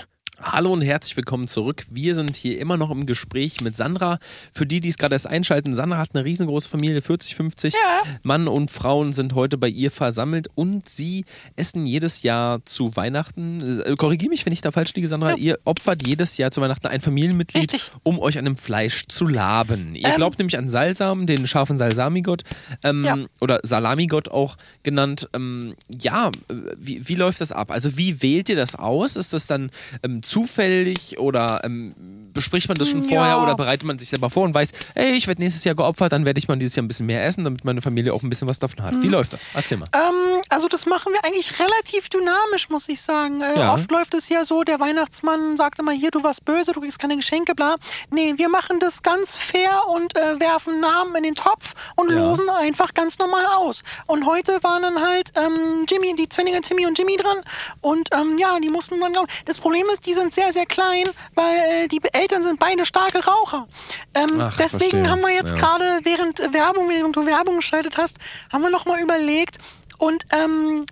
Hallo 0.48 0.72
und 0.72 0.80
herzlich 0.82 1.16
willkommen 1.16 1.48
zurück. 1.48 1.84
Wir 1.90 2.14
sind 2.14 2.36
hier 2.36 2.60
immer 2.60 2.76
noch 2.76 2.92
im 2.92 3.04
Gespräch 3.04 3.60
mit 3.62 3.74
Sandra. 3.74 4.20
Für 4.54 4.64
die, 4.64 4.80
die 4.80 4.90
es 4.90 4.96
gerade 4.96 5.16
erst 5.16 5.26
einschalten, 5.26 5.74
Sandra 5.74 5.98
hat 5.98 6.10
eine 6.14 6.24
riesengroße 6.24 6.68
Familie, 6.68 7.02
40, 7.02 7.34
50. 7.34 7.74
Ja. 7.74 7.80
Mann 8.22 8.46
und 8.46 8.70
Frauen 8.70 9.12
sind 9.12 9.34
heute 9.34 9.58
bei 9.58 9.66
ihr 9.66 9.90
versammelt 9.90 10.46
und 10.54 10.88
sie 10.88 11.24
essen 11.56 11.84
jedes 11.84 12.22
Jahr 12.22 12.64
zu 12.64 12.94
Weihnachten. 12.94 13.80
Äh, 13.84 13.96
Korrigiere 13.96 14.30
mich, 14.30 14.46
wenn 14.46 14.52
ich 14.52 14.60
da 14.60 14.70
falsch 14.70 14.94
liege, 14.94 15.08
Sandra. 15.08 15.34
Ihr 15.34 15.58
opfert 15.64 16.06
jedes 16.06 16.36
Jahr 16.36 16.52
zu 16.52 16.60
Weihnachten 16.60 16.86
ein 16.86 17.00
Familienmitglied, 17.00 17.72
Richtig. 17.72 17.90
um 18.04 18.20
euch 18.20 18.38
an 18.38 18.44
dem 18.44 18.56
Fleisch 18.56 19.06
zu 19.08 19.26
laben. 19.26 19.96
Ihr 19.96 20.10
Ähm. 20.10 20.14
glaubt 20.14 20.38
nämlich 20.38 20.56
an 20.56 20.68
Salsam, 20.68 21.26
den 21.26 21.48
scharfen 21.48 21.76
Salsamigott 21.76 22.44
ähm, 22.84 23.02
Ja. 23.04 23.16
oder 23.40 23.58
Salamigott 23.64 24.28
auch 24.28 24.56
genannt. 24.84 25.28
Ähm, 25.34 25.74
ja, 25.88 26.28
äh, 26.28 26.54
wie, 26.78 27.08
wie 27.08 27.16
läuft 27.16 27.40
das 27.40 27.50
ab? 27.50 27.72
Also 27.72 27.98
wie 27.98 28.22
wählt 28.22 28.48
ihr 28.48 28.56
das 28.56 28.76
aus? 28.76 29.16
Ist 29.16 29.32
das 29.32 29.48
dann 29.48 29.70
ähm, 30.04 30.22
zufällig 30.36 31.18
oder 31.18 31.62
ähm, 31.64 31.94
bespricht 32.32 32.68
man 32.68 32.76
das 32.76 32.88
schon 32.90 33.00
Ja. 33.02 33.08
vorher 33.08 33.42
oder 33.42 33.54
bereitet 33.54 33.84
man 33.86 33.98
sich 33.98 34.08
selber 34.10 34.28
vor 34.28 34.44
und 34.44 34.52
weiß, 34.54 34.72
ey, 34.94 35.12
ich 35.14 35.26
werde 35.26 35.40
nächstes 35.40 35.64
Jahr 35.64 35.74
geopfert, 35.74 36.12
dann 36.12 36.24
werde 36.26 36.38
ich 36.38 36.46
mal 36.48 36.56
dieses 36.56 36.76
Jahr 36.76 36.84
ein 36.84 36.88
bisschen 36.88 37.06
mehr 37.06 37.24
essen, 37.24 37.44
damit 37.44 37.64
meine 37.64 37.80
Familie 37.80 38.12
auch 38.12 38.22
ein 38.22 38.28
bisschen 38.28 38.48
was 38.48 38.58
davon 38.58 38.82
hat. 38.84 38.92
Mhm. 38.94 39.02
Wie 39.02 39.08
läuft 39.08 39.32
das? 39.32 39.48
Erzähl 39.54 39.78
mal. 39.78 39.88
Ähm, 39.94 40.42
also 40.50 40.68
das 40.68 40.84
machen 40.84 41.12
wir 41.14 41.24
eigentlich 41.24 41.58
relativ 41.58 42.08
dynamisch, 42.10 42.68
muss 42.68 42.88
ich 42.88 43.00
sagen. 43.00 43.40
Äh, 43.40 43.58
Ja. 43.58 43.72
Oft 43.74 43.90
läuft 43.90 44.12
es 44.14 44.28
ja 44.28 44.44
so, 44.44 44.62
der 44.64 44.78
Weihnachtsmann 44.80 45.56
sagt 45.56 45.78
immer, 45.78 45.92
hier, 45.92 46.10
du 46.10 46.22
warst 46.22 46.44
böse, 46.44 46.72
du 46.72 46.80
kriegst 46.80 46.98
keine 46.98 47.16
Geschenke, 47.16 47.54
bla. 47.54 47.76
Nee, 48.10 48.34
wir 48.36 48.50
machen 48.50 48.78
das 48.80 49.02
ganz 49.02 49.34
fair 49.36 49.88
und 49.88 50.14
äh, 50.16 50.38
werfen 50.38 50.80
Namen 50.80 51.14
in 51.16 51.22
den 51.22 51.34
Topf 51.34 51.72
und 51.96 52.10
Ja. 52.10 52.18
losen 52.18 52.50
einfach 52.50 52.92
ganz 52.92 53.18
normal 53.18 53.46
aus. 53.46 53.82
Und 54.06 54.26
heute 54.26 54.58
waren 54.62 54.82
dann 54.82 55.00
halt 55.00 55.32
ähm, 55.36 55.86
Jimmy, 55.88 56.14
die 56.14 56.28
Zwillinge 56.28 56.60
Timmy 56.60 56.84
und 56.86 56.98
Jimmy 56.98 57.16
dran. 57.16 57.38
Und 57.80 58.10
ähm, 58.12 58.36
ja, 58.38 58.58
die 58.60 58.68
mussten 58.68 59.00
dann, 59.00 59.14
das 59.46 59.58
Problem 59.58 59.86
ist, 59.94 60.04
die 60.06 60.12
sind 60.16 60.34
sehr, 60.34 60.52
sehr 60.52 60.66
klein, 60.66 61.04
weil 61.34 61.56
äh, 61.84 61.88
die 61.88 62.00
Eltern 62.12 62.42
sind 62.42 62.58
beide 62.58 62.84
starke 62.84 63.24
Raucher. 63.24 63.68
Ähm, 64.14 64.26
Ach, 64.40 64.56
deswegen 64.56 64.78
verstehe. 64.80 65.10
haben 65.10 65.20
wir 65.20 65.30
jetzt 65.32 65.52
Ja. 65.52 65.54
gerade 65.54 66.00
während 66.02 66.40
äh, 66.40 66.52
Werbung, 66.52 66.88
während 66.88 67.14
du 67.14 67.24
Werbung 67.26 67.56
geschaltet 67.56 67.96
hast, 67.96 68.16
haben 68.52 68.62
wir 68.62 68.70
nochmal 68.70 69.00
überlegt 69.00 69.58
und 69.98 70.24
ähm, 70.32 70.84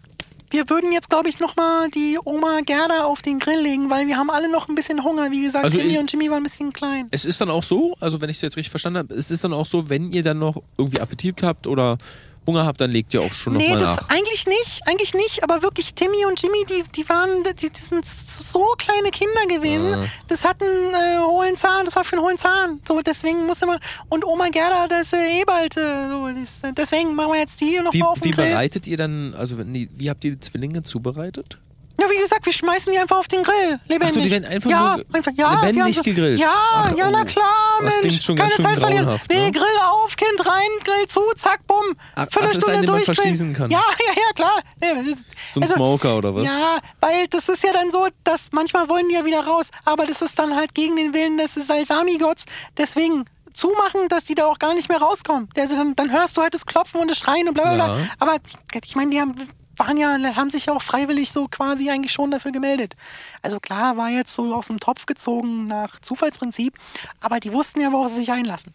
wir 0.51 0.71
würden 0.71 0.93
jetzt, 0.93 1.11
glaube 1.11 1.29
ich, 1.29 1.41
nochmal 1.41 1.91
die 1.91 2.17
Oma 2.25 2.61
Gerda 2.65 3.05
auf 3.07 3.23
den 3.23 3.41
Grill 3.41 3.59
legen, 3.59 3.91
weil 3.91 4.07
wir 4.07 4.17
haben 4.17 4.31
alle 4.31 4.49
noch 4.49 4.69
ein 4.69 4.77
bisschen 4.77 5.03
Hunger. 5.03 5.33
Wie 5.33 5.43
gesagt, 5.43 5.65
Also 5.65 5.79
Timmy 5.79 5.99
und 5.99 6.13
Jimmy 6.13 6.31
waren 6.31 6.39
ein 6.39 6.43
bisschen 6.45 6.73
klein. 6.73 7.09
Es 7.11 7.25
ist 7.25 7.41
dann 7.41 7.51
auch 7.51 7.65
so, 7.65 7.97
also 7.99 8.21
wenn 8.21 8.31
ich 8.31 8.37
es 8.37 8.43
jetzt 8.43 8.57
richtig 8.57 8.71
verstanden 8.71 9.01
habe, 9.01 9.15
es 9.15 9.33
ist 9.33 9.43
dann 9.43 9.53
auch 9.53 9.67
so, 9.67 9.89
wenn 9.89 10.13
ihr 10.13 10.23
dann 10.23 10.39
noch 10.39 10.63
irgendwie 10.79 11.01
Appetit 11.01 11.43
habt 11.43 11.67
oder 11.67 11.99
Hunger 12.47 12.67
habt, 12.67 12.81
dann 12.81 12.91
legt 12.91 13.15
ihr 13.15 13.23
auch 13.23 13.33
schon 13.33 13.55
Nee, 13.55 13.71
nochmal 13.71 13.97
nach. 13.97 14.09
eigentlich 14.11 14.47
nicht, 14.47 14.87
eigentlich 14.87 15.15
nicht, 15.15 15.43
aber 15.43 15.63
wirklich 15.63 15.95
Timmy 15.95 16.25
und 16.27 16.41
Jimmy, 16.43 16.65
die, 16.69 16.85
die 16.95 17.09
waren, 17.09 17.43
die, 17.45 17.71
die 17.71 17.81
sind 17.81 18.05
so 18.07 18.75
kleine 18.79 19.11
Kinder 19.11 19.47
gewesen. 19.49 19.95
Ah. 19.95 20.05
Das 20.29 20.45
hat 20.45 20.63
einen 20.63 20.93
äh, 20.95 21.19
hohlen 21.21 21.57
Zahn, 21.57 21.85
das 21.85 21.97
war 21.97 22.05
für 22.05 22.17
einen 22.17 22.25
hohlen 22.25 22.39
Zahn. 22.39 22.81
So, 22.87 23.01
deswegen 23.01 23.47
muss 23.47 23.63
immer, 23.63 23.79
und 24.09 24.25
Oma 24.25 24.49
Gerda, 24.51 24.89
das 24.89 25.05
ist 25.09 25.13
äh, 25.15 25.41
eh 25.41 25.45
bald, 25.45 25.77
äh, 25.77 26.09
so, 26.11 26.29
das, 26.29 26.71
äh, 26.71 26.75
deswegen 26.75 27.15
machen 27.15 27.33
wir 27.33 27.41
jetzt 27.41 27.61
die 27.61 27.81
noch 27.81 27.93
Wie, 27.93 28.03
auf 28.03 28.19
den 28.19 28.25
wie 28.25 28.31
Grill. 28.33 28.47
bereitet 28.51 28.87
ihr 28.87 28.97
dann, 28.97 29.35
also 29.35 29.57
wie 29.59 30.11
habt 30.11 30.25
ihr 30.25 30.33
die 30.33 30.41
Zwillinge 30.41 30.83
zubereitet? 30.83 31.59
Ja, 32.01 32.11
wie 32.11 32.19
gesagt, 32.19 32.45
wir 32.45 32.53
schmeißen 32.53 32.93
die 32.93 32.99
einfach 32.99 33.17
auf 33.19 33.29
den 33.29 33.43
Grill, 33.45 33.79
lebendig. 33.87 34.09
Ach 34.11 34.15
so, 34.15 34.21
die 34.21 34.31
werden 34.31 34.45
einfach 34.47 34.69
ja, 34.71 34.97
nur 34.97 35.05
einfach, 35.13 35.33
ja, 35.37 35.61
lebendig 35.65 35.97
so- 35.97 36.03
gegrillt? 36.03 36.41
Ja, 36.41 36.53
Ach, 36.75 36.95
ja, 36.97 37.09
na 37.11 37.23
oh. 37.23 37.25
klar, 37.25 37.79
Das 37.83 37.95
Mensch. 37.95 38.01
klingt 38.09 38.23
schon 38.25 38.37
keine 38.37 38.49
ganz 38.49 38.57
schön 38.57 38.65
Zeit 38.67 38.79
verlieren. 38.81 39.05
grauenhaft, 39.05 39.31
Nee, 39.31 39.45
ne? 39.45 39.53
Grill 39.53 39.79
auf, 39.85 40.17
Kind 40.17 40.47
rein, 40.47 40.69
Grill 40.83 41.07
zu, 41.07 41.21
zack, 41.37 41.65
bumm. 41.69 41.95
Ach, 42.17 42.27
ach, 42.29 42.41
das 42.41 42.57
ist 42.57 42.69
ein, 42.69 42.83
den 42.83 42.91
man 42.91 43.03
verschließen 43.03 43.53
kann. 43.53 43.71
Ja, 43.71 43.83
ja, 44.07 44.13
ja, 44.13 44.33
klar. 44.35 44.61
Nee, 44.81 44.95
das 44.95 45.07
ist- 45.19 45.25
So 45.53 45.61
ein 45.61 45.63
also, 45.63 45.75
Smoker 45.77 46.17
oder 46.19 46.35
was? 46.35 46.45
Ja, 46.47 46.79
weil 47.01 47.29
das 47.29 47.49
ist 47.49 47.63
ja 47.63 47.73
dann 47.73 47.91
so, 47.93 48.09
dass 48.25 48.41
manchmal 48.51 48.89
wollen 48.89 49.09
die 49.09 49.15
ja 49.15 49.25
wieder 49.25 49.45
raus, 49.47 49.67
aber 49.85 50.07
das 50.07 50.21
ist 50.21 50.37
dann 50.39 50.57
halt 50.57 50.75
gegen 50.75 50.97
den 50.97 51.15
Willen 51.15 51.37
des 51.39 51.55
Salsami-Gotts. 51.55 52.45
Deswegen 52.77 53.25
zumachen, 53.53 54.09
dass 54.09 54.25
die 54.25 54.35
da 54.35 54.47
auch 54.47 54.59
gar 54.59 54.75
nicht 54.75 54.89
mehr 54.89 54.99
rauskommen. 54.99 55.49
Also 55.57 55.77
dann, 55.77 55.95
dann 55.95 56.11
hörst 56.11 56.37
du 56.37 56.43
halt 56.43 56.55
das 56.55 56.67
Klopfen 56.67 57.01
und 57.01 57.09
das 57.09 57.19
Schreien 57.19 57.47
und 57.47 57.55
bla 57.55 57.63
bla 57.73 57.75
bla. 57.75 57.99
Ja. 57.99 58.05
Aber 58.19 58.37
ich 58.85 58.97
meine, 58.97 59.13
die 59.13 59.21
haben, 59.21 59.37
waren 59.77 59.97
ja, 59.97 60.09
haben 60.37 60.51
sich 60.51 60.67
ja 60.67 60.73
auch 60.75 60.83
freiwillig 60.83 61.33
so 61.33 61.47
quasi 61.47 61.91
eigentlich 61.91 62.13
schon 62.13 62.31
dafür 62.31 62.53
gemeldet. 62.53 62.95
Also 63.43 63.61
klar, 63.61 63.97
war 63.97 64.11
jetzt 64.11 64.35
so 64.35 64.55
aus 64.55 64.67
dem 64.69 64.81
Topf 64.81 65.07
gezogen 65.07 65.67
nach 65.67 66.01
Zufallsprinzip, 66.01 66.75
aber 67.21 67.41
die 67.41 67.53
wussten 67.53 67.81
ja, 67.81 67.93
worauf 67.93 68.11
sie 68.13 68.21
sich 68.21 68.31
einlassen. 68.31 68.73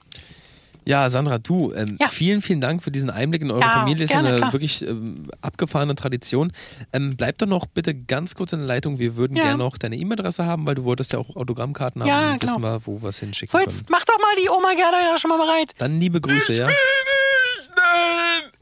Ja, 0.86 1.08
Sandra, 1.10 1.38
du, 1.38 1.72
ähm, 1.74 1.98
Ja. 2.00 2.08
vielen, 2.08 2.42
vielen 2.42 2.62
Dank 2.62 2.82
für 2.82 2.90
diesen 2.90 3.12
Einblick 3.12 3.44
in 3.44 3.52
eure 3.52 3.62
Ja, 3.62 3.70
Familie. 3.70 4.06
Ist 4.06 4.10
gerne, 4.12 4.30
eine 4.30 4.38
klar. 4.38 4.54
wirklich 4.54 4.82
ähm, 4.82 5.28
abgefahrene 5.42 5.94
Tradition. 5.94 6.52
Ähm, 6.94 7.12
bleib 7.16 7.38
doch 7.38 7.46
noch 7.46 7.68
bitte 7.68 7.94
ganz 7.94 8.34
kurz 8.34 8.54
in 8.54 8.60
der 8.60 8.68
Leitung. 8.68 8.98
Wir 8.98 9.16
würden 9.16 9.36
Ja. 9.38 9.44
gerne 9.44 9.58
noch 9.60 9.78
deine 9.78 9.98
E-Mail-Adresse 9.98 10.46
haben, 10.48 10.66
weil 10.66 10.74
du 10.76 10.86
wolltest 10.86 11.14
ja 11.14 11.20
auch 11.20 11.36
Autogrammkarten 11.36 12.02
haben. 12.02 12.08
Ja, 12.10 12.32
und 12.34 12.42
wissen 12.42 12.56
genau. 12.56 12.68
wir, 12.76 12.88
wo 12.88 13.02
wir 13.04 13.10
es 13.10 13.20
hinschicken 13.20 13.52
So, 13.52 13.64
können. 13.64 13.78
jetzt 13.78 13.88
mach 13.90 14.04
doch 14.06 14.18
mal 14.18 14.34
die 14.42 14.50
Oma 14.50 14.74
Gerda 14.74 14.98
da 15.14 15.20
schon 15.20 15.30
mal 15.30 15.38
bereit. 15.38 15.74
Dann 15.78 16.00
liebe 16.00 16.22
Grüße, 16.22 16.54
ja? 16.56 16.70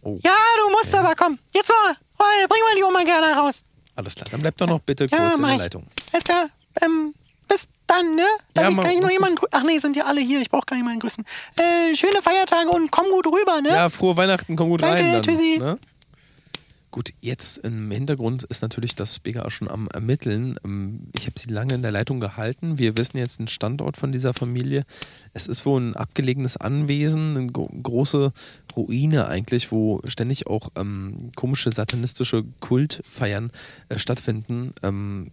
Oh, 0.01 0.19
Ja, 0.23 0.35
du 0.63 0.71
musst 0.71 0.93
aber, 0.93 1.15
komm. 1.15 1.37
Jetzt 1.53 1.69
mal, 1.69 1.93
bring 2.17 2.59
mal 2.63 2.75
die 2.77 2.83
Oma 2.83 3.03
Gerda 3.03 3.33
raus. 3.39 3.55
alles 3.95 4.15
klar. 4.15 4.27
Dann 4.31 4.39
bleib 4.39 4.57
doch 4.57 4.67
noch 4.67 4.79
bitte 4.79 5.05
Ja, 5.05 5.17
kurz 5.29 5.39
in 5.39 5.45
der. 5.45 5.57
Leitung. 5.57 5.87
Alles 6.13 6.23
klar. 6.23 6.49
Ähm, 6.81 7.13
bis 7.47 7.67
dann, 7.87 8.11
ne? 8.11 8.21
Ja, 8.55 8.63
Darf 8.63 8.71
ich, 8.71 8.77
kann 8.77 8.91
ich 8.91 9.01
noch 9.01 9.11
jemanden 9.11 9.35
grüßen? 9.35 9.49
Ach 9.53 9.63
nee, 9.63 9.79
sind 9.79 9.95
ja 9.95 10.05
alle 10.05 10.21
hier. 10.21 10.41
Ich 10.41 10.49
brauche 10.49 10.65
gar 10.65 10.75
niemanden 10.75 10.99
grüßen. 10.99 11.25
Äh, 11.57 11.95
schöne 11.95 12.21
Feiertage 12.21 12.69
und 12.69 12.91
komm 12.91 13.07
gut 13.09 13.25
rüber, 13.27 13.61
ne? 13.61 13.69
Ja, 13.69 13.89
frohe 13.89 14.15
Weihnachten, 14.17 14.55
komm 14.55 14.69
gut 14.69 14.81
Danke, 14.83 14.95
rein. 15.03 15.13
Dann, 15.13 15.23
tschüssi. 15.23 15.57
Ne? 15.57 15.77
Gut, 16.89 17.09
jetzt 17.19 17.57
im 17.59 17.91
Hintergrund 17.91 18.43
ist 18.43 18.61
natürlich 18.61 18.95
das 18.95 19.19
BGA 19.19 19.51
schon 19.51 19.69
am 19.69 19.87
Ermitteln. 19.93 20.57
Ähm, 20.63 21.11
Ich 21.13 21.25
habe 21.25 21.37
sie 21.37 21.49
lange 21.51 21.75
in 21.75 21.81
der 21.81 21.91
Leitung 21.91 22.19
gehalten. 22.19 22.79
Wir 22.79 22.97
wissen 22.97 23.17
jetzt 23.17 23.39
den 23.39 23.47
Standort 23.47 23.97
von 23.97 24.11
dieser 24.11 24.33
Familie. 24.33 24.83
Es 25.33 25.47
ist 25.47 25.65
wohl 25.65 25.81
ein 25.81 25.95
abgelegenes 25.95 26.57
Anwesen, 26.57 27.37
eine 27.37 27.47
gro 27.47 27.69
große 27.83 28.31
Ruine 28.77 29.27
eigentlich, 29.27 29.71
wo 29.71 30.01
ständig 30.05 30.47
auch 30.47 30.69
ähm, 30.77 31.31
komische 31.35 31.71
satanistische 31.71 32.43
Kultfeiern 32.59 33.51
äh, 33.89 33.97
stattfinden. 33.99 34.73
Ähm, 34.83 35.29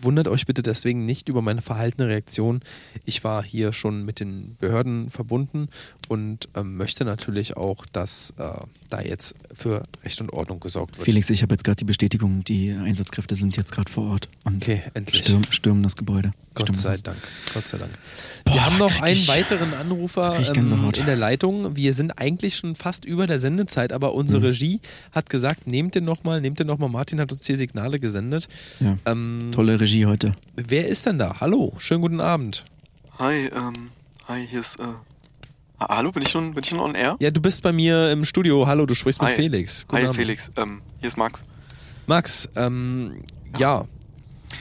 wundert 0.00 0.28
euch 0.28 0.46
bitte 0.46 0.62
deswegen 0.62 1.04
nicht 1.04 1.28
über 1.28 1.42
meine 1.42 1.60
verhaltene 1.60 2.08
Reaktion. 2.08 2.60
Ich 3.04 3.24
war 3.24 3.42
hier 3.42 3.72
schon 3.72 4.04
mit 4.04 4.20
den 4.20 4.56
Behörden 4.60 5.10
verbunden 5.10 5.68
und 6.08 6.48
ähm, 6.54 6.76
möchte 6.76 7.04
natürlich 7.04 7.56
auch, 7.56 7.84
dass 7.92 8.32
äh, 8.38 8.44
da 8.90 9.00
jetzt 9.02 9.34
für 9.52 9.82
Recht 10.04 10.20
und 10.20 10.32
Ordnung 10.32 10.60
gesorgt 10.60 10.96
wird. 10.96 11.04
Felix, 11.04 11.28
ich 11.30 11.42
habe 11.42 11.52
jetzt 11.54 11.64
gerade 11.64 11.76
die 11.76 11.84
Bestätigung, 11.84 12.44
die 12.44 12.72
Einsatzkräfte 12.72 13.34
sind 13.34 13.56
jetzt 13.56 13.72
gerade 13.72 13.90
vor 13.90 14.10
Ort 14.12 14.28
und 14.44 14.62
Okay, 14.64 14.82
endlich. 14.94 15.24
stürmen, 15.50 15.82
das 15.82 15.96
Gebäude. 15.96 16.30
Gott 16.54 16.68
Stürmen 16.68 16.80
sei 16.80 16.90
das. 16.90 17.02
Dank. 17.02 17.18
Gott 17.52 17.66
sei 17.66 17.78
Dank. 17.78 17.90
Boah, 18.44 18.54
wir 18.54 18.64
haben 18.64 18.78
noch 18.78 19.00
einen 19.02 19.16
ich- 19.16 19.26
weiteren 19.26 19.74
Anrufer 19.74 20.38
ähm, 20.38 20.92
in 20.94 21.06
der 21.06 21.16
Leitung. 21.16 21.74
Wir 21.74 21.92
sind 21.94 22.12
eigentlich 22.18 22.54
schon 22.56 22.76
fast 22.84 23.06
über 23.06 23.26
der 23.26 23.38
Sendezeit, 23.40 23.94
aber 23.94 24.12
unsere 24.12 24.40
Mhm. 24.40 24.44
Regie 24.46 24.80
hat 25.12 25.30
gesagt, 25.30 25.66
nehmt 25.66 25.94
den 25.94 26.04
nochmal, 26.04 26.42
nehmt 26.42 26.58
den 26.58 26.66
nochmal. 26.66 26.90
Martin 26.90 27.18
hat 27.18 27.32
uns 27.32 27.46
hier 27.46 27.56
Signale 27.56 27.98
gesendet. 27.98 28.46
Ja. 28.80 28.98
Ähm, 29.06 29.48
Tolle 29.52 29.80
Regie 29.80 30.04
heute. 30.04 30.34
Wer 30.54 30.86
ist 30.86 31.06
denn 31.06 31.16
da? 31.18 31.40
Hallo, 31.40 31.72
schönen 31.78 32.02
guten 32.02 32.20
Abend. 32.20 32.62
Hi, 33.18 33.46
ähm, 33.46 33.72
hi, 34.28 34.46
hier 34.46 34.60
ist, 34.60 34.78
äh, 34.78 34.82
ha- 35.80 35.96
hallo, 35.96 36.12
bin 36.12 36.22
ich 36.24 36.28
schon, 36.28 36.52
bin 36.52 36.62
ich 36.62 36.68
schon 36.68 36.78
on 36.78 36.94
air? 36.94 37.16
Ja, 37.20 37.30
du 37.30 37.40
bist 37.40 37.62
bei 37.62 37.72
mir 37.72 38.10
im 38.12 38.26
Studio. 38.26 38.66
Hallo, 38.66 38.84
du 38.84 38.94
sprichst 38.94 39.22
mit 39.22 39.30
Hi. 39.30 39.34
Felix. 39.36 39.86
Guten 39.88 40.02
Hi, 40.02 40.08
Abend. 40.08 40.16
Felix, 40.20 40.50
ähm, 40.56 40.82
hier 41.00 41.08
ist 41.08 41.16
Max. 41.16 41.42
Max, 42.06 42.50
ähm, 42.54 43.22
ja. 43.56 43.86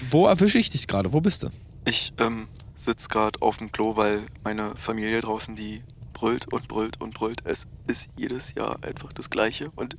Wo 0.09 0.27
erwische 0.27 0.59
ich 0.59 0.69
dich 0.69 0.87
gerade? 0.87 1.11
Wo 1.11 1.19
bist 1.19 1.43
du? 1.43 1.49
Ich, 1.83 2.13
ähm, 2.19 2.47
sitz 2.85 3.09
gerade 3.09 3.41
auf 3.41 3.57
dem 3.57 3.69
Klo, 3.73 3.97
weil 3.97 4.21
meine 4.45 4.75
Familie 4.77 5.19
draußen, 5.19 5.55
die 5.57 5.81
brüllt 6.23 6.47
und 6.53 6.69
brüllt 6.69 7.01
und 7.01 7.13
brüllt. 7.13 7.41
Es 7.43 7.67
ist 7.87 8.07
jedes 8.15 8.53
Jahr 8.55 8.77
einfach 8.81 9.11
das 9.11 9.29
Gleiche 9.29 9.71
und 9.75 9.97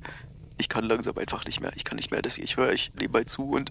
ich 0.57 0.69
kann 0.69 0.85
langsam 0.85 1.15
einfach 1.19 1.45
nicht 1.45 1.61
mehr. 1.61 1.71
Ich 1.75 1.83
kann 1.83 1.97
nicht 1.97 2.09
mehr. 2.09 2.21
Das, 2.23 2.39
ich 2.39 2.57
höre 2.57 2.69
euch 2.69 2.91
nebenbei 2.97 3.25
zu 3.25 3.43
und 3.43 3.69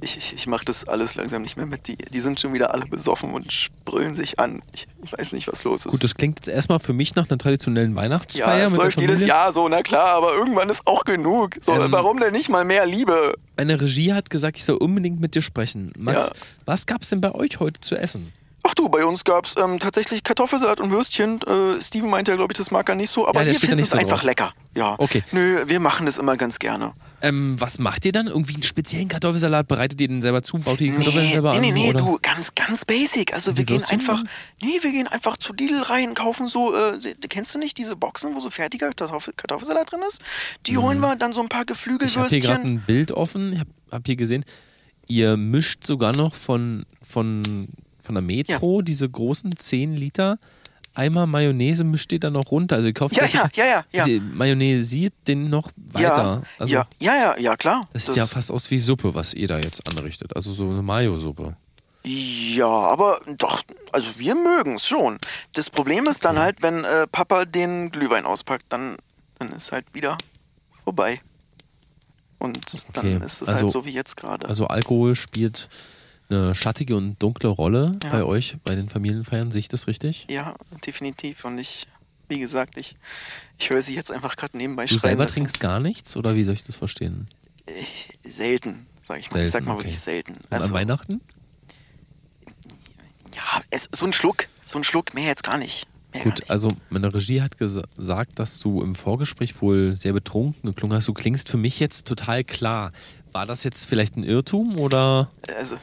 ich, 0.00 0.16
ich, 0.16 0.32
ich 0.32 0.46
mache 0.46 0.64
das 0.64 0.84
alles 0.86 1.16
langsam 1.16 1.42
nicht 1.42 1.56
mehr 1.56 1.66
mit. 1.66 1.88
Die, 1.88 1.96
die 1.96 2.20
sind 2.20 2.38
schon 2.38 2.54
wieder 2.54 2.72
alle 2.72 2.86
besoffen 2.86 3.32
und 3.34 3.68
brüllen 3.84 4.14
sich 4.14 4.38
an. 4.38 4.62
Ich, 4.72 4.86
ich 5.02 5.12
weiß 5.12 5.32
nicht, 5.32 5.48
was 5.48 5.64
los 5.64 5.84
ist. 5.84 5.90
Gut, 5.90 6.04
das 6.04 6.14
klingt 6.14 6.38
jetzt 6.38 6.48
erstmal 6.48 6.78
für 6.78 6.92
mich 6.92 7.16
nach 7.16 7.28
einer 7.28 7.38
traditionellen 7.38 7.96
Weihnachtsfeier 7.96 8.58
ja, 8.58 8.64
es 8.66 8.70
mit 8.70 8.78
der 8.80 8.84
läuft 8.84 9.00
jedes 9.00 9.24
Jahr 9.26 9.52
so, 9.52 9.68
na 9.68 9.82
klar, 9.82 10.14
aber 10.14 10.34
irgendwann 10.34 10.68
ist 10.68 10.86
auch 10.86 11.04
genug. 11.04 11.56
So, 11.62 11.72
Ähm, 11.72 11.90
warum 11.90 12.20
denn 12.20 12.30
nicht 12.32 12.48
mal 12.48 12.64
mehr 12.64 12.86
Liebe? 12.86 13.34
Meine 13.56 13.80
Regie 13.80 14.12
hat 14.12 14.30
gesagt, 14.30 14.56
ich 14.56 14.64
soll 14.64 14.76
unbedingt 14.76 15.18
mit 15.20 15.34
dir 15.34 15.42
sprechen. 15.42 15.92
Max, 15.98 16.26
Ja. 16.28 16.32
was 16.66 16.86
gab's 16.86 17.08
denn 17.08 17.20
bei 17.20 17.34
euch 17.34 17.58
heute 17.58 17.80
zu 17.80 17.96
essen? 17.96 18.32
Ach 18.72 18.74
du, 18.74 18.88
bei 18.88 19.04
uns 19.04 19.22
gab's 19.24 19.54
ähm, 19.62 19.78
tatsächlich 19.78 20.24
Kartoffelsalat 20.24 20.80
und 20.80 20.90
Würstchen. 20.90 21.42
Äh, 21.42 21.82
Steven 21.82 22.08
meinte 22.08 22.30
ja, 22.30 22.38
glaube 22.38 22.54
ich, 22.54 22.56
das 22.56 22.70
mag 22.70 22.88
er 22.88 22.94
nicht 22.94 23.10
so, 23.12 23.28
aber 23.28 23.40
Ja, 23.40 23.46
wir 23.48 23.54
finden 23.54 23.80
es 23.80 23.90
so 23.90 23.98
einfach 23.98 24.20
drauf. 24.20 24.22
lecker. 24.22 24.54
Ja. 24.74 24.94
Okay. 24.96 25.22
Nö, 25.30 25.64
wir 25.66 25.78
machen 25.78 26.06
das 26.06 26.16
immer 26.16 26.38
ganz 26.38 26.58
gerne. 26.58 26.92
Ähm, 27.20 27.60
was 27.60 27.78
macht 27.78 28.06
ihr 28.06 28.12
dann? 28.12 28.28
Irgendwie 28.28 28.54
einen 28.54 28.62
speziellen 28.62 29.08
Kartoffelsalat? 29.08 29.68
Bereitet 29.68 30.00
ihr 30.00 30.08
den 30.08 30.22
selber 30.22 30.42
zu? 30.42 30.56
Baut 30.58 30.80
ihr 30.80 30.90
die 30.90 30.96
Kartoffeln 30.96 31.26
nee, 31.26 31.32
selber 31.32 31.50
nee, 31.60 31.68
an? 31.68 31.74
nee, 31.74 31.86
nee, 31.88 31.92
du, 31.92 32.18
ganz, 32.22 32.54
ganz 32.54 32.86
basic. 32.86 33.34
Also 33.34 33.54
wir 33.54 33.64
gehen 33.64 33.84
einfach, 33.90 34.22
dann? 34.22 34.30
nee, 34.62 34.78
wir 34.80 34.90
gehen 34.90 35.06
einfach 35.06 35.36
zu 35.36 35.52
Lidl 35.52 35.82
rein, 35.82 36.14
kaufen 36.14 36.48
so, 36.48 36.74
äh, 36.74 36.98
kennst 37.28 37.54
du 37.54 37.58
nicht 37.58 37.76
diese 37.76 37.94
Boxen, 37.94 38.34
wo 38.34 38.40
so 38.40 38.48
fertiger 38.48 38.86
Kartoffel, 38.86 39.34
Kartoffelsalat 39.36 39.92
drin 39.92 40.00
ist? 40.08 40.22
Die 40.66 40.78
holen 40.78 40.98
wir, 41.00 41.14
dann 41.16 41.34
so 41.34 41.42
ein 41.42 41.50
paar 41.50 41.66
Mhm. 41.66 41.98
Ich 42.00 42.16
habe 42.16 42.28
hier 42.28 42.40
gerade 42.40 42.62
Geflügelwürstchen. 42.62 42.76
ein 42.76 42.86
Bild 42.86 43.12
offen. 43.12 43.52
Ich 43.52 43.60
habe 43.60 43.70
hab 43.90 44.06
hier 44.06 44.16
gesehen, 44.16 44.46
ihr 45.08 45.36
mischt 45.36 45.84
sogar 45.84 46.16
noch 46.16 46.34
von, 46.34 46.86
von, 47.02 47.68
von 48.02 48.14
der 48.14 48.22
Metro 48.22 48.82
diese 48.82 49.08
großen 49.08 49.54
10 49.56 49.96
Liter 49.96 50.38
Eimer 50.94 51.26
Mayonnaise 51.26 51.84
mischt 51.84 52.12
ihr 52.12 52.20
dann 52.20 52.34
noch 52.34 52.50
runter. 52.50 52.76
Also 52.76 52.88
ihr 52.88 52.94
kauft 52.94 53.16
Ja, 53.16 53.24
ja, 53.26 53.48
ja, 53.54 53.64
ja, 53.64 53.84
ja. 53.92 54.04
Sie 54.04 54.20
mayonnaisiert 54.20 55.14
den 55.26 55.48
noch 55.48 55.70
weiter. 55.76 56.02
Ja, 56.02 56.42
also 56.58 56.74
ja, 56.74 56.86
ja, 56.98 57.14
ja, 57.16 57.38
ja, 57.38 57.56
klar. 57.56 57.80
das 57.94 58.04
sieht 58.06 58.16
ja 58.16 58.26
fast 58.26 58.50
aus 58.50 58.70
wie 58.70 58.78
Suppe, 58.78 59.14
was 59.14 59.32
ihr 59.32 59.48
da 59.48 59.56
jetzt 59.56 59.88
anrichtet. 59.90 60.36
Also 60.36 60.52
so 60.52 60.68
eine 60.68 60.82
Mayo-Suppe. 60.82 61.56
Ja, 62.04 62.66
aber 62.66 63.20
doch, 63.38 63.62
also 63.92 64.08
wir 64.18 64.34
mögen 64.34 64.74
es 64.74 64.86
schon. 64.86 65.18
Das 65.54 65.70
Problem 65.70 66.06
ist 66.08 66.24
dann 66.24 66.38
halt, 66.38 66.60
wenn 66.60 66.84
äh, 66.84 67.06
Papa 67.06 67.44
den 67.46 67.90
Glühwein 67.90 68.26
auspackt, 68.26 68.66
dann, 68.68 68.96
dann 69.38 69.48
ist 69.50 69.72
halt 69.72 69.86
wieder 69.94 70.18
vorbei. 70.84 71.20
Und 72.38 72.58
Okay, 72.88 73.14
dann 73.14 73.22
ist 73.22 73.40
es 73.40 73.48
also- 73.48 73.62
halt 73.62 73.72
so 73.72 73.84
wie 73.86 73.92
jetzt 73.92 74.16
gerade. 74.16 74.46
Also 74.48 74.66
Alkohol 74.66 75.14
spielt 75.14 75.68
eine 76.28 76.54
schattige 76.54 76.96
und 76.96 77.22
dunkle 77.22 77.48
Rolle 77.50 77.92
Ja. 78.02 78.10
bei 78.10 78.24
euch, 78.24 78.56
bei 78.64 78.74
den 78.74 78.88
Familienfeiern. 78.88 79.50
Sehe 79.50 79.60
ich 79.60 79.68
das 79.68 79.86
richtig? 79.86 80.26
ja, 80.30 80.54
definitiv. 80.86 81.44
Und 81.44 81.58
ich, 81.58 81.86
wie 82.28 82.38
gesagt, 82.38 82.76
ich, 82.78 82.96
ich 83.58 83.70
höre 83.70 83.82
sie 83.82 83.94
jetzt 83.94 84.10
einfach 84.10 84.36
gerade 84.36 84.56
nebenbei 84.56 84.86
Du 84.86 84.96
selber 84.98 85.26
trinkst 85.26 85.60
gar 85.60 85.80
nichts 85.80 86.16
oder 86.16 86.34
wie 86.34 86.44
soll 86.44 86.54
ich 86.54 86.64
das 86.64 86.76
verstehen? 86.76 87.28
ist 88.24 88.36
Selten, 88.36 88.86
sag 89.06 89.20
ich 89.20 89.30
mal. 89.30 89.40
ich 89.44 89.50
sag 89.50 89.52
Selten, 89.52 89.66
mal 89.68 89.74
okay. 89.74 89.82
wirklich 89.84 90.00
selten. 90.00 90.32
Und 90.32 90.46
Also, 90.52 90.66
an 90.66 90.72
Weihnachten? 90.72 91.20
ja, 93.34 93.62
es, 93.70 93.88
so 93.94 94.06
ein 94.06 94.12
Schluck, 94.12 94.46
so 94.66 94.78
ein 94.78 94.84
Schluck, 94.84 95.14
mehr 95.14 95.26
jetzt 95.26 95.42
gar 95.44 95.58
nicht. 95.58 95.86
Mehr 96.12 96.24
Gut, 96.24 96.50
also 96.50 96.68
meine 96.90 97.12
Regie 97.14 97.40
hat 97.40 97.56
gesa- 97.56 97.84
gesagt, 97.96 98.38
dass 98.38 98.60
du 98.60 98.82
im 98.82 98.94
Vorgespräch 98.94 99.60
wohl 99.62 99.96
sehr 99.96 100.12
betrunken 100.12 100.70
geklungen 100.70 100.96
hast. 100.96 101.08
Du 101.08 101.14
klingst 101.14 101.48
für 101.48 101.56
mich 101.56 101.80
jetzt 101.80 102.06
total 102.06 102.44
klar. 102.44 102.92
War 103.32 103.46
das 103.46 103.64
jetzt 103.64 103.86
vielleicht 103.86 104.16
ein 104.16 104.24
Irrtum 104.24 104.78
oder? 104.78 105.30
Also, 105.56 105.78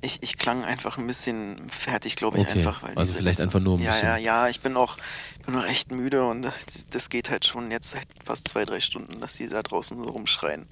ich, 0.00 0.18
ich 0.22 0.38
klang 0.38 0.64
einfach 0.64 0.96
ein 0.96 1.06
bisschen 1.06 1.68
fertig, 1.70 2.16
glaube 2.16 2.38
ich, 2.38 2.48
Okay, 2.48 2.58
einfach. 2.58 2.82
Weil 2.82 2.96
also 2.96 3.12
vielleicht 3.12 3.40
einfach 3.40 3.60
nur 3.60 3.78
ein 3.78 3.82
ja, 3.82 3.90
bisschen- 3.92 4.08
Ja, 4.08 4.16
ja, 4.16 4.48
ich 4.48 4.60
bin 4.60 4.76
auch, 4.76 4.96
bin 5.44 5.56
auch 5.56 5.64
echt 5.66 5.92
müde 5.92 6.24
und 6.26 6.50
das 6.90 7.10
geht 7.10 7.28
halt 7.28 7.44
schon 7.46 7.70
jetzt 7.70 7.90
seit 7.90 8.06
fast 8.24 8.48
zwei, 8.48 8.64
drei 8.64 8.80
Stunden, 8.80 9.20
dass 9.20 9.34
die 9.34 9.48
da 9.48 9.62
draußen 9.62 10.02
so 10.02 10.10
rumschreien. 10.10 10.62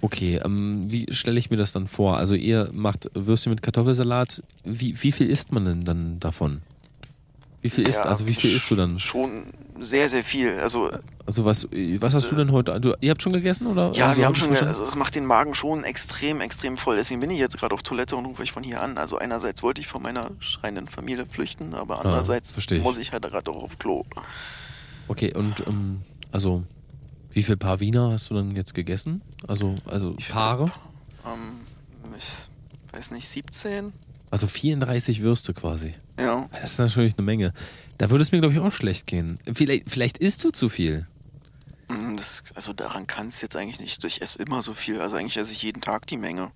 Okay, 0.00 0.38
ähm, 0.44 0.90
wie 0.90 1.06
stelle 1.12 1.38
ich 1.38 1.50
mir 1.50 1.56
das 1.56 1.72
dann 1.72 1.86
vor? 1.86 2.16
Also 2.18 2.34
ihr 2.34 2.70
macht 2.74 3.10
Würstchen 3.14 3.50
mit 3.50 3.62
Kartoffelsalat. 3.62 4.42
Wie, 4.62 5.02
wie 5.02 5.12
viel 5.12 5.28
isst 5.30 5.52
man 5.52 5.64
denn 5.64 5.84
dann 5.84 6.20
davon? 6.20 6.62
Wie 7.64 7.70
viel 7.70 7.88
isst, 7.88 8.04
Ja, 8.04 8.10
also 8.10 8.26
wie 8.26 8.34
viel 8.34 8.54
isst 8.54 8.70
du 8.70 8.76
dann? 8.76 8.98
Schon 8.98 9.44
sehr, 9.80 10.10
sehr 10.10 10.22
viel. 10.22 10.50
Also 10.60 10.90
Also 11.24 11.46
was, 11.46 11.66
was 11.72 12.12
hast 12.12 12.30
du 12.30 12.36
denn 12.36 12.52
heute? 12.52 12.78
Du, 12.78 12.92
ihr 13.00 13.10
habt 13.10 13.22
schon 13.22 13.32
gegessen 13.32 13.66
oder? 13.66 13.90
Ja, 13.94 14.08
also, 14.08 14.18
wir 14.18 14.26
hab 14.26 14.34
haben 14.34 14.34
schon, 14.34 14.48
verstanden? 14.48 14.74
also 14.74 14.84
es 14.84 14.94
macht 14.96 15.14
den 15.14 15.24
Magen 15.24 15.54
schon 15.54 15.82
extrem, 15.82 16.42
extrem 16.42 16.76
voll. 16.76 16.96
Deswegen 16.96 17.20
bin 17.20 17.30
ich 17.30 17.38
jetzt 17.38 17.56
gerade 17.56 17.74
auf 17.74 17.82
Toilette 17.82 18.16
und 18.16 18.26
rufe 18.26 18.42
ich 18.42 18.52
von 18.52 18.62
hier 18.62 18.82
an. 18.82 18.98
Also 18.98 19.16
einerseits 19.16 19.62
wollte 19.62 19.80
ich 19.80 19.86
von 19.86 20.02
meiner 20.02 20.30
schreienden 20.40 20.88
Familie 20.88 21.24
flüchten, 21.24 21.72
aber 21.72 22.00
andererseits 22.00 22.52
Ah, 22.54 22.74
ich. 22.74 22.82
muss 22.82 22.98
ich 22.98 23.12
halt 23.12 23.22
gerade 23.22 23.50
auch 23.50 23.62
auf 23.62 23.78
Klo. 23.78 24.04
Okay, 25.08 25.32
und 25.34 25.66
ähm, 25.66 26.02
also 26.32 26.64
wie 27.32 27.42
viel 27.42 27.56
Paar 27.56 27.80
Wiener 27.80 28.10
hast 28.12 28.28
du 28.28 28.34
dann 28.34 28.54
jetzt 28.54 28.74
gegessen? 28.74 29.22
Also, 29.48 29.74
also 29.86 30.14
Paare? 30.28 30.70
Ähm, 31.24 31.54
ich 32.18 32.26
weiß 32.94 33.10
nicht, 33.12 33.26
17? 33.26 33.90
Also 34.34 34.48
34 34.48 35.22
Würste 35.22 35.54
quasi. 35.54 35.94
Ja. 36.18 36.46
Das 36.60 36.72
ist 36.72 36.78
natürlich 36.78 37.16
eine 37.16 37.24
Menge. 37.24 37.52
Da 37.98 38.10
würde 38.10 38.22
es 38.22 38.32
mir, 38.32 38.40
glaube 38.40 38.52
ich, 38.52 38.58
auch 38.58 38.72
schlecht 38.72 39.06
gehen. 39.06 39.38
Vielleicht, 39.54 39.88
vielleicht 39.88 40.18
isst 40.18 40.42
du 40.42 40.50
zu 40.50 40.68
viel. 40.68 41.06
Mm, 41.86 42.16
Das, 42.16 42.42
also 42.56 42.72
daran 42.72 43.06
kann 43.06 43.28
es 43.28 43.40
jetzt 43.42 43.54
eigentlich 43.54 43.78
nicht. 43.78 44.02
Ich 44.04 44.20
esse 44.22 44.42
immer 44.42 44.60
so 44.60 44.74
viel. 44.74 45.00
Also 45.00 45.14
eigentlich 45.14 45.36
esse 45.36 45.52
ich 45.52 45.62
jeden 45.62 45.80
Tag 45.80 46.08
die 46.08 46.16
Menge. 46.16 46.50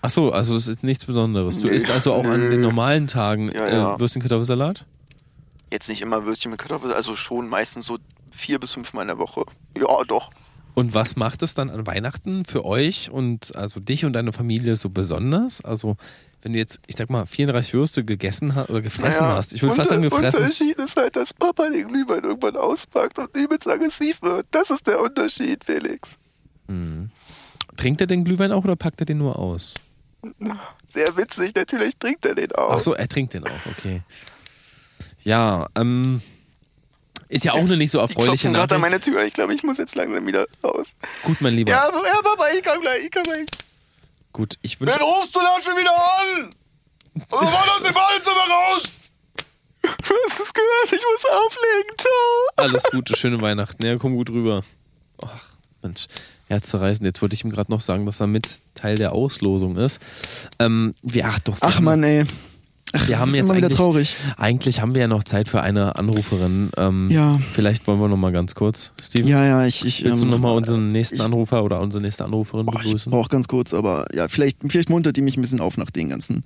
Ach 0.00 0.10
so, 0.10 0.30
also 0.30 0.54
es 0.54 0.68
ist 0.68 0.84
nichts 0.84 1.04
Besonderes. 1.06 1.58
Du 1.58 1.66
Nee. 1.66 1.74
isst 1.74 1.90
also 1.90 2.12
auch 2.12 2.24
an 2.24 2.38
Nö. 2.38 2.50
den 2.50 2.60
normalen 2.60 3.08
Tagen 3.08 3.50
Ja, 3.50 3.66
ja. 3.68 3.94
Äh, 3.96 3.98
Würstchen 3.98 4.22
Kartoffelsalat? 4.22 4.84
Jetzt 5.72 5.88
nicht 5.88 6.02
immer 6.02 6.24
Würstchen 6.26 6.52
mit 6.52 6.60
Kartoffeln, 6.60 6.92
also 6.92 7.16
schon 7.16 7.48
meistens 7.48 7.86
so 7.86 7.98
vier 8.30 8.60
bis 8.60 8.70
fünfmal 8.74 9.02
in 9.02 9.08
der 9.08 9.18
Woche. 9.18 9.44
Ja, 9.76 10.04
doch. 10.06 10.30
Und 10.74 10.92
was 10.92 11.16
macht 11.16 11.42
es 11.42 11.54
dann 11.54 11.70
an 11.70 11.86
Weihnachten 11.86 12.44
für 12.44 12.64
euch 12.64 13.10
und 13.10 13.54
also 13.54 13.80
dich 13.80 14.04
und 14.04 14.12
deine 14.12 14.32
Familie 14.32 14.76
so 14.76 14.90
besonders? 14.90 15.60
Also 15.64 15.96
wenn 16.42 16.52
du 16.52 16.58
jetzt, 16.58 16.80
ich 16.86 16.96
sag 16.96 17.08
mal, 17.08 17.24
34 17.24 17.72
Würste 17.72 18.04
gegessen 18.04 18.54
hast 18.54 18.68
oder 18.68 18.82
gefressen 18.82 19.24
Naja, 19.24 19.38
hast, 19.38 19.54
ich 19.54 19.62
würde 19.62 19.76
fast 19.76 19.88
sagen 19.88 20.02
gefressen. 20.02 20.42
Unterschied 20.44 20.76
ist 20.76 20.94
halt, 20.94 21.16
dass 21.16 21.32
Papa 21.32 21.70
den 21.70 21.88
Glühwein 21.88 22.22
irgendwann 22.22 22.56
auspackt 22.56 23.18
und 23.18 23.34
übelst 23.34 23.66
aggressiv 23.66 24.20
wird. 24.20 24.46
Das 24.50 24.68
ist 24.68 24.86
der 24.86 25.00
Unterschied, 25.00 25.64
Felix. 25.64 26.08
Mhm. 26.66 27.10
Trinkt 27.76 28.02
er 28.02 28.06
den 28.06 28.24
Glühwein 28.24 28.52
auch 28.52 28.64
oder 28.64 28.76
packt 28.76 29.00
er 29.00 29.06
den 29.06 29.18
nur 29.18 29.38
aus? 29.38 29.74
Sehr 30.92 31.16
witzig, 31.16 31.54
natürlich 31.54 31.96
trinkt 31.96 32.26
er 32.26 32.34
den 32.34 32.52
auch. 32.52 32.72
Ach 32.72 32.80
so, 32.80 32.94
er 32.94 33.08
trinkt 33.08 33.32
den 33.32 33.44
auch, 33.44 33.66
okay. 33.70 34.02
Ja, 35.22 35.66
ähm, 35.76 36.20
ist 37.28 37.44
ja 37.44 37.52
auch 37.52 37.58
eine 37.58 37.76
nicht 37.76 37.90
so 37.90 37.98
erfreuliche 37.98 38.34
ich 38.34 38.40
klopfe 38.40 38.58
gerade 38.58 38.74
an 38.74 38.80
Nachricht. 38.80 39.06
meine 39.06 39.16
Tür. 39.16 39.26
Ich 39.26 39.34
glaube, 39.34 39.54
ich 39.54 39.62
muss 39.62 39.78
jetzt 39.78 39.94
langsam 39.94 40.26
wieder 40.26 40.46
raus. 40.62 40.86
Gut, 41.24 41.40
mein 41.40 41.54
Lieber. 41.54 41.70
Ja, 41.72 41.86
ja, 41.86 42.22
Papa, 42.22 42.48
ich 42.56 42.64
komm 42.64 42.80
gleich, 42.80 43.04
ich 43.04 43.10
komm 43.10 43.22
gleich. 43.22 43.46
Gut, 44.32 44.58
ich 44.62 44.80
wünsche. 44.80 44.98
rufst 45.00 45.34
du 45.34 45.40
da 45.40 45.56
schon 45.62 45.76
wieder 45.76 45.92
an? 45.92 46.50
Und 47.14 47.30
so 47.30 47.46
war 47.46 47.66
das 47.66 47.82
im 47.82 47.94
Badezimmer 47.94 48.36
raus! 48.50 48.82
Du 49.82 49.90
hast 49.90 50.40
es 50.40 50.52
gehört, 50.52 50.86
ich 50.86 50.92
muss 50.92 51.30
auflegen, 51.30 51.96
ciao! 51.98 52.10
Alles 52.56 52.82
Gute, 52.84 53.16
schöne 53.16 53.40
Weihnachten. 53.40 53.84
Ja, 53.84 53.96
komm 53.96 54.16
gut 54.16 54.30
rüber. 54.30 54.64
Ach, 55.22 55.44
Mensch, 55.82 56.06
Herzzerreißend. 56.48 57.06
Jetzt 57.06 57.22
wollte 57.22 57.34
ich 57.34 57.44
ihm 57.44 57.50
gerade 57.50 57.70
noch 57.70 57.80
sagen, 57.80 58.06
dass 58.06 58.20
er 58.20 58.26
mit 58.26 58.60
Teil 58.74 58.96
der 58.96 59.12
Auslosung 59.12 59.76
ist. 59.76 60.00
Ähm, 60.58 60.94
wir, 61.02 61.26
ach 61.26 61.38
doch. 61.40 61.56
Ach 61.60 61.80
Mann, 61.80 62.02
ey. 62.02 62.24
Ach, 62.96 63.08
Wir 63.08 63.12
das 63.16 63.20
haben 63.20 63.28
ist 63.30 63.34
jetzt 63.36 63.44
immer 63.46 63.54
wieder 63.56 63.66
eigentlich, 63.66 63.76
traurig. 63.78 64.16
eigentlich 64.36 64.80
haben 64.80 64.94
wir 64.94 65.00
ja 65.02 65.08
noch 65.08 65.24
Zeit 65.24 65.48
für 65.48 65.60
eine 65.60 65.96
Anruferin. 65.96 66.70
Ähm, 66.76 67.08
Ja. 67.10 67.38
Vielleicht 67.52 67.86
wollen 67.86 68.00
wir 68.00 68.08
noch 68.08 68.16
mal 68.16 68.32
ganz 68.32 68.54
kurz, 68.54 68.92
Steve. 69.02 69.28
Ja, 69.28 69.44
ja, 69.44 69.66
ich. 69.66 69.84
ich 69.84 70.04
Willst 70.04 70.20
du 70.20 70.24
ähm, 70.26 70.30
noch 70.30 70.38
mal 70.38 70.52
unseren 70.52 70.92
nächsten 70.92 71.16
ich- 71.16 71.22
Anrufer 71.22 71.64
oder 71.64 71.80
unsere 71.80 72.02
nächste 72.02 72.24
Anruferin 72.24 72.66
Boah, 72.66 72.76
ich 72.76 72.84
begrüßen? 72.84 73.10
brauche 73.10 73.28
ganz 73.28 73.48
kurz, 73.48 73.74
aber 73.74 74.06
ja, 74.14 74.28
vielleicht, 74.28 74.58
vielleicht 74.68 74.90
muntert 74.90 75.16
die 75.16 75.22
mich 75.22 75.36
ein 75.36 75.40
bisschen 75.40 75.60
auf 75.60 75.76
nach 75.76 75.90
den 75.90 76.08
ganzen. 76.08 76.44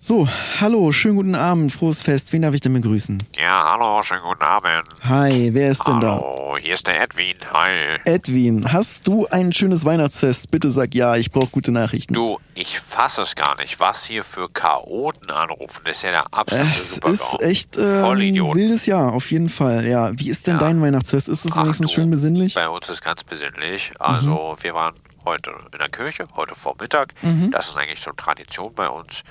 So, 0.00 0.28
hallo, 0.60 0.92
schönen 0.92 1.16
guten 1.16 1.34
Abend, 1.34 1.72
frohes 1.72 2.00
Fest. 2.02 2.32
Wen 2.32 2.42
darf 2.42 2.54
ich 2.54 2.60
denn 2.60 2.72
begrüßen? 2.74 3.18
Ja, 3.40 3.72
hallo, 3.72 4.02
schönen 4.02 4.22
guten 4.22 4.42
Abend. 4.42 4.84
Hi, 5.02 5.50
wer 5.52 5.70
ist 5.72 5.86
denn 5.86 6.00
da? 6.00 6.20
Hallo, 6.20 6.56
hier 6.60 6.74
ist 6.74 6.86
der 6.86 7.02
Edwin. 7.02 7.34
Hi. 7.52 7.98
Edwin, 8.04 8.72
hast 8.72 9.08
du 9.08 9.26
ein 9.26 9.52
schönes 9.52 9.84
Weihnachtsfest? 9.84 10.50
Bitte 10.50 10.70
sag 10.70 10.94
ja, 10.94 11.16
ich 11.16 11.30
brauche 11.32 11.48
gute 11.48 11.72
Nachrichten. 11.72 12.14
Du, 12.14 12.38
ich 12.54 12.78
fasse 12.80 13.22
es 13.22 13.34
gar 13.34 13.56
nicht, 13.60 13.80
was 13.80 14.04
hier 14.04 14.22
für 14.24 14.48
Chaoten 14.48 15.30
anrufen. 15.30 15.71
Das 15.84 15.96
ist 15.96 16.02
ja 16.02 16.10
der 16.10 16.26
absolute 16.34 16.68
es 16.68 16.98
ist 16.98 17.40
echt 17.40 17.76
ähm, 17.76 18.00
Vollidioten. 18.02 18.54
wildes 18.54 18.86
Jahr, 18.86 19.12
auf 19.12 19.30
jeden 19.30 19.48
Fall. 19.48 19.86
Ja, 19.86 20.10
wie 20.14 20.30
ist 20.30 20.46
denn 20.46 20.54
Ja. 20.54 20.60
dein 20.60 20.80
Weihnachtsfest? 20.82 21.28
Ist 21.28 21.44
es 21.44 21.56
wenigstens 21.56 21.90
du, 21.90 21.94
schön 21.94 22.10
besinnlich? 22.10 22.54
Bei 22.54 22.68
uns 22.68 22.88
ist 22.88 23.02
ganz 23.02 23.24
besinnlich. 23.24 23.92
Also, 23.98 24.30
Mhm. 24.58 24.62
wir 24.62 24.74
waren 24.74 24.94
heute 25.24 25.50
in 25.72 25.78
der 25.78 25.88
Kirche, 25.88 26.24
heute 26.36 26.54
Vormittag. 26.54 27.14
Mhm. 27.22 27.50
Das 27.50 27.68
ist 27.68 27.76
eigentlich 27.76 28.00
so 28.00 28.12
Tradition 28.12 28.72
bei 28.74 28.88
uns. 28.88 29.22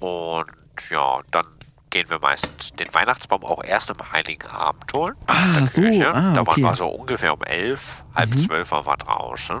Und 0.00 0.46
ja, 0.90 1.20
dann 1.30 1.44
gehen 1.90 2.08
wir 2.08 2.18
meistens 2.20 2.70
den 2.78 2.92
Weihnachtsbaum 2.94 3.44
auch 3.44 3.62
erst 3.62 3.90
am 3.90 4.12
Heiligen 4.12 4.46
Abend 4.48 4.90
holen. 4.96 5.14
Ah, 5.26 5.66
so, 5.66 5.82
ah, 5.82 6.32
da 6.34 6.40
okay. 6.40 6.62
waren 6.62 6.62
wir 6.62 6.76
so 6.76 6.86
ungefähr 6.88 7.34
um 7.34 7.42
elf, 7.42 8.02
halb 8.16 8.30
Mhm. 8.34 8.46
zwölf 8.46 8.70
waren 8.70 8.86
wir 8.86 8.96
draußen. 8.96 9.60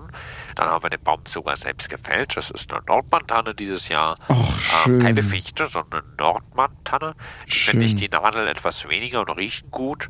Dann 0.54 0.68
haben 0.68 0.82
wir 0.82 0.90
den 0.90 1.02
Baum 1.02 1.20
sogar 1.28 1.56
selbst 1.56 1.88
gefällt. 1.88 2.36
Das 2.36 2.50
ist 2.50 2.72
eine 2.72 2.82
Nordmantanne 2.86 3.54
dieses 3.54 3.88
Jahr. 3.88 4.16
Ach, 4.28 4.32
Ähm, 4.32 4.58
schön. 4.58 4.98
keine 5.00 5.22
Fichte, 5.22 5.66
sondern 5.66 6.02
Nordmantanne. 6.18 7.14
Die 7.46 7.50
finde 7.52 7.84
ich 7.86 7.94
die 7.96 8.08
Nadel 8.08 8.46
etwas 8.48 8.88
weniger 8.88 9.20
und 9.20 9.30
riechen 9.30 9.70
gut. 9.70 10.08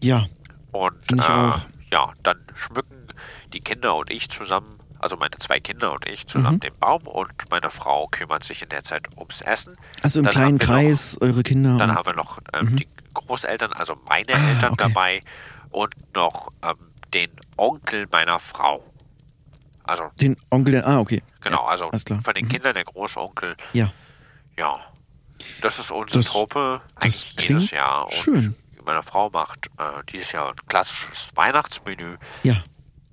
Ja, 0.00 0.26
Und 0.72 1.12
äh, 1.12 1.52
ja, 1.92 2.12
dann 2.22 2.38
schmücken 2.54 3.06
die 3.52 3.60
Kinder 3.60 3.94
und 3.94 4.10
ich 4.10 4.28
zusammen, 4.28 4.78
also 4.98 5.16
meine 5.16 5.36
zwei 5.38 5.60
Kinder 5.60 5.92
und 5.92 6.06
ich 6.08 6.26
zusammen 6.26 6.56
Mhm. 6.56 6.60
den 6.60 6.78
Baum 6.78 7.02
und 7.06 7.30
meine 7.50 7.70
Frau 7.70 8.08
kümmert 8.10 8.42
sich 8.44 8.62
in 8.62 8.68
der 8.70 8.82
Zeit 8.84 9.02
ums 9.16 9.40
Essen. 9.42 9.76
also 10.02 10.18
im 10.18 10.24
Dann 10.24 10.32
kleinen 10.32 10.58
Kreis, 10.58 11.16
eure 11.20 11.42
Kinder. 11.42 11.78
Dann 11.78 11.94
haben 11.94 12.06
wir 12.06 12.14
noch 12.14 12.38
ähm, 12.52 12.70
Mhm. 12.72 12.76
die 12.76 12.88
Großeltern, 13.14 13.72
also 13.72 13.94
meine 14.08 14.34
Ah, 14.34 14.48
Eltern 14.48 14.72
okay. 14.72 14.84
dabei 14.88 15.20
und 15.70 15.94
noch 16.14 16.48
ähm, 16.62 16.76
den 17.14 17.30
Onkel 17.56 18.08
meiner 18.10 18.40
Frau. 18.40 18.84
Also 19.84 20.10
den 20.20 20.36
Onkel, 20.50 20.72
der, 20.72 20.86
ah, 20.86 20.98
okay. 20.98 21.22
genau, 21.40 21.64
also 21.64 21.90
klar. 21.90 22.20
von 22.22 22.34
den 22.34 22.46
Mhm. 22.46 22.48
Kindern 22.50 22.74
der 22.74 22.84
Großonkel. 22.84 23.56
Ja. 23.72 23.92
Ja. 24.58 24.80
Das 25.60 25.78
ist 25.78 25.90
unsere 25.90 26.20
Das- 26.22 26.26
Truppe 26.32 26.80
eigentlich 26.96 27.34
jedes 27.48 27.70
Jahr. 27.70 28.04
Und 28.04 28.12
schön. 28.14 28.54
meine 28.84 29.02
Frau 29.02 29.28
macht 29.30 29.66
äh, 29.78 30.02
dieses 30.10 30.32
Jahr 30.32 30.50
ein 30.50 30.56
klassisches 30.68 31.28
Weihnachtsmenü. 31.34 32.16
Ja. 32.42 32.62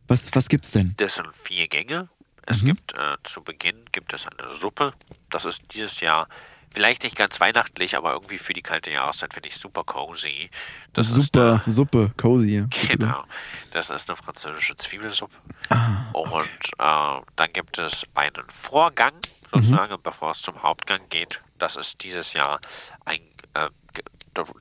Was, 0.08 0.34
was 0.36 0.50
gibt's 0.50 0.72
denn? 0.72 0.94
Das 0.98 1.16
sind 1.16 1.28
vier 1.34 1.68
Gänge. 1.68 2.10
Es 2.46 2.62
Mhm. 2.62 2.68
gibt 2.68 2.94
äh, 2.98 3.18
zu 3.24 3.42
Beginn 3.44 3.86
gibt 3.92 4.14
es 4.14 4.26
eine 4.28 4.52
Suppe. 4.54 4.94
Das 5.30 5.46
ist 5.46 5.74
dieses 5.74 6.00
Jahr 6.00 6.28
vielleicht 6.74 7.04
nicht 7.04 7.16
ganz 7.16 7.40
weihnachtlich, 7.40 7.96
aber 7.98 8.14
irgendwie 8.14 8.38
für 8.38 8.54
die 8.54 8.62
kalte 8.62 8.92
Jahreszeit 8.92 9.34
finde 9.34 9.50
ich 9.50 9.56
super 9.58 9.84
cozy. 9.84 10.50
Das 10.94 11.08
ist 11.08 11.16
Super, 11.16 11.62
Suppe, 11.68 12.12
cozy. 12.18 12.66
Genau. 12.88 13.24
Das 13.72 13.90
ist 13.90 14.10
eine 14.10 14.18
französische 14.18 14.76
Zwiebelsuppe. 14.76 15.36
Ah, 15.70 16.10
Und 16.14 16.44
äh, 16.80 17.26
dann 17.36 17.54
gibt 17.54 17.78
es 17.78 18.04
einen 18.16 18.50
Vorgang, 18.50 19.14
Mhm. 19.54 19.62
sozusagen, 19.64 19.98
bevor 20.02 20.32
es 20.32 20.42
zum 20.42 20.64
Hauptgang 20.64 21.02
geht. 21.10 21.42
Das 21.58 21.76
ist 21.76 22.02
dieses 22.04 22.32
Jahr 22.32 22.62
ein 23.04 23.20
äh, 23.54 23.68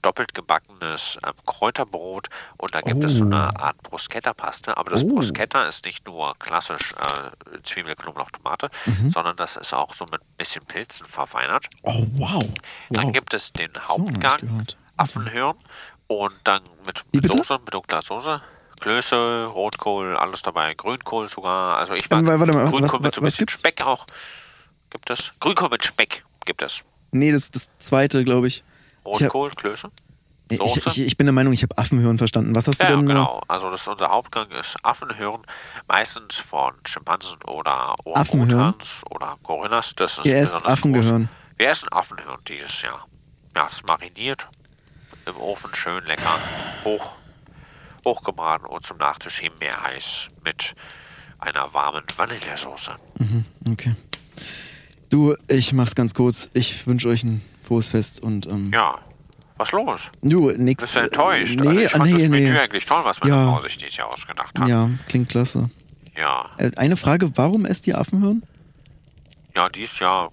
doppelt 0.02 0.34
gebackenes 0.34 1.18
ähm, 1.26 1.32
Kräuterbrot. 1.46 2.28
Und 2.56 2.74
da 2.74 2.80
gibt 2.80 3.02
es 3.04 3.14
so 3.14 3.24
Oh. 3.24 3.26
eine 3.26 3.58
Art 3.58 3.80
Bruschetta-Paste. 3.82 4.76
Aber 4.76 4.90
das 4.90 5.02
Oh. 5.04 5.08
Bruschetta 5.14 5.64
ist 5.66 5.84
nicht 5.84 6.06
nur 6.06 6.34
klassisch 6.38 6.92
äh, 6.92 7.62
Zwiebel, 7.62 7.94
Knoblauch, 7.96 8.30
Tomate, 8.30 8.70
Mhm. 8.86 9.10
sondern 9.10 9.36
das 9.36 9.56
ist 9.56 9.72
auch 9.72 9.94
so 9.94 10.04
mit 10.10 10.20
ein 10.20 10.36
bisschen 10.38 10.64
Pilzen 10.66 11.06
verfeinert. 11.06 11.66
Oh, 11.82 12.04
wow. 12.14 12.44
Dann 12.90 13.06
wow. 13.06 13.12
gibt 13.12 13.34
es 13.34 13.52
den 13.52 13.70
Hauptgang. 13.88 14.66
Affenhirn 14.96 15.54
und 16.08 16.32
dann 16.44 16.62
mit, 16.84 17.04
mit? 17.14 17.32
Soße, 17.32 17.58
mit 17.64 17.72
dunkler 17.72 18.02
Soße. 18.02 18.42
Klöße, 18.80 19.44
Rotkohl, 19.46 20.16
alles 20.16 20.42
dabei, 20.42 20.72
Grünkohl 20.74 21.28
sogar. 21.28 21.76
Also 21.76 21.92
ich 21.94 22.08
mag 22.10 22.20
Ähm, 22.20 22.26
warte 22.26 22.52
mal, 22.52 22.68
Grünkohl 22.70 22.98
was- 22.98 23.00
mit 23.00 23.14
so 23.14 23.20
ein 23.20 23.24
bisschen 23.24 23.38
gibt's? 23.46 23.58
Speck 23.60 23.84
auch. 23.86 24.06
Gibt 24.90 25.08
es? 25.10 25.32
Grünkohl 25.40 25.68
mit 25.68 25.84
Speck 25.84 26.24
gibt 26.46 26.62
es. 26.62 26.80
Nee, 27.12 27.30
das 27.32 27.50
das 27.50 27.68
zweite, 27.78 28.24
glaube 28.24 28.46
ich. 28.48 28.64
Rotkohl, 29.04 29.50
Klöße. 29.50 29.90
Ich, 30.52 30.60
ich, 30.86 30.98
ich 31.06 31.16
bin 31.16 31.26
der 31.26 31.32
Meinung, 31.32 31.52
ich 31.52 31.62
habe 31.62 31.78
Affenhirn 31.78 32.18
verstanden. 32.18 32.56
Was 32.56 32.66
hast 32.66 32.80
du 32.80 32.84
Ja, 32.84 32.90
denn? 32.90 33.04
äh, 33.04 33.08
genau. 33.08 33.40
Also 33.46 33.70
das 33.70 33.86
unser 33.86 34.08
Hauptgang 34.10 34.50
ist 34.50 34.74
Affenhirn, 34.82 35.42
meistens 35.86 36.34
von 36.36 36.74
Schimpansen 36.84 37.40
oder? 37.44 37.94
Orangutans 38.04 39.02
oder 39.10 39.38
Gorillas. 39.44 39.92
Das 39.94 40.18
ist 40.18 40.26
esst 40.26 40.52
besonders 40.54 40.72
Affengehirn. 40.72 41.22
Groß. 41.28 41.56
Wir 41.58 41.68
essen 41.70 41.88
Affenhirn 41.92 42.38
dieses 42.48 42.82
Jahr. 42.82 43.06
Ja, 43.54 43.66
es 43.68 43.74
ist 43.74 43.86
mariniert 43.86 44.48
im 45.26 45.36
Ofen, 45.36 45.72
schön 45.74 46.02
lecker, 46.04 46.38
hoch, 46.84 47.12
hochgebraten 48.04 48.66
und 48.66 48.84
zum 48.84 48.96
Nachtisch 48.96 49.38
Himbeereis 49.38 50.28
mit 50.42 50.74
einer 51.38 51.72
warmen 51.74 52.02
Vanillesoße. 52.16 52.92
Mhm, 53.18 53.44
okay. 53.70 53.94
Du, 55.10 55.36
ich 55.48 55.72
mach's 55.72 55.94
ganz 55.94 56.12
kurz. 56.14 56.50
Ich 56.54 56.86
wünsche 56.86 57.08
euch 57.08 57.22
ein 57.24 57.40
Fest 57.78 58.20
und 58.22 58.46
ähm, 58.46 58.70
Ja, 58.72 58.94
was 59.56 59.70
los? 59.72 60.10
du, 60.22 60.50
nix. 60.52 60.82
Bist 60.84 60.94
du 60.96 61.00
enttäuscht? 61.00 61.60
Nee, 61.60 61.68
also 61.68 61.80
ich 61.80 61.90
fand 61.90 62.04
nee, 62.04 62.10
das 62.12 62.28
Menü 62.28 62.52
nee. 62.52 62.58
eigentlich 62.58 62.86
toll, 62.86 63.00
was 63.04 63.20
meine 63.20 63.34
Ja. 63.34 63.52
Frau 63.54 63.62
sich 63.62 63.76
dieses 63.78 63.96
Jahr 63.96 64.08
ausgedacht 64.08 64.58
hat. 64.58 64.68
Ja, 64.68 64.90
klingt 65.06 65.28
klasse. 65.28 65.70
Ja. 66.16 66.50
Äh, 66.58 66.70
eine 66.76 66.96
Frage, 66.96 67.36
warum 67.36 67.64
esst 67.66 67.86
ihr 67.86 67.98
Affenhirn? 67.98 68.42
Ja, 69.54 69.68
dieses 69.68 69.98
Jahr 69.98 70.32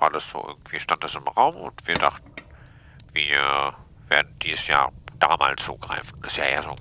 war 0.00 0.10
das 0.10 0.28
so, 0.30 0.44
irgendwie 0.48 0.80
stand 0.80 1.02
das 1.04 1.14
im 1.14 1.22
Raum 1.28 1.54
und 1.56 1.74
wir 1.86 1.94
dachten, 1.94 2.30
wir 3.12 3.74
werden 4.08 4.28
dieses 4.42 4.66
Jahr 4.66 4.92
da 5.20 5.36
mal 5.36 5.54
zugreifen. 5.56 6.18
Das 6.22 6.32
ist 6.32 6.38
ja 6.38 6.44
eher 6.44 6.62
so, 6.62 6.74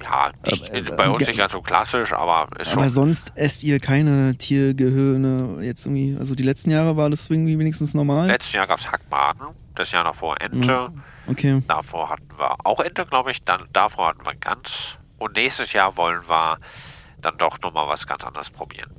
ja, 0.00 0.30
nicht, 0.44 0.64
Aber, 0.64 0.74
äh, 0.74 0.82
bei 0.96 1.08
uns 1.10 1.26
nicht 1.26 1.36
ganz 1.38 1.52
so 1.52 1.60
klassisch, 1.60 2.12
aber 2.12 2.46
ist 2.58 2.72
Aber 2.72 2.84
schon. 2.84 2.92
sonst 2.92 3.32
esst 3.34 3.62
ihr 3.64 3.78
keine 3.80 4.36
Tiergehirne 4.36 5.58
jetzt 5.64 5.86
irgendwie, 5.86 6.16
also 6.18 6.34
die 6.34 6.42
letzten 6.42 6.70
Jahre 6.70 6.96
war 6.96 7.10
das 7.10 7.28
irgendwie 7.30 7.58
wenigstens 7.58 7.94
normal? 7.94 8.26
Letztes 8.28 8.52
Jahr 8.52 8.66
gab 8.66 8.78
es 8.80 8.90
Hackbraten, 8.90 9.46
das 9.74 9.90
Jahr 9.92 10.04
davor 10.04 10.40
Ente, 10.40 10.66
Ja. 10.66 10.92
Okay. 11.28 11.62
davor 11.68 12.10
hatten 12.10 12.28
wir 12.36 12.56
auch 12.66 12.80
Ente, 12.80 13.06
glaube 13.06 13.30
ich, 13.30 13.42
dann 13.44 13.62
davor 13.72 14.08
hatten 14.08 14.24
wir 14.26 14.34
Gans 14.34 14.96
und 15.18 15.36
nächstes 15.36 15.72
Jahr 15.72 15.96
wollen 15.96 16.20
wir 16.28 16.58
dann 17.20 17.36
doch 17.38 17.60
nochmal 17.60 17.86
was 17.88 18.06
ganz 18.06 18.24
anderes 18.24 18.50
probieren. 18.50 18.90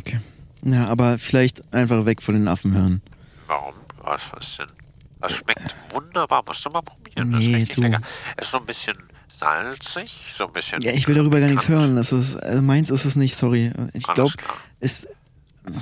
Okay. 0.00 0.18
Ja, 0.64 0.86
aber 0.88 1.18
vielleicht 1.18 1.72
einfach 1.74 2.04
weg 2.06 2.22
von 2.22 2.34
den 2.34 2.46
Affenhirnen. 2.48 3.02
Warum? 3.46 3.74
Was, 4.02 4.22
was 4.32 4.56
denn? 4.56 4.66
Das 5.20 5.32
schmeckt 5.32 5.74
wunderbar, 5.92 6.44
musst 6.46 6.64
du 6.64 6.70
mal 6.70 6.82
probieren. 6.82 7.32
das 7.32 7.40
Nee, 7.40 7.48
ist 7.50 7.56
richtig 7.56 7.74
du. 7.76 7.80
lecker. 7.82 8.00
Es 8.36 8.46
ist 8.46 8.50
so 8.52 8.58
ein 8.58 8.66
bisschen 8.66 8.96
salzig, 9.38 10.32
so 10.34 10.46
ein 10.46 10.52
bisschen. 10.52 10.80
Ja, 10.82 10.92
ich 10.92 11.06
will 11.08 11.14
darüber 11.14 11.40
gar 11.40 11.48
nichts 11.48 11.68
hören. 11.68 11.96
Das 11.96 12.12
ist, 12.12 12.36
also 12.36 12.62
meins 12.62 12.90
ist 12.90 13.04
es 13.04 13.16
nicht, 13.16 13.36
sorry. 13.36 13.72
Ich 13.92 14.06
glaube, 14.06 14.32
ist. 14.80 15.08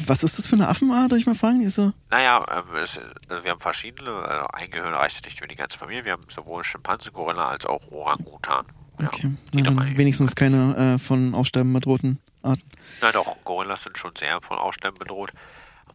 Was 0.09 0.25
ist 0.25 0.37
das 0.37 0.49
für 0.49 0.57
eine 0.57 0.67
Affenart, 0.69 1.13
darf 1.13 1.19
ich 1.21 1.27
mal 1.27 1.37
fragen? 1.37 1.61
Die 1.61 1.67
ist 1.67 1.77
so. 1.77 1.93
Naja, 2.11 2.45
ähm, 2.51 2.77
es, 2.83 2.99
also 3.29 3.45
wir 3.45 3.53
haben 3.53 3.61
verschiedene, 3.61 4.11
also 4.11 4.45
ein 4.53 4.69
Gehirn 4.69 4.93
reicht 4.93 5.25
nicht 5.25 5.39
für 5.39 5.47
die 5.47 5.55
ganze 5.55 5.79
Familie. 5.79 6.05
Wir 6.05 6.13
haben 6.13 6.25
sowohl 6.29 6.65
Schimpanse, 6.65 7.13
Gorilla 7.13 7.51
als 7.51 7.67
auch 7.67 7.81
Orang-Utan. 7.93 8.67
Ja, 8.99 9.07
Okay. 9.07 9.31
Na, 9.53 9.97
wenigstens 9.97 10.35
keine 10.35 10.95
äh, 10.97 10.99
von 10.99 11.37
Aussterben 11.37 11.73
bedrohten 11.73 12.19
Arten. 12.43 12.63
Na 13.01 13.13
doch, 13.13 13.37
Gorillas 13.45 13.85
sind 13.85 13.97
schon 13.97 14.11
sehr 14.19 14.41
von 14.41 14.59
Aussterben 14.59 14.99
bedroht. 14.99 15.31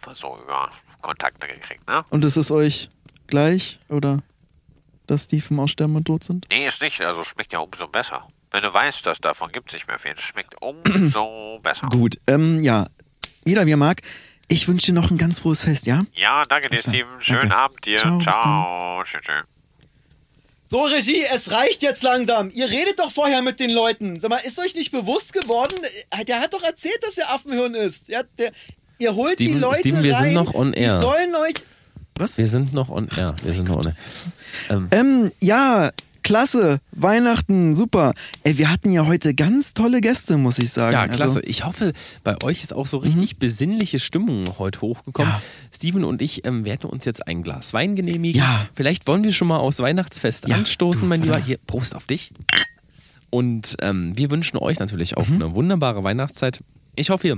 Aber 0.01 0.16
so 0.16 0.38
über 0.41 0.70
Kontakte 1.01 1.47
gekriegt, 1.47 1.86
ne? 1.89 2.05
Und 2.12 2.24
ist 2.24 2.38
es 2.38 2.49
euch 2.49 2.88
gleich 3.28 3.80
oder 3.89 4.20
dass 5.12 5.28
die 5.28 5.41
vom 5.41 5.59
Aussterben 5.59 5.93
bedroht 5.95 6.24
sind? 6.24 6.45
Nee, 6.49 6.68
ist 6.68 6.82
nicht. 6.82 6.99
Also 7.01 7.24
schmeckt 7.24 7.53
ja 7.53 7.59
umso 7.59 7.88
besser. 7.88 8.28
Wenn 8.49 8.64
du 8.64 8.74
weißt, 8.74 9.05
dass 9.05 9.20
davon 9.20 9.51
gibt 9.51 9.70
es 9.70 9.74
nicht 9.76 9.88
mehr 9.88 9.99
viel, 9.99 10.14
es 10.18 10.22
schmeckt 10.24 10.55
umso 10.62 11.59
besser. 11.64 11.88
Gut, 11.88 12.18
ähm, 12.28 12.62
ja. 12.64 12.88
Jeder 13.45 13.66
wie 13.66 13.72
er 13.72 13.78
mag. 13.78 14.01
Ich 14.47 14.68
wünsche 14.68 14.88
dir 14.88 14.93
noch 14.93 15.09
ein 15.12 15.18
ganz 15.18 15.39
frohes 15.39 15.64
Fest, 15.64 15.86
ja? 15.88 16.03
Ja, 16.14 16.43
danke 16.43 16.68
dir. 16.70 16.78
Steven. 16.78 17.07
Schönen 17.20 17.41
Danke. 17.41 17.55
Abend 17.55 17.86
dir. 17.86 17.97
Ciao, 17.99 18.20
Ciao. 18.20 19.03
Tschüss, 19.03 19.22
tschüss. 19.22 19.43
So, 20.66 20.84
Regie, 20.84 21.24
es 21.24 21.51
reicht 21.51 21.82
jetzt 21.84 22.01
langsam. 22.03 22.49
Ihr 22.49 22.70
redet 22.70 22.99
doch 22.99 23.12
vorher 23.12 23.41
mit 23.41 23.59
den 23.59 23.70
Leuten. 23.72 24.20
Sag 24.20 24.30
mal, 24.30 24.38
ist 24.38 24.57
euch 24.59 24.74
nicht 24.76 24.91
bewusst 24.91 25.34
geworden? 25.34 25.76
Der 26.28 26.39
hat 26.39 26.53
doch 26.53 26.64
erzählt, 26.64 26.99
dass 27.01 27.18
er 27.18 27.32
Affenhirn 27.34 27.76
ist. 27.76 28.07
Ja, 28.09 28.24
der, 28.38 28.51
ihr 28.97 29.16
holt 29.16 29.39
die 29.39 29.45
Steven- 29.45 29.59
Leute 29.59 29.80
Steven, 29.80 30.03
wir 30.03 30.14
sind 30.16 30.24
rein. 30.28 30.34
noch 30.34 30.53
on 30.53 30.74
air. 30.74 30.95
Die 30.97 31.01
sollen 31.01 31.36
euch. 31.36 31.53
Was? 32.22 32.38
Wir 32.38 32.47
sind 32.47 32.74
noch 32.74 32.89
on 32.89 33.07
air. 33.17 33.34
Wir 33.43 33.53
sind 33.53 33.67
noch 33.67 33.78
on 33.78 33.88
air. 33.88 33.95
Ähm, 34.69 34.88
Ähm, 34.91 35.32
ja, 35.39 35.91
klasse. 36.24 36.80
Weihnachten, 36.91 37.74
super. 37.76 38.13
Ey, 38.43 38.57
wir 38.57 38.69
hatten 38.72 38.91
ja 38.91 39.05
heute 39.07 39.34
ganz 39.34 39.74
tolle 39.74 40.01
Gäste, 40.01 40.38
muss 40.38 40.59
ich 40.59 40.69
sagen. 40.72 40.93
Ja, 40.93 41.07
klasse. 41.07 41.38
Also, 41.38 41.39
ich 41.43 41.65
hoffe, 41.65 41.93
bei 42.24 42.41
euch 42.43 42.61
ist 42.63 42.74
auch 42.76 42.86
so 42.86 42.99
richtig 42.99 43.38
besinnliche 43.38 43.99
Stimmung 43.99 44.45
heute 44.59 44.82
hochgekommen. 44.82 45.32
Ja. 45.32 45.41
Steven 45.74 46.03
und 46.03 46.22
ich 46.22 46.45
ähm, 46.45 46.63
werden 46.63 46.89
uns 46.89 47.05
jetzt 47.05 47.26
ein 47.28 47.41
Glas 47.43 47.74
Wein 47.74 47.95
genehmigen. 47.95 48.39
Ja. 48.39 48.67
Vielleicht 48.76 49.07
wollen 49.07 49.24
wir 49.24 49.34
schon 49.34 49.47
mal 49.47 49.57
aufs 49.57 49.80
Weihnachtsfest 49.80 50.47
Ja, 50.47 50.55
anstoßen, 50.57 51.07
mein 51.09 51.24
Lieber. 51.24 51.39
Hier, 51.39 51.57
Prost 51.65 51.95
auf 51.95 52.05
dich. 52.05 52.32
Und 53.30 53.78
ähm, 53.82 54.17
wir 54.17 54.30
wünschen 54.30 54.57
euch 54.57 54.80
natürlich 54.80 55.11
Mhm. 55.11 55.17
auch 55.17 55.28
eine 55.28 55.55
wunderbare 55.55 56.03
Weihnachtszeit. 56.03 56.59
Ich 56.95 57.09
hoffe, 57.09 57.28
ihr 57.30 57.38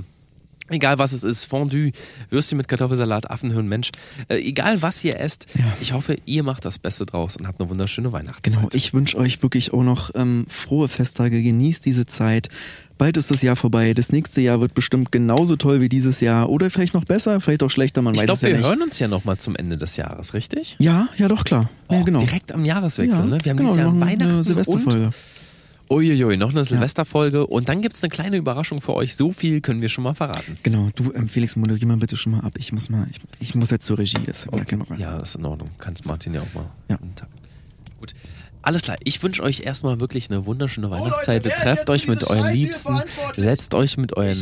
Egal 0.70 0.98
was 0.98 1.12
es 1.12 1.24
ist, 1.24 1.44
Fondue, 1.44 1.92
Würstchen 2.30 2.56
mit 2.56 2.68
Kartoffelsalat, 2.68 3.30
Affenhirn, 3.30 3.68
Mensch, 3.68 3.90
äh, 4.28 4.36
egal 4.36 4.80
was 4.80 5.04
ihr 5.04 5.20
esst, 5.20 5.46
ich 5.82 5.92
hoffe, 5.92 6.16
ihr 6.24 6.42
macht 6.42 6.64
das 6.64 6.78
Beste 6.78 7.04
draus 7.04 7.36
und 7.36 7.46
habt 7.46 7.60
eine 7.60 7.68
wunderschöne 7.68 8.12
Weihnachtszeit. 8.12 8.54
genau, 8.62 8.68
ich 8.72 8.94
wünsche 8.94 9.18
euch 9.18 9.42
wirklich 9.42 9.74
auch 9.74 9.82
noch 9.82 10.10
ähm, 10.14 10.46
frohe 10.48 10.88
Festtage. 10.88 11.42
Genießt 11.42 11.84
diese 11.84 12.06
Zeit. 12.06 12.48
Bald 12.96 13.16
ist 13.18 13.30
das 13.30 13.42
Jahr 13.42 13.56
vorbei. 13.56 13.92
Das 13.92 14.10
nächste 14.12 14.40
Jahr 14.40 14.60
wird 14.60 14.72
bestimmt 14.72 15.12
genauso 15.12 15.56
toll 15.56 15.80
wie 15.82 15.88
dieses 15.90 16.20
Jahr. 16.20 16.48
Oder 16.48 16.70
vielleicht 16.70 16.94
noch 16.94 17.04
besser, 17.04 17.40
vielleicht 17.40 17.62
auch 17.62 17.70
schlechter, 17.70 18.00
man 18.02 18.14
Ich 18.14 18.20
weiß 18.20 18.26
glaube, 18.26 18.36
es 18.36 18.42
ja 18.42 18.48
wir 18.48 18.56
nicht. 18.56 18.66
hören 18.66 18.82
uns 18.82 18.98
ja 18.98 19.08
nochmal 19.08 19.36
zum 19.36 19.56
Ende 19.56 19.76
des 19.76 19.96
Jahres, 19.96 20.32
richtig? 20.32 20.76
Ja, 20.78 21.08
ja, 21.18 21.28
doch, 21.28 21.44
klar. 21.44 21.68
ja, 21.90 21.98
Oh, 22.00 22.04
genau. 22.04 22.20
Direkt 22.20 22.52
am 22.52 22.64
Jahreswechsel, 22.64 23.18
ja, 23.18 23.24
ne? 23.26 23.38
Wir 23.42 23.50
haben 23.50 23.56
genau, 23.58 23.72
dieses 23.72 23.76
Jahr 23.76 23.92
noch 23.92 24.00
eine 24.00 24.12
Weihnachten 24.20 24.42
Silvesterfolge. 24.44 25.06
und 25.06 25.14
Uiuiui, 25.90 26.36
noch 26.36 26.50
eine 26.50 26.64
Silvesterfolge 26.64 27.46
und 27.46 27.68
dann 27.68 27.82
gibt 27.82 27.96
es 27.96 28.02
eine 28.02 28.08
kleine 28.08 28.36
Überraschung 28.36 28.80
für 28.80 28.94
euch. 28.94 29.16
So 29.16 29.30
viel 29.30 29.60
können 29.60 29.82
wir 29.82 29.88
schon 29.88 30.04
mal 30.04 30.14
verraten. 30.14 30.54
Genau, 30.62 30.88
du, 30.94 31.12
ähm, 31.14 31.28
Felix, 31.28 31.56
moderier 31.56 31.86
mal 31.86 31.96
bitte 31.98 32.16
schon 32.16 32.32
mal 32.32 32.40
ab. 32.40 32.54
Ich 32.56 32.72
muss 32.72 32.88
mal, 32.88 33.06
ich, 33.10 33.20
ich 33.40 33.54
muss 33.54 33.70
jetzt 33.70 33.84
zur 33.84 33.98
Regie. 33.98 34.18
Das 34.26 34.48
okay. 34.50 34.78
Ja, 34.96 35.18
ist 35.18 35.36
in 35.36 35.44
Ordnung. 35.44 35.68
Kannst 35.78 36.06
Martin 36.06 36.34
ja 36.34 36.40
auch 36.40 36.54
mal. 36.54 36.66
Ja. 36.88 36.98
Gut. 38.00 38.14
Alles 38.64 38.80
klar, 38.80 38.96
ich 39.04 39.22
wünsche 39.22 39.42
euch 39.42 39.60
erstmal 39.60 40.00
wirklich 40.00 40.30
eine 40.30 40.46
wunderschöne 40.46 40.90
Weihnachtszeit. 40.90 41.44
Leute, 41.44 41.56
wer 41.56 41.56
ist 41.56 41.62
Trefft 41.62 41.90
euch 41.90 42.08
mit 42.08 42.24
euren 42.24 42.44
Scheiße 42.44 42.56
hier 42.56 42.66
Liebsten, 42.66 43.02
setzt 43.36 43.74
euch 43.74 43.98
mit 43.98 44.16
euren 44.16 44.34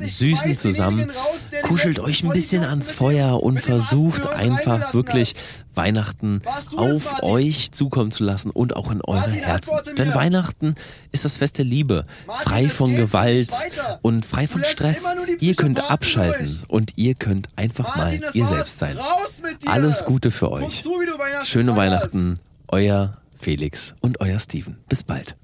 Süßen 0.00 0.56
zusammen, 0.56 1.10
raus, 1.10 1.62
kuschelt 1.62 2.00
euch 2.00 2.24
ein 2.24 2.30
bisschen 2.30 2.64
ans 2.64 2.90
Feuer 2.90 3.40
und 3.40 3.60
versucht 3.60 4.26
einfach 4.26 4.94
wirklich 4.94 5.36
Weihnachten 5.76 6.40
das, 6.42 6.74
auf 6.74 7.04
Martin? 7.04 7.28
euch 7.28 7.70
zukommen 7.70 8.10
zu 8.10 8.24
lassen 8.24 8.50
und 8.50 8.74
auch 8.74 8.90
in 8.90 9.00
eure 9.02 9.20
Martin, 9.20 9.44
Herzen. 9.44 9.76
Denn. 9.96 10.12
Weihnachten 10.12 10.74
ist 11.12 11.24
das 11.24 11.36
Fest 11.36 11.58
der 11.58 11.64
Liebe, 11.64 12.04
Martin, 12.26 12.48
frei 12.48 12.68
von 12.68 12.96
Gewalt 12.96 13.52
und 14.02 14.26
frei 14.26 14.48
von 14.48 14.64
Stress. 14.64 15.04
Ihr 15.38 15.54
könnt 15.54 15.88
abschalten 15.88 16.46
durch. 16.46 16.68
und 16.68 16.92
ihr 16.96 17.14
könnt 17.14 17.48
einfach 17.54 17.96
Martin, 17.96 18.20
mal 18.20 18.26
das 18.26 18.34
ihr 18.34 18.46
selbst 18.46 18.80
sein. 18.80 18.98
Alles 19.66 20.04
Gute 20.04 20.32
für 20.32 20.50
euch. 20.50 20.82
zu, 20.82 20.90
Weihnachten 20.90 21.46
Schöne 21.46 21.74
feierst. 21.74 21.78
Weihnachten, 21.78 22.40
euer 22.66 23.16
Felix 23.38 23.94
und 24.00 24.20
euer 24.20 24.38
Steven. 24.38 24.78
Bis 24.88 25.02
bald. 25.02 25.36